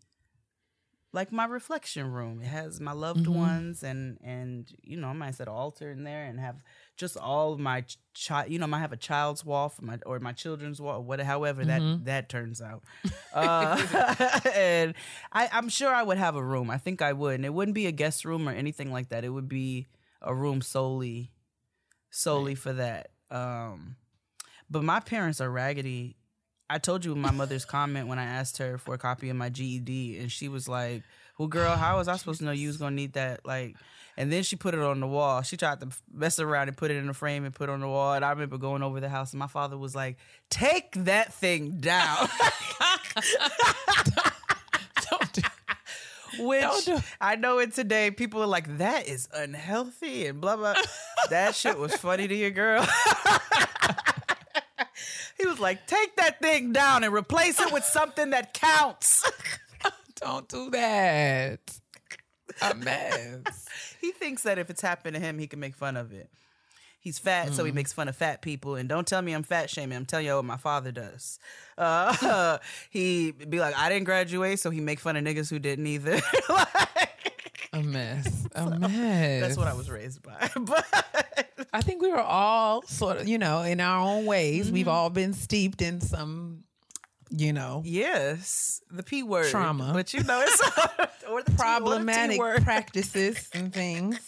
like 1.12 1.32
my 1.32 1.46
reflection 1.46 2.12
room. 2.12 2.42
It 2.42 2.48
has 2.48 2.80
my 2.80 2.92
loved 2.92 3.26
Mhm. 3.26 3.36
ones 3.36 3.84
and 3.84 4.18
and 4.24 4.72
you 4.84 4.98
know 4.98 5.08
I 5.08 5.14
might 5.14 5.36
set 5.36 5.48
an 5.48 5.54
altar 5.54 5.92
in 5.92 6.04
there 6.04 6.26
and 6.26 6.40
have 6.40 6.64
just 6.98 7.18
all 7.18 7.58
my 7.58 7.84
child. 8.14 8.52
You 8.52 8.60
know, 8.60 8.66
I 8.66 8.68
might 8.68 8.80
have 8.80 8.92
a 8.94 8.98
child's 8.98 9.44
wall 9.44 9.70
for 9.70 9.84
my 9.84 9.98
or 10.06 10.20
my 10.20 10.32
children's 10.32 10.80
wall, 10.82 11.04
whatever. 11.04 11.28
However 11.28 11.66
that 11.66 11.82
Mhm. 11.82 12.06
that 12.06 12.30
turns 12.30 12.62
out. 12.62 12.84
Uh, 13.34 13.76
and 14.56 14.94
I, 15.32 15.50
I'm 15.52 15.68
sure 15.70 15.90
I 15.92 16.04
would 16.04 16.20
have 16.20 16.36
a 16.36 16.44
room. 16.44 16.70
I 16.70 16.78
think 16.78 17.02
I 17.02 17.14
would, 17.14 17.34
and 17.36 17.46
it 17.46 17.54
wouldn't 17.54 17.74
be 17.74 17.88
a 17.88 17.92
guest 17.92 18.26
room 18.26 18.48
or 18.48 18.52
anything 18.52 18.92
like 18.92 19.10
that. 19.10 19.24
It 19.26 19.30
would 19.30 19.50
be 19.50 19.88
a 20.22 20.34
room 20.36 20.62
solely 20.62 21.32
solely 22.12 22.54
for 22.56 22.74
that. 22.74 23.10
Um, 23.32 23.96
but 24.70 24.84
my 24.84 25.00
parents 25.00 25.42
are 25.42 25.50
raggedy. 25.50 26.16
I 26.70 26.78
told 26.78 27.04
you 27.06 27.16
my 27.16 27.32
mother's 27.32 27.66
comment 27.78 28.08
when 28.08 28.20
I 28.20 28.24
asked 28.26 28.58
her 28.60 28.78
for 28.78 28.94
a 28.94 28.98
copy 29.00 29.30
of 29.30 29.36
my 29.36 29.50
GED, 29.50 30.20
and 30.20 30.32
she 30.32 30.48
was 30.48 30.68
like, 30.68 31.02
"Well, 31.38 31.48
girl, 31.48 31.76
how 31.76 31.98
was 31.98 32.08
I 32.08 32.16
supposed 32.18 32.40
to 32.40 32.46
know 32.46 32.52
you 32.52 32.68
was 32.68 32.78
gonna 32.78 32.96
need 32.96 33.14
that?" 33.14 33.46
Like, 33.46 33.76
and 34.18 34.32
then 34.32 34.44
she 34.44 34.56
put 34.56 34.74
it 34.74 34.80
on 34.80 35.00
the 35.00 35.08
wall. 35.08 35.42
She 35.42 35.58
tried 35.58 35.80
to 35.82 35.90
mess 36.12 36.40
around 36.40 36.68
and 36.68 36.78
put 36.78 36.92
it 36.92 36.98
in 36.98 37.10
a 37.10 37.14
frame 37.14 37.46
and 37.46 37.54
put 37.54 37.70
it 37.70 37.72
on 37.72 37.80
the 37.82 37.88
wall. 37.88 38.14
And 38.14 38.24
I 38.24 38.30
remember 38.32 38.58
going 38.58 38.84
over 38.84 39.00
the 39.00 39.10
house, 39.10 39.32
and 39.34 39.40
my 39.40 39.48
father 39.48 39.78
was 39.78 39.96
like, 39.96 40.18
"Take 40.50 40.92
that 41.06 41.34
thing 41.34 41.80
down." 41.80 42.30
Which 46.40 46.90
I 47.22 47.36
know 47.36 47.60
in 47.60 47.72
today 47.72 48.12
people 48.12 48.42
are 48.42 48.48
like, 48.48 48.78
that 48.78 49.08
is 49.08 49.28
unhealthy 49.34 50.28
and 50.28 50.42
blah 50.42 50.56
blah. 50.56 50.74
that 51.30 51.56
shit 51.56 51.78
was 51.78 51.96
funny 51.96 52.28
to 52.28 52.36
your 52.36 52.52
girl. 52.52 52.82
he 55.40 55.46
was 55.46 55.60
like, 55.60 55.86
take 55.88 56.16
that 56.16 56.40
thing 56.42 56.74
down 56.74 57.04
and 57.04 57.14
replace 57.14 57.60
it 57.60 57.72
with 57.72 57.84
something 57.84 58.32
that 58.32 58.54
counts. 58.54 59.30
Don't 60.16 60.48
do 60.48 60.70
that. 60.72 61.60
A 62.62 62.74
mess. 62.76 63.66
he 64.02 64.12
thinks 64.12 64.44
that 64.44 64.58
if 64.60 64.70
it's 64.70 64.82
happened 64.82 65.16
to 65.16 65.20
him, 65.20 65.40
he 65.40 65.48
can 65.48 65.60
make 65.60 65.76
fun 65.76 65.98
of 65.98 66.12
it. 66.14 66.30
He's 67.00 67.20
fat, 67.20 67.54
so 67.54 67.66
he 67.66 67.72
Mm. 67.72 67.76
makes 67.76 67.92
fun 67.92 68.08
of 68.08 68.16
fat 68.16 68.42
people. 68.42 68.76
And 68.76 68.88
don't 68.88 69.06
tell 69.06 69.22
me 69.22 69.34
I'm 69.34 69.44
fat 69.44 69.70
shaming. 69.70 69.98
I'm 69.98 70.06
telling 70.06 70.26
you 70.26 70.36
what 70.36 70.46
my 70.46 70.56
father 70.56 70.92
does. 70.94 71.38
Uh, 71.78 72.58
he 72.90 73.32
be 73.32 73.60
like, 73.60 73.78
I 73.78 73.90
didn't 73.90 74.06
graduate, 74.06 74.60
so 74.60 74.70
he 74.70 74.80
make 74.80 75.02
fun 75.02 75.18
of 75.18 75.24
niggas 75.26 75.50
who 75.50 75.60
didn't 75.60 75.86
either. 75.88 76.22
A 77.74 77.82
mess. 77.82 78.48
A 78.54 78.70
mess. 78.80 79.42
That's 79.42 79.58
what 79.58 79.68
I 79.68 79.74
was 79.74 79.90
raised 79.90 80.22
by. 80.22 80.50
But 80.62 80.86
I 81.74 81.82
think 81.82 82.04
we 82.04 82.10
were 82.12 82.22
all 82.22 82.84
sort 82.84 83.18
of, 83.18 83.28
you 83.28 83.40
know, 83.40 83.64
in 83.64 83.80
our 83.80 84.00
own 84.00 84.26
ways. 84.28 84.72
We've 84.72 84.88
all 84.88 85.10
been 85.10 85.34
steeped 85.34 85.82
in 85.82 86.00
some, 86.00 86.64
you 87.36 87.52
know, 87.52 87.82
yes, 87.86 88.82
the 88.92 89.02
p 89.04 89.24
word 89.24 89.50
trauma, 89.50 89.92
But 89.94 90.14
you 90.14 90.24
know, 90.24 90.42
it's 90.42 90.62
or 90.62 90.72
the 90.98 91.10
T- 91.20 91.26
or 91.32 91.44
the 91.44 91.52
problematic 91.52 92.40
practices 92.64 93.50
and 93.54 93.74
things. 93.74 94.20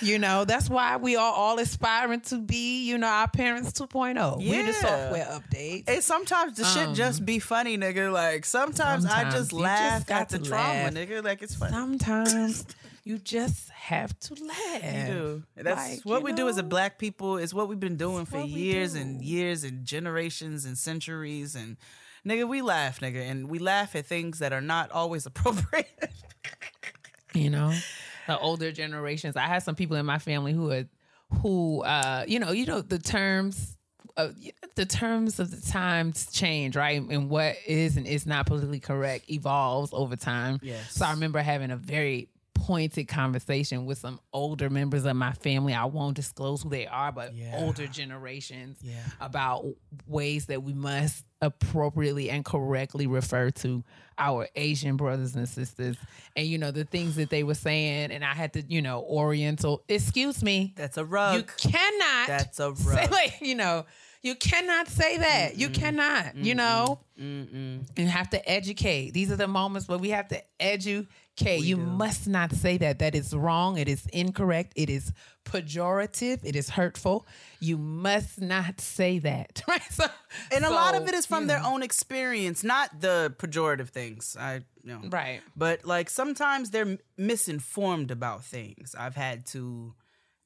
You 0.00 0.18
know, 0.18 0.44
that's 0.44 0.68
why 0.68 0.96
we 0.96 1.14
are 1.14 1.32
all 1.32 1.60
aspiring 1.60 2.20
to 2.22 2.38
be, 2.38 2.84
you 2.84 2.98
know, 2.98 3.06
our 3.06 3.28
parents 3.28 3.70
2.0. 3.72 4.38
We're 4.38 4.66
the 4.66 4.72
software 4.72 5.24
updates. 5.26 5.84
And 5.88 6.02
sometimes 6.02 6.56
the 6.56 6.64
shit 6.64 6.88
Um, 6.88 6.94
just 6.96 7.24
be 7.24 7.38
funny, 7.38 7.78
nigga. 7.78 8.12
Like 8.12 8.44
sometimes, 8.44 9.06
I 9.06 9.30
just 9.30 9.52
laugh 9.52 9.98
just 9.98 10.06
got 10.08 10.20
at 10.22 10.28
the 10.30 10.38
to 10.40 10.44
trauma, 10.44 10.64
laugh. 10.84 10.92
nigga. 10.94 11.22
Like 11.24 11.42
it's 11.42 11.54
funny. 11.54 11.70
Sometimes 11.72 12.66
you 13.04 13.18
just 13.18 13.70
have 13.70 14.18
to 14.18 14.34
laugh. 14.44 14.82
You 14.82 15.14
do. 15.14 15.42
That's 15.56 15.90
Like, 15.96 16.00
what 16.04 16.22
we 16.24 16.32
do 16.32 16.48
as 16.48 16.58
a 16.58 16.64
black 16.64 16.98
people. 16.98 17.36
Is 17.38 17.54
what 17.54 17.68
we've 17.68 17.78
been 17.78 17.96
doing 17.96 18.26
for 18.26 18.40
years 18.40 18.94
do. 18.94 19.00
and 19.00 19.22
years 19.22 19.62
and 19.62 19.84
generations 19.84 20.64
and 20.64 20.76
centuries. 20.76 21.54
And 21.54 21.76
nigga, 22.26 22.48
we 22.48 22.62
laugh, 22.62 23.00
nigga, 23.00 23.20
and 23.30 23.48
we 23.48 23.58
laugh 23.58 23.94
at 23.96 24.06
things 24.06 24.38
that 24.40 24.52
are 24.52 24.60
not 24.60 24.90
always 24.90 25.26
appropriate. 25.30 26.10
you 27.34 27.50
know 27.50 27.72
the 28.26 28.38
older 28.38 28.72
generations 28.72 29.36
i 29.36 29.42
had 29.46 29.62
some 29.62 29.74
people 29.74 29.96
in 29.96 30.06
my 30.06 30.18
family 30.18 30.52
who 30.52 30.70
are 30.72 30.84
who 31.42 31.82
uh 31.82 32.24
you 32.26 32.38
know 32.38 32.52
you 32.52 32.64
know 32.64 32.80
the 32.80 32.98
terms 32.98 33.76
uh, 34.16 34.28
the 34.76 34.86
terms 34.86 35.38
of 35.38 35.50
the 35.50 35.70
times 35.70 36.32
change 36.32 36.74
right 36.74 37.00
and 37.02 37.28
what 37.28 37.54
is 37.66 37.96
and 37.98 38.06
is 38.06 38.26
not 38.26 38.46
politically 38.46 38.80
correct 38.80 39.30
evolves 39.30 39.90
over 39.92 40.16
time 40.16 40.58
Yes. 40.62 40.94
so 40.94 41.04
i 41.04 41.10
remember 41.10 41.40
having 41.40 41.70
a 41.70 41.76
very 41.76 42.28
pointed 42.54 43.06
conversation 43.08 43.84
with 43.86 43.98
some 43.98 44.18
older 44.32 44.68
members 44.70 45.04
of 45.04 45.14
my 45.14 45.32
family 45.32 45.74
i 45.74 45.84
won't 45.84 46.16
disclose 46.16 46.62
who 46.62 46.70
they 46.70 46.86
are 46.86 47.12
but 47.12 47.34
Yeah. 47.34 47.52
older 47.56 47.86
generations 47.86 48.78
Yeah. 48.82 49.04
about 49.20 49.66
ways 50.06 50.46
that 50.46 50.62
we 50.62 50.72
must 50.72 51.24
appropriately 51.40 52.30
and 52.30 52.44
correctly 52.44 53.06
refer 53.06 53.50
to 53.50 53.84
our 54.18 54.48
Asian 54.56 54.96
brothers 54.96 55.36
and 55.36 55.48
sisters. 55.48 55.96
And 56.36 56.46
you 56.46 56.58
know, 56.58 56.70
the 56.70 56.84
things 56.84 57.16
that 57.16 57.30
they 57.30 57.42
were 57.44 57.54
saying, 57.54 58.10
and 58.10 58.24
I 58.24 58.34
had 58.34 58.52
to, 58.54 58.62
you 58.62 58.82
know, 58.82 59.02
Oriental, 59.08 59.82
excuse 59.88 60.42
me. 60.42 60.72
That's 60.76 60.96
a 60.96 61.04
rug. 61.04 61.36
You 61.36 61.42
cannot 61.70 62.26
That's 62.26 62.58
a 62.60 62.74
say 62.76 63.02
rug. 63.02 63.10
like, 63.10 63.40
you 63.40 63.54
know, 63.54 63.86
you 64.22 64.34
cannot 64.34 64.88
say 64.88 65.18
that. 65.18 65.56
You 65.58 65.68
cannot, 65.70 66.36
you 66.36 66.54
know. 66.54 67.00
Mm-mm. 67.20 67.86
You 67.96 68.06
have 68.06 68.30
to 68.30 68.48
educate. 68.50 69.10
These 69.12 69.30
are 69.32 69.36
the 69.36 69.48
moments 69.48 69.88
where 69.88 69.98
we 69.98 70.10
have 70.10 70.28
to 70.28 70.42
educate. 70.60 71.08
you 71.62 71.76
must 71.76 72.26
not 72.28 72.52
say 72.52 72.78
that. 72.78 72.98
That 72.98 73.14
is 73.14 73.34
wrong. 73.34 73.78
It 73.78 73.88
is 73.88 74.06
incorrect. 74.12 74.72
It 74.76 74.90
is 74.90 75.12
pejorative. 75.44 76.40
It 76.44 76.56
is 76.56 76.70
hurtful. 76.70 77.26
You 77.60 77.78
must 77.78 78.40
not 78.40 78.80
say 78.80 79.18
that. 79.20 79.62
Right. 79.68 79.82
So, 79.90 80.04
And 80.52 80.64
a 80.64 80.70
lot 80.70 80.94
of 80.94 81.06
it 81.08 81.14
is 81.14 81.26
from 81.26 81.46
their 81.46 81.60
know. 81.60 81.74
own 81.74 81.82
experience, 81.82 82.64
not 82.64 83.00
the 83.00 83.34
pejorative 83.38 83.88
things. 83.90 84.36
I 84.38 84.62
you 84.84 84.92
know. 84.94 85.00
Right. 85.10 85.40
But 85.56 85.84
like 85.84 86.08
sometimes 86.10 86.70
they're 86.70 86.98
misinformed 87.16 88.10
about 88.10 88.44
things. 88.44 88.94
I've 88.98 89.14
had 89.16 89.46
to 89.48 89.94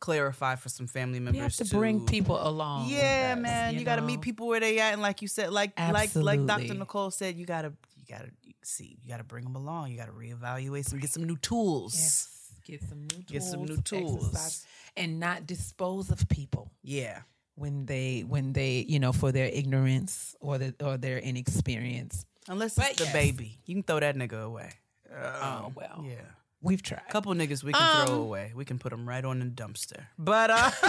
clarify 0.03 0.57
for 0.57 0.69
some 0.69 0.87
family 0.89 1.21
members. 1.21 1.39
We 1.39 1.41
have 1.43 1.57
to 1.57 1.65
bring 1.77 2.05
people 2.05 2.37
along. 2.47 2.89
Yeah, 2.89 3.35
us, 3.37 3.43
man. 3.43 3.75
You, 3.75 3.85
got 3.85 3.97
to 3.97 4.03
meet 4.03 4.21
people 4.21 4.49
where 4.49 4.61
they 4.61 4.81
at, 4.81 4.93
and 4.93 5.01
like 5.01 5.23
you 5.23 5.29
said, 5.29 5.51
like 5.51 5.79
like 5.79 6.15
like 6.15 6.45
Dr. 6.45 6.75
Nicole 6.75 7.11
said, 7.11 7.37
you 7.37 7.47
gotta 7.47 7.73
you 7.97 8.05
gotta 8.09 8.31
see, 8.63 8.99
you 9.03 9.09
gotta 9.09 9.25
bring 9.25 9.45
them 9.45 9.55
along. 9.55 9.91
You 9.93 9.97
gotta 9.97 10.13
reevaluate 10.13 10.85
some, 10.85 10.99
get 10.99 11.11
some 11.11 11.25
new 11.25 11.37
tools. 11.37 11.95
Yes. 11.95 12.29
Get 12.65 12.83
some 12.83 13.03
new 13.03 13.09
tools. 13.09 13.25
Get 13.29 13.43
some 13.43 13.65
new 13.65 13.77
tools. 13.79 14.27
exercise, 14.29 14.67
and 14.97 15.19
not 15.19 15.47
dispose 15.47 16.11
of 16.11 16.29
people. 16.29 16.71
Yeah. 16.83 17.23
When 17.55 17.87
they 17.87 18.25
when 18.27 18.53
they 18.53 18.85
you 18.89 18.99
know 18.99 19.13
for 19.13 19.31
their 19.31 19.47
ignorance 19.47 20.35
or 20.41 20.59
the 20.59 20.75
or 20.81 20.97
their 20.97 21.19
inexperience. 21.19 22.25
Unless 22.49 22.75
But 22.75 22.91
it's 22.91 22.99
the 22.99 23.05
yes. 23.05 23.13
baby, 23.13 23.59
you 23.67 23.75
can 23.77 23.83
throw 23.85 24.01
that 24.01 24.17
nigga 24.17 24.43
away. 24.43 24.71
Oh 25.15 25.67
Um, 25.67 25.73
well. 25.75 26.05
Yeah. 26.07 26.15
We've 26.63 26.83
tried. 26.83 27.03
Couple 27.11 27.35
niggas 27.35 27.65
we 27.65 27.73
can 27.73 28.07
throw 28.07 28.15
Um, 28.15 28.21
away. 28.23 28.53
We 28.55 28.65
can 28.65 28.79
put 28.79 28.91
them 28.91 29.09
right 29.09 29.25
on 29.25 29.41
the 29.41 29.47
dumpster. 29.47 30.05
But 30.19 30.51
uh 30.51 30.71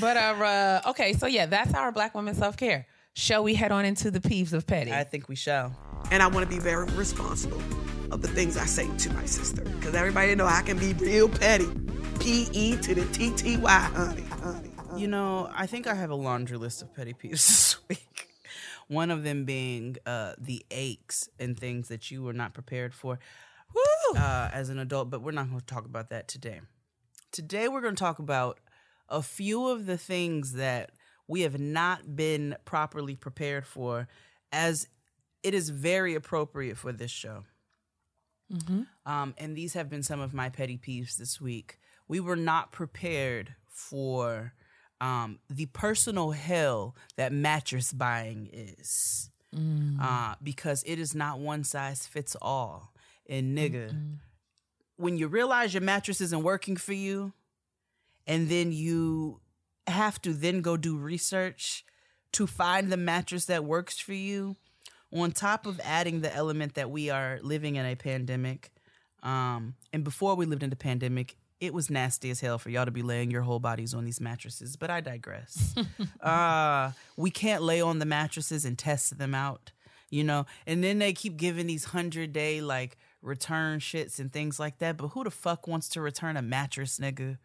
But 0.00 0.16
our 0.16 0.44
uh, 0.44 0.90
okay, 0.90 1.12
so 1.14 1.26
yeah, 1.26 1.46
that's 1.46 1.74
our 1.74 1.90
black 1.92 2.14
woman 2.14 2.34
self 2.34 2.56
care. 2.56 2.86
Shall 3.14 3.42
we 3.42 3.54
head 3.54 3.72
on 3.72 3.84
into 3.84 4.10
the 4.10 4.20
peeves 4.20 4.52
of 4.52 4.66
petty? 4.66 4.92
I 4.92 5.04
think 5.04 5.28
we 5.28 5.34
shall. 5.34 5.76
And 6.10 6.22
I 6.22 6.28
want 6.28 6.48
to 6.48 6.54
be 6.54 6.60
very 6.60 6.86
responsible 6.92 7.60
of 8.10 8.22
the 8.22 8.28
things 8.28 8.56
I 8.56 8.66
say 8.66 8.88
to 8.98 9.12
my 9.12 9.24
sister. 9.26 9.62
Because 9.62 9.94
everybody 9.94 10.34
know 10.34 10.46
I 10.46 10.62
can 10.62 10.78
be 10.78 10.92
real 10.94 11.28
petty. 11.28 11.66
P 12.20 12.48
E 12.52 12.76
to 12.76 12.94
the 12.94 13.04
T 13.06 13.32
T 13.34 13.56
Y, 13.56 13.70
honey, 13.70 14.22
honey. 14.22 14.70
You 14.96 15.08
know, 15.08 15.50
I 15.54 15.66
think 15.66 15.86
I 15.86 15.94
have 15.94 16.10
a 16.10 16.14
laundry 16.14 16.56
list 16.58 16.82
of 16.82 16.94
petty 16.94 17.14
peeves 17.14 17.30
this 17.30 17.76
week. 17.88 18.28
One 18.90 19.12
of 19.12 19.22
them 19.22 19.44
being 19.44 19.98
uh, 20.04 20.32
the 20.36 20.66
aches 20.72 21.28
and 21.38 21.56
things 21.56 21.86
that 21.88 22.10
you 22.10 22.24
were 22.24 22.32
not 22.32 22.54
prepared 22.54 22.92
for 22.92 23.20
uh, 24.16 24.50
as 24.52 24.68
an 24.68 24.80
adult, 24.80 25.10
but 25.10 25.22
we're 25.22 25.30
not 25.30 25.48
going 25.48 25.60
to 25.60 25.66
talk 25.66 25.84
about 25.84 26.10
that 26.10 26.26
today. 26.26 26.60
Today, 27.30 27.68
we're 27.68 27.82
going 27.82 27.94
to 27.94 28.02
talk 28.02 28.18
about 28.18 28.58
a 29.08 29.22
few 29.22 29.68
of 29.68 29.86
the 29.86 29.96
things 29.96 30.54
that 30.54 30.90
we 31.28 31.42
have 31.42 31.60
not 31.60 32.16
been 32.16 32.56
properly 32.64 33.14
prepared 33.14 33.64
for, 33.64 34.08
as 34.50 34.88
it 35.44 35.54
is 35.54 35.70
very 35.70 36.16
appropriate 36.16 36.76
for 36.76 36.90
this 36.90 37.12
show. 37.12 37.44
Um, 39.06 39.34
and 39.38 39.56
these 39.56 39.74
have 39.74 39.88
been 39.88 40.02
some 40.02 40.18
of 40.18 40.34
my 40.34 40.48
petty 40.48 40.76
peeves 40.76 41.16
this 41.16 41.40
week. 41.40 41.78
We 42.08 42.18
were 42.18 42.34
not 42.34 42.72
prepared 42.72 43.54
for 43.68 44.52
um, 45.00 45.38
the 45.48 45.66
personal 45.66 46.30
hell 46.32 46.94
that 47.16 47.32
mattress 47.32 47.92
buying 47.92 48.48
is, 48.52 49.30
uh, 50.00 50.34
because 50.42 50.82
it 50.86 50.98
is 50.98 51.14
not 51.14 51.38
one 51.40 51.64
size 51.64 52.06
fits 52.06 52.36
all. 52.40 52.92
And 53.28 53.56
nigga, 53.56 53.94
when 54.96 55.16
you 55.16 55.28
realize 55.28 55.72
your 55.72 55.82
mattress 55.82 56.20
isn't 56.20 56.42
working 56.42 56.76
for 56.76 56.92
you, 56.92 57.32
and 58.26 58.48
then 58.48 58.72
you 58.72 59.40
have 59.86 60.20
to 60.22 60.32
then 60.32 60.60
go 60.60 60.76
do 60.76 60.96
research 60.96 61.84
to 62.32 62.46
find 62.46 62.92
the 62.92 62.96
mattress 62.96 63.46
that 63.46 63.64
works 63.64 63.98
for 63.98 64.12
you 64.12 64.56
on 65.12 65.32
top 65.32 65.66
of 65.66 65.80
adding 65.82 66.20
the 66.20 66.32
element 66.34 66.74
that 66.74 66.90
we 66.90 67.10
are 67.10 67.40
living 67.42 67.76
in 67.76 67.84
a 67.84 67.96
pandemic 67.96 68.70
um, 69.22 69.74
and 69.92 70.04
before 70.04 70.34
we 70.36 70.46
lived 70.46 70.62
in 70.62 70.70
the 70.70 70.76
pandemic 70.76 71.36
it 71.60 71.74
was 71.74 71.90
nasty 71.90 72.30
as 72.30 72.40
hell 72.40 72.58
for 72.58 72.70
y'all 72.70 72.86
to 72.86 72.90
be 72.90 73.02
laying 73.02 73.30
your 73.30 73.42
whole 73.42 73.60
bodies 73.60 73.94
on 73.94 74.04
these 74.04 74.20
mattresses 74.20 74.76
but 74.76 74.90
i 74.90 75.00
digress 75.00 75.74
uh, 76.22 76.90
we 77.16 77.30
can't 77.30 77.62
lay 77.62 77.80
on 77.80 77.98
the 77.98 78.06
mattresses 78.06 78.64
and 78.64 78.78
test 78.78 79.18
them 79.18 79.34
out 79.34 79.72
You 80.12 80.24
know, 80.24 80.46
and 80.66 80.82
then 80.82 80.98
they 80.98 81.12
keep 81.12 81.36
giving 81.36 81.68
these 81.68 81.84
hundred 81.84 82.32
day 82.32 82.60
like 82.60 82.96
return 83.22 83.78
shits 83.78 84.18
and 84.18 84.32
things 84.32 84.58
like 84.58 84.78
that. 84.78 84.96
But 84.96 85.08
who 85.08 85.22
the 85.22 85.30
fuck 85.30 85.68
wants 85.68 85.88
to 85.90 86.00
return 86.00 86.36
a 86.36 86.42
mattress, 86.42 86.98
nigga? 86.98 87.38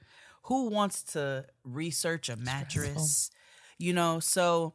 Who 0.44 0.70
wants 0.70 1.04
to 1.14 1.46
research 1.64 2.28
a 2.28 2.36
mattress? 2.36 3.30
You 3.78 3.94
know, 3.94 4.20
so 4.20 4.74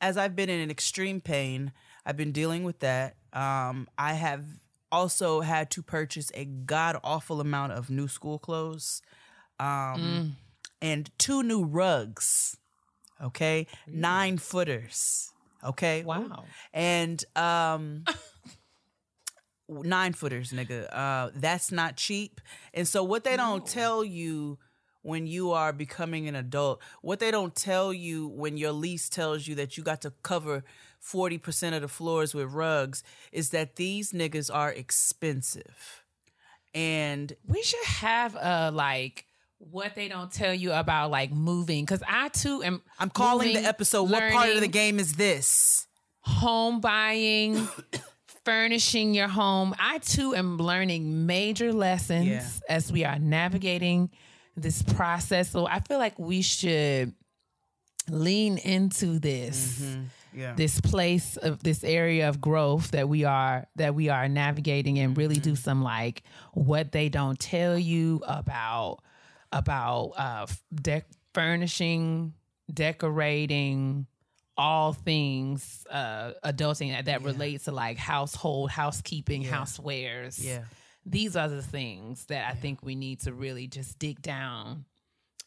as 0.00 0.18
I've 0.18 0.36
been 0.36 0.50
in 0.50 0.60
an 0.60 0.70
extreme 0.70 1.20
pain, 1.22 1.72
I've 2.04 2.18
been 2.18 2.32
dealing 2.32 2.64
with 2.64 2.80
that. 2.80 3.16
Um, 3.32 3.88
I 3.96 4.12
have 4.12 4.44
also 4.92 5.40
had 5.40 5.70
to 5.70 5.82
purchase 5.82 6.30
a 6.34 6.44
god 6.44 6.96
awful 7.02 7.40
amount 7.40 7.72
of 7.72 7.90
new 7.90 8.06
school 8.06 8.38
clothes 8.38 9.02
um, 9.58 10.36
and 10.80 11.10
two 11.18 11.42
new 11.42 11.64
rugs. 11.64 12.56
Okay, 13.22 13.66
nine 13.86 14.36
footers. 14.38 15.32
Okay, 15.64 16.02
Wow. 16.04 16.44
and 16.74 17.24
um, 17.36 18.04
nine 19.68 20.12
footers, 20.12 20.52
nigga. 20.52 20.88
Uh, 20.92 21.30
that's 21.34 21.70
not 21.72 21.96
cheap. 21.96 22.40
And 22.74 22.86
so 22.86 23.02
what 23.04 23.24
they 23.24 23.36
don't 23.36 23.64
tell 23.66 24.04
you 24.04 24.58
when 25.02 25.26
you 25.26 25.52
are 25.52 25.72
becoming 25.72 26.28
an 26.28 26.34
adult, 26.36 26.80
what 27.00 27.18
they 27.20 27.30
don't 27.30 27.54
tell 27.54 27.92
you 27.92 28.28
when 28.28 28.56
your 28.56 28.72
lease 28.72 29.08
tells 29.08 29.46
you 29.46 29.54
that 29.56 29.76
you 29.76 29.82
got 29.82 30.00
to 30.02 30.12
cover 30.22 30.64
40% 31.04 31.74
of 31.74 31.82
the 31.82 31.88
floors 31.88 32.34
with 32.34 32.52
rugs 32.52 33.02
is 33.32 33.50
that 33.50 33.76
these 33.76 34.12
niggas 34.12 34.50
are 34.52 34.70
expensive. 34.72 36.04
And 36.74 37.32
we 37.46 37.62
should 37.62 37.84
have 37.84 38.34
a 38.36 38.70
like 38.72 39.26
what 39.58 39.94
they 39.94 40.08
don't 40.08 40.32
tell 40.32 40.54
you 40.54 40.72
about 40.72 41.10
like 41.10 41.30
moving 41.32 41.84
because 41.84 42.02
I 42.08 42.28
too 42.28 42.62
am. 42.62 42.82
I'm 42.98 43.10
calling 43.10 43.48
moving, 43.48 43.62
the 43.62 43.68
episode 43.68 44.10
what 44.10 44.32
part 44.32 44.50
of 44.50 44.60
the 44.60 44.68
game 44.68 44.98
is 44.98 45.14
this? 45.14 45.86
Home 46.22 46.80
buying, 46.80 47.68
furnishing 48.44 49.12
your 49.14 49.28
home. 49.28 49.74
I 49.78 49.98
too 49.98 50.34
am 50.34 50.56
learning 50.56 51.26
major 51.26 51.72
lessons 51.72 52.26
Yeah. 52.26 52.46
as 52.68 52.90
we 52.90 53.04
are 53.04 53.18
navigating 53.18 54.10
this 54.56 54.82
process. 54.82 55.50
So 55.50 55.66
I 55.66 55.80
feel 55.80 55.98
like 55.98 56.18
we 56.18 56.42
should 56.42 57.12
lean 58.08 58.58
into 58.58 59.18
this. 59.18 59.80
Mm-hmm. 59.80 60.02
Yeah. 60.34 60.54
This 60.54 60.80
place 60.80 61.36
of 61.36 61.62
this 61.62 61.84
area 61.84 62.28
of 62.28 62.40
growth 62.40 62.92
that 62.92 63.08
we 63.08 63.24
are 63.24 63.66
that 63.76 63.94
we 63.94 64.08
are 64.08 64.28
navigating 64.28 64.98
and 64.98 65.16
really 65.16 65.36
do 65.36 65.52
Mm-hmm. 65.52 65.62
some 65.62 65.82
like 65.82 66.22
what 66.52 66.92
they 66.92 67.08
don't 67.08 67.38
tell 67.38 67.78
you 67.78 68.22
about 68.26 69.00
about 69.52 70.12
uh 70.16 70.46
dec 70.74 71.02
furnishing, 71.34 72.32
decorating, 72.72 74.06
all 74.56 74.92
things 74.92 75.86
uh 75.90 76.32
adulting 76.44 76.92
that, 76.92 77.06
that 77.06 77.22
relates 77.22 77.64
to 77.64 77.72
like 77.72 77.96
household, 77.98 78.70
housekeeping, 78.70 79.42
housewares. 79.44 80.42
Yeah. 80.42 80.62
These 81.04 81.34
are 81.36 81.48
the 81.48 81.62
things 81.62 82.26
that 82.26 82.48
I 82.50 82.54
think 82.54 82.80
we 82.82 82.94
need 82.94 83.20
to 83.22 83.32
really 83.32 83.66
just 83.66 83.98
dig 83.98 84.22
down 84.22 84.84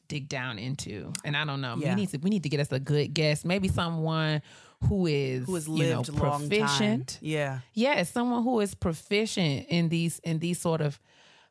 dig 0.07 0.30
down 0.30 0.60
into. 0.60 1.12
And 1.24 1.36
I 1.36 1.45
don't 1.45 1.62
know. 1.62 1.78
Yeah. 1.80 1.95
We 1.95 2.02
need 2.02 2.10
to 2.10 2.18
we 2.20 2.30
need 2.30 2.44
to 2.44 2.49
get 2.49 2.60
us 2.60 2.72
a 2.72 2.80
good 2.80 3.14
guest, 3.14 3.45
maybe 3.45 3.68
someone 3.68 4.41
who 4.84 5.07
is 5.07 5.45
Who 5.45 5.56
has 5.56 5.68
you 5.68 5.73
know, 5.73 5.97
lived 6.02 6.10
long 6.10 6.39
time. 6.41 6.49
proficient. 6.49 7.18
Yeah. 7.22 7.60
Yeah, 7.73 8.03
someone 8.03 8.43
who 8.43 8.60
is 8.60 8.76
proficient 8.76 9.68
in 9.69 9.89
these 9.89 10.19
in 10.19 10.39
these 10.39 10.60
sort 10.60 10.81
of 10.81 10.99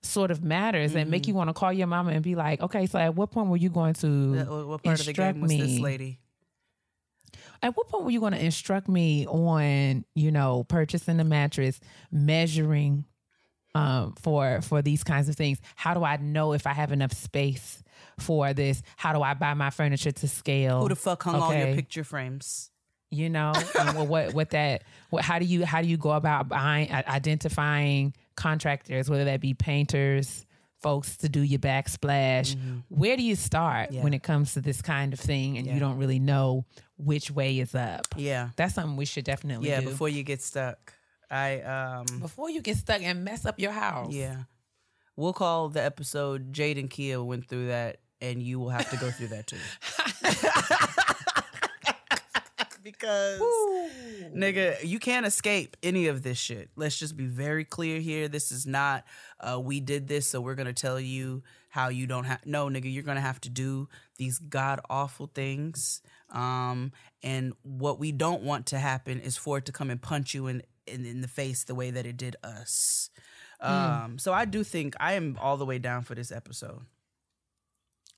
sort 0.02 0.30
of 0.30 0.44
matters 0.44 0.94
and 0.94 1.04
Mm-hmm. 1.04 1.10
make 1.10 1.26
you 1.26 1.34
want 1.34 1.48
to 1.48 1.54
call 1.54 1.72
your 1.72 1.86
mama 1.86 2.12
and 2.12 2.22
be 2.22 2.34
like, 2.34 2.60
okay, 2.60 2.86
so 2.86 2.98
at 2.98 3.14
what 3.14 3.30
point 3.30 3.48
were 3.48 3.56
you 3.56 3.70
going 3.70 3.94
to 3.94 4.36
That- 4.36 4.48
what 4.48 4.82
part 4.82 5.00
of 5.00 5.06
the 5.06 5.10
instruct 5.10 5.16
game 5.34 5.40
was 5.40 5.50
this 5.50 5.60
me? 5.76 5.80
lady? 5.80 6.18
At 7.62 7.76
what 7.76 7.88
point 7.88 8.04
were 8.04 8.10
you 8.10 8.20
going 8.20 8.34
to 8.34 8.44
instruct 8.44 8.88
me 8.88 9.26
on, 9.26 10.04
you 10.14 10.30
know, 10.30 10.64
purchasing 10.64 11.18
a 11.20 11.24
mattress, 11.24 11.80
measuring 12.12 13.06
um, 13.74 14.14
for 14.20 14.60
for 14.60 14.82
these 14.82 15.02
kinds 15.02 15.28
of 15.30 15.36
things? 15.36 15.58
How 15.74 15.94
do 15.94 16.04
I 16.04 16.18
know 16.18 16.52
if 16.52 16.66
I 16.66 16.72
have 16.74 16.92
enough 16.92 17.12
space 17.12 17.82
for 18.18 18.52
this? 18.52 18.82
How 18.96 19.12
do 19.14 19.22
I 19.22 19.32
buy 19.34 19.54
my 19.54 19.70
furniture 19.70 20.12
to 20.12 20.28
scale? 20.28 20.82
Who 20.82 20.90
the 20.90 20.96
fuck 20.96 21.22
hung 21.22 21.36
all 21.36 21.54
your 21.54 21.74
picture 21.74 22.04
frames? 22.04 22.70
You 23.14 23.30
know 23.30 23.52
and 23.78 23.96
what, 23.96 24.08
what 24.08 24.34
what 24.34 24.50
that 24.50 24.82
what 25.10 25.24
how 25.24 25.38
do 25.38 25.44
you 25.44 25.64
how 25.64 25.80
do 25.82 25.88
you 25.88 25.96
go 25.96 26.10
about 26.12 26.48
buying 26.48 26.90
identifying 26.92 28.14
contractors 28.36 29.08
whether 29.08 29.24
that 29.26 29.40
be 29.40 29.54
painters 29.54 30.44
folks 30.82 31.16
to 31.18 31.28
do 31.30 31.40
your 31.40 31.58
backsplash 31.60 32.56
where 32.88 33.16
do 33.16 33.22
you 33.22 33.36
start 33.36 33.86
Mm-hmm. 33.88 33.94
Yeah. 33.96 34.02
when 34.04 34.12
it 34.14 34.22
comes 34.22 34.52
to 34.54 34.60
this 34.60 34.82
kind 34.82 35.12
of 35.14 35.20
thing 35.20 35.56
and 35.56 35.66
Yeah. 35.66 35.74
you 35.74 35.80
don't 35.80 35.96
really 35.96 36.18
know 36.18 36.66
which 36.96 37.30
way 37.30 37.58
is 37.58 37.74
up 37.74 38.06
Yeah. 38.16 38.50
that's 38.56 38.74
something 38.74 38.96
we 38.96 39.06
should 39.06 39.24
definitely 39.24 39.68
Yeah, 39.70 39.80
do 39.80 39.88
before 39.90 40.08
you 40.10 40.22
get 40.22 40.42
stuck. 40.42 40.92
I 41.30 41.60
um 41.62 42.04
before 42.20 42.50
you 42.50 42.60
get 42.60 42.76
stuck 42.76 43.00
and 43.02 43.24
mess 43.24 43.46
up 43.46 43.58
your 43.58 43.72
house 43.72 44.12
Yeah. 44.12 44.42
We'll 45.16 45.32
call 45.32 45.68
the 45.70 45.82
episode 45.82 46.52
Jade 46.52 46.76
and 46.76 46.90
Keia 46.90 47.24
went 47.24 47.48
through 47.48 47.68
that 47.68 47.98
and 48.20 48.42
you 48.42 48.58
will 48.60 48.70
have 48.70 48.90
to 48.90 48.96
go 48.96 49.10
through 49.10 49.28
that 49.28 49.46
too. 49.46 49.56
because 52.84 53.40
nigga, 54.32 54.76
you 54.84 54.98
can't 55.00 55.26
escape 55.26 55.76
any 55.82 56.06
of 56.06 56.22
this 56.22 56.38
shit. 56.38 56.68
Let's 56.76 56.98
just 56.98 57.16
be 57.16 57.24
very 57.24 57.64
clear 57.64 57.98
here. 57.98 58.28
This 58.28 58.52
is 58.52 58.66
not 58.66 59.04
uh 59.40 59.58
we 59.58 59.80
did 59.80 60.06
this 60.06 60.28
so 60.28 60.40
we're 60.40 60.54
to 60.66 60.72
tell 60.74 61.00
you 61.00 61.42
how 61.70 61.88
you 61.88 62.06
don't 62.06 62.24
have 62.24 62.46
no 62.46 62.68
nigga, 62.68 62.92
you're 62.92 63.02
to 63.16 63.20
have 63.20 63.40
to 63.40 63.48
do 63.48 63.88
these 64.18 64.38
god 64.38 64.80
awful 64.88 65.30
things. 65.34 66.02
Um 66.30 66.92
and 67.22 67.54
what 67.62 67.98
we 67.98 68.12
don't 68.12 68.42
want 68.42 68.66
to 68.66 68.78
happen 68.78 69.18
is 69.18 69.36
for 69.36 69.58
it 69.58 69.64
to 69.64 69.72
come 69.72 69.90
and 69.90 70.00
punch 70.00 70.34
you 70.34 70.46
in 70.46 70.62
in, 70.86 71.06
in 71.06 71.22
the 71.22 71.28
face 71.28 71.64
the 71.64 71.74
way 71.74 71.90
that 71.90 72.06
it 72.06 72.18
did 72.18 72.36
us. 72.44 73.08
Um 73.60 74.18
so 74.18 74.32
I 74.34 74.44
do 74.44 74.62
think 74.62 74.94
I 75.00 75.14
am 75.14 75.38
all 75.40 75.56
the 75.56 75.66
way 75.66 75.78
down 75.78 76.02
for 76.02 76.14
this 76.14 76.30
episode. 76.30 76.82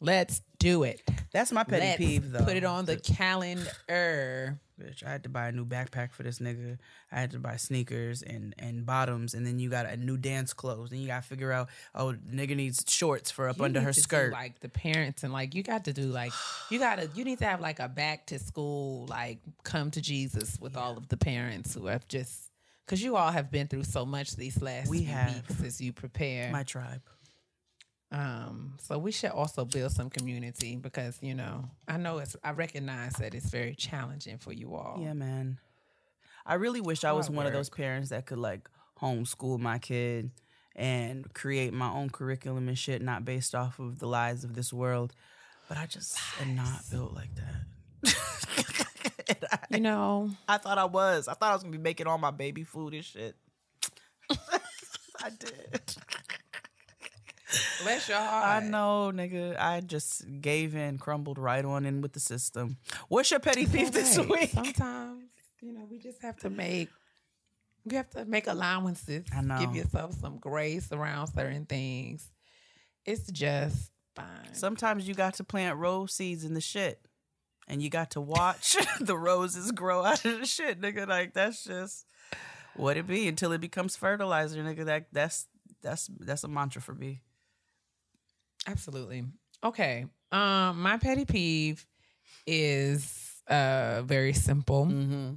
Let's 0.01 0.43
do 0.59 0.83
it 0.83 1.01
That's 1.33 1.53
my 1.53 1.65
petty 1.65 1.85
Let's 1.87 1.97
peeve 1.99 2.31
though. 2.33 2.45
put 2.45 2.57
it 2.57 2.65
on 2.65 2.85
the 2.85 2.97
calendar 2.97 4.59
Bitch, 4.79 5.03
I 5.03 5.11
had 5.11 5.23
to 5.23 5.31
buy 5.31 5.49
a 5.49 5.53
new 5.53 5.65
backpack 5.65 6.13
for 6.13 6.23
this 6.23 6.39
nigga. 6.39 6.77
I 7.11 7.19
had 7.21 7.31
to 7.31 7.39
buy 7.39 7.57
sneakers 7.57 8.21
and 8.21 8.55
and 8.59 8.85
bottoms, 8.85 9.33
and 9.33 9.47
then 9.47 9.59
you 9.59 9.71
got 9.71 9.87
a 9.87 9.97
new 9.97 10.19
dance 10.19 10.53
clothes. 10.53 10.91
Then 10.91 10.99
you 11.01 11.07
got 11.07 11.23
to 11.23 11.27
figure 11.27 11.51
out, 11.51 11.71
oh, 11.95 12.13
the 12.13 12.19
nigga 12.37 12.55
needs 12.55 12.85
shorts 12.87 13.31
for 13.31 13.49
up 13.49 13.57
You 13.57 13.65
under 13.65 13.81
need 13.81 13.87
her 13.87 13.93
to 13.95 13.99
do, 13.99 14.03
skirt. 14.03 14.33
like 14.35 14.61
the 14.61 14.69
parents 14.69 15.23
and 15.25 15.33
like 15.33 15.55
you 15.55 15.63
got 15.63 15.87
to 15.87 15.95
do 15.95 16.03
like 16.03 16.33
you 16.71 16.79
got 16.79 16.99
to 16.99 17.09
you 17.15 17.25
need 17.25 17.39
to 17.39 17.47
have 17.47 17.63
like 17.63 17.81
a 17.81 17.89
back 17.89 18.27
to 18.27 18.39
school 18.39 19.07
like 19.07 19.39
come 19.65 19.91
to 19.93 20.03
Jesus 20.03 20.59
with 20.61 20.77
all 20.77 20.99
of 20.99 21.09
the 21.09 21.17
parents 21.17 21.73
who 21.73 21.87
have 21.87 22.07
just 22.07 22.51
because 22.85 23.03
you 23.03 23.17
all 23.17 23.31
have 23.33 23.51
been 23.51 23.69
through 23.69 23.85
so 23.85 24.05
much 24.05 24.37
these 24.37 24.61
last 24.61 24.91
We 24.91 24.99
few 24.99 25.07
have. 25.09 25.49
weeks 25.49 25.63
as 25.65 25.81
you 25.81 25.95
prepare. 25.95 26.53
My 26.53 26.65
tribe. 26.65 27.01
Um, 28.13 28.75
so 28.81 28.99
we 28.99 29.11
should 29.11 29.31
also 29.31 29.65
build 29.65 29.91
some 29.93 30.11
community 30.11 30.77
because 30.77 31.19
you 31.21 31.35
know 31.35 31.69
I 31.89 31.97
know 31.97 32.19
it's 32.19 32.37
I 32.45 32.53
recognize 32.53 33.15
that 33.15 33.35
it's 33.35 33.51
very 33.51 33.75
challenging 33.75 34.39
for 34.39 34.53
you 34.53 34.75
all. 34.75 34.99
Yeah, 35.01 35.13
man. 35.13 35.59
I 36.45 36.55
really 36.55 36.81
wish 36.81 37.03
I 37.03 37.13
was 37.13 37.29
one 37.29 37.47
of 37.47 37.53
those 37.53 37.69
parents 37.69 38.11
that 38.11 38.27
could 38.27 38.39
like 38.39 38.69
homeschool 39.03 39.59
my 39.59 39.79
kid 39.79 40.31
and 40.77 41.33
create 41.35 41.73
my 41.73 41.91
own 41.91 42.11
curriculum 42.11 42.69
and 42.69 42.79
shit, 42.79 43.03
not 43.03 43.25
based 43.25 43.55
off 43.55 43.81
of 43.81 43.99
the 43.99 44.07
lies 44.07 44.45
of 44.45 44.55
this 44.55 44.73
world. 44.73 45.13
But 45.69 45.79
I 45.79 45.87
just 45.87 46.17
am 46.41 46.55
not 46.55 46.83
built 46.91 47.13
like 47.15 47.31
that. 47.35 47.65
You 49.71 49.81
know, 49.81 50.31
I 50.49 50.59
thought 50.59 50.79
I 50.79 50.85
was. 50.85 51.27
I 51.29 51.35
thought 51.35 51.51
I 51.51 51.55
was 51.55 51.63
gonna 51.63 51.77
be 51.77 51.83
making 51.83 52.07
all 52.07 52.19
my 52.19 52.31
baby 52.31 52.63
food 52.63 52.95
and 52.95 53.05
shit. 53.05 53.35
I 54.31 55.31
did. 55.39 55.97
bless 57.83 58.09
your 58.09 58.19
heart. 58.19 58.65
I 58.65 58.67
know, 58.67 59.11
nigga. 59.15 59.59
I 59.59 59.81
just 59.81 60.25
gave 60.41 60.75
in, 60.75 60.99
crumbled 60.99 61.39
right 61.39 61.65
on 61.65 61.85
in 61.87 62.01
with 62.01 62.13
the 62.13 62.21
system. 62.21 62.77
What's 63.09 63.31
your 63.31 63.41
petty 63.41 63.67
peeve 63.67 63.93
this 63.93 64.19
Right. 64.19 64.29
week? 64.29 64.51
Sometimes, 64.51 65.25
you 65.61 65.73
know, 65.73 65.87
we 65.91 65.99
just 65.99 66.21
have 66.23 66.37
to 66.39 66.51
make 66.51 66.89
we 67.85 67.95
have 67.97 68.11
to 68.11 68.25
make 68.25 68.47
allowances. 68.49 69.25
I 69.37 69.41
know. 69.43 69.59
Give 69.61 69.77
yourself 69.77 70.15
some 70.21 70.39
grace 70.39 70.91
around 70.91 71.29
certain 71.29 71.67
things. 71.67 72.29
It's 73.05 73.31
just 73.31 73.93
fine. 74.17 74.53
Sometimes 74.55 75.07
you 75.07 75.15
got 75.15 75.35
to 75.35 75.45
plant 75.45 75.77
rose 75.79 76.13
seeds 76.13 76.45
in 76.45 76.55
the 76.55 76.61
shit. 76.61 77.01
And 77.69 77.83
you 77.83 77.91
got 77.91 78.13
to 78.13 78.21
watch 78.21 78.77
the 79.01 79.17
roses 79.19 79.73
grow 79.73 80.05
out 80.05 80.25
of 80.25 80.39
the 80.41 80.47
shit, 80.47 80.81
nigga. 80.81 81.07
Like 81.09 81.35
that's 81.35 81.65
just 81.65 82.07
what 82.77 82.97
it 82.97 83.07
be 83.09 83.27
until 83.27 83.51
it 83.53 83.61
becomes 83.61 83.97
fertilizer, 83.97 84.63
nigga. 84.63 84.85
That 84.85 85.07
that's 85.13 85.49
that's 85.83 86.09
that's 86.21 86.45
a 86.45 86.49
mantra 86.49 86.81
for 86.81 86.95
me. 86.95 87.23
Absolutely. 88.67 89.25
Okay. 89.65 90.07
Um, 90.33 90.83
my 90.83 90.97
petty 90.99 91.25
peeve 91.25 91.87
is 92.47 93.43
uh 93.49 94.03
very 94.05 94.33
simple. 94.33 94.87
Mm-hmm. 94.87 95.35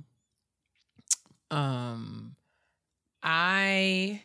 Um 1.52 2.36
I 3.24 4.24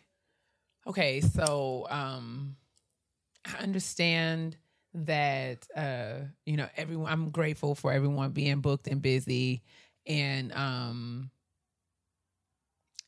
okay, 0.86 1.20
so 1.20 1.86
um 1.90 2.56
I 3.46 3.58
understand 3.62 4.56
that 4.94 5.66
uh 5.76 6.20
you 6.46 6.56
know 6.56 6.68
everyone 6.76 7.12
I'm 7.12 7.30
grateful 7.30 7.74
for 7.74 7.92
everyone 7.92 8.32
being 8.32 8.60
booked 8.60 8.88
and 8.88 9.02
busy 9.02 9.62
and 10.06 10.52
um 10.52 11.30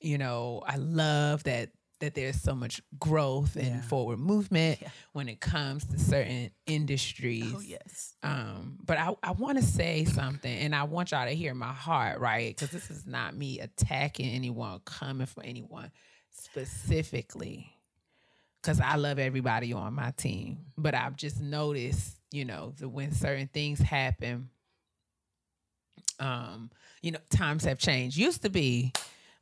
you 0.01 0.19
know, 0.19 0.63
I 0.67 0.77
love 0.77 1.45
that 1.45 1.71
that 2.01 2.15
there's 2.15 2.41
so 2.41 2.55
much 2.55 2.83
growth 2.99 3.57
and 3.57 3.83
forward 3.85 4.19
movement 4.19 4.79
when 5.13 5.29
it 5.29 5.41
comes 5.41 5.85
to 5.87 5.99
certain 5.99 6.51
industries. 6.67 7.53
Oh 7.55 7.61
yes. 7.61 8.15
Um, 8.23 8.79
but 8.85 8.99
I, 8.99 9.15
I 9.23 9.31
want 9.33 9.59
to 9.59 9.65
say 9.65 10.05
something, 10.05 10.59
and 10.59 10.75
I 10.75 10.85
want 10.85 11.13
y'all 11.13 11.27
to 11.27 11.35
hear 11.35 11.55
my 11.55 11.73
heart, 11.73 12.21
right? 12.21 12.55
Because 12.55 12.71
this 12.71 12.91
is 12.91 13.07
not 13.07 13.35
me 13.35 13.61
attacking 13.61 14.29
anyone, 14.29 14.81
coming 14.85 15.27
for 15.27 15.43
anyone 15.43 15.91
specifically. 16.31 17.73
Because 18.61 18.81
I 18.81 18.97
love 18.97 19.19
everybody 19.19 19.73
on 19.73 19.95
my 19.95 20.11
team, 20.11 20.59
but 20.77 20.95
I've 20.95 21.17
just 21.17 21.41
noticed, 21.41 22.19
you 22.33 22.45
know, 22.45 22.75
that 22.79 22.89
when 22.89 23.13
certain 23.13 23.47
things 23.47 23.79
happen, 23.79 24.51
um, 26.19 26.71
you 27.01 27.13
know, 27.13 27.21
times 27.31 27.65
have 27.65 27.79
changed. 27.79 28.17
Used 28.17 28.43
to 28.43 28.51
be 28.51 28.93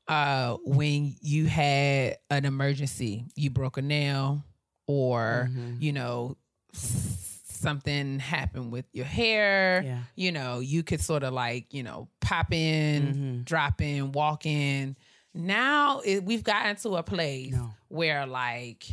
uh 0.09 0.57
when 0.65 1.15
you 1.21 1.47
had 1.47 2.19
an 2.31 2.45
emergency, 2.45 3.25
you 3.37 3.51
broke 3.51 3.77
a 3.79 3.83
nail 3.83 4.45
or 4.87 5.49
Mm-hmm. 5.51 5.77
you 5.81 5.93
know 5.93 6.37
something 6.73 8.19
happened 8.19 8.71
with 8.71 8.85
your 8.93 9.07
hair, 9.07 9.83
Yeah. 9.85 9.99
you 10.17 10.33
know, 10.33 10.61
you 10.61 10.83
could 10.83 11.01
sort 11.01 11.23
of 11.23 11.33
like, 11.33 11.73
you 11.73 11.83
know, 11.83 12.09
pop 12.21 12.53
in, 12.53 13.03
Mm-hmm. 13.15 13.43
drop 13.45 13.81
in, 13.81 14.13
walk 14.13 14.45
in. 14.45 14.97
Now 15.33 16.01
it, 16.01 16.25
we've 16.25 16.45
gotten 16.45 16.77
to 16.77 16.97
a 16.97 17.03
place 17.03 17.55
where 17.89 18.27
like 18.27 18.85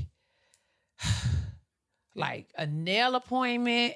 like 2.15 2.49
a 2.57 2.65
nail 2.67 3.15
appointment 3.15 3.93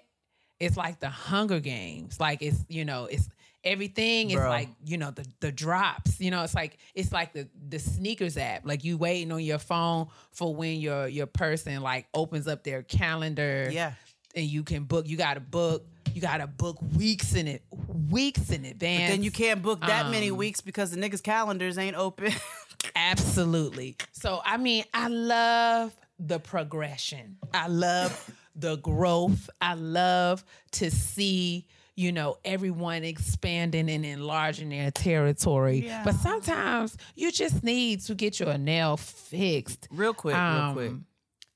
it's 0.60 0.78
like 0.78 1.00
the 1.02 1.10
hunger 1.10 1.60
games 1.60 2.18
like 2.20 2.42
it's 2.42 2.64
you 2.70 2.86
know 2.86 3.06
it's 3.06 3.28
everything 3.66 4.30
is 4.30 4.36
Bro. 4.38 4.48
like 4.50 4.70
you 4.86 4.98
know 4.98 5.12
the 5.12 5.26
the 5.40 5.52
drops 5.52 6.22
you 6.22 6.30
know 6.32 6.44
it's 6.44 6.54
like 6.56 6.78
it's 6.94 7.12
like 7.12 7.34
the 7.34 7.48
the 7.68 7.80
sneakers 7.80 8.38
app 8.38 8.62
like 8.66 8.84
you 8.84 8.98
waiting 8.98 9.32
on 9.32 9.42
your 9.44 9.58
phone 9.58 10.08
for 10.32 10.56
when 10.56 10.80
your 10.80 11.08
your 11.08 11.26
person 11.26 11.82
like 11.82 12.08
opens 12.14 12.48
up 12.48 12.64
their 12.64 12.84
calendar 12.84 13.68
Yeah. 13.72 13.94
and 14.36 14.46
you 14.46 14.64
can 14.64 14.84
book 14.84 15.08
you 15.08 15.18
gotta 15.18 15.40
book 15.40 15.86
you 16.14 16.22
gotta 16.22 16.48
book 16.48 16.78
weeks 16.96 17.34
in 17.36 17.48
it 17.48 17.64
weeks 18.10 18.52
in 18.52 18.62
But 18.62 18.72
advance 18.72 19.12
then 19.12 19.24
you 19.24 19.32
can't 19.32 19.62
book 19.62 19.82
that 19.82 20.10
many 20.12 20.30
Um, 20.30 20.38
weeks 20.38 20.62
because 20.62 20.92
the 20.92 20.98
niggas' 20.98 21.24
calendars 21.24 21.78
ain't 21.78 21.96
open. 21.98 22.32
Absolutely. 22.96 23.96
So 24.12 24.42
I 24.46 24.58
mean, 24.58 24.84
I 24.94 25.08
love 25.08 25.96
the 26.20 26.40
progression. 26.40 27.38
I 27.54 27.68
love 27.68 28.32
the 28.56 28.78
growth. 28.78 29.50
I 29.62 29.74
love 29.74 30.44
to 30.74 30.90
see, 30.92 31.68
you 31.96 32.12
know, 32.12 32.38
everyone 32.44 33.04
expanding 33.04 33.90
and 33.90 34.06
enlarging 34.06 34.70
their 34.70 34.92
territory. 34.92 35.86
Yeah. 35.86 36.02
But 36.04 36.16
sometimes 36.16 36.98
you 37.16 37.32
just 37.32 37.64
need 37.64 38.02
to 38.02 38.16
get 38.16 38.40
your 38.40 38.58
nail 38.58 38.98
fixed. 38.98 39.88
real 39.92 40.14
quick, 40.14 40.36
real 40.36 40.74
quick. 40.74 40.90
Um, 40.92 41.06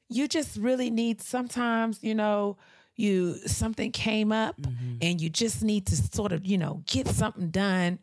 You 0.10 0.28
just 0.28 0.58
really 0.58 0.90
need 0.90 1.22
sometimes, 1.22 2.00
you 2.04 2.16
know, 2.16 2.58
you 2.96 3.36
something 3.48 3.92
came 3.92 4.32
up 4.32 4.60
Mm-hmm. 4.60 4.98
and 5.02 5.22
you 5.22 5.30
just 5.30 5.64
need 5.64 5.86
to 5.88 5.96
sort 5.96 6.32
of, 6.32 6.46
you 6.46 6.58
know, 6.58 6.84
get 6.86 7.08
something 7.08 7.50
done 7.50 8.00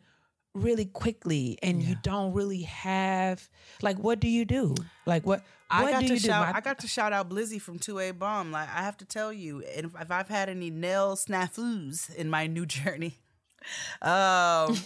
really 0.53 0.85
quickly 0.85 1.59
and 1.61 1.83
you 1.83 1.95
don't 2.01 2.33
really 2.33 2.63
have 2.63 3.47
like 3.83 3.97
what 3.99 4.19
do 4.19 4.27
you 4.27 4.43
do? 4.45 4.73
Like 5.05 5.23
what 5.25 5.41
I 5.69 5.91
got 5.91 6.01
to 6.07 6.17
shout. 6.19 6.55
I 6.55 6.61
got 6.61 6.79
to 6.79 6.87
shout 6.87 7.13
out 7.13 7.29
Blizzy 7.29 7.61
from 7.61 7.79
Two 7.79 7.99
A 7.99 8.11
Bomb. 8.11 8.51
Like 8.51 8.69
I 8.69 8.81
have 8.81 8.97
to 8.97 9.05
tell 9.05 9.31
you, 9.33 9.63
if, 9.65 9.85
if 9.99 10.11
I've 10.11 10.27
had 10.29 10.49
any 10.49 10.69
nail 10.69 11.15
snafus 11.15 12.13
in 12.15 12.29
my 12.29 12.47
new 12.47 12.65
journey, 12.65 13.19
um, 14.01 14.77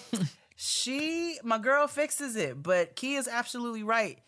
she, 0.56 1.38
my 1.44 1.58
girl, 1.58 1.88
fixes 1.88 2.36
it. 2.36 2.62
But 2.62 2.96
Key 2.96 3.16
is 3.16 3.28
absolutely 3.28 3.84
right, 3.84 4.20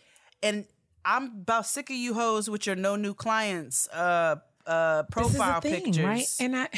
and 0.41 0.65
I'm 1.05 1.25
about 1.25 1.65
sick 1.65 1.89
of 1.89 1.95
you 1.95 2.13
hoes 2.13 2.49
with 2.49 2.65
your 2.65 2.75
no 2.75 2.95
new 2.95 3.13
clients 3.13 3.87
uh 3.89 4.35
uh 4.65 5.03
This 5.15 5.25
is 5.25 5.31
the 5.33 5.37
profile 5.37 5.61
thing, 5.61 5.83
pictures. 5.85 6.05
right? 6.05 6.25
And 6.39 6.55
I 6.55 6.69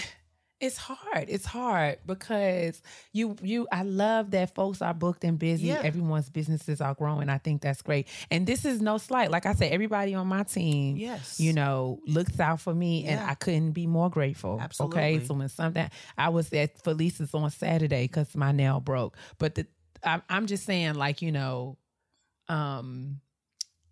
it's 0.62 0.78
hard. 0.78 1.26
It's 1.28 1.46
hard 1.46 1.98
because 2.06 2.82
you 3.12 3.36
you 3.42 3.68
I 3.72 3.84
love 3.84 4.32
that 4.32 4.56
folks 4.56 4.82
are 4.82 4.94
booked 4.94 5.24
and 5.26 5.38
busy. 5.38 5.68
Yeah. 5.68 5.82
Everyone's 5.84 6.30
businesses 6.30 6.80
are 6.80 6.94
growing. 6.94 7.28
I 7.30 7.38
think 7.40 7.62
that's 7.62 7.82
great. 7.82 8.08
And 8.32 8.48
this 8.48 8.64
is 8.64 8.82
no 8.82 8.98
slight. 8.98 9.32
Like 9.32 9.46
I 9.46 9.54
said, 9.54 9.72
everybody 9.74 10.14
on 10.16 10.28
my 10.28 10.44
team, 10.44 10.96
Yes. 10.96 11.40
you 11.40 11.52
know, 11.52 12.00
looks 12.08 12.40
out 12.40 12.62
for 12.62 12.74
me 12.74 13.06
and 13.06 13.20
I 13.20 13.34
couldn't 13.36 13.72
be 13.72 13.86
more 13.86 14.10
grateful. 14.10 14.58
Absolutely. 14.62 14.98
Okay. 14.98 15.26
So 15.26 15.34
when 15.34 15.50
something 15.50 15.90
I 16.18 16.30
was 16.30 16.52
at 16.54 16.82
Felice's 16.84 17.34
on 17.34 17.50
Saturday 17.52 18.06
because 18.06 18.34
my 18.36 18.52
nail 18.54 18.80
broke. 18.80 19.18
But 19.38 19.56
the 19.56 19.68
I'm 20.04 20.22
I'm 20.30 20.46
just 20.48 20.66
saying, 20.66 20.94
like, 20.96 21.22
you 21.22 21.32
know, 21.32 21.78
um 22.48 23.20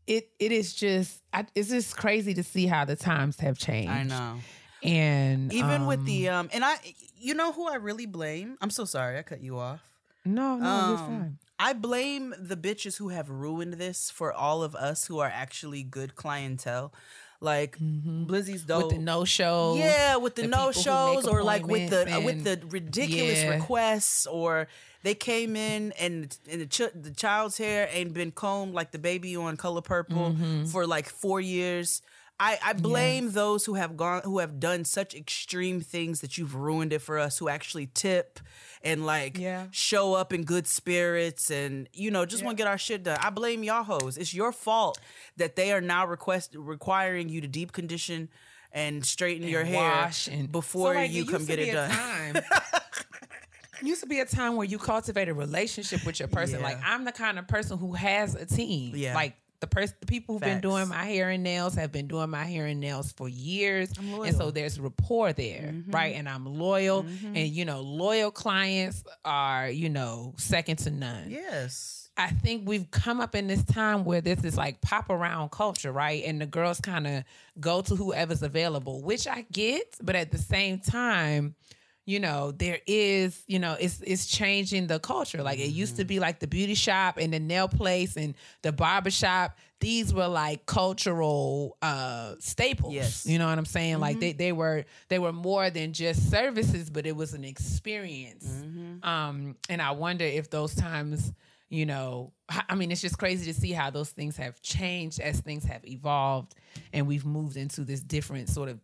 it 0.05 0.29
it 0.39 0.51
is 0.51 0.73
just 0.73 1.21
I, 1.31 1.45
it's 1.55 1.69
just 1.69 1.95
crazy 1.97 2.33
to 2.35 2.43
see 2.43 2.67
how 2.67 2.85
the 2.85 2.95
times 2.95 3.39
have 3.39 3.57
changed. 3.57 3.89
I 3.91 4.03
know. 4.03 4.35
And 4.83 5.53
Even 5.53 5.85
with 5.85 6.05
the 6.05 6.29
um, 6.29 6.39
um, 6.45 6.49
and 6.53 6.65
I, 6.65 6.75
you 7.17 7.33
know 7.33 7.51
who 7.53 7.67
I 7.67 7.75
really 7.75 8.05
blame? 8.05 8.57
I'm 8.61 8.69
so 8.69 8.85
sorry, 8.85 9.17
I 9.17 9.21
cut 9.21 9.41
you 9.41 9.57
off. 9.59 9.81
no, 10.25 10.57
no, 10.57 10.63
you're 10.89 10.97
Um, 10.97 10.97
fine. 10.97 11.37
I 11.59 11.73
blame 11.73 12.33
the 12.37 12.57
bitches 12.57 12.97
who 12.97 13.09
have 13.09 13.29
ruined 13.29 13.73
this 13.75 14.09
for 14.11 14.33
all 14.33 14.63
of 14.63 14.75
us 14.75 15.05
who 15.07 15.19
are 15.19 15.31
actually 15.33 15.83
good 15.83 16.15
clientele. 16.15 16.91
Like 17.39 17.77
Blizzy's 17.77 18.63
dope. 18.63 18.83
Mm-hmm. 18.83 18.87
with 18.87 18.95
the 18.97 19.01
no 19.03 19.25
shows. 19.25 19.77
Yeah, 19.79 20.15
with 20.15 20.35
the, 20.35 20.43
the 20.43 20.47
no 20.47 20.71
people 20.71 20.71
who 20.71 20.77
make 20.79 20.83
shows 21.23 21.27
or 21.27 21.43
like 21.43 21.67
with 21.67 21.89
the 21.89 22.15
uh, 22.15 22.21
with 22.21 22.43
the 22.45 22.61
ridiculous 22.69 23.43
yeah. 23.43 23.55
requests 23.55 24.25
or 24.27 24.67
they 25.03 25.13
came 25.13 25.55
in 25.57 25.91
and 25.99 26.37
and 26.49 26.61
the, 26.61 26.65
ch- 26.67 26.93
the 26.95 27.11
child's 27.11 27.57
hair 27.57 27.89
ain't 27.91 28.13
been 28.13 28.31
combed 28.31 28.73
like 28.73 28.91
the 28.91 28.99
baby 28.99 29.35
on 29.35 29.57
Color 29.57 29.81
Purple 29.81 30.31
Mhm. 30.31 30.67
for 30.69 30.87
like 30.87 31.09
4 31.09 31.41
years. 31.41 32.01
I, 32.39 32.57
I 32.65 32.73
blame 32.73 33.31
those 33.31 33.63
who 33.65 33.75
have 33.75 33.95
gone 33.95 34.21
who 34.25 34.39
have 34.39 34.59
done 34.59 34.85
such 34.85 35.13
extreme 35.13 35.79
things 35.81 36.21
that 36.21 36.37
you've 36.37 36.55
ruined 36.55 36.91
it 36.91 36.99
for 36.99 37.17
us 37.19 37.37
who 37.37 37.47
actually 37.47 37.87
tip 37.87 38.39
and 38.83 39.05
like 39.05 39.37
Yeah. 39.37 39.67
show 39.71 40.13
up 40.15 40.33
in 40.33 40.43
good 40.43 40.67
spirits 40.67 41.51
and 41.51 41.87
you 41.93 42.11
know 42.11 42.25
just 42.25 42.43
want 42.43 42.57
to 42.57 42.61
get 42.61 42.67
our 42.67 42.77
shit 42.77 43.03
done. 43.03 43.17
I 43.21 43.29
blame 43.29 43.63
y'all 43.63 43.83
hoes. 43.83 44.17
It's 44.17 44.33
your 44.33 44.51
fault 44.51 44.99
that 45.37 45.55
they 45.55 45.71
are 45.71 45.79
now 45.81 46.05
request 46.07 46.55
requiring 46.57 47.29
you 47.29 47.39
to 47.41 47.47
deep 47.47 47.71
condition 47.71 48.29
and 48.71 49.05
straighten 49.05 49.47
your 49.47 49.63
hair 49.63 50.09
and- 50.31 50.51
before 50.51 50.93
So, 50.93 50.99
like, 50.99 51.11
you 51.11 51.25
come 51.25 51.45
get 51.45 51.59
it 51.59 51.71
done. 51.71 51.91
time- 51.91 52.43
used 53.83 54.01
to 54.01 54.07
be 54.07 54.19
a 54.21 54.25
time 54.25 54.55
where 54.55 54.65
you 54.65 54.77
cultivate 54.79 55.27
a 55.27 55.33
relationship 55.33 56.05
with 56.05 56.17
your 56.19 56.29
person. 56.29 56.59
Yeah. 56.59 56.65
Like 56.65 56.79
I'm 56.85 57.03
the 57.05 57.11
kind 57.11 57.37
of 57.37 57.47
person 57.47 57.77
who 57.77 57.93
has 57.93 58.33
a 58.33 58.45
team. 58.45 58.93
Yeah. 58.95 59.13
Like 59.13 59.35
the 59.63 59.67
person, 59.67 59.95
the 60.01 60.05
people 60.05 60.35
who've 60.35 60.41
been 60.41 60.59
doing 60.59 60.89
my 60.89 61.05
hair 61.05 61.29
and 61.29 61.41
nails 61.41 61.75
have 61.75 61.91
been 61.91 62.07
doing 62.07 62.29
my 62.29 62.43
hair 62.43 62.65
and 62.65 62.81
nails 62.81 63.13
for 63.13 63.29
years, 63.29 63.89
and. 63.97 64.09
Mm-hmm. 64.09 64.37
so 64.37 64.51
there's 64.51 64.77
rapport 64.77 65.31
there, 65.31 65.73
right? 65.87 66.15
And 66.15 66.27
I'm 66.27 66.45
loyal, 66.45 67.05
and 67.23 67.37
you 67.37 67.63
know, 67.63 67.79
loyal 67.79 68.29
clients 68.29 69.03
are 69.23 69.69
you 69.69 69.89
know 69.89 70.33
second 70.37 70.77
to 70.79 70.91
none. 70.91 71.29
yes. 71.29 71.99
I 72.15 72.27
think 72.27 72.67
we've 72.67 72.91
come 72.91 73.19
up 73.19 73.33
in 73.33 73.47
this 73.47 73.63
time 73.63 74.05
where 74.05 74.21
this 74.21 74.43
is 74.43 74.55
like 74.55 74.81
pop 74.81 75.09
around 75.09 75.49
culture, 75.49 75.91
right? 75.91 76.23
And 76.23 76.39
the 76.39 76.45
girls 76.45 76.79
kind 76.79 77.07
of 77.07 77.23
go 77.59 77.81
to 77.81 77.95
whoever's 77.95 78.43
available, 78.43 79.01
which 79.01 79.25
I 79.27 79.47
get, 79.51 79.95
but 79.99 80.15
at 80.15 80.29
the 80.29 80.37
same 80.37 80.77
time, 80.77 81.55
you 82.05 82.19
know, 82.19 82.51
there 82.51 82.79
is, 82.85 83.41
you 83.47 83.59
know, 83.59 83.77
it's 83.79 84.01
it's 84.01 84.25
changing 84.25 84.87
the 84.87 84.99
culture. 84.99 85.41
Like 85.41 85.59
it 85.59 85.69
used 85.69 85.93
Mm-hmm. 85.93 86.01
to 86.01 86.05
be 86.05 86.19
like 86.19 86.39
the 86.39 86.47
beauty 86.47 86.73
shop 86.73 87.17
and 87.17 87.31
the 87.33 87.39
nail 87.39 87.67
place 87.67 88.17
and 88.17 88.35
the 88.61 88.71
barber 88.73 89.09
shop. 89.11 89.57
These 89.79 90.13
were 90.13 90.27
like 90.27 90.65
cultural 90.65 91.77
uh 91.81 92.35
staples. 92.39 92.93
Yes. 92.93 93.21
Mm-hmm. 93.21 93.29
You 93.31 93.39
know 93.39 93.47
what 93.47 93.57
I'm 93.57 93.65
saying? 93.65 93.99
Like 93.99 94.19
they, 94.19 94.33
they 94.33 94.51
were 94.51 94.85
they 95.09 95.19
were 95.19 95.33
more 95.33 95.69
than 95.69 95.93
just 95.93 96.29
services, 96.29 96.89
but 96.89 97.05
it 97.05 97.15
was 97.15 97.33
an 97.33 97.43
experience. 97.43 98.45
Mm-hmm. 98.47 99.07
Um, 99.07 99.55
and 99.69 99.81
I 99.81 99.91
wonder 99.91 100.25
if 100.25 100.49
those 100.49 100.75
times, 100.75 101.31
you 101.69 101.85
know, 101.85 102.31
i 102.69 102.75
mean, 102.75 102.91
it's 102.91 103.01
just 103.01 103.17
crazy 103.17 103.51
to 103.51 103.59
see 103.59 103.71
how 103.71 103.89
those 103.89 104.09
things 104.09 104.37
have 104.37 104.61
changed 104.61 105.19
as 105.19 105.39
things 105.39 105.63
have 105.65 105.85
evolved, 105.85 106.53
and 106.91 107.07
we've 107.07 107.25
moved 107.25 107.57
into 107.57 107.81
this 107.81 108.01
different 108.01 108.49
sort 108.49 108.69
of 108.69 108.79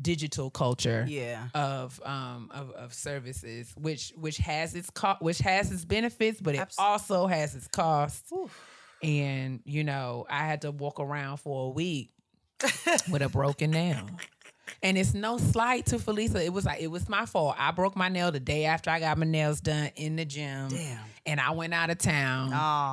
digital 0.00 0.50
culture 0.50 1.06
Yeah. 1.08 1.48
of 1.54 2.00
um 2.04 2.50
of, 2.54 2.70
of 2.72 2.92
services 2.94 3.72
which 3.76 4.12
which 4.16 4.36
has 4.38 4.74
its 4.74 4.90
co- 4.90 5.16
which 5.20 5.38
has 5.38 5.72
its 5.72 5.84
benefits 5.84 6.40
but 6.40 6.54
it 6.54 6.58
Abs- 6.58 6.76
also 6.78 7.26
has 7.26 7.54
its 7.54 7.66
costs 7.68 8.30
and 9.02 9.60
you 9.64 9.84
know 9.84 10.26
i 10.28 10.46
had 10.46 10.62
to 10.62 10.70
walk 10.70 11.00
around 11.00 11.38
for 11.38 11.66
a 11.66 11.70
week 11.70 12.10
with 13.10 13.22
a 13.22 13.28
broken 13.28 13.70
nail 13.70 14.06
And 14.82 14.98
it's 14.98 15.14
no 15.14 15.38
slight 15.38 15.86
to 15.86 15.96
Felisa. 15.96 16.44
It 16.44 16.52
was 16.52 16.64
like 16.66 16.80
it 16.82 16.88
was 16.88 17.08
my 17.08 17.24
fault. 17.24 17.54
I 17.56 17.70
broke 17.70 17.94
my 17.96 18.08
nail 18.08 18.32
the 18.32 18.40
day 18.40 18.64
after 18.64 18.90
I 18.90 18.98
got 19.00 19.16
my 19.16 19.24
nails 19.24 19.60
done 19.60 19.90
in 19.96 20.16
the 20.16 20.24
gym. 20.24 20.68
Damn. 20.68 20.98
And 21.26 21.40
I 21.40 21.50
went 21.50 21.74
out 21.74 21.90
of 21.90 21.98
town. 21.98 22.52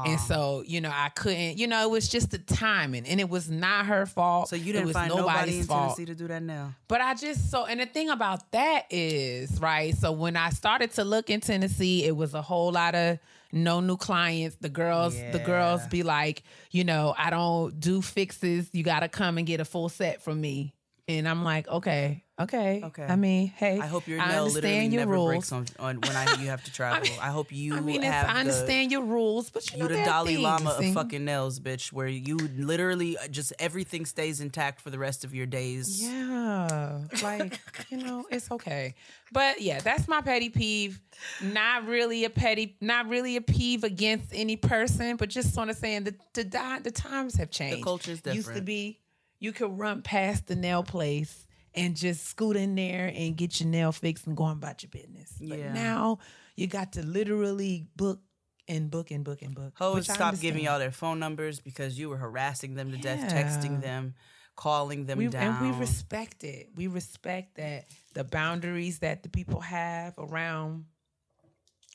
And 0.09 0.19
so, 0.19 0.63
you 0.65 0.81
know, 0.81 0.91
I 0.91 1.09
couldn't, 1.09 1.57
you 1.59 1.67
know, 1.67 1.83
it 1.83 1.91
was 1.91 2.09
just 2.09 2.31
the 2.31 2.39
timing. 2.39 3.05
And 3.05 3.19
it 3.19 3.29
was 3.29 3.49
not 3.49 3.85
her 3.85 4.05
fault. 4.05 4.49
So 4.49 4.55
you 4.55 4.71
It 4.71 4.73
didn't 4.73 4.87
was 4.87 4.93
find 4.93 5.09
nobody 5.09 5.27
nobody's 5.27 5.59
in 5.59 5.65
fault. 5.65 5.95
Tennessee 5.95 6.05
to 6.05 6.15
do 6.15 6.27
that 6.27 6.41
now. 6.41 6.73
But 6.87 7.01
I 7.01 7.13
just 7.13 7.51
so 7.51 7.65
and 7.65 7.79
the 7.79 7.85
thing 7.85 8.09
about 8.09 8.51
that 8.51 8.85
is 8.89 9.59
right. 9.59 9.95
So 9.95 10.11
when 10.11 10.35
I 10.35 10.49
started 10.49 10.91
to 10.93 11.03
look 11.03 11.29
in 11.29 11.41
Tennessee, 11.41 12.05
it 12.05 12.15
was 12.15 12.33
a 12.33 12.41
whole 12.41 12.71
lot 12.71 12.95
of 12.95 13.19
no 13.51 13.79
new 13.81 13.97
clients. 13.97 14.57
The 14.59 14.69
girls, 14.69 15.15
the 15.15 15.41
girls 15.45 15.85
be 15.87 16.01
like, 16.01 16.41
you 16.71 16.83
know, 16.83 17.13
I 17.15 17.29
don't 17.29 17.79
do 17.79 18.01
fixes. 18.01 18.67
You 18.73 18.83
got 18.83 19.01
to 19.01 19.09
come 19.09 19.37
and 19.37 19.45
get 19.45 19.59
a 19.59 19.65
full 19.65 19.89
set 19.89 20.23
from 20.23 20.41
me. 20.41 20.73
And 21.07 21.27
I'm 21.27 21.43
like, 21.43 21.67
okay, 21.67 22.22
okay, 22.39 22.81
Okay. 22.83 23.03
I 23.03 23.15
mean, 23.15 23.47
hey, 23.47 23.79
I 23.79 23.87
hope 23.87 24.07
your 24.07 24.19
I 24.19 24.29
nail 24.29 24.45
literally 24.45 24.85
your 24.85 25.01
never 25.01 25.11
rules. 25.13 25.29
breaks 25.29 25.51
on, 25.51 25.65
on 25.79 26.01
when 26.01 26.15
I 26.15 26.41
you 26.41 26.47
have 26.47 26.63
to 26.63 26.71
travel. 26.73 27.07
I, 27.21 27.27
hope 27.27 27.51
you 27.51 27.75
I 27.75 27.79
mean, 27.79 28.01
have 28.01 28.29
I 28.29 28.39
understand 28.39 28.89
the, 28.89 28.93
your 28.93 29.03
rules, 29.03 29.49
but 29.49 29.71
you, 29.71 29.77
you 29.77 29.83
know, 29.83 29.95
the 29.95 30.03
Dalai 30.03 30.37
Lama 30.37 30.71
of 30.71 30.93
fucking 30.93 31.23
nails, 31.23 31.59
bitch. 31.59 31.91
Where 31.91 32.07
you 32.07 32.37
literally 32.37 33.17
uh, 33.17 33.27
just 33.27 33.53
everything 33.59 34.05
stays 34.05 34.41
intact 34.41 34.81
for 34.81 34.89
the 34.89 34.99
rest 34.99 35.23
of 35.23 35.33
your 35.33 35.45
days. 35.45 36.01
Yeah, 36.03 37.01
like 37.21 37.59
you 37.89 37.97
know, 37.97 38.25
it's 38.29 38.51
okay. 38.51 38.95
But 39.31 39.61
yeah, 39.61 39.79
that's 39.79 40.07
my 40.07 40.21
petty 40.21 40.49
peeve. 40.49 41.01
Not 41.41 41.87
really 41.87 42.25
a 42.25 42.29
petty, 42.29 42.75
not 42.81 43.07
really 43.09 43.35
a 43.35 43.41
peeve 43.41 43.83
against 43.83 44.27
any 44.33 44.57
person, 44.57 45.15
but 45.17 45.29
just 45.29 45.53
sort 45.53 45.69
of 45.69 45.75
saying 45.77 46.05
that 46.05 46.33
the 46.33 46.43
the 46.83 46.91
times 46.91 47.35
have 47.35 47.51
changed. 47.51 47.79
The 47.79 47.83
culture's 47.83 48.21
Used 48.25 48.53
to 48.53 48.61
be 48.61 48.99
you 49.39 49.51
could 49.51 49.77
run 49.77 50.01
past 50.01 50.47
the 50.47 50.55
nail 50.55 50.83
place 50.83 51.47
and 51.75 51.95
just 51.95 52.25
scoot 52.25 52.55
in 52.55 52.75
there 52.75 53.11
and 53.13 53.35
get 53.35 53.59
your 53.59 53.69
nail 53.69 53.91
fixed 53.91 54.27
and 54.27 54.37
go 54.37 54.43
on 54.43 54.57
about 54.57 54.83
your 54.83 54.89
business. 54.89 55.33
But 55.39 55.59
Yeah. 55.59 55.73
now 55.73 56.19
you 56.55 56.67
got 56.67 56.93
to 56.93 57.03
literally 57.03 57.87
book 57.95 58.21
and 58.67 58.89
book 58.89 59.11
and 59.11 59.23
book 59.23 59.41
and 59.41 59.55
book. 59.55 59.73
Hoes 59.77 60.05
stop 60.05 60.39
giving 60.39 60.63
y'all 60.63 60.79
their 60.79 60.91
phone 60.91 61.19
numbers 61.19 61.59
because 61.59 61.97
you 61.99 62.09
were 62.09 62.17
harassing 62.17 62.75
them 62.75 62.91
to 62.91 62.97
death, 62.97 63.31
texting 63.33 63.81
them, 63.81 64.13
calling 64.55 65.05
them 65.05 65.17
we, 65.17 65.27
down. 65.27 65.63
And 65.63 65.71
we 65.71 65.79
respect 65.79 66.43
it. 66.43 66.69
We 66.75 66.87
respect 66.87 67.55
that 67.55 67.85
the 68.13 68.23
boundaries 68.23 68.99
that 68.99 69.23
the 69.23 69.29
people 69.29 69.59
have 69.61 70.13
around 70.17 70.85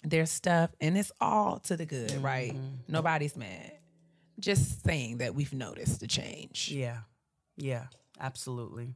their 0.05 0.27
stuff, 0.27 0.71
and 0.81 0.97
it's 0.97 1.13
all 1.21 1.59
to 1.61 1.77
the 1.77 1.87
good, 1.87 2.23
right? 2.23 2.53
Mm-hmm. 2.53 2.93
Nobody's 2.93 3.37
mad. 3.37 3.73
Just 4.39 4.85
saying 4.85 5.19
that 5.19 5.35
we've 5.35 5.53
noticed 5.53 6.01
the 6.01 6.07
change. 6.07 6.71
Yeah. 6.71 6.99
Yeah, 7.57 7.87
absolutely. 8.21 8.95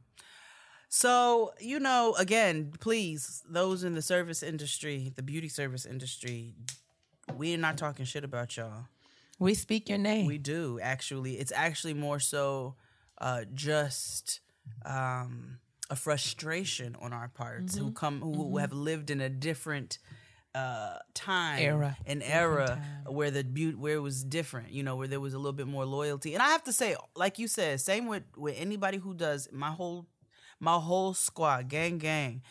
So, 0.95 1.53
you 1.59 1.79
know, 1.79 2.13
again, 2.19 2.71
please, 2.79 3.41
those 3.49 3.83
in 3.83 3.95
the 3.95 4.01
service 4.03 4.43
industry, 4.43 5.11
the 5.15 5.23
beauty 5.23 5.47
service 5.47 5.87
industry, 5.87 6.53
we're 7.35 7.57
not 7.57 7.79
talking 7.79 8.05
shit 8.05 8.23
about 8.23 8.55
y'all. 8.55 8.85
We 9.39 9.55
speak 9.55 9.89
your 9.89 9.97
name. 9.97 10.27
We 10.27 10.37
do, 10.37 10.79
actually. 10.79 11.39
It's 11.39 11.51
actually 11.51 11.95
more 11.95 12.19
so 12.19 12.75
uh, 13.17 13.45
just 13.55 14.39
um, 14.85 15.57
a 15.89 15.95
frustration 15.95 16.95
on 17.01 17.11
our 17.11 17.27
parts 17.29 17.75
who 17.75 17.85
Mhm. 17.89 17.95
come, 17.95 18.21
who, 18.21 18.33
who 18.49 18.57
Mhm. 18.57 18.61
have 18.61 18.73
lived 18.73 19.09
in 19.09 19.19
a 19.19 19.29
different 19.29 19.97
uh 20.53 20.99
time 21.15 21.59
Era. 21.59 21.97
an 22.05 22.19
Different 22.19 22.29
era 22.35 22.81
where 23.07 23.31
the 23.31 23.43
beauty 23.43 23.75
where 23.75 23.95
it 23.95 24.01
was 24.01 24.23
different 24.23 24.69
you 24.71 24.83
know 24.83 24.95
where 24.95 25.07
there 25.07 25.19
was 25.19 25.33
a 25.33 25.37
little 25.39 25.51
bit 25.53 25.65
more 25.65 25.83
loyalty 25.83 26.35
and 26.35 26.43
i 26.43 26.49
have 26.49 26.63
to 26.65 26.71
say 26.71 26.95
like 27.15 27.39
you 27.39 27.47
said 27.47 27.81
same 27.81 28.05
with 28.05 28.21
with 28.37 28.53
anybody 28.59 28.99
who 28.99 29.15
does 29.15 29.49
my 29.51 29.71
whole 29.71 30.05
my 30.63 30.77
whole 30.79 31.13
squad 31.13 31.67
gang 31.67 31.97
gang 31.97 32.41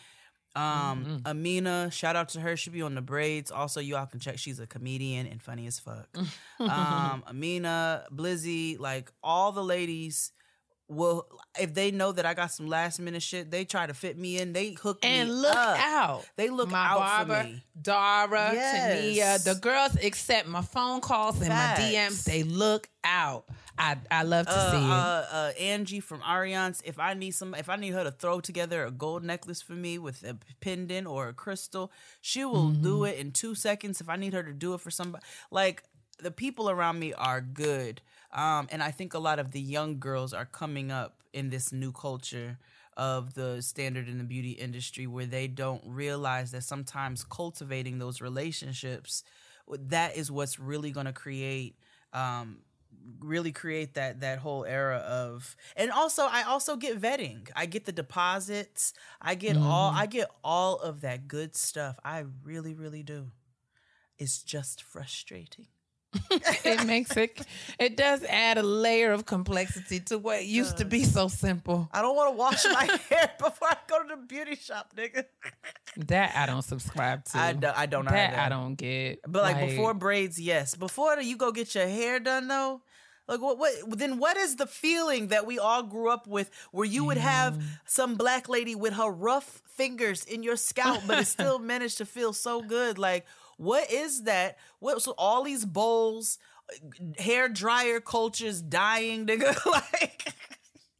um 0.55 1.19
amina 1.25 1.89
shout 1.91 2.15
out 2.15 2.29
to 2.29 2.39
her 2.39 2.55
she 2.55 2.69
be 2.69 2.83
on 2.83 2.93
the 2.93 3.01
braids 3.01 3.49
also 3.49 3.79
y'all 3.79 4.05
can 4.05 4.19
check 4.19 4.37
she's 4.37 4.59
a 4.59 4.67
comedian 4.67 5.25
and 5.25 5.41
funny 5.41 5.65
as 5.65 5.79
fuck 5.79 6.07
um 6.59 7.23
amina 7.27 8.05
blizzy 8.13 8.79
like 8.79 9.11
all 9.23 9.51
the 9.51 9.63
ladies 9.63 10.31
will 10.89 11.25
if 11.59 11.73
they 11.73 11.89
know 11.89 12.11
that 12.11 12.23
i 12.27 12.35
got 12.35 12.51
some 12.51 12.67
last 12.67 12.99
minute 12.99 13.23
shit 13.23 13.49
they 13.49 13.65
try 13.65 13.87
to 13.87 13.95
fit 13.95 14.15
me 14.15 14.37
in 14.37 14.53
they 14.53 14.73
hook 14.73 14.99
And 15.01 15.29
me 15.29 15.35
look 15.35 15.55
up. 15.55 15.79
out. 15.79 16.25
they 16.35 16.49
look 16.51 16.69
my 16.69 16.85
out 16.85 16.99
barber, 16.99 17.41
for 17.41 17.47
me 17.47 17.63
Dara, 17.81 18.51
Tania, 18.53 19.39
the 19.39 19.55
girls 19.55 19.95
accept 20.03 20.47
my 20.47 20.61
phone 20.61 21.01
calls 21.01 21.37
and 21.41 21.47
Facts. 21.47 21.79
my 21.79 21.85
DMs. 21.87 22.23
They 22.25 22.43
look 22.43 22.87
out. 23.03 23.45
I 23.77 23.97
I 24.11 24.23
love 24.23 24.49
to 24.49 24.49
uh, 24.49 24.51
see 24.59 24.99
it. 24.99 25.07
uh, 25.11 25.25
uh, 25.31 25.51
Angie 25.59 25.99
from 25.99 26.21
Arians. 26.27 26.81
If 26.85 26.99
I 26.99 27.13
need 27.13 27.31
some, 27.31 27.53
if 27.55 27.69
I 27.69 27.75
need 27.75 27.93
her 27.93 28.03
to 28.03 28.11
throw 28.11 28.39
together 28.39 28.85
a 28.85 28.91
gold 28.91 29.23
necklace 29.23 29.61
for 29.61 29.73
me 29.73 29.97
with 29.97 30.23
a 30.23 30.37
pendant 30.61 31.07
or 31.07 31.27
a 31.29 31.33
crystal, 31.33 31.91
she 32.21 32.43
will 32.45 32.71
do 32.71 33.03
Mm-hmm. 33.03 33.05
it 33.05 33.17
in 33.17 33.31
two 33.31 33.55
seconds. 33.55 34.01
If 34.01 34.09
I 34.09 34.15
need 34.15 34.33
her 34.33 34.43
to 34.43 34.53
do 34.53 34.73
it 34.73 34.81
for 34.81 34.91
somebody, 34.91 35.23
like 35.51 35.83
the 36.19 36.31
people 36.31 36.69
around 36.69 36.99
me 36.99 37.13
are 37.13 37.41
good, 37.41 38.01
um, 38.33 38.67
and 38.71 38.81
I 38.83 38.91
think 38.91 39.13
a 39.13 39.19
lot 39.19 39.39
of 39.39 39.51
the 39.51 39.61
young 39.61 39.99
girls 39.99 40.33
are 40.33 40.45
coming 40.45 40.91
up 40.91 41.23
in 41.33 41.49
this 41.49 41.71
new 41.71 41.91
culture 41.91 42.57
of 42.97 43.33
the 43.33 43.61
standard 43.61 44.07
in 44.07 44.17
the 44.17 44.23
beauty 44.23 44.51
industry 44.51 45.05
where 45.07 45.25
they 45.25 45.47
don't 45.47 45.81
realize 45.85 46.51
that 46.51 46.63
sometimes 46.63 47.23
cultivating 47.23 47.97
those 47.99 48.21
relationships 48.21 49.23
that 49.69 50.15
is 50.15 50.31
what's 50.31 50.59
really 50.59 50.91
going 50.91 51.05
to 51.05 51.13
create 51.13 51.75
um 52.13 52.57
really 53.19 53.51
create 53.51 53.95
that 53.95 54.21
that 54.21 54.39
whole 54.39 54.63
era 54.65 54.97
of 54.97 55.55
and 55.75 55.91
also 55.91 56.23
I 56.23 56.43
also 56.43 56.75
get 56.75 56.99
vetting. 57.01 57.49
I 57.55 57.65
get 57.65 57.85
the 57.85 57.91
deposits. 57.91 58.93
I 59.21 59.35
get 59.35 59.57
all 59.57 59.91
Mhm. 59.91 59.97
I 59.97 60.05
get 60.05 60.29
all 60.43 60.77
of 60.79 61.01
that 61.01 61.27
good 61.27 61.55
stuff. 61.55 61.99
I 62.03 62.23
really 62.43 62.73
really 62.73 63.03
do. 63.03 63.31
It's 64.17 64.41
just 64.43 64.83
frustrating. 64.83 65.67
it 66.63 66.85
makes 66.85 67.17
it 67.17 67.41
it 67.79 67.97
does 67.97 68.23
add 68.25 68.59
a 68.59 68.63
layer 68.63 69.11
of 69.11 69.25
complexity 69.25 69.99
to 69.99 70.19
what 70.19 70.45
used 70.45 70.77
to 70.77 70.85
be 70.85 71.03
so 71.03 71.27
simple. 71.27 71.89
I 71.91 72.03
don't 72.03 72.15
want 72.15 72.33
to 72.33 72.37
wash 72.37 72.63
my 72.65 72.85
hair 73.09 73.31
before 73.39 73.67
I 73.69 73.77
go 73.87 74.03
to 74.03 74.09
the 74.15 74.21
beauty 74.21 74.55
shop, 74.55 74.93
nigga. 74.95 75.25
That 75.97 76.35
I 76.35 76.45
don't 76.45 76.61
subscribe 76.61 77.25
to. 77.25 77.37
I 77.39 77.53
don't- 77.53 77.75
I 77.77 77.87
don't 77.87 78.05
That 78.05 78.33
either. 78.33 78.41
I 78.41 78.49
don't 78.49 78.75
get. 78.75 79.21
But 79.27 79.41
like, 79.41 79.67
before 79.69 79.95
braids, 79.95 80.39
yes. 80.39 80.75
Before 80.75 81.19
you 81.19 81.35
go 81.35 81.51
get 81.51 81.73
your 81.73 81.87
hair 81.87 82.19
done 82.19 82.47
though, 82.47 82.81
like 83.27 83.41
what 83.41 83.57
what 83.57 83.71
then 83.97 84.17
what 84.17 84.35
is 84.37 84.57
the 84.57 84.67
feeling 84.67 85.27
that 85.27 85.45
we 85.45 85.57
all 85.57 85.83
grew 85.83 86.09
up 86.09 86.27
with 86.27 86.49
where 86.71 86.85
you 86.85 87.05
would 87.05 87.17
have 87.17 87.61
some 87.85 88.15
black 88.15 88.49
lady 88.49 88.75
with 88.75 88.93
her 88.93 89.09
rough 89.09 89.61
fingers 89.65 90.23
in 90.25 90.43
your 90.43 90.55
scalp, 90.57 91.03
but 91.07 91.19
it 91.19 91.27
still 91.27 91.59
managed 91.73 91.97
to 91.99 92.05
feel 92.05 92.33
so 92.33 92.61
good? 92.61 92.97
Like, 92.97 93.25
what 93.57 93.91
is 93.91 94.23
that? 94.23 94.57
What 94.79 95.01
so 95.01 95.13
all 95.17 95.43
these 95.43 95.65
bowls, 95.65 96.37
hair 97.17 97.47
dryer 97.47 98.01
cultures 98.01 98.61
dying, 98.61 99.25
nigga? 99.25 99.65
like 99.91 100.33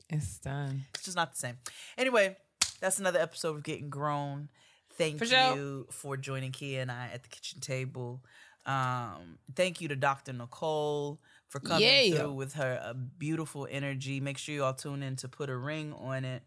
it's 0.09 0.37
done. 0.37 0.85
it's 0.93 1.03
just 1.03 1.17
not 1.17 1.31
the 1.33 1.37
same. 1.37 1.57
Anyway, 1.97 2.37
that's 2.79 2.99
another 2.99 3.19
episode 3.19 3.57
of 3.57 3.63
Getting 3.63 3.89
Grown. 3.89 4.49
Thank 4.97 5.17
For 5.17 5.25
you 5.25 5.31
sure. 5.31 5.85
for 5.89 6.17
joining 6.17 6.51
Keia 6.51 6.83
and 6.83 6.91
I 6.91 7.09
at 7.13 7.23
the 7.23 7.29
kitchen 7.29 7.59
table. 7.59 8.23
Um, 8.65 9.39
thank 9.55 9.81
you 9.81 9.87
to 9.89 9.95
Dr. 9.95 10.33
Nicole 10.33 11.19
for 11.53 11.59
coming 11.59 11.83
Yeah. 12.11 12.17
through 12.17 12.33
with 12.33 12.53
her 12.53 12.95
beautiful 13.19 13.67
energy. 13.69 14.19
Make 14.19 14.39
sure 14.39 14.55
you 14.55 14.63
all 14.63 14.73
tune 14.73 15.03
in 15.03 15.15
to 15.17 15.29
put 15.29 15.51
a 15.51 15.55
ring 15.55 15.93
on 15.93 16.25
it. 16.25 16.41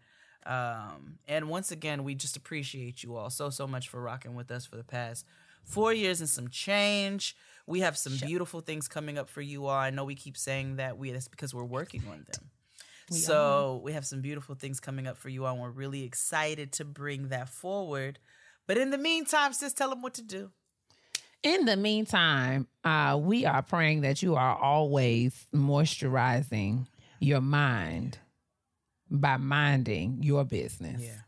Um, 0.44 1.18
and 1.28 1.48
once 1.48 1.70
again, 1.70 2.02
we 2.02 2.16
just 2.16 2.36
appreciate 2.36 3.02
you 3.04 3.16
all 3.16 3.30
so 3.30 3.48
so 3.50 3.66
much 3.68 3.88
for 3.88 4.00
rocking 4.02 4.34
with 4.34 4.50
us 4.50 4.66
for 4.66 4.76
the 4.76 4.84
past 4.84 5.24
four 5.62 5.92
years 5.92 6.20
and 6.20 6.28
some 6.28 6.48
change. 6.48 7.36
We 7.68 7.80
have 7.80 7.96
some 7.96 8.16
beautiful 8.16 8.60
things 8.60 8.88
coming 8.88 9.16
up 9.16 9.28
for 9.28 9.40
you 9.40 9.66
all. 9.66 9.78
I 9.78 9.90
know 9.90 10.04
we 10.04 10.16
keep 10.16 10.36
saying 10.36 10.76
that 10.76 10.98
we 10.98 11.12
that's 11.12 11.28
because 11.28 11.54
we're 11.54 11.64
working 11.64 12.02
on 12.08 12.26
them. 12.32 12.50
We 13.10 13.18
so 13.18 13.80
we 13.84 13.92
have 13.92 14.04
some 14.04 14.20
beautiful 14.22 14.56
things 14.56 14.80
coming 14.80 15.06
up 15.06 15.16
for 15.16 15.28
you 15.28 15.44
all. 15.44 15.52
And 15.54 15.62
we're 15.62 15.70
really 15.70 16.02
excited 16.02 16.72
to 16.72 16.84
bring 16.84 17.28
that 17.28 17.48
forward. 17.48 18.18
But 18.66 18.76
in 18.78 18.90
the 18.90 18.98
meantime, 18.98 19.52
sis, 19.52 19.72
tell 19.72 19.90
them 19.90 20.02
what 20.02 20.14
to 20.14 20.22
do. 20.22 20.50
In 21.46 21.64
the 21.64 21.76
meantime, 21.76 22.66
uh, 22.82 23.16
we 23.22 23.46
are 23.46 23.62
praying 23.62 24.00
that 24.00 24.20
you 24.20 24.34
are 24.34 24.56
always 24.56 25.46
moisturizing 25.54 26.88
your 27.20 27.40
mind 27.40 28.18
by 29.08 29.36
minding 29.36 30.24
your 30.24 30.42
business. 30.42 31.02
Yeah. 31.04 31.20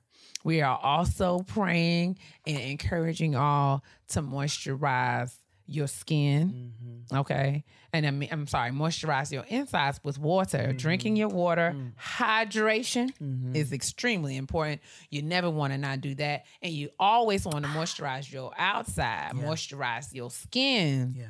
We 0.42 0.60
are 0.60 0.76
also 0.76 1.44
praying 1.46 2.18
and 2.44 2.58
encouraging 2.58 3.36
all 3.36 3.84
to 4.08 4.22
moisturize 4.22 5.36
your 5.68 5.86
skin. 5.86 6.72
Mm-hmm. 7.12 7.16
Okay. 7.18 7.64
And 7.92 8.06
I 8.06 8.10
mean, 8.10 8.28
I'm 8.32 8.46
sorry, 8.46 8.70
moisturize 8.70 9.30
your 9.30 9.44
insides 9.48 10.00
with 10.02 10.18
water. 10.18 10.58
Mm-hmm. 10.58 10.76
Drinking 10.76 11.16
your 11.16 11.28
water, 11.28 11.74
mm. 11.76 11.92
hydration 11.96 13.12
mm-hmm. 13.20 13.54
is 13.54 13.72
extremely 13.72 14.36
important. 14.36 14.80
You 15.10 15.22
never 15.22 15.50
want 15.50 15.72
to 15.72 15.78
not 15.78 16.00
do 16.00 16.14
that. 16.16 16.44
And 16.62 16.72
you 16.72 16.90
always 16.98 17.44
want 17.44 17.64
to 17.64 17.70
moisturize 17.70 18.32
your 18.32 18.52
outside, 18.58 19.32
moisturize 19.34 20.12
your 20.12 20.30
skin. 20.30 21.14
Yeah. 21.16 21.26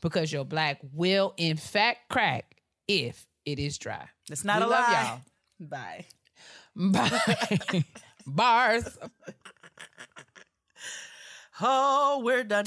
Because 0.00 0.32
your 0.32 0.44
black 0.44 0.78
will, 0.92 1.32
in 1.36 1.56
fact, 1.56 2.08
crack 2.08 2.56
if 2.86 3.26
it 3.44 3.58
is 3.58 3.78
dry. 3.78 4.08
It's 4.30 4.44
not 4.44 4.58
We 4.58 4.64
a 4.64 4.68
love 4.68 4.92
lie. 4.92 5.20
y'all. 5.60 5.68
Bye. 5.68 6.06
Bye. 6.76 7.84
Bars. 8.26 8.98
Oh, 11.58 12.20
we're 12.22 12.44
done. 12.44 12.66